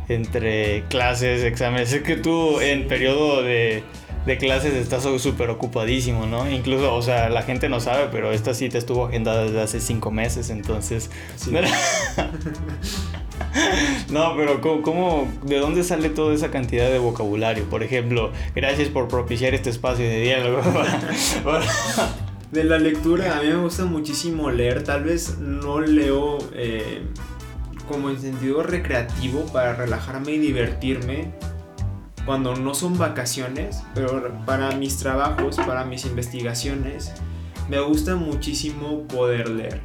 entre 0.09 0.85
clases, 0.89 1.43
exámenes. 1.43 1.91
Sé 1.91 2.03
que 2.03 2.17
tú 2.17 2.61
en 2.61 2.87
periodo 2.87 3.43
de 3.43 3.83
de 4.27 4.37
clases 4.39 4.75
estás 4.75 5.05
súper 5.23 5.51
ocupadísimo, 5.51 6.27
¿no? 6.27 6.51
Incluso, 6.51 6.93
o 6.95 7.01
sea, 7.01 7.29
la 7.31 7.43
gente 7.43 7.69
no 7.69 7.79
sabe, 7.79 8.09
pero 8.11 8.33
esta 8.33 8.55
cita 8.55 8.77
estuvo 8.77 9.07
agendada 9.07 9.45
desde 9.45 9.63
hace 9.63 9.81
cinco 9.81 10.11
meses, 10.11 10.51
entonces... 10.51 11.13
no, 14.11 14.37
pero 14.37 14.61
¿cómo, 14.61 15.33
de 15.45 15.59
dónde 15.61 15.85
sale 15.85 16.11
toda 16.11 16.35
esa 16.35 16.51
cantidad 16.51 16.91
de 16.91 16.99
vocabulario? 16.99 17.65
Por 17.71 17.85
ejemplo, 17.85 18.33
gracias 18.55 18.89
por 18.89 19.07
propiciar 19.07 19.55
este 19.55 19.71
espacio 19.71 20.05
de 20.05 20.21
diálogo. 20.21 20.61
de 22.51 22.65
la 22.65 22.79
lectura, 22.79 23.39
a 23.39 23.43
mí 23.43 23.49
me 23.49 23.59
gusta 23.59 23.85
muchísimo 23.85 24.51
leer, 24.51 24.83
tal 24.83 25.05
vez 25.05 25.39
no 25.39 25.79
leo... 25.79 26.39
Eh, 26.53 27.03
como 27.87 28.11
en 28.11 28.21
sentido 28.21 28.63
recreativo 28.63 29.47
para 29.53 29.75
relajarme 29.75 30.33
y 30.33 30.39
divertirme, 30.39 31.33
cuando 32.25 32.57
no 32.57 32.75
son 32.75 32.99
vacaciones, 32.99 33.83
pero 33.95 34.33
para 34.45 34.73
mis 34.73 34.99
trabajos, 34.99 35.57
para 35.57 35.85
mis 35.85 36.05
investigaciones, 36.07 37.13
me 37.69 37.81
gusta 37.81 38.17
muchísimo 38.17 39.07
poder 39.07 39.49
leer. 39.49 39.81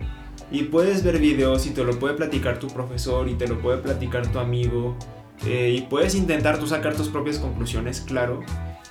Y 0.52 0.64
puedes 0.64 1.04
ver 1.04 1.20
videos 1.20 1.66
y 1.66 1.70
te 1.70 1.84
lo 1.84 1.98
puede 1.98 2.16
platicar 2.16 2.60
tu 2.60 2.68
profesor 2.68 3.30
y 3.30 3.36
te 3.36 3.48
lo 3.48 3.62
puede 3.62 3.78
platicar 3.78 4.28
tu 4.32 4.40
amigo. 4.40 4.98
Eh, 5.46 5.76
y 5.78 5.82
puedes 5.82 6.14
intentar 6.14 6.60
tú 6.60 6.68
sacar 6.68 6.96
tus 6.96 7.08
propias 7.08 7.40
conclusiones, 7.40 8.02
claro. 8.02 8.42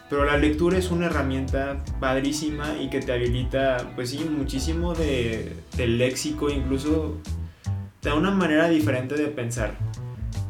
Pero 0.09 0.25
la 0.25 0.37
lectura 0.37 0.77
es 0.77 0.91
una 0.91 1.07
herramienta 1.07 1.85
padrísima 2.01 2.77
y 2.81 2.91
que 2.91 3.01
te 3.01 3.13
habilita, 3.13 3.93
pues 3.95 4.11
sí, 4.11 4.27
muchísimo 4.29 4.93
de, 4.95 5.55
léxico, 5.77 6.51
incluso 6.51 7.19
te 8.01 8.09
da 8.09 8.15
una 8.15 8.31
manera 8.31 8.69
diferente 8.69 9.15
de 9.15 9.29
pensar. 9.29 9.77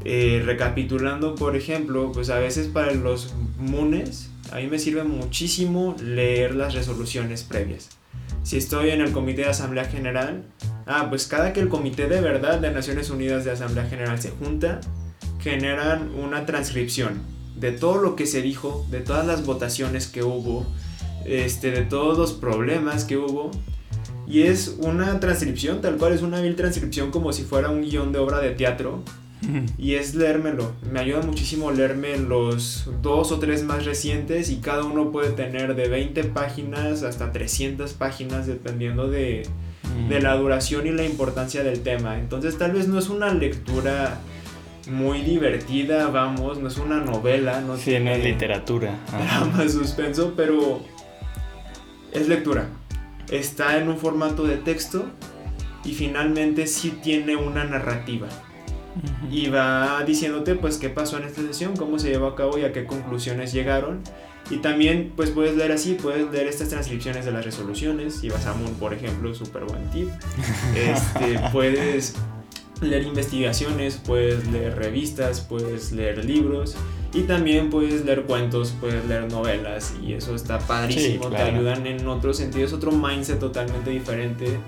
Eh, 0.04 0.42
recapitulando, 0.44 1.34
por 1.34 1.56
ejemplo, 1.56 2.10
pues 2.12 2.30
a 2.30 2.38
veces 2.38 2.68
para 2.68 2.92
los 2.94 3.34
MUNES, 3.58 4.30
a 4.52 4.56
mí 4.56 4.66
me 4.66 4.78
sirve 4.78 5.04
muchísimo 5.04 5.94
leer 6.02 6.54
las 6.54 6.74
resoluciones 6.74 7.42
previas. 7.42 7.90
Si 8.42 8.56
estoy 8.56 8.90
en 8.90 9.00
el 9.00 9.12
Comité 9.12 9.42
de 9.42 9.48
Asamblea 9.48 9.84
General, 9.84 10.42
ah, 10.86 11.06
pues 11.08 11.26
cada 11.26 11.52
que 11.52 11.60
el 11.60 11.68
Comité 11.68 12.08
de 12.08 12.20
Verdad 12.20 12.58
de 12.58 12.70
Naciones 12.70 13.10
Unidas 13.10 13.44
de 13.44 13.50
Asamblea 13.50 13.86
General 13.86 14.20
se 14.20 14.30
junta, 14.30 14.80
generan 15.40 16.10
una 16.14 16.46
transcripción 16.46 17.20
de 17.56 17.72
todo 17.72 17.98
lo 17.98 18.16
que 18.16 18.26
se 18.26 18.42
dijo, 18.42 18.86
de 18.90 19.00
todas 19.00 19.26
las 19.26 19.44
votaciones 19.44 20.06
que 20.06 20.22
hubo, 20.22 20.66
este, 21.26 21.70
de 21.70 21.82
todos 21.82 22.16
los 22.16 22.32
problemas 22.32 23.04
que 23.04 23.18
hubo. 23.18 23.50
Y 24.30 24.42
es 24.42 24.76
una 24.78 25.18
transcripción, 25.18 25.80
tal 25.80 25.96
cual 25.96 26.12
es 26.12 26.22
una 26.22 26.40
vil 26.40 26.54
transcripción 26.54 27.10
como 27.10 27.32
si 27.32 27.42
fuera 27.42 27.70
un 27.70 27.82
guion 27.82 28.12
de 28.12 28.20
obra 28.20 28.38
de 28.38 28.50
teatro, 28.50 29.02
y 29.78 29.94
es 29.94 30.14
leérmelo. 30.14 30.72
Me 30.92 31.00
ayuda 31.00 31.22
muchísimo 31.22 31.70
leerme 31.70 32.18
los 32.18 32.88
dos 33.02 33.32
o 33.32 33.38
tres 33.38 33.64
más 33.64 33.84
recientes 33.84 34.50
y 34.50 34.56
cada 34.56 34.84
uno 34.84 35.10
puede 35.10 35.30
tener 35.30 35.74
de 35.74 35.88
20 35.88 36.24
páginas 36.24 37.02
hasta 37.02 37.32
300 37.32 37.92
páginas 37.94 38.46
dependiendo 38.46 39.08
de, 39.08 39.46
de 40.08 40.20
la 40.20 40.36
duración 40.36 40.86
y 40.86 40.90
la 40.90 41.04
importancia 41.04 41.64
del 41.64 41.80
tema. 41.80 42.18
Entonces 42.18 42.58
tal 42.58 42.72
vez 42.72 42.86
no 42.86 42.98
es 42.98 43.08
una 43.08 43.32
lectura 43.32 44.20
muy 44.90 45.22
divertida, 45.22 46.08
vamos, 46.08 46.58
no 46.58 46.68
es 46.68 46.76
una 46.76 47.00
novela, 47.00 47.60
no 47.62 47.74
tiene 47.74 48.18
literatura. 48.18 48.98
Drama, 49.10 49.68
suspenso, 49.68 50.34
pero 50.36 50.80
es 52.12 52.28
lectura. 52.28 52.68
Está 53.30 53.78
en 53.78 53.88
un 53.88 53.96
formato 53.96 54.44
de 54.44 54.56
texto 54.56 55.04
y 55.84 55.94
finalmente 55.94 56.66
sí 56.66 56.98
tiene 57.02 57.36
una 57.36 57.64
narrativa 57.64 58.28
y 59.30 59.48
va 59.48 60.02
diciéndote 60.04 60.56
pues 60.56 60.78
qué 60.78 60.90
pasó 60.90 61.18
en 61.18 61.24
esta 61.24 61.42
sesión, 61.42 61.76
cómo 61.76 61.98
se 61.98 62.08
llevó 62.08 62.26
a 62.26 62.36
cabo 62.36 62.58
y 62.58 62.64
a 62.64 62.72
qué 62.72 62.84
conclusiones 62.86 63.52
llegaron. 63.52 64.00
Y 64.50 64.56
también 64.56 65.12
pues 65.14 65.30
puedes 65.30 65.56
leer 65.56 65.70
así, 65.70 65.94
puedes 65.94 66.30
leer 66.32 66.48
estas 66.48 66.70
transcripciones 66.70 67.24
de 67.24 67.30
las 67.30 67.44
resoluciones. 67.44 68.24
Y 68.24 68.30
vas 68.30 68.46
a 68.46 68.54
Moon, 68.54 68.74
por 68.74 68.92
ejemplo, 68.92 69.32
súper 69.34 69.64
buen 69.64 69.88
tip. 69.90 70.08
Este, 70.74 71.38
puedes 71.52 72.14
leer 72.80 73.04
investigaciones, 73.04 74.00
puedes 74.04 74.46
leer 74.48 74.76
revistas, 74.76 75.40
puedes 75.40 75.92
leer 75.92 76.24
libros 76.24 76.76
y 77.12 77.22
también 77.22 77.70
puedes 77.70 78.04
leer 78.04 78.22
cuentos, 78.22 78.74
puedes 78.80 79.04
leer 79.06 79.30
novelas 79.30 79.94
y 80.02 80.12
eso 80.12 80.34
está 80.34 80.58
padrísimo, 80.58 81.28
te 81.28 81.36
ayudan 81.36 81.86
en 81.86 82.06
otro 82.06 82.32
sentido, 82.32 82.64
es 82.64 82.72
otro 82.72 82.92
mindset 82.92 83.38
totalmente 83.38 83.90
diferente, 83.90 84.58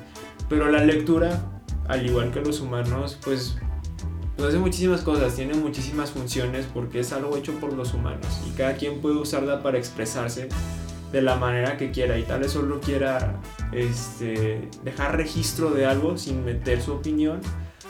pero 0.49 0.71
la 0.71 0.85
lectura, 0.85 1.63
al 1.89 2.05
igual 2.05 2.33
que 2.33 2.41
los 2.41 2.61
humanos, 2.61 3.19
pues 3.25 3.57
pues 4.37 4.49
hace 4.49 4.59
muchísimas 4.59 5.03
cosas, 5.03 5.37
tiene 5.37 5.55
muchísimas 5.55 6.11
funciones 6.11 6.67
porque 6.73 7.01
es 7.01 7.13
algo 7.13 7.37
hecho 7.37 7.53
por 7.61 7.75
los 7.75 7.93
humanos 7.95 8.27
y 8.49 8.51
cada 8.57 8.75
quien 8.75 9.01
puede 9.01 9.17
usarla 9.17 9.63
para 9.63 9.79
expresarse 9.79 10.49
de 11.13 11.23
la 11.23 11.37
manera 11.37 11.77
que 11.77 11.91
quiera 11.91 12.19
y 12.19 12.23
tal 12.23 12.41
vez 12.41 12.53
solo 12.53 12.81
quiera 12.81 13.41
este, 13.73 14.69
dejar 14.83 15.17
registro 15.17 15.71
de 15.71 15.85
algo 15.85 16.17
sin 16.17 16.45
meter 16.45 16.81
su 16.81 16.93
opinión 16.93 17.41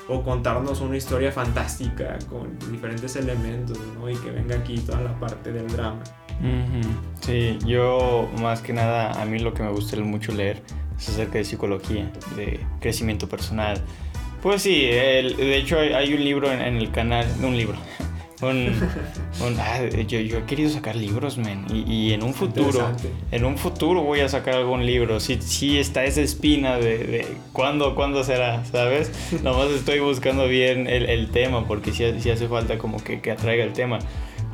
o 0.09 0.23
contarnos 0.23 0.81
una 0.81 0.97
historia 0.97 1.33
fantástica 1.33 2.19
con 2.29 2.59
diferentes 2.71 3.17
elementos 3.17 3.79
¿no? 3.99 4.11
y 4.11 4.17
que 4.17 4.31
venga 4.31 4.57
aquí 4.57 4.79
toda 4.79 5.01
la 5.01 5.19
parte 5.19 5.53
del 5.53 5.69
drama. 5.69 6.03
Sí, 7.21 7.59
yo 7.65 8.29
más 8.41 8.63
que 8.63 8.73
nada 8.73 9.21
a 9.21 9.25
mí 9.25 9.39
lo 9.39 9.55
que 9.55 9.63
me 9.63 9.71
gusta 9.71 9.97
mucho 9.99 10.33
leer 10.33 10.63
es 10.99 11.09
acerca 11.09 11.39
de 11.39 11.45
psicología, 11.45 12.11
de 12.37 12.61
crecimiento 12.81 13.29
personal, 13.29 13.81
pues 14.43 14.63
sí, 14.63 14.87
de 14.87 15.57
hecho 15.57 15.79
hay, 15.79 16.13
un 16.13 16.25
libro 16.25 16.51
en, 16.51 16.61
el 16.61 16.91
canal, 16.91 17.27
un 17.45 17.57
libro. 17.57 17.77
Ah, 18.43 19.81
yo, 20.09 20.19
he 20.19 20.45
querido 20.47 20.71
sacar 20.71 20.97
libros, 20.97 21.39
men. 21.39 21.65
Y, 21.73 22.13
en 22.13 22.25
un 22.25 22.35
futuro, 22.35 22.91
en 23.31 23.45
un 23.45 23.57
futuro 23.57 24.03
voy 24.03 24.21
a 24.21 24.29
sacar 24.29 24.55
algún 24.55 24.85
libro. 24.85 25.21
Sí, 25.21 25.39
sí 25.41 25.79
está 25.79 26.05
esa 26.05 26.23
espina 26.23 26.77
de, 26.77 26.99
de 26.99 27.27
¿cuándo, 27.53 27.95
cuándo 27.95 28.25
será, 28.25 28.65
¿sabes? 28.65 29.13
Nomás 29.43 29.71
estoy 29.71 30.01
buscando 30.01 30.49
bien 30.49 30.89
el, 30.89 31.31
tema 31.31 31.67
porque 31.67 31.93
sí, 31.93 32.05
hace 32.05 32.49
falta 32.49 32.79
como 32.79 33.03
que, 33.03 33.21
que, 33.21 33.31
atraiga 33.31 33.63
el 33.63 33.73
tema. 33.73 34.01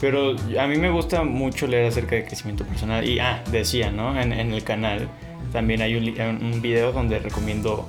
Pero 0.01 0.37
a 0.61 0.67
mí 0.67 0.77
me 0.77 0.91
gusta 0.91 1.25
mucho 1.25 1.67
leer 1.67 1.87
acerca 1.87 2.17
de 2.17 2.25
crecimiento 2.25 2.65
personal. 2.65 3.09
Y, 3.09 3.19
ah, 3.21 3.43
decía, 3.51 3.91
¿no? 3.91 4.21
En, 4.21 4.33
en 4.33 4.53
el 4.53 4.63
canal 4.65 5.09
también 5.53 5.81
hay 5.81 5.95
un, 5.95 6.43
un 6.43 6.61
video 6.61 6.93
donde 6.93 7.19
recomiendo 7.21 7.89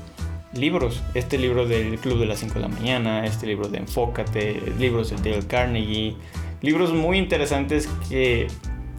libros. 0.53 1.01
Este 1.13 1.37
libro 1.37 1.67
del 1.67 1.97
Club 1.99 2.19
de 2.19 2.25
las 2.25 2.39
5 2.39 2.55
de 2.55 2.59
la 2.59 2.67
mañana, 2.67 3.25
este 3.25 3.47
libro 3.47 3.67
de 3.67 3.79
Enfócate, 3.79 4.61
libros 4.79 5.09
de 5.09 5.17
Dale 5.17 5.47
Carnegie, 5.47 6.15
libros 6.61 6.93
muy 6.93 7.17
interesantes 7.17 7.89
que 8.09 8.47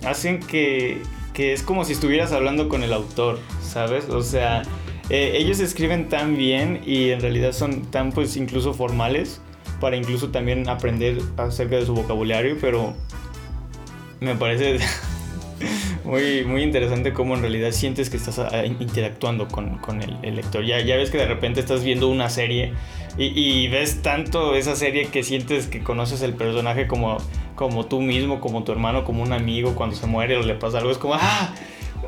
hacen 0.05 0.41
que, 0.41 1.03
que 1.35 1.53
es 1.53 1.63
como 1.63 1.85
si 1.85 1.93
estuvieras 1.93 2.33
hablando 2.33 2.69
con 2.69 2.83
el 2.83 2.93
autor, 2.93 3.39
¿sabes? 3.63 4.09
O 4.09 4.23
sea, 4.23 4.63
eh, 5.11 5.33
ellos 5.35 5.61
escriben 5.61 6.09
tan 6.09 6.37
bien 6.37 6.83
y 6.87 7.11
en 7.11 7.21
realidad 7.21 7.53
son 7.53 7.83
tan 7.91 8.13
pues 8.13 8.37
incluso 8.37 8.75
formales 8.75 9.41
para 9.81 9.97
incluso 9.97 10.29
también 10.29 10.69
aprender 10.69 11.19
acerca 11.37 11.77
de 11.77 11.87
su 11.87 11.95
vocabulario, 11.95 12.57
pero 12.61 12.95
me 14.21 14.35
parece 14.37 14.79
muy, 16.05 16.45
muy 16.45 16.63
interesante 16.63 17.13
cómo 17.13 17.35
en 17.35 17.43
realidad 17.43 17.73
sientes 17.73 18.11
que 18.11 18.17
estás 18.17 18.39
ah, 18.39 18.65
interactuando 18.65 19.49
con, 19.49 19.79
con 19.79 20.03
el, 20.03 20.37
lector. 20.37 20.65
Ya, 20.65 20.81
ya 20.81 20.97
ves 20.97 21.11
que 21.11 21.19
de 21.19 21.27
repente 21.27 21.61
estás 21.61 21.85
viendo 21.85 22.09
una 22.09 22.31
serie 22.31 22.73
y, 23.19 23.69
ves 23.69 24.03
tanto 24.03 24.55
esa 24.55 24.77
serie 24.77 25.07
que 25.09 25.23
sientes 25.23 25.67
que 25.67 25.83
conoces 25.83 26.23
el 26.23 26.35
personaje 26.35 26.87
como, 26.87 27.19
como 27.55 27.87
tú 27.87 28.01
mismo, 28.01 28.41
como 28.41 28.63
tu 28.65 28.73
hermano, 28.73 29.05
como 29.05 29.23
un 29.23 29.33
amigo 29.33 29.75
cuando 29.75 29.97
se 29.97 30.07
muere 30.07 30.37
o 30.37 30.43
le 30.43 30.55
pasa 30.55 30.79
algo. 30.79 30.91
Es 30.91 30.99
como, 30.99 31.15
¡ah! 31.15 31.55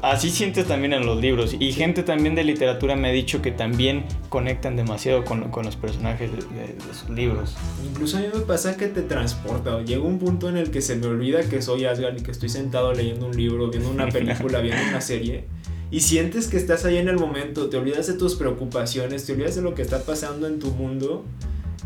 Así 0.01 0.31
sientes 0.31 0.67
también 0.67 0.93
en 0.93 1.07
los 1.07 1.21
libros. 1.21 1.55
Y 1.59 1.73
gente 1.73 2.03
también 2.03 2.35
de 2.35 2.45
literatura 2.45 2.97
me 2.97 3.09
ha 3.09 3.13
dicho 3.13 3.43
que 3.43 3.51
también 3.51 4.05
conectan 4.29 4.77
demasiado 4.77 5.25
con, 5.25 5.51
los 5.65 5.77
personajes 5.77 6.31
de, 6.33 6.95
sus 6.95 7.11
libros. 7.11 7.55
Incluso 7.85 8.17
a 8.17 8.21
mí 8.21 8.27
me 8.33 8.41
pasa 8.41 8.77
que 8.77 8.89
te 8.89 9.03
transporta. 9.03 9.81
Llega 9.83 10.03
un 10.03 10.19
punto 10.19 10.49
en 10.49 10.57
el 10.57 10.71
que 10.71 10.81
se 10.81 10.97
me 10.97 11.07
olvida 11.07 11.43
que 11.43 11.63
soy 11.63 11.85
Asgard 11.85 12.19
y 12.19 12.23
que 12.23 12.31
estoy 12.31 12.49
sentado 12.49 12.93
leyendo 12.93 13.27
un 13.27 13.37
libro, 13.37 13.71
viendo 13.71 13.91
una 13.91 14.09
película, 14.09 14.61
viendo 14.63 14.83
una 14.89 15.01
serie. 15.01 15.45
Y 15.91 16.01
sientes 16.01 16.49
que 16.49 16.57
estás 16.57 16.85
ahí 16.87 16.97
en 16.97 17.09
el 17.09 17.19
momento, 17.19 17.69
te 17.69 17.77
olvidas 17.77 18.07
de 18.07 18.15
tus 18.15 18.35
preocupaciones, 18.35 19.27
te 19.27 19.35
olvidas 19.35 19.57
de 19.57 19.63
lo 19.63 19.75
que 19.75 19.83
está 19.83 20.05
pasando 20.05 20.47
en 20.47 20.59
tu 20.59 20.71
mundo 20.71 21.25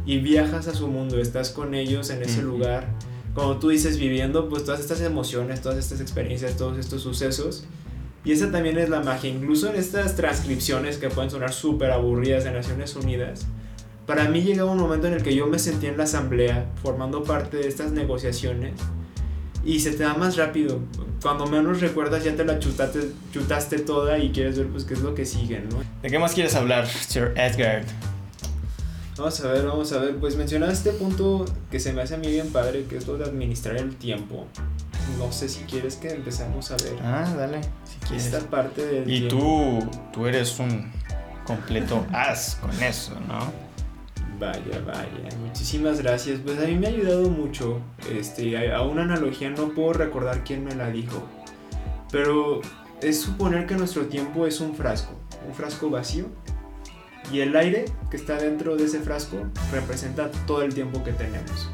y 0.07 0.19
viajas 0.19 0.69
a 0.69 0.75
su 0.75 0.87
mundo, 0.87 1.19
estás 1.19 1.51
con 1.51 1.75
ellos 1.75 2.11
en 2.11 2.23
ese 2.23 2.41
lugar. 2.41 2.89
Como 3.35 3.59
tú 3.59 3.69
dices, 3.69 3.99
viviendo 3.99 4.49
pues 4.49 4.65
todas 4.65 4.81
estas 4.81 5.01
emociones, 5.01 5.61
todas 5.61 5.77
estas 5.77 6.01
experiencias, 6.01 6.57
todos 6.57 6.79
estos 6.79 7.03
sucesos 7.03 7.67
y 8.27 8.33
esa 8.33 8.51
también 8.51 8.77
es 8.77 8.89
la 8.89 9.01
magia, 9.03 9.31
incluso 9.31 9.71
en 9.71 9.77
estas 9.77 10.17
transcripciones 10.17 10.99
que 10.99 11.09
pueden 11.09 11.31
sonar 11.31 11.53
súper 11.53 11.93
aburridas 11.93 12.43
de 12.43 12.51
Naciones 12.51 12.97
Unidas. 12.97 13.47
Para 14.05 14.29
mí 14.29 14.43
llegaba 14.43 14.73
un 14.73 14.79
momento 14.79 15.07
en 15.07 15.13
el 15.13 15.23
que 15.23 15.33
yo 15.33 15.47
me 15.47 15.61
sentía 15.61 15.91
en 15.91 15.97
la 15.97 16.05
asamblea, 16.05 16.67
formando 16.83 17.23
parte 17.23 17.59
de 17.59 17.69
estas 17.69 17.93
negociaciones, 17.93 18.73
y 19.65 19.79
se 19.79 19.93
te 19.93 20.03
da 20.03 20.15
más 20.15 20.37
rápido. 20.37 20.81
Cuando 21.23 21.47
menos 21.47 21.81
recuerdas 21.81 22.25
ya 22.25 22.35
te 22.35 22.45
la 22.45 22.59
chutaste, 22.59 23.13
chutaste 23.33 23.79
toda 23.79 24.19
y 24.19 24.31
quieres 24.31 24.59
ver 24.59 24.67
pues 24.67 24.85
qué 24.85 24.95
es 24.95 25.01
lo 25.03 25.15
que 25.15 25.25
sigue, 25.25 25.61
¿no? 25.61 25.79
¿De 26.03 26.11
qué 26.11 26.19
más 26.19 26.35
quieres 26.35 26.57
hablar, 26.57 26.89
Sir 26.89 27.33
Edgar? 27.37 27.85
Vamos 29.17 29.41
a 29.41 29.53
ver, 29.53 29.65
vamos 29.65 29.93
a 29.93 29.99
ver. 29.99 30.17
Pues 30.17 30.35
mencionaba 30.35 30.73
este 30.73 30.91
punto 30.91 31.45
que 31.71 31.79
se 31.79 31.93
me 31.93 32.03
hace 32.03 32.17
a 32.17 32.19
mí 32.19 32.27
bien 32.27 32.49
padre, 32.49 32.87
que 32.89 32.97
es 32.97 33.07
lo 33.07 33.17
de 33.19 33.25
administrar 33.25 33.77
el 33.77 33.95
tiempo 33.95 34.49
no 35.19 35.33
sé 35.33 35.49
si 35.49 35.63
quieres 35.63 35.97
que 35.97 36.11
empecemos 36.11 36.71
a 36.71 36.77
ver. 36.77 36.97
Ah, 37.03 37.35
dale, 37.37 37.61
quieres. 38.09 38.27
Esta 38.27 38.41
parte 38.49 38.85
del 38.85 39.11
Y 39.11 39.29
tú, 39.29 39.89
tú 40.13 40.27
eres 40.27 40.59
un 40.59 40.91
completo 41.45 42.05
as 42.13 42.57
con 42.57 42.71
eso, 42.83 43.19
¿no? 43.29 43.53
Vaya, 44.39 44.83
vaya, 44.85 45.37
muchísimas 45.47 46.01
gracias. 46.01 46.41
Pues 46.45 46.59
a 46.59 46.67
mí 46.67 46.75
me 46.75 46.87
ha 46.89 46.91
ayudado 46.91 47.31
mucho. 47.31 47.81
Este, 48.11 48.73
a 48.73 48.83
una 48.83 49.03
analogía 49.03 49.49
no 49.51 49.71
puedo 49.71 49.95
recordar 49.95 50.45
quién 50.45 50.65
me 50.65 50.75
la 50.75 50.91
dijo. 50.91 51.23
Pero 52.11 52.61
es 53.01 53.21
suponer 53.21 53.67
que 53.67 53.77
nuestro 53.77 54.07
tiempo 54.07 54.47
es 54.47 54.61
un 54.61 54.75
frasco, 54.75 55.13
un 55.47 55.55
frasco 55.55 55.89
vacío. 55.89 56.27
Y 57.33 57.41
el 57.41 57.57
aire 57.57 57.87
que 58.11 58.17
está 58.17 58.37
dentro 58.37 58.77
de 58.77 58.85
ese 58.85 59.01
frasco 59.01 59.39
representa 59.73 60.31
todo 60.47 60.63
el 60.63 60.75
tiempo 60.75 61.03
que 61.03 61.13
tenemos 61.13 61.69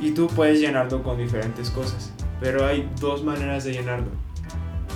y 0.00 0.10
tú 0.10 0.26
puedes 0.26 0.60
llenarlo 0.60 1.02
con 1.02 1.16
diferentes 1.16 1.70
cosas. 1.70 2.12
Pero 2.40 2.66
hay 2.66 2.88
dos 3.00 3.24
maneras 3.24 3.64
de 3.64 3.72
llenarlo. 3.72 4.10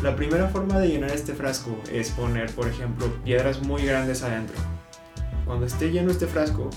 La 0.03 0.15
primera 0.15 0.49
forma 0.49 0.79
de 0.79 0.89
llenar 0.89 1.11
este 1.11 1.35
frasco 1.35 1.77
es 1.93 2.11
poner, 2.11 2.53
por 2.55 2.69
ejemplo, 2.69 3.13
piedras 3.25 3.63
muy 3.63 3.85
grandes 3.85 4.23
adentro. 4.23 4.57
Cuando 5.45 5.67
esté 5.67 5.91
lleno 5.91 6.11
este 6.11 6.27
frasco, 6.27 6.71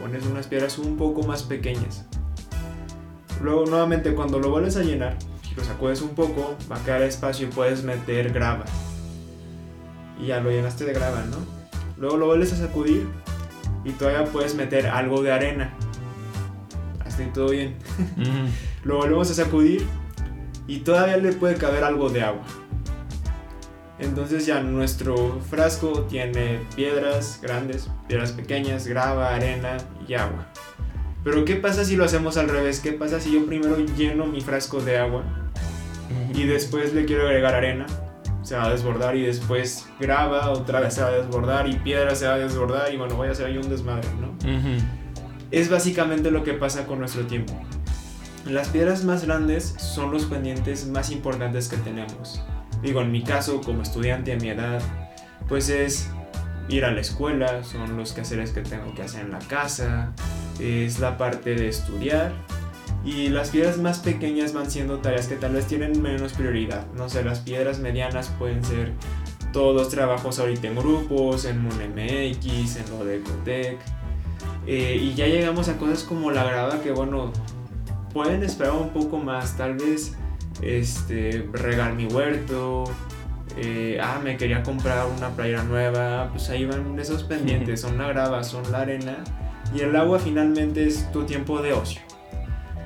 pones 0.00 0.24
unas 0.24 0.46
piedras 0.46 0.78
un 0.78 0.96
poco 0.96 1.22
más 1.22 1.42
pequeñas. 1.42 2.06
Luego, 3.42 3.66
nuevamente, 3.66 4.14
cuando 4.14 4.38
lo 4.38 4.50
vuelves 4.50 4.76
a 4.76 4.82
llenar, 4.82 5.16
si 5.46 5.54
lo 5.54 5.64
sacudes 5.64 6.00
un 6.00 6.14
poco, 6.14 6.56
va 6.70 6.76
a 6.76 6.84
quedar 6.84 7.02
espacio 7.02 7.46
y 7.46 7.50
puedes 7.50 7.82
meter 7.84 8.32
grava. 8.32 8.64
Y 10.18 10.28
ya 10.28 10.40
lo 10.40 10.50
llenaste 10.50 10.84
de 10.84 10.94
grava, 10.94 11.24
¿no? 11.24 11.36
Luego 11.98 12.16
lo 12.16 12.26
vuelves 12.26 12.52
a 12.54 12.56
sacudir 12.56 13.06
y 13.84 13.90
todavía 13.92 14.24
puedes 14.32 14.54
meter 14.54 14.86
algo 14.86 15.22
de 15.22 15.32
arena 15.32 15.74
y 17.22 17.26
todo 17.28 17.50
bien. 17.50 17.74
Lo 18.84 18.98
volvemos 18.98 19.30
a 19.30 19.34
sacudir 19.34 19.86
y 20.66 20.78
todavía 20.78 21.16
le 21.16 21.32
puede 21.32 21.56
caber 21.56 21.84
algo 21.84 22.08
de 22.10 22.22
agua. 22.22 22.44
Entonces 23.98 24.44
ya 24.44 24.60
nuestro 24.60 25.40
frasco 25.48 26.02
tiene 26.02 26.60
piedras 26.74 27.40
grandes, 27.42 27.88
piedras 28.08 28.32
pequeñas, 28.32 28.86
grava, 28.86 29.34
arena 29.34 29.78
y 30.06 30.14
agua. 30.14 30.46
Pero 31.24 31.44
¿qué 31.44 31.56
pasa 31.56 31.84
si 31.84 31.96
lo 31.96 32.04
hacemos 32.04 32.36
al 32.36 32.48
revés? 32.48 32.80
¿Qué 32.80 32.92
pasa 32.92 33.20
si 33.20 33.32
yo 33.32 33.46
primero 33.46 33.78
lleno 33.96 34.26
mi 34.26 34.40
frasco 34.40 34.80
de 34.80 34.98
agua 34.98 35.24
y 36.34 36.44
después 36.44 36.94
le 36.94 37.04
quiero 37.04 37.26
agregar 37.26 37.54
arena? 37.54 37.86
Se 38.42 38.54
va 38.54 38.66
a 38.66 38.70
desbordar 38.70 39.16
y 39.16 39.22
después 39.22 39.88
grava, 39.98 40.50
otra 40.50 40.80
vez 40.80 40.94
se 40.94 41.00
va 41.00 41.08
a 41.08 41.12
desbordar 41.12 41.68
y 41.68 41.76
piedra 41.76 42.14
se 42.14 42.28
va 42.28 42.34
a 42.34 42.38
desbordar 42.38 42.92
y 42.92 42.96
bueno, 42.96 43.16
voy 43.16 43.28
a 43.28 43.32
hacer 43.32 43.46
ahí 43.46 43.56
un 43.56 43.68
desmadre, 43.68 44.08
¿no? 44.20 44.36
es 45.50 45.70
básicamente 45.70 46.30
lo 46.30 46.44
que 46.44 46.52
pasa 46.52 46.86
con 46.86 46.98
nuestro 46.98 47.26
tiempo. 47.26 47.54
Las 48.46 48.68
piedras 48.68 49.04
más 49.04 49.24
grandes 49.24 49.74
son 49.78 50.12
los 50.12 50.26
pendientes 50.26 50.86
más 50.86 51.10
importantes 51.10 51.68
que 51.68 51.76
tenemos. 51.78 52.40
Digo, 52.80 53.00
en 53.00 53.10
mi 53.10 53.22
caso, 53.22 53.60
como 53.60 53.82
estudiante 53.82 54.32
a 54.32 54.36
mi 54.36 54.48
edad, 54.48 54.80
pues 55.48 55.68
es 55.68 56.08
ir 56.68 56.84
a 56.84 56.92
la 56.92 57.00
escuela, 57.00 57.64
son 57.64 57.96
los 57.96 58.12
quehaceres 58.12 58.50
que 58.50 58.60
tengo 58.60 58.94
que 58.94 59.02
hacer 59.02 59.22
en 59.22 59.32
la 59.32 59.40
casa, 59.40 60.12
es 60.60 61.00
la 61.00 61.18
parte 61.18 61.56
de 61.56 61.68
estudiar. 61.68 62.32
Y 63.04 63.28
las 63.30 63.50
piedras 63.50 63.78
más 63.78 63.98
pequeñas 63.98 64.52
van 64.52 64.70
siendo 64.70 64.98
tareas 64.98 65.26
que 65.26 65.36
tal 65.36 65.52
vez 65.52 65.66
tienen 65.66 66.00
menos 66.00 66.32
prioridad. 66.32 66.86
No 66.96 67.08
sé, 67.08 67.24
las 67.24 67.40
piedras 67.40 67.80
medianas 67.80 68.32
pueden 68.38 68.64
ser 68.64 68.92
todos 69.52 69.74
los 69.74 69.88
trabajos 69.88 70.38
ahorita 70.38 70.68
en 70.68 70.76
grupos, 70.76 71.46
en 71.46 71.62
MUNMX, 71.62 72.76
en 72.76 72.90
lo 72.90 73.04
de 73.04 73.16
Ecotec 73.16 73.78
eh, 74.66 74.98
y 75.00 75.14
ya 75.14 75.26
llegamos 75.26 75.68
a 75.68 75.78
cosas 75.78 76.02
como 76.02 76.32
la 76.32 76.42
grava 76.42 76.80
que 76.80 76.90
bueno, 76.90 77.32
pueden 78.16 78.42
esperar 78.42 78.72
un 78.72 78.88
poco 78.88 79.18
más, 79.18 79.58
tal 79.58 79.74
vez 79.74 80.14
este, 80.62 81.46
regar 81.52 81.92
mi 81.92 82.06
huerto, 82.06 82.84
eh, 83.58 83.98
ah, 84.02 84.18
me 84.24 84.38
quería 84.38 84.62
comprar 84.62 85.06
una 85.14 85.28
playera 85.28 85.62
nueva, 85.64 86.30
pues 86.30 86.48
ahí 86.48 86.64
van 86.64 86.98
esos 86.98 87.24
pendientes, 87.32 87.82
son 87.82 87.98
la 87.98 88.08
grava, 88.08 88.42
son 88.42 88.72
la 88.72 88.80
arena 88.80 89.18
y 89.74 89.80
el 89.80 89.94
agua 89.94 90.18
finalmente 90.18 90.86
es 90.86 91.12
tu 91.12 91.24
tiempo 91.24 91.60
de 91.60 91.74
ocio. 91.74 92.00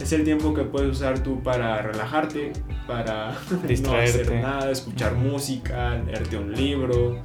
Es 0.00 0.12
el 0.12 0.24
tiempo 0.24 0.52
que 0.52 0.64
puedes 0.64 0.90
usar 0.90 1.22
tú 1.22 1.40
para 1.44 1.80
relajarte, 1.80 2.52
para 2.88 3.30
no 3.82 3.94
hacer 3.94 4.32
nada, 4.32 4.68
escuchar 4.68 5.14
música, 5.14 5.94
leerte 5.94 6.38
un 6.38 6.52
libro. 6.52 7.22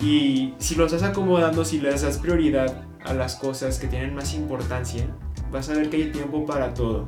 Y 0.00 0.54
si 0.56 0.74
lo 0.74 0.86
estás 0.86 1.02
acomodando, 1.02 1.66
si 1.66 1.82
le 1.82 1.90
das 1.90 2.16
prioridad 2.16 2.82
a 3.04 3.12
las 3.12 3.36
cosas 3.36 3.78
que 3.78 3.88
tienen 3.88 4.14
más 4.14 4.32
importancia, 4.32 5.04
vas 5.50 5.68
a 5.68 5.74
ver 5.74 5.90
que 5.90 5.96
hay 5.96 6.10
tiempo 6.10 6.46
para 6.46 6.74
todo. 6.74 7.06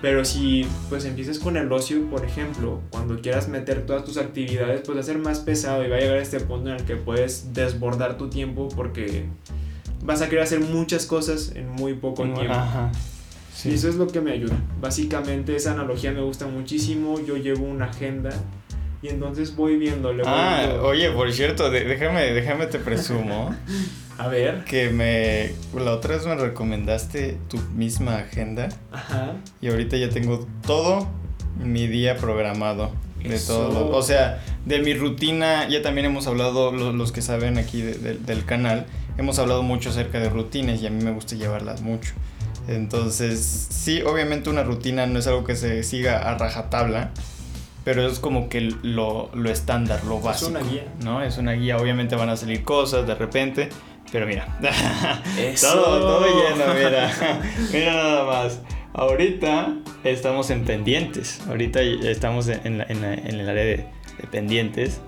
Pero 0.00 0.24
si 0.24 0.66
pues 0.88 1.04
empiezas 1.04 1.38
con 1.38 1.56
el 1.56 1.70
ocio, 1.72 2.08
por 2.08 2.24
ejemplo, 2.24 2.80
cuando 2.90 3.20
quieras 3.20 3.48
meter 3.48 3.84
todas 3.84 4.04
tus 4.04 4.16
actividades, 4.16 4.82
pues 4.84 4.96
va 4.96 5.00
a 5.00 5.04
ser 5.04 5.18
más 5.18 5.40
pesado 5.40 5.84
y 5.84 5.88
va 5.88 5.96
a 5.96 6.00
llegar 6.00 6.18
a 6.18 6.22
este 6.22 6.38
punto 6.40 6.70
en 6.70 6.76
el 6.76 6.84
que 6.84 6.96
puedes 6.96 7.52
desbordar 7.52 8.16
tu 8.16 8.28
tiempo 8.28 8.68
porque 8.68 9.24
vas 10.02 10.22
a 10.22 10.28
querer 10.28 10.44
hacer 10.44 10.60
muchas 10.60 11.04
cosas 11.06 11.52
en 11.56 11.68
muy 11.68 11.94
poco 11.94 12.22
tiempo. 12.22 12.54
Y 13.64 13.74
eso 13.74 13.88
es 13.88 13.96
lo 13.96 14.06
que 14.06 14.20
me 14.20 14.30
ayuda. 14.30 14.56
Básicamente 14.80 15.56
esa 15.56 15.72
analogía 15.72 16.12
me 16.12 16.20
gusta 16.20 16.46
muchísimo. 16.46 17.18
Yo 17.20 17.36
llevo 17.36 17.64
una 17.64 17.86
agenda 17.86 18.30
y 19.02 19.08
entonces 19.08 19.56
voy 19.56 19.76
viéndole. 19.76 20.22
Ah, 20.26 20.80
oye, 20.82 21.10
por 21.10 21.32
cierto, 21.32 21.68
déjame, 21.70 22.32
déjame 22.32 22.66
te 22.66 22.78
presumo. 22.78 23.54
A 24.18 24.28
ver. 24.28 24.64
Que 24.64 24.90
me. 24.90 25.52
La 25.80 25.92
otra 25.92 26.16
vez 26.16 26.26
me 26.26 26.34
recomendaste 26.34 27.38
tu 27.48 27.58
misma 27.74 28.16
agenda. 28.16 28.68
Ajá. 28.92 29.34
Y 29.60 29.68
ahorita 29.68 29.96
ya 29.96 30.10
tengo 30.10 30.46
todo 30.66 31.08
mi 31.58 31.86
día 31.86 32.16
programado. 32.16 32.90
De 33.22 33.38
todo. 33.38 33.90
o 33.96 34.02
sea, 34.02 34.42
de 34.64 34.80
mi 34.80 34.94
rutina. 34.94 35.68
Ya 35.68 35.82
también 35.82 36.06
hemos 36.06 36.26
hablado, 36.26 36.72
los, 36.72 37.12
que 37.12 37.22
saben 37.22 37.58
aquí 37.58 37.80
del 37.80 38.44
canal. 38.44 38.86
Hemos 39.16 39.38
hablado 39.38 39.62
mucho 39.62 39.90
acerca 39.90 40.20
de 40.20 40.28
rutinas 40.28 40.82
y 40.82 40.86
a 40.86 40.90
mí 40.90 41.02
me 41.02 41.12
gusta 41.12 41.36
llevarlas 41.36 41.80
mucho. 41.80 42.12
Entonces, 42.68 43.68
sí, 43.70 44.02
obviamente 44.02 44.50
una 44.50 44.62
rutina 44.62 45.06
no 45.06 45.18
es 45.18 45.26
algo 45.26 45.44
que 45.44 45.56
se 45.56 45.82
siga 45.82 46.18
a 46.18 46.36
rajatabla 46.36 47.12
pero 47.88 48.06
es 48.06 48.18
como 48.18 48.50
que 48.50 48.60
lo, 48.82 49.30
lo, 49.32 49.50
estándar, 49.50 50.04
lo 50.04 50.20
básico. 50.20 50.50
Es 50.50 50.62
una 50.62 50.70
guía. 50.70 50.84
¿no? 51.02 51.22
Es 51.22 51.38
una 51.38 51.52
guía, 51.52 51.78
obviamente 51.78 52.16
van 52.16 52.28
a 52.28 52.36
salir 52.36 52.62
cosas 52.62 53.06
de 53.06 53.14
repente, 53.14 53.70
pero 54.12 54.26
mira, 54.26 54.46
todo, 55.60 56.00
todo 56.00 56.26
lleno, 56.26 56.74
mira, 56.74 57.12
mira 57.72 57.94
nada 57.94 58.24
más. 58.24 58.60
Ahorita 58.94 59.76
estamos 60.02 60.50
en 60.50 60.64
pendientes, 60.64 61.40
ahorita 61.48 61.80
estamos 61.80 62.48
en, 62.48 62.80
en, 62.80 63.04
el 63.04 63.48
área 63.48 63.64
de, 63.64 63.86
pendientes. 64.30 65.00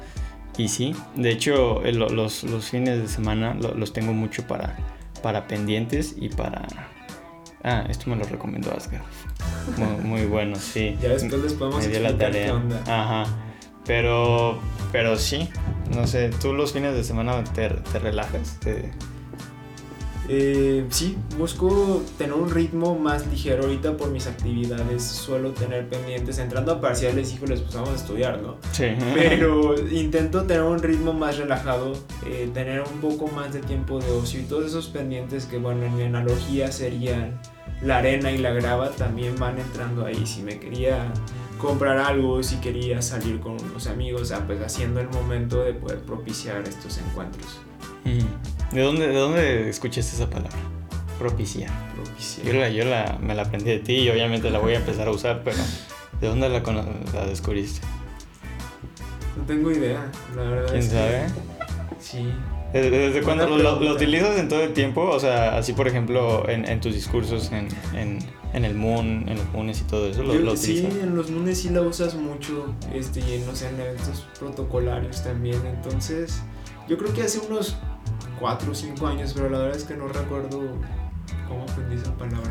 Y 0.57 0.69
sí, 0.69 0.95
de 1.15 1.31
hecho 1.31 1.81
los, 1.85 2.45
los, 2.45 2.71
fines 2.71 3.01
de 3.01 3.09
semana 3.09 3.55
los 3.55 3.93
tengo 3.93 4.13
mucho 4.13 4.47
para, 4.47 4.77
para 5.23 5.47
pendientes 5.47 6.15
y 6.19 6.29
para... 6.29 6.67
Ah, 7.63 7.85
esto 7.89 8.11
me 8.11 8.17
lo 8.17 8.25
recomendó 8.25 8.73
Asgard. 8.75 9.03
Muy, 9.77 10.05
muy 10.05 10.27
bueno, 10.27 10.57
sí. 10.57 10.97
Ya 11.01 11.11
después 11.11 11.43
les 11.43 11.55
podemos 11.55 11.85
Me 11.85 11.89
dio 11.89 12.01
la 12.01 12.17
tarea. 12.17 12.55
onda. 12.55 12.83
Ajá. 12.87 13.50
Pero, 13.91 14.57
pero 14.93 15.17
sí, 15.19 15.49
no 15.93 16.07
sé, 16.07 16.31
¿tú 16.41 16.53
los 16.53 16.73
fines 16.73 16.95
de 16.95 17.03
semana 17.03 17.43
te, 17.43 17.69
te 17.71 17.99
relajas? 17.99 18.57
Te- 18.61 18.93
Eh, 20.33 20.87
sí, 20.91 21.17
busco 21.37 22.01
tener 22.17 22.35
un 22.35 22.49
ritmo 22.51 22.97
más 22.97 23.27
ligero 23.27 23.65
ahorita 23.65 23.97
por 23.97 24.11
mis 24.13 24.29
actividades. 24.29 25.03
Suelo 25.03 25.51
tener 25.51 25.89
pendientes, 25.89 26.39
entrando 26.39 26.71
a 26.71 26.81
parciales, 26.81 27.33
híjoles, 27.35 27.63
pues 27.63 27.75
vamos 27.75 27.91
a 27.91 27.95
estudiar, 27.97 28.41
¿no? 28.41 28.55
Sí. 28.71 28.85
Pero 29.13 29.75
intento 29.91 30.45
tener 30.45 30.63
un 30.63 30.79
ritmo 30.81 31.13
más 31.13 31.37
relajado, 31.39 31.95
eh, 32.27 32.49
tener 32.55 32.83
un 32.83 33.01
poco 33.01 33.27
más 33.27 33.53
de 33.53 33.59
tiempo 33.59 33.99
de 33.99 34.09
ocio 34.13 34.39
y 34.39 34.45
todos 34.45 34.67
esos 34.67 34.87
pendientes 34.87 35.47
que, 35.47 35.59
bueno, 35.59 35.85
en 35.85 35.97
mi 35.97 36.05
analogía 36.05 36.71
serían 36.71 37.41
la 37.83 37.97
arena 37.99 38.31
y 38.31 38.39
la 38.39 38.53
grava, 38.53 38.91
también 38.91 39.35
van 39.37 39.59
entrando 39.59 40.07
ahí. 40.07 40.25
Si 40.27 40.43
me 40.43 40.61
quería 40.61 41.13
comprar 41.61 41.99
algo, 41.99 42.43
si 42.43 42.57
quería 42.57 43.03
salir 43.03 43.41
con 43.41 43.53
unos 43.53 43.87
amigos, 43.87 44.33
ah, 44.33 44.43
pues 44.47 44.61
haciendo 44.63 45.01
el 45.01 45.09
momento 45.09 45.63
de 45.63 45.75
poder 45.75 46.01
propiciar 46.01 46.63
estos 46.67 46.99
encuentros. 46.99 47.61
¿De 48.73 48.83
dónde, 48.83 49.09
¿De 49.09 49.15
dónde 49.15 49.69
escuchaste 49.69 50.17
esa 50.17 50.29
palabra? 50.31 50.57
Propiciar. 51.19 51.71
Propiciar. 51.95 52.47
Yo, 52.47 52.53
la, 52.61 52.69
yo 52.71 52.85
la, 52.85 53.19
me 53.21 53.35
la 53.35 53.43
aprendí 53.43 53.71
de 53.71 53.79
ti 53.81 53.95
y 53.95 54.09
obviamente 54.11 54.51
la 54.51 54.59
voy 54.59 54.75
a 54.75 54.77
empezar 54.77 55.07
a 55.09 55.11
usar, 55.11 55.43
pero 55.45 55.57
¿de 56.21 56.27
dónde 56.29 56.49
la, 56.49 56.61
la 57.15 57.27
descubriste? 57.27 57.81
No 59.37 59.45
tengo 59.45 59.71
idea, 59.71 60.11
la 60.37 60.43
verdad. 60.43 60.69
¿Quién 60.71 60.81
es 60.81 60.89
que- 60.89 60.95
sabe? 60.95 61.27
Sí. 62.01 62.33
¿Desde, 62.73 62.91
desde 62.91 63.23
cuándo 63.23 63.49
lo, 63.49 63.81
lo 63.81 63.93
utilizas 63.93 64.39
en 64.39 64.49
todo 64.49 64.63
el 64.63 64.73
tiempo? 64.73 65.03
O 65.03 65.19
sea, 65.19 65.57
así 65.59 65.73
por 65.73 65.89
ejemplo 65.89 66.49
en, 66.49 66.65
en 66.69 66.81
tus 66.81 66.95
discursos, 66.95 67.51
en, 67.53 67.69
en, 67.95 68.21
en 68.53 68.65
el 68.65 68.75
Moon, 68.75 69.29
en 69.29 69.37
los 69.37 69.47
Moones 69.53 69.81
y 69.81 69.85
todo 69.85 70.07
eso, 70.09 70.23
¿lo, 70.23 70.35
Yo- 70.35 70.41
lo 70.41 70.57
sí, 70.57 70.79
en 71.01 71.15
los 71.17 71.31
lunes 71.31 71.61
sí 71.61 71.71
la 71.71 71.83
usas 71.83 72.15
mucho, 72.15 72.75
este, 72.95 73.21
y 73.21 73.35
en, 73.35 73.47
no 73.47 73.55
sé, 73.55 73.69
en 73.69 73.81
eventos 73.81 74.27
protocolarios 74.39 75.23
también. 75.23 75.61
Entonces, 75.67 76.43
yo 76.89 76.99
creo 76.99 77.13
que 77.13 77.23
hace 77.23 77.39
unos 77.41 77.77
4 78.41 78.73
o 78.73 78.75
5 78.75 79.07
años, 79.07 79.33
pero 79.35 79.49
la 79.51 79.59
verdad 79.59 79.77
es 79.77 79.85
que 79.85 79.95
no 79.95 80.09
recuerdo 80.09 80.61
cómo 81.49 81.63
aprendí 81.65 81.97
esa 81.97 82.13
palabra. 82.17 82.51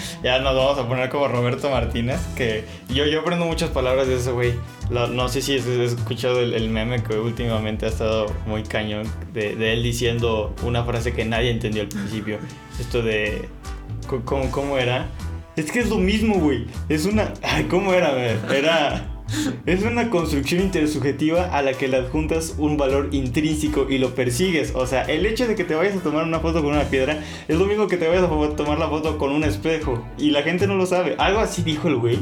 ya 0.22 0.38
nos 0.40 0.54
vamos 0.54 0.78
a 0.78 0.86
poner 0.88 1.08
como 1.10 1.28
Roberto 1.28 1.70
Martínez, 1.70 2.20
que 2.36 2.64
yo, 2.88 3.04
yo 3.06 3.20
aprendo 3.20 3.46
muchas 3.46 3.70
palabras 3.70 4.06
de 4.08 4.16
ese 4.16 4.32
güey. 4.32 4.54
No 4.90 5.28
sé 5.28 5.40
si 5.42 5.56
has 5.56 5.62
has 5.66 5.92
escuchado 5.92 6.40
el, 6.40 6.52
el 6.54 6.68
meme 6.68 7.02
que 7.02 7.16
últimamente 7.16 7.86
ha 7.86 7.88
estado 7.88 8.26
muy 8.46 8.64
cañón 8.64 9.06
de, 9.32 9.54
de 9.54 9.72
él 9.74 9.82
diciendo 9.84 10.52
una 10.64 10.82
frase 10.84 11.12
que 11.12 11.24
nadie 11.24 11.50
entendió 11.52 11.82
al 11.82 11.88
principio. 11.88 12.38
Esto 12.80 13.00
de... 13.02 13.48
¿Cómo, 14.24 14.78
era? 14.78 15.08
Es 15.56 15.70
que 15.70 15.80
es 15.80 15.88
lo 15.88 15.98
mismo, 15.98 16.36
güey. 16.36 16.66
Es 16.88 17.06
una... 17.06 17.32
¿cómo 17.68 17.92
era? 17.92 18.10
Era... 18.52 19.06
Es 19.64 19.84
una 19.84 20.10
construcción 20.10 20.60
intersubjetiva 20.60 21.56
a 21.56 21.62
la 21.62 21.74
que 21.74 21.88
le 21.88 21.98
adjuntas 21.98 22.56
un 22.58 22.76
valor 22.76 23.08
intrínseco 23.12 23.86
y 23.88 23.98
lo 23.98 24.14
persigues. 24.14 24.72
O 24.74 24.86
sea, 24.86 25.02
el 25.02 25.24
hecho 25.26 25.46
de 25.46 25.54
que 25.54 25.64
te 25.64 25.74
vayas 25.74 25.96
a 25.96 26.00
tomar 26.00 26.24
una 26.24 26.40
foto 26.40 26.62
con 26.62 26.72
una 26.72 26.84
piedra 26.84 27.22
es 27.46 27.56
lo 27.56 27.66
mismo 27.66 27.86
que 27.86 27.96
te 27.96 28.08
vayas 28.08 28.24
a 28.24 28.56
tomar 28.56 28.78
la 28.78 28.88
foto 28.88 29.18
con 29.18 29.30
un 29.30 29.44
espejo. 29.44 30.04
Y 30.18 30.30
la 30.30 30.42
gente 30.42 30.66
no 30.66 30.74
lo 30.74 30.86
sabe. 30.86 31.14
Algo 31.18 31.40
así 31.40 31.62
dijo 31.62 31.88
el 31.88 31.96
güey. 31.96 32.18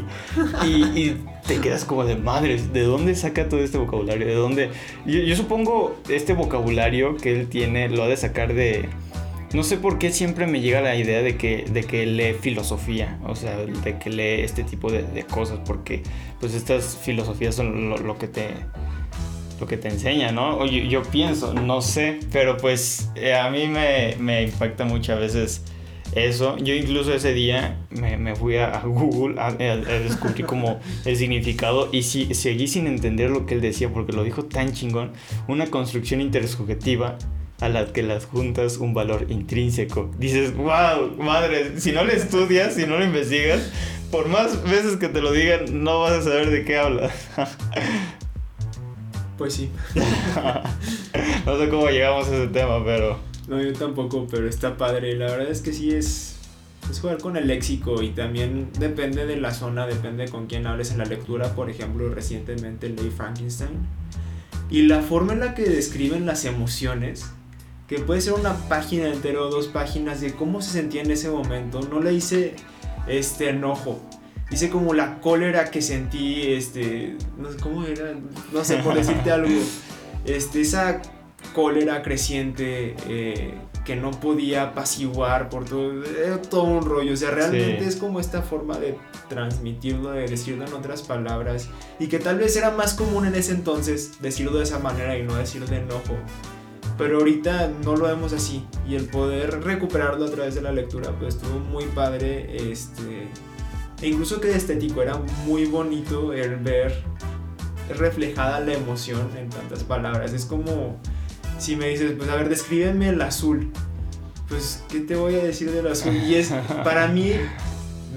Y, 0.66 0.82
y 0.98 1.16
te 1.46 1.60
quedas 1.60 1.84
como 1.84 2.04
de 2.04 2.16
madres. 2.16 2.72
¿De 2.72 2.82
dónde 2.82 3.14
saca 3.14 3.48
todo 3.48 3.60
este 3.60 3.78
vocabulario? 3.78 4.26
¿De 4.26 4.34
dónde? 4.34 4.70
Yo, 5.06 5.20
yo 5.20 5.34
supongo 5.34 5.96
este 6.08 6.34
vocabulario 6.34 7.16
que 7.16 7.40
él 7.40 7.48
tiene 7.48 7.88
lo 7.88 8.02
ha 8.02 8.08
de 8.08 8.16
sacar 8.16 8.52
de... 8.54 8.88
No 9.52 9.62
sé 9.62 9.78
por 9.78 9.98
qué 9.98 10.12
siempre 10.12 10.46
me 10.46 10.60
llega 10.60 10.80
la 10.82 10.94
idea 10.94 11.22
de 11.22 11.36
que, 11.38 11.64
de 11.70 11.82
que 11.84 12.04
lee 12.04 12.34
filosofía, 12.38 13.18
o 13.26 13.34
sea, 13.34 13.56
de 13.56 13.98
que 13.98 14.10
lee 14.10 14.42
este 14.42 14.62
tipo 14.62 14.92
de, 14.92 15.24
cosas, 15.24 15.60
porque 15.64 16.02
pues 16.38 16.52
estas 16.54 16.98
filosofías 17.02 17.54
son 17.54 17.88
lo, 17.90 18.18
que 18.18 18.28
te 18.28 18.48
lo 19.58 19.66
que 19.66 19.78
te 19.78 19.88
enseña, 19.88 20.32
¿no? 20.32 20.58
Oye, 20.58 20.86
yo 20.88 21.02
pienso, 21.02 21.54
no 21.54 21.80
sé, 21.80 22.20
pero 22.30 22.58
pues 22.58 23.10
eh, 23.16 23.34
a 23.34 23.48
mí 23.50 23.66
me, 23.68 24.16
me 24.18 24.42
impacta 24.42 24.84
mucho 24.84 25.14
a 25.14 25.16
veces 25.16 25.62
eso. 26.14 26.56
Yo 26.58 26.74
incluso 26.74 27.14
ese 27.14 27.32
día 27.32 27.78
me, 27.90 28.16
me 28.18 28.36
fui 28.36 28.56
a, 28.58 28.80
Google 28.84 29.40
a, 29.40 29.46
a- 29.46 29.50
a 29.52 29.76
descubrir 29.76 30.44
como 30.46 30.78
el 31.06 31.16
significado 31.16 31.88
y 31.90 32.02
sí, 32.02 32.34
seguí 32.34 32.66
sin 32.68 32.86
entender 32.86 33.30
lo 33.30 33.46
que 33.46 33.54
él 33.54 33.60
decía 33.62 33.88
porque 33.90 34.12
lo 34.12 34.24
dijo 34.24 34.44
tan 34.44 34.72
chingón. 34.72 35.12
Una 35.48 35.66
construcción 35.66 36.20
intersubjetiva 36.20 37.16
a 37.60 37.68
la 37.68 37.92
que 37.92 38.02
las 38.02 38.26
juntas 38.26 38.78
un 38.78 38.94
valor 38.94 39.26
intrínseco. 39.28 40.10
Dices, 40.18 40.56
wow, 40.56 41.16
madre, 41.18 41.80
si 41.80 41.92
no 41.92 42.04
lo 42.04 42.12
estudias, 42.12 42.74
si 42.74 42.86
no 42.86 42.98
lo 42.98 43.04
investigas, 43.04 43.70
por 44.10 44.28
más 44.28 44.62
veces 44.64 44.96
que 44.96 45.08
te 45.08 45.20
lo 45.20 45.32
digan, 45.32 45.82
no 45.82 46.00
vas 46.00 46.12
a 46.12 46.22
saber 46.22 46.50
de 46.50 46.64
qué 46.64 46.78
hablas. 46.78 47.12
Pues 49.38 49.54
sí. 49.54 49.70
no 51.46 51.58
sé 51.60 51.68
cómo 51.68 51.88
llegamos 51.88 52.26
a 52.26 52.34
ese 52.34 52.48
tema, 52.48 52.84
pero... 52.84 53.20
No, 53.46 53.62
yo 53.62 53.72
tampoco, 53.72 54.26
pero 54.28 54.48
está 54.48 54.76
padre. 54.76 55.14
La 55.14 55.26
verdad 55.26 55.48
es 55.48 55.60
que 55.60 55.72
sí 55.72 55.94
es, 55.94 56.36
es 56.90 56.98
jugar 56.98 57.18
con 57.18 57.36
el 57.36 57.46
léxico 57.46 58.02
y 58.02 58.10
también 58.10 58.70
depende 58.80 59.26
de 59.26 59.36
la 59.36 59.54
zona, 59.54 59.86
depende 59.86 60.26
con 60.26 60.48
quién 60.48 60.66
hables 60.66 60.90
en 60.90 60.98
la 60.98 61.04
lectura. 61.04 61.54
Por 61.54 61.70
ejemplo, 61.70 62.08
recientemente 62.12 62.88
leí 62.88 63.10
Frankenstein. 63.10 63.86
Y 64.70 64.82
la 64.82 65.02
forma 65.02 65.34
en 65.34 65.40
la 65.40 65.54
que 65.54 65.62
describen 65.62 66.26
las 66.26 66.44
emociones, 66.44 67.30
que 67.88 67.98
puede 68.00 68.20
ser 68.20 68.34
una 68.34 68.54
página 68.68 69.08
entera 69.08 69.40
o 69.40 69.48
dos 69.50 69.66
páginas 69.68 70.20
de 70.20 70.34
cómo 70.34 70.60
se 70.62 70.70
sentía 70.72 71.02
en 71.02 71.10
ese 71.10 71.30
momento, 71.30 71.80
no 71.80 72.00
le 72.00 72.12
hice 72.12 72.54
este 73.06 73.48
enojo. 73.48 73.98
Dice 74.50 74.70
como 74.70 74.94
la 74.94 75.20
cólera 75.20 75.70
que 75.70 75.82
sentí, 75.82 76.52
este, 76.52 77.16
no 77.36 77.50
sé 77.50 77.58
cómo 77.58 77.84
era, 77.84 78.14
no 78.52 78.64
sé, 78.64 78.76
por 78.78 78.94
decirte 78.94 79.30
algo, 79.30 79.50
este, 80.24 80.60
esa 80.60 81.02
cólera 81.54 82.02
creciente 82.02 82.94
eh, 83.08 83.54
que 83.84 83.96
no 83.96 84.10
podía 84.10 84.64
apaciguar 84.64 85.48
por 85.48 85.64
todo, 85.64 86.04
era 86.04 86.40
todo 86.42 86.64
un 86.64 86.84
rollo, 86.84 87.14
o 87.14 87.16
sea, 87.16 87.30
realmente 87.30 87.80
Sí. 87.80 87.88
es 87.88 87.96
como 87.96 88.20
esta 88.20 88.42
forma 88.42 88.78
de 88.78 88.96
transmitirlo, 89.30 90.10
de 90.12 90.26
decirlo 90.28 90.66
en 90.66 90.72
otras 90.74 91.02
palabras, 91.02 91.68
y 91.98 92.08
que 92.08 92.18
tal 92.18 92.38
vez 92.38 92.54
era 92.56 92.70
más 92.70 92.92
común 92.94 93.26
en 93.26 93.34
ese 93.34 93.52
entonces 93.52 94.12
decirlo 94.20 94.56
de 94.58 94.64
esa 94.64 94.78
manera 94.78 95.16
y 95.16 95.22
no 95.22 95.36
decirlo 95.36 95.66
de 95.66 95.76
enojo. 95.78 96.16
Pero 96.98 97.18
ahorita 97.18 97.70
no 97.84 97.96
lo 97.96 98.06
vemos 98.06 98.32
así. 98.32 98.66
Y 98.86 98.96
el 98.96 99.06
poder 99.06 99.62
recuperarlo 99.62 100.26
a 100.26 100.30
través 100.30 100.56
de 100.56 100.62
la 100.62 100.72
lectura 100.72 101.12
pues 101.18 101.36
estuvo 101.36 101.58
muy 101.58 101.84
padre 101.86 102.70
este 102.70 103.28
e 104.00 104.08
incluso 104.08 104.40
que 104.40 104.54
estético 104.54 105.02
era 105.02 105.16
muy 105.44 105.64
bonito 105.64 106.32
el 106.32 106.56
ver 106.56 107.02
reflejada 107.96 108.60
la 108.60 108.74
emoción 108.74 109.30
en 109.36 109.48
tantas 109.48 109.82
palabras. 109.84 110.32
Es 110.32 110.44
como 110.44 111.00
si 111.58 111.76
me 111.76 111.88
dices 111.88 112.12
pues 112.16 112.28
a 112.28 112.36
ver 112.36 112.48
descríbeme 112.48 113.08
el 113.08 113.20
azul. 113.22 113.72
Pues 114.48 114.82
qué 114.88 115.00
te 115.00 115.14
voy 115.14 115.34
a 115.34 115.44
decir 115.44 115.70
del 115.70 115.86
azul 115.88 116.16
y 116.16 116.36
es 116.36 116.52
para 116.82 117.06
mí 117.08 117.32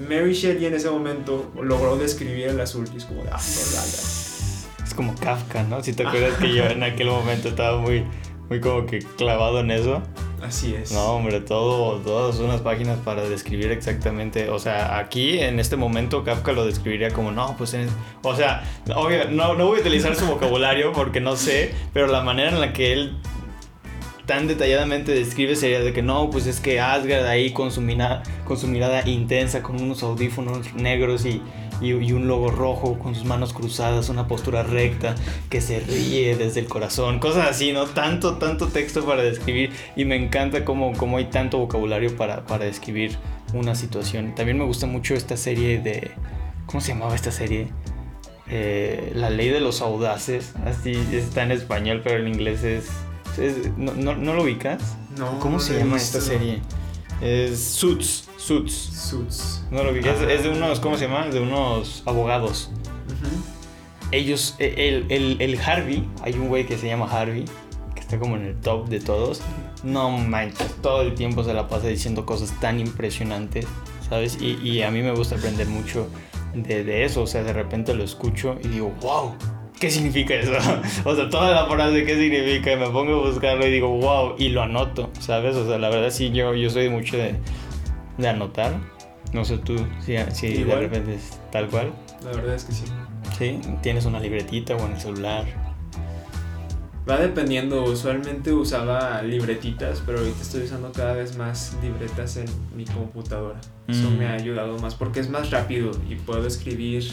Mary 0.08 0.32
Shelley 0.32 0.66
en 0.66 0.74
ese 0.74 0.88
momento 0.88 1.52
logró 1.60 1.96
describir 1.96 2.48
el 2.48 2.60
azul 2.60 2.88
y 2.92 2.96
es 2.96 3.04
como 3.04 3.22
ah, 3.30 3.38
no, 3.38 3.76
la, 3.76 3.80
la". 3.84 4.84
Es 4.84 4.94
como 4.94 5.14
Kafka, 5.14 5.62
¿no? 5.64 5.82
Si 5.82 5.92
te 5.92 6.06
acuerdas 6.06 6.38
que 6.38 6.54
yo 6.54 6.64
en 6.64 6.82
aquel 6.82 7.08
momento 7.08 7.48
estaba 7.48 7.78
muy, 7.78 8.04
muy 8.52 8.60
como 8.60 8.84
que 8.84 8.98
clavado 9.16 9.60
en 9.60 9.70
eso. 9.70 10.02
así 10.42 10.74
es 10.74 10.92
No, 10.92 11.12
hombre, 11.14 11.40
todo, 11.40 11.96
todas 12.00 12.38
unas 12.38 12.60
páginas 12.60 12.98
para 12.98 13.22
describir 13.26 13.70
exactamente. 13.72 14.50
O 14.50 14.58
sea, 14.58 14.98
aquí 14.98 15.38
en 15.38 15.58
este 15.58 15.76
momento 15.76 16.22
Kafka 16.22 16.52
lo 16.52 16.66
describiría 16.66 17.08
como, 17.12 17.32
no, 17.32 17.54
pues, 17.56 17.72
en- 17.72 17.88
o 18.22 18.36
sea, 18.36 18.62
obvio, 18.94 19.30
no, 19.30 19.54
no 19.54 19.66
voy 19.68 19.78
a 19.78 19.80
utilizar 19.80 20.14
su 20.16 20.26
vocabulario 20.26 20.92
porque 20.92 21.18
no 21.20 21.34
sé, 21.36 21.74
pero 21.94 22.08
la 22.08 22.20
manera 22.22 22.50
en 22.50 22.60
la 22.60 22.74
que 22.74 22.92
él 22.92 23.16
tan 24.26 24.46
detalladamente 24.46 25.12
describe 25.12 25.56
sería 25.56 25.80
de 25.80 25.92
que 25.92 26.02
no, 26.02 26.30
pues 26.30 26.46
es 26.46 26.60
que 26.60 26.80
Asgard 26.80 27.26
ahí 27.26 27.52
con 27.52 27.70
su, 27.70 27.80
mina- 27.80 28.22
con 28.44 28.56
su 28.56 28.68
mirada 28.68 29.08
intensa, 29.08 29.62
con 29.62 29.80
unos 29.80 30.02
audífonos 30.02 30.74
negros 30.74 31.26
y, 31.26 31.42
y, 31.80 31.92
un 32.12 32.28
logo 32.28 32.50
rojo, 32.50 32.98
con 32.98 33.14
sus 33.14 33.24
manos 33.24 33.52
cruzadas, 33.52 34.08
una 34.08 34.28
postura 34.28 34.62
recta, 34.62 35.14
que 35.50 35.60
se 35.60 35.80
ríe 35.80 36.36
desde 36.36 36.60
el 36.60 36.66
corazón, 36.66 37.18
cosas 37.18 37.48
así, 37.50 37.72
¿no? 37.72 37.86
Tanto, 37.86 38.36
tanto 38.38 38.68
texto 38.68 39.04
para 39.04 39.22
describir 39.22 39.70
y 39.96 40.04
me 40.04 40.16
encanta 40.16 40.64
cómo 40.64 41.16
hay 41.16 41.24
tanto 41.24 41.58
vocabulario 41.58 42.16
para, 42.16 42.46
para 42.46 42.64
describir 42.64 43.16
una 43.54 43.74
situación. 43.74 44.34
También 44.34 44.58
me 44.58 44.64
gusta 44.64 44.86
mucho 44.86 45.14
esta 45.14 45.36
serie 45.36 45.80
de... 45.80 46.12
¿Cómo 46.66 46.80
se 46.80 46.92
llamaba 46.92 47.14
esta 47.14 47.32
serie? 47.32 47.68
Eh, 48.48 49.12
la 49.14 49.30
ley 49.30 49.48
de 49.48 49.60
los 49.60 49.82
audaces, 49.82 50.54
así 50.64 50.92
está 51.12 51.42
en 51.42 51.52
español, 51.52 52.00
pero 52.04 52.20
en 52.20 52.28
inglés 52.28 52.62
es... 52.64 52.90
es- 53.38 53.76
¿no, 53.76 53.92
no, 53.94 54.14
no 54.16 54.34
lo 54.34 54.42
ubicas? 54.42 54.82
no 55.18 55.38
¿Cómo 55.40 55.58
se 55.60 55.78
llama 55.78 55.96
esta 55.96 56.20
serie? 56.20 56.60
Es 57.20 57.60
Suits, 57.62 58.28
Suits. 58.36 58.72
Suits 58.74 59.64
No 59.70 59.84
lo 59.84 59.92
ubicas, 59.92 60.20
es, 60.22 60.28
es 60.30 60.42
de 60.42 60.50
Ah. 60.50 60.56
unos, 60.56 60.80
¿cómo 60.80 60.96
se 60.98 61.06
llama? 61.06 61.26
De 61.28 61.40
unos 61.40 62.02
abogados. 62.06 62.70
Ellos, 64.10 64.56
el, 64.58 65.06
el, 65.08 65.36
el 65.40 65.58
Harvey, 65.60 66.06
hay 66.22 66.34
un 66.34 66.48
güey 66.48 66.66
que 66.66 66.76
se 66.76 66.86
llama 66.86 67.06
Harvey, 67.06 67.46
que 67.94 68.00
está 68.00 68.18
como 68.18 68.36
en 68.36 68.44
el 68.44 68.60
top 68.60 68.88
de 68.88 69.00
todos. 69.00 69.40
No 69.82 70.10
manches, 70.10 70.74
todo 70.82 71.00
el 71.02 71.14
tiempo 71.14 71.42
se 71.44 71.54
la 71.54 71.66
pasa 71.68 71.86
diciendo 71.86 72.26
cosas 72.26 72.52
tan 72.60 72.78
impresionantes. 72.78 73.66
¿sabes? 74.08 74.36
Y, 74.42 74.58
y 74.60 74.82
a 74.82 74.90
mí 74.90 75.00
me 75.00 75.12
gusta 75.12 75.36
aprender 75.36 75.66
mucho 75.68 76.06
de, 76.54 76.84
de, 76.84 77.04
eso, 77.06 77.22
o 77.22 77.26
sea, 77.26 77.42
de 77.44 77.54
repente 77.54 77.94
lo 77.94 78.04
escucho 78.04 78.58
y 78.62 78.68
digo, 78.68 78.92
wow, 79.00 79.34
¿qué 79.82 79.90
significa 79.90 80.34
eso? 80.34 80.52
o 81.04 81.16
sea, 81.16 81.28
toda 81.28 81.50
la 81.50 81.66
frase, 81.66 82.04
¿qué 82.04 82.14
significa? 82.14 82.72
Y 82.72 82.76
me 82.76 82.88
pongo 82.90 83.16
a 83.16 83.28
buscarlo 83.28 83.66
y 83.66 83.72
digo, 83.72 83.88
wow, 83.88 84.36
y 84.38 84.50
lo 84.50 84.62
anoto, 84.62 85.10
¿sabes? 85.18 85.56
O 85.56 85.66
sea, 85.66 85.76
la 85.76 85.88
verdad 85.88 86.10
sí, 86.10 86.30
yo, 86.30 86.54
yo 86.54 86.70
soy 86.70 86.88
mucho 86.88 87.16
de, 87.16 87.34
de 88.16 88.28
anotar. 88.28 88.78
No 89.32 89.44
sé 89.44 89.58
tú 89.58 89.76
si, 90.00 90.14
si 90.32 90.62
de 90.62 90.76
repente 90.76 91.16
es 91.16 91.36
tal 91.50 91.66
cual. 91.66 91.92
La 92.24 92.30
verdad 92.30 92.54
es 92.54 92.64
que 92.64 92.72
sí. 92.72 92.84
Sí, 93.36 93.60
tienes 93.82 94.04
una 94.04 94.20
libretita 94.20 94.76
o 94.76 94.86
en 94.86 94.92
el 94.92 95.00
celular. 95.00 95.46
Va 97.08 97.18
dependiendo, 97.18 97.82
usualmente 97.82 98.52
usaba 98.52 99.20
libretitas, 99.22 100.00
pero 100.06 100.18
ahorita 100.18 100.42
estoy 100.42 100.62
usando 100.62 100.92
cada 100.92 101.14
vez 101.14 101.36
más 101.36 101.76
libretas 101.82 102.36
en 102.36 102.46
mi 102.76 102.84
computadora. 102.84 103.60
Eso 103.88 104.08
me 104.10 104.26
ha 104.26 104.34
ayudado 104.34 104.78
más 104.78 104.94
porque 104.94 105.18
es 105.18 105.28
más 105.28 105.50
rápido 105.50 105.90
y 106.08 106.14
puedo 106.14 106.46
escribir 106.46 107.10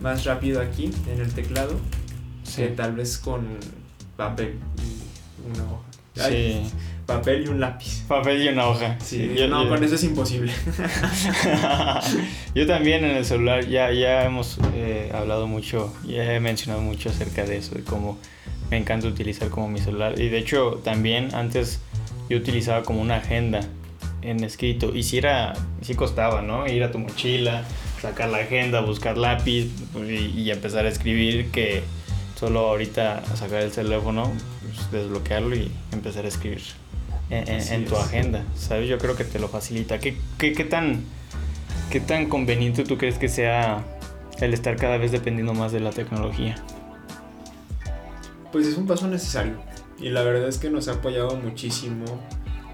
más 0.00 0.26
rápido 0.26 0.60
aquí 0.60 0.90
en 1.10 1.20
el 1.20 1.32
teclado 1.32 1.76
que 2.56 2.68
tal 2.68 2.94
vez 2.94 3.18
con 3.18 3.58
papel 4.16 4.58
y 4.78 5.50
una 5.50 5.72
hoja. 5.72 6.28
sí. 6.28 6.62
Papel 7.06 7.44
y 7.44 7.48
un 7.48 7.60
lápiz. 7.60 8.04
Papel 8.06 8.42
y 8.42 8.48
una 8.48 8.68
hoja. 8.68 8.96
Sí, 9.00 9.34
yo, 9.36 9.48
no, 9.48 9.68
con 9.68 9.82
eso 9.82 9.96
es 9.96 10.04
imposible. 10.04 10.52
yo 12.54 12.66
también 12.66 13.04
en 13.04 13.16
el 13.16 13.24
celular 13.24 13.66
ya, 13.66 13.92
ya 13.92 14.24
hemos 14.24 14.58
eh, 14.74 15.10
hablado 15.12 15.48
mucho, 15.48 15.92
ya 16.06 16.32
he 16.32 16.38
mencionado 16.38 16.80
mucho 16.80 17.08
acerca 17.10 17.44
de 17.44 17.56
eso, 17.56 17.74
de 17.74 17.82
cómo 17.82 18.18
me 18.70 18.76
encanta 18.76 19.08
utilizar 19.08 19.48
como 19.48 19.68
mi 19.68 19.80
celular. 19.80 20.18
Y 20.18 20.28
de 20.28 20.38
hecho 20.38 20.80
también 20.84 21.34
antes 21.34 21.80
yo 22.30 22.38
utilizaba 22.38 22.84
como 22.84 23.02
una 23.02 23.16
agenda 23.16 23.60
en 24.22 24.44
escrito. 24.44 24.94
Y 24.94 25.02
si 25.02 25.18
era, 25.18 25.54
si 25.82 25.94
costaba, 25.94 26.40
¿no? 26.40 26.66
Ir 26.66 26.84
a 26.84 26.92
tu 26.92 26.98
mochila, 26.98 27.64
sacar 28.00 28.30
la 28.30 28.38
agenda, 28.38 28.80
buscar 28.80 29.18
lápiz 29.18 29.68
pues, 29.92 30.08
y, 30.08 30.50
empezar 30.50 30.86
a 30.86 30.88
escribir 30.88 31.50
que 31.50 31.82
solo 32.42 32.58
ahorita 32.70 33.22
sacar 33.36 33.62
el 33.62 33.70
teléfono, 33.70 34.32
pues, 34.64 34.90
desbloquearlo 34.90 35.54
y 35.54 35.70
empezar 35.92 36.24
a 36.24 36.28
escribir 36.28 36.60
en, 37.30 37.84
tu 37.84 37.94
agenda, 37.94 38.42
¿sabes? 38.56 38.88
Yo 38.88 38.98
creo 38.98 39.14
que 39.14 39.22
te 39.22 39.38
lo 39.38 39.46
facilita. 39.46 40.00
¿Qué, 40.00 40.16
qué, 40.38 40.52
qué, 40.52 40.64
tan, 40.64 41.04
¿Qué 41.88 42.00
tan 42.00 42.28
conveniente 42.28 42.82
tú 42.82 42.98
crees 42.98 43.16
que 43.16 43.28
sea 43.28 43.84
el 44.40 44.54
estar 44.54 44.74
cada 44.74 44.96
vez 44.96 45.12
dependiendo 45.12 45.54
más 45.54 45.70
de 45.70 45.78
la 45.78 45.90
tecnología? 45.90 46.56
pues 48.50 48.66
es 48.66 48.76
un 48.76 48.88
paso 48.88 49.06
necesario. 49.06 49.54
Y 50.00 50.08
la 50.08 50.24
verdad 50.24 50.48
es 50.48 50.58
que 50.58 50.68
nos 50.68 50.88
ha 50.88 50.94
apoyado 50.94 51.36
muchísimo. 51.36 52.04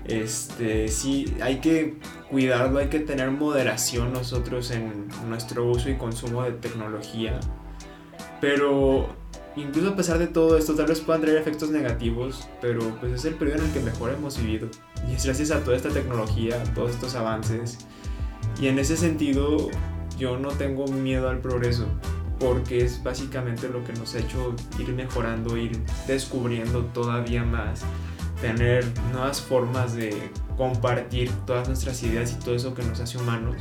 Este, 0.07 0.89
sí, 0.89 1.37
hay 1.43 1.57
que 1.57 1.99
cuidarlo, 2.31 2.79
hay 2.79 2.89
que 2.89 3.01
tener 3.01 3.31
moderación 3.31 4.15
nosotros 4.15 4.71
en 4.71 5.09
nuestro 5.29 5.71
uso 5.71 5.91
y 5.91 5.97
consumo 5.97 6.43
de 6.43 6.53
tecnología. 6.53 7.39
Pero 8.41 9.18
incluso 9.63 9.91
a 9.91 9.97
pesar 9.97 10.19
de 10.19 10.27
todo 10.27 10.57
esto, 10.57 10.75
tal 10.75 10.87
vez 10.87 11.01
puedan 11.01 11.23
traer 11.23 11.39
efectos 11.39 11.71
negativos, 11.71 12.49
pero 12.61 12.81
pues 13.01 13.13
es 13.13 13.25
el 13.25 13.35
periodo 13.35 13.61
en 13.61 13.67
el 13.67 13.73
que 13.73 13.81
mejor 13.81 14.11
hemos 14.11 14.39
vivido. 14.39 14.69
Y 15.09 15.15
es 15.15 15.25
gracias 15.25 15.51
a 15.51 15.63
toda 15.65 15.77
esta 15.77 15.89
tecnología, 15.89 16.63
todos 16.75 16.91
estos 16.91 17.15
avances. 17.15 17.79
Y 18.61 18.69
en 18.69 18.79
ese 18.79 18.97
sentido, 18.97 19.69
yo 20.19 20.39
no 20.39 20.49
tengo 20.51 20.87
miedo 20.87 21.29
al 21.29 21.39
progreso 21.39 21.87
porque 22.39 22.85
es 22.85 23.03
básicamente 23.03 23.69
lo 23.69 23.85
que 23.85 23.93
nos 23.95 24.15
ha 24.15 24.21
hecho 24.21 24.55
ir 24.79 24.91
mejorando, 24.91 25.57
ir 25.57 25.81
descubriendo 26.07 26.85
todavía 26.87 27.45
más, 27.45 27.83
tener 28.41 28.85
nuevas 29.13 29.41
formas 29.41 29.95
de 29.95 30.31
compartir 30.57 31.31
todas 31.47 31.69
nuestras 31.69 32.03
ideas 32.03 32.33
y 32.33 32.45
todo 32.45 32.55
eso 32.55 32.75
que 32.75 32.83
nos 32.83 33.01
hace 33.01 33.19
humanos. 33.19 33.57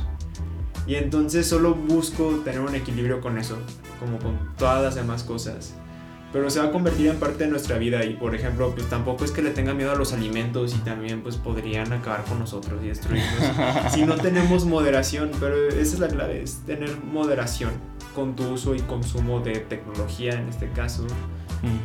Y 0.86 0.94
entonces 0.94 1.46
solo 1.46 1.74
busco 1.74 2.40
tener 2.44 2.60
un 2.60 2.74
equilibrio 2.74 3.20
con 3.20 3.38
eso, 3.38 3.58
como 4.00 4.18
con 4.18 4.38
todas 4.56 4.82
las 4.82 4.94
demás 4.94 5.22
cosas. 5.22 5.74
Pero 6.32 6.50
se 6.50 6.60
va 6.60 6.66
a 6.66 6.70
convertir 6.70 7.06
en 7.06 7.18
parte 7.18 7.44
de 7.44 7.50
nuestra 7.50 7.78
vida 7.78 8.04
y 8.04 8.14
por 8.14 8.34
ejemplo, 8.34 8.72
pues 8.74 8.88
tampoco 8.88 9.24
es 9.24 9.30
que 9.30 9.40
le 9.40 9.50
tenga 9.50 9.72
miedo 9.72 9.92
a 9.92 9.94
los 9.94 10.12
alimentos 10.12 10.74
y 10.74 10.78
también 10.78 11.22
pues 11.22 11.36
podrían 11.36 11.92
acabar 11.92 12.24
con 12.24 12.38
nosotros 12.38 12.80
y 12.84 12.88
destruirnos 12.88 13.32
si 13.90 14.04
no 14.04 14.16
tenemos 14.16 14.66
moderación, 14.66 15.30
pero 15.40 15.68
esa 15.68 15.80
es 15.80 15.98
la 15.98 16.08
clave, 16.08 16.42
es 16.42 16.60
tener 16.66 16.90
moderación 17.02 17.72
con 18.14 18.36
tu 18.36 18.44
uso 18.48 18.74
y 18.74 18.80
consumo 18.80 19.40
de 19.40 19.60
tecnología 19.60 20.32
en 20.32 20.48
este 20.48 20.68
caso 20.70 21.06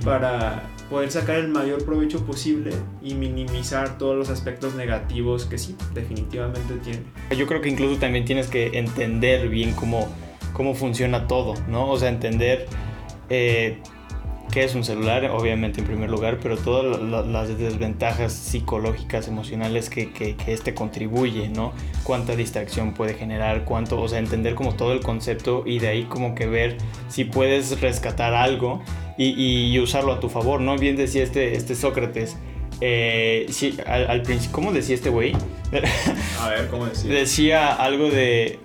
para 0.03 0.64
poder 0.90 1.11
sacar 1.11 1.38
el 1.38 1.48
mayor 1.48 1.84
provecho 1.86 2.26
posible 2.26 2.72
y 3.02 3.15
minimizar 3.15 3.98
todos 3.98 4.15
los 4.15 4.30
aspectos 4.30 4.76
negativos 4.76 5.45
que 5.45 5.57
sí, 5.57 5.76
definitivamente 5.94 6.76
tiene. 6.84 7.02
Yo 7.36 7.48
creo 7.48 7.61
que 7.61 7.70
incluso 7.70 7.99
también 7.99 8.26
tienes 8.26 8.48
que 8.48 8.78
entender 8.78 9.49
bien 9.49 9.74
cómo, 9.74 10.07
cómo 10.53 10.76
funciona 10.76 11.28
todo, 11.28 11.56
¿no? 11.68 11.90
O 11.90 11.98
sea, 11.98 12.10
entender 12.10 12.68
eh, 13.30 13.82
qué 14.53 14.63
es 14.63 14.75
un 14.75 14.84
celular, 14.84 15.25
obviamente 15.31 15.81
en 15.81 15.88
primer 15.88 16.11
lugar, 16.11 16.38
pero 16.39 16.57
todas 16.57 17.01
las 17.01 17.57
desventajas 17.57 18.34
psicológicas, 18.34 19.27
emocionales 19.27 19.89
que, 19.89 20.13
que, 20.13 20.35
este 20.45 20.75
contribuye, 20.75 21.49
¿no? 21.49 21.73
Cuánta 22.03 22.35
distracción 22.35 22.93
puede 22.93 23.15
generar, 23.15 23.65
cuánto, 23.65 23.99
o 23.99 24.07
sea, 24.07 24.19
entender 24.19 24.53
como 24.53 24.75
todo 24.75 24.93
el 24.93 24.99
concepto 24.99 25.63
y 25.65 25.80
de 25.80 25.88
ahí 25.88 26.03
como 26.03 26.35
que 26.35 26.45
ver 26.45 26.77
si 27.09 27.23
puedes 27.23 27.81
rescatar 27.81 28.35
algo 28.35 28.84
y, 29.17 29.71
y 29.71 29.80
usarlo 29.80 30.13
a 30.13 30.19
tu 30.19 30.30
favor, 30.30 30.61
¿no? 30.61 30.77
Bien 30.77 30.95
decía 30.97 31.23
este, 31.23 31.55
este 31.55 31.73
Sócrates. 31.73 32.38
Eh, 32.80 33.47
sí, 33.49 33.75
al, 33.88 34.21
¿cómo 34.51 34.71
decía 34.71 34.93
este 34.93 35.09
güey? 35.09 35.34
A 36.39 36.49
ver, 36.49 36.67
¿cómo 36.67 36.85
decía? 36.85 37.11
Decía 37.11 37.73
algo 37.73 38.11
de, 38.11 38.59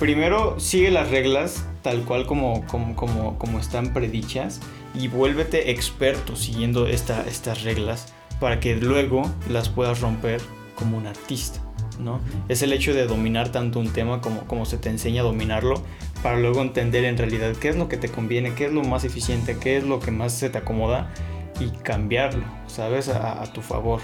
primero 0.00 0.58
sigue 0.58 0.90
las 0.90 1.10
reglas 1.10 1.64
tal 1.82 2.02
cual 2.02 2.26
como, 2.26 2.66
como, 2.66 2.96
como, 2.96 3.38
como 3.38 3.58
están 3.58 3.92
predichas 3.92 4.60
y 4.94 5.08
vuélvete 5.08 5.70
experto 5.70 6.36
siguiendo 6.36 6.86
esta, 6.86 7.24
estas 7.26 7.62
reglas 7.62 8.12
para 8.40 8.60
que 8.60 8.76
luego 8.76 9.22
las 9.48 9.68
puedas 9.68 10.00
romper 10.00 10.40
como 10.74 10.96
un 10.96 11.06
artista. 11.06 11.60
¿no? 11.98 12.20
Es 12.48 12.62
el 12.62 12.72
hecho 12.72 12.94
de 12.94 13.06
dominar 13.06 13.50
tanto 13.52 13.78
un 13.78 13.92
tema 13.92 14.20
como, 14.20 14.46
como 14.46 14.64
se 14.64 14.78
te 14.78 14.88
enseña 14.88 15.20
a 15.20 15.24
dominarlo 15.24 15.82
para 16.22 16.38
luego 16.38 16.62
entender 16.62 17.04
en 17.04 17.18
realidad 17.18 17.54
qué 17.56 17.68
es 17.68 17.76
lo 17.76 17.88
que 17.88 17.98
te 17.98 18.08
conviene, 18.08 18.54
qué 18.54 18.66
es 18.66 18.72
lo 18.72 18.82
más 18.82 19.04
eficiente, 19.04 19.58
qué 19.60 19.76
es 19.76 19.84
lo 19.84 20.00
que 20.00 20.10
más 20.10 20.32
se 20.32 20.48
te 20.48 20.58
acomoda 20.58 21.12
y 21.60 21.68
cambiarlo, 21.82 22.44
¿sabes? 22.66 23.08
A, 23.08 23.42
a 23.42 23.52
tu 23.52 23.60
favor. 23.60 24.00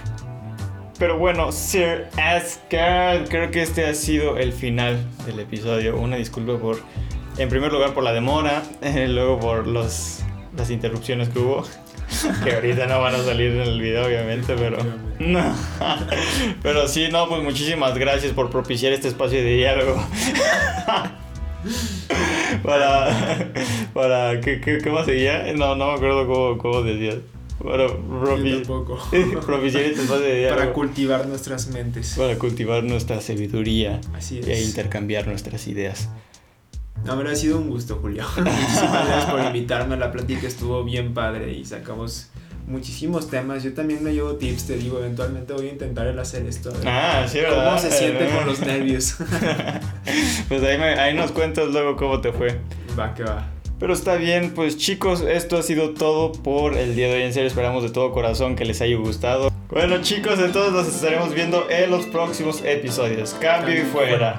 Pero 0.99 1.19
bueno, 1.19 1.53
Sir 1.53 2.09
Asgard, 2.17 3.29
creo 3.29 3.51
que 3.51 3.63
este 3.63 3.87
ha 3.87 3.95
sido 3.95 4.39
el 4.39 4.53
final 4.53 4.99
del 5.27 5.41
episodio. 5.41 5.99
Una 5.99 6.17
disculpa 6.17 6.59
por 6.59 6.79
en 7.39 7.51
primer 7.51 7.71
lugar 7.71 7.93
por 7.93 8.03
la 8.03 8.13
demora, 8.13 8.63
luego 9.09 9.39
por 9.39 9.67
los, 9.67 10.25
las 10.57 10.71
interrupciones 10.71 11.29
que 11.29 11.39
hubo. 11.39 11.65
Que 12.45 12.55
ahorita 12.55 12.87
no 12.87 13.01
van 13.01 13.17
a 13.17 13.25
salir 13.25 13.51
en 13.51 13.63
el 13.63 13.81
video, 13.81 14.07
obviamente, 14.07 14.55
pero. 14.55 14.79
pero 16.63 16.87
sí, 16.87 17.09
no, 17.11 17.29
pues 17.29 17.43
muchísimas 17.43 17.99
gracias 17.99 18.33
por 18.33 18.49
propiciar 18.49 18.93
este 18.93 19.09
espacio 19.09 19.41
de 19.41 19.57
diálogo. 19.57 19.97
para. 22.63 23.53
para 23.93 24.41
¿qué, 24.41 24.61
qué, 24.61 24.91
más 24.91 25.07
seguía? 25.07 25.53
No, 25.55 25.75
no 25.75 25.89
me 25.89 25.95
acuerdo 25.95 26.29
cómo, 26.29 26.59
cómo 26.59 26.83
decías. 26.83 27.17
Para 27.63 27.89
propiciar 27.89 29.83
este 29.83 30.03
espacio 30.03 30.25
de 30.25 30.39
diálogo. 30.39 30.61
Para 30.61 30.73
cultivar 30.73 31.27
nuestras 31.27 31.67
mentes. 31.69 32.15
Para 32.17 32.39
cultivar 32.39 32.85
nuestra 32.85 33.21
sabiduría. 33.21 34.01
Así 34.15 34.39
es. 34.39 34.47
E 34.47 34.63
intercambiar 34.63 35.27
nuestras 35.27 35.67
ideas. 35.67 36.09
No, 37.07 37.29
ha 37.29 37.35
sido 37.35 37.59
un 37.59 37.71
gusto, 37.71 37.99
Julio. 38.01 38.25
Muchísimas 38.37 39.07
gracias 39.07 39.25
por 39.31 39.41
invitarme. 39.47 39.97
La 39.97 40.13
plática 40.13 40.47
estuvo 40.47 40.85
bien 40.85 41.15
padre 41.15 41.53
y 41.53 41.65
sacamos 41.65 42.29
muchísimos 42.67 43.31
temas. 43.31 43.63
Yo 43.63 43.75
también 43.75 44.03
me 44.03 44.13
llevo 44.13 44.35
tips, 44.35 44.67
te 44.67 44.77
digo, 44.77 44.99
eventualmente 44.99 45.53
voy 45.53 45.69
a 45.69 45.73
intentar 45.73 46.07
el 46.07 46.19
hacer 46.19 46.45
esto. 46.47 46.73
Ah, 46.85 47.25
sí, 47.29 47.39
¿verdad? 47.39 47.67
¿Cómo 47.67 47.79
se 47.79 47.91
siente 47.91 48.29
con 48.29 48.47
los 48.47 48.61
nervios? 48.67 49.17
pues 50.49 50.63
ahí, 50.63 50.77
ahí 50.81 51.15
nos 51.15 51.31
cuentas 51.33 51.69
luego 51.69 51.97
cómo 51.97 52.21
te 52.21 52.33
fue. 52.33 52.59
Va, 52.99 53.15
que 53.15 53.23
va. 53.23 53.49
Pero 53.79 53.93
está 53.93 54.17
bien, 54.17 54.53
pues 54.55 54.79
chicos, 54.79 55.21
esto 55.21 55.59
ha 55.59 55.63
sido 55.63 55.91
todo 55.91 56.33
por 56.33 56.77
el 56.77 56.97
día 56.97 57.09
de 57.09 57.17
hoy. 57.17 57.23
En 57.23 57.35
serio, 57.35 57.47
esperamos 57.47 57.83
de 57.83 57.91
todo 57.91 58.11
corazón 58.11 58.57
que 58.57 58.65
les 58.65 58.81
haya 58.81 58.97
gustado. 58.97 59.53
Bueno 59.69 60.01
chicos, 60.01 60.39
entonces 60.39 60.73
nos 60.73 60.89
estaremos 60.89 61.35
viendo 61.35 61.69
en 61.69 61.91
los 61.91 62.07
próximos 62.07 62.63
episodios. 62.65 63.35
Cambio 63.41 63.75
y 63.75 63.85
fuera. 63.85 64.39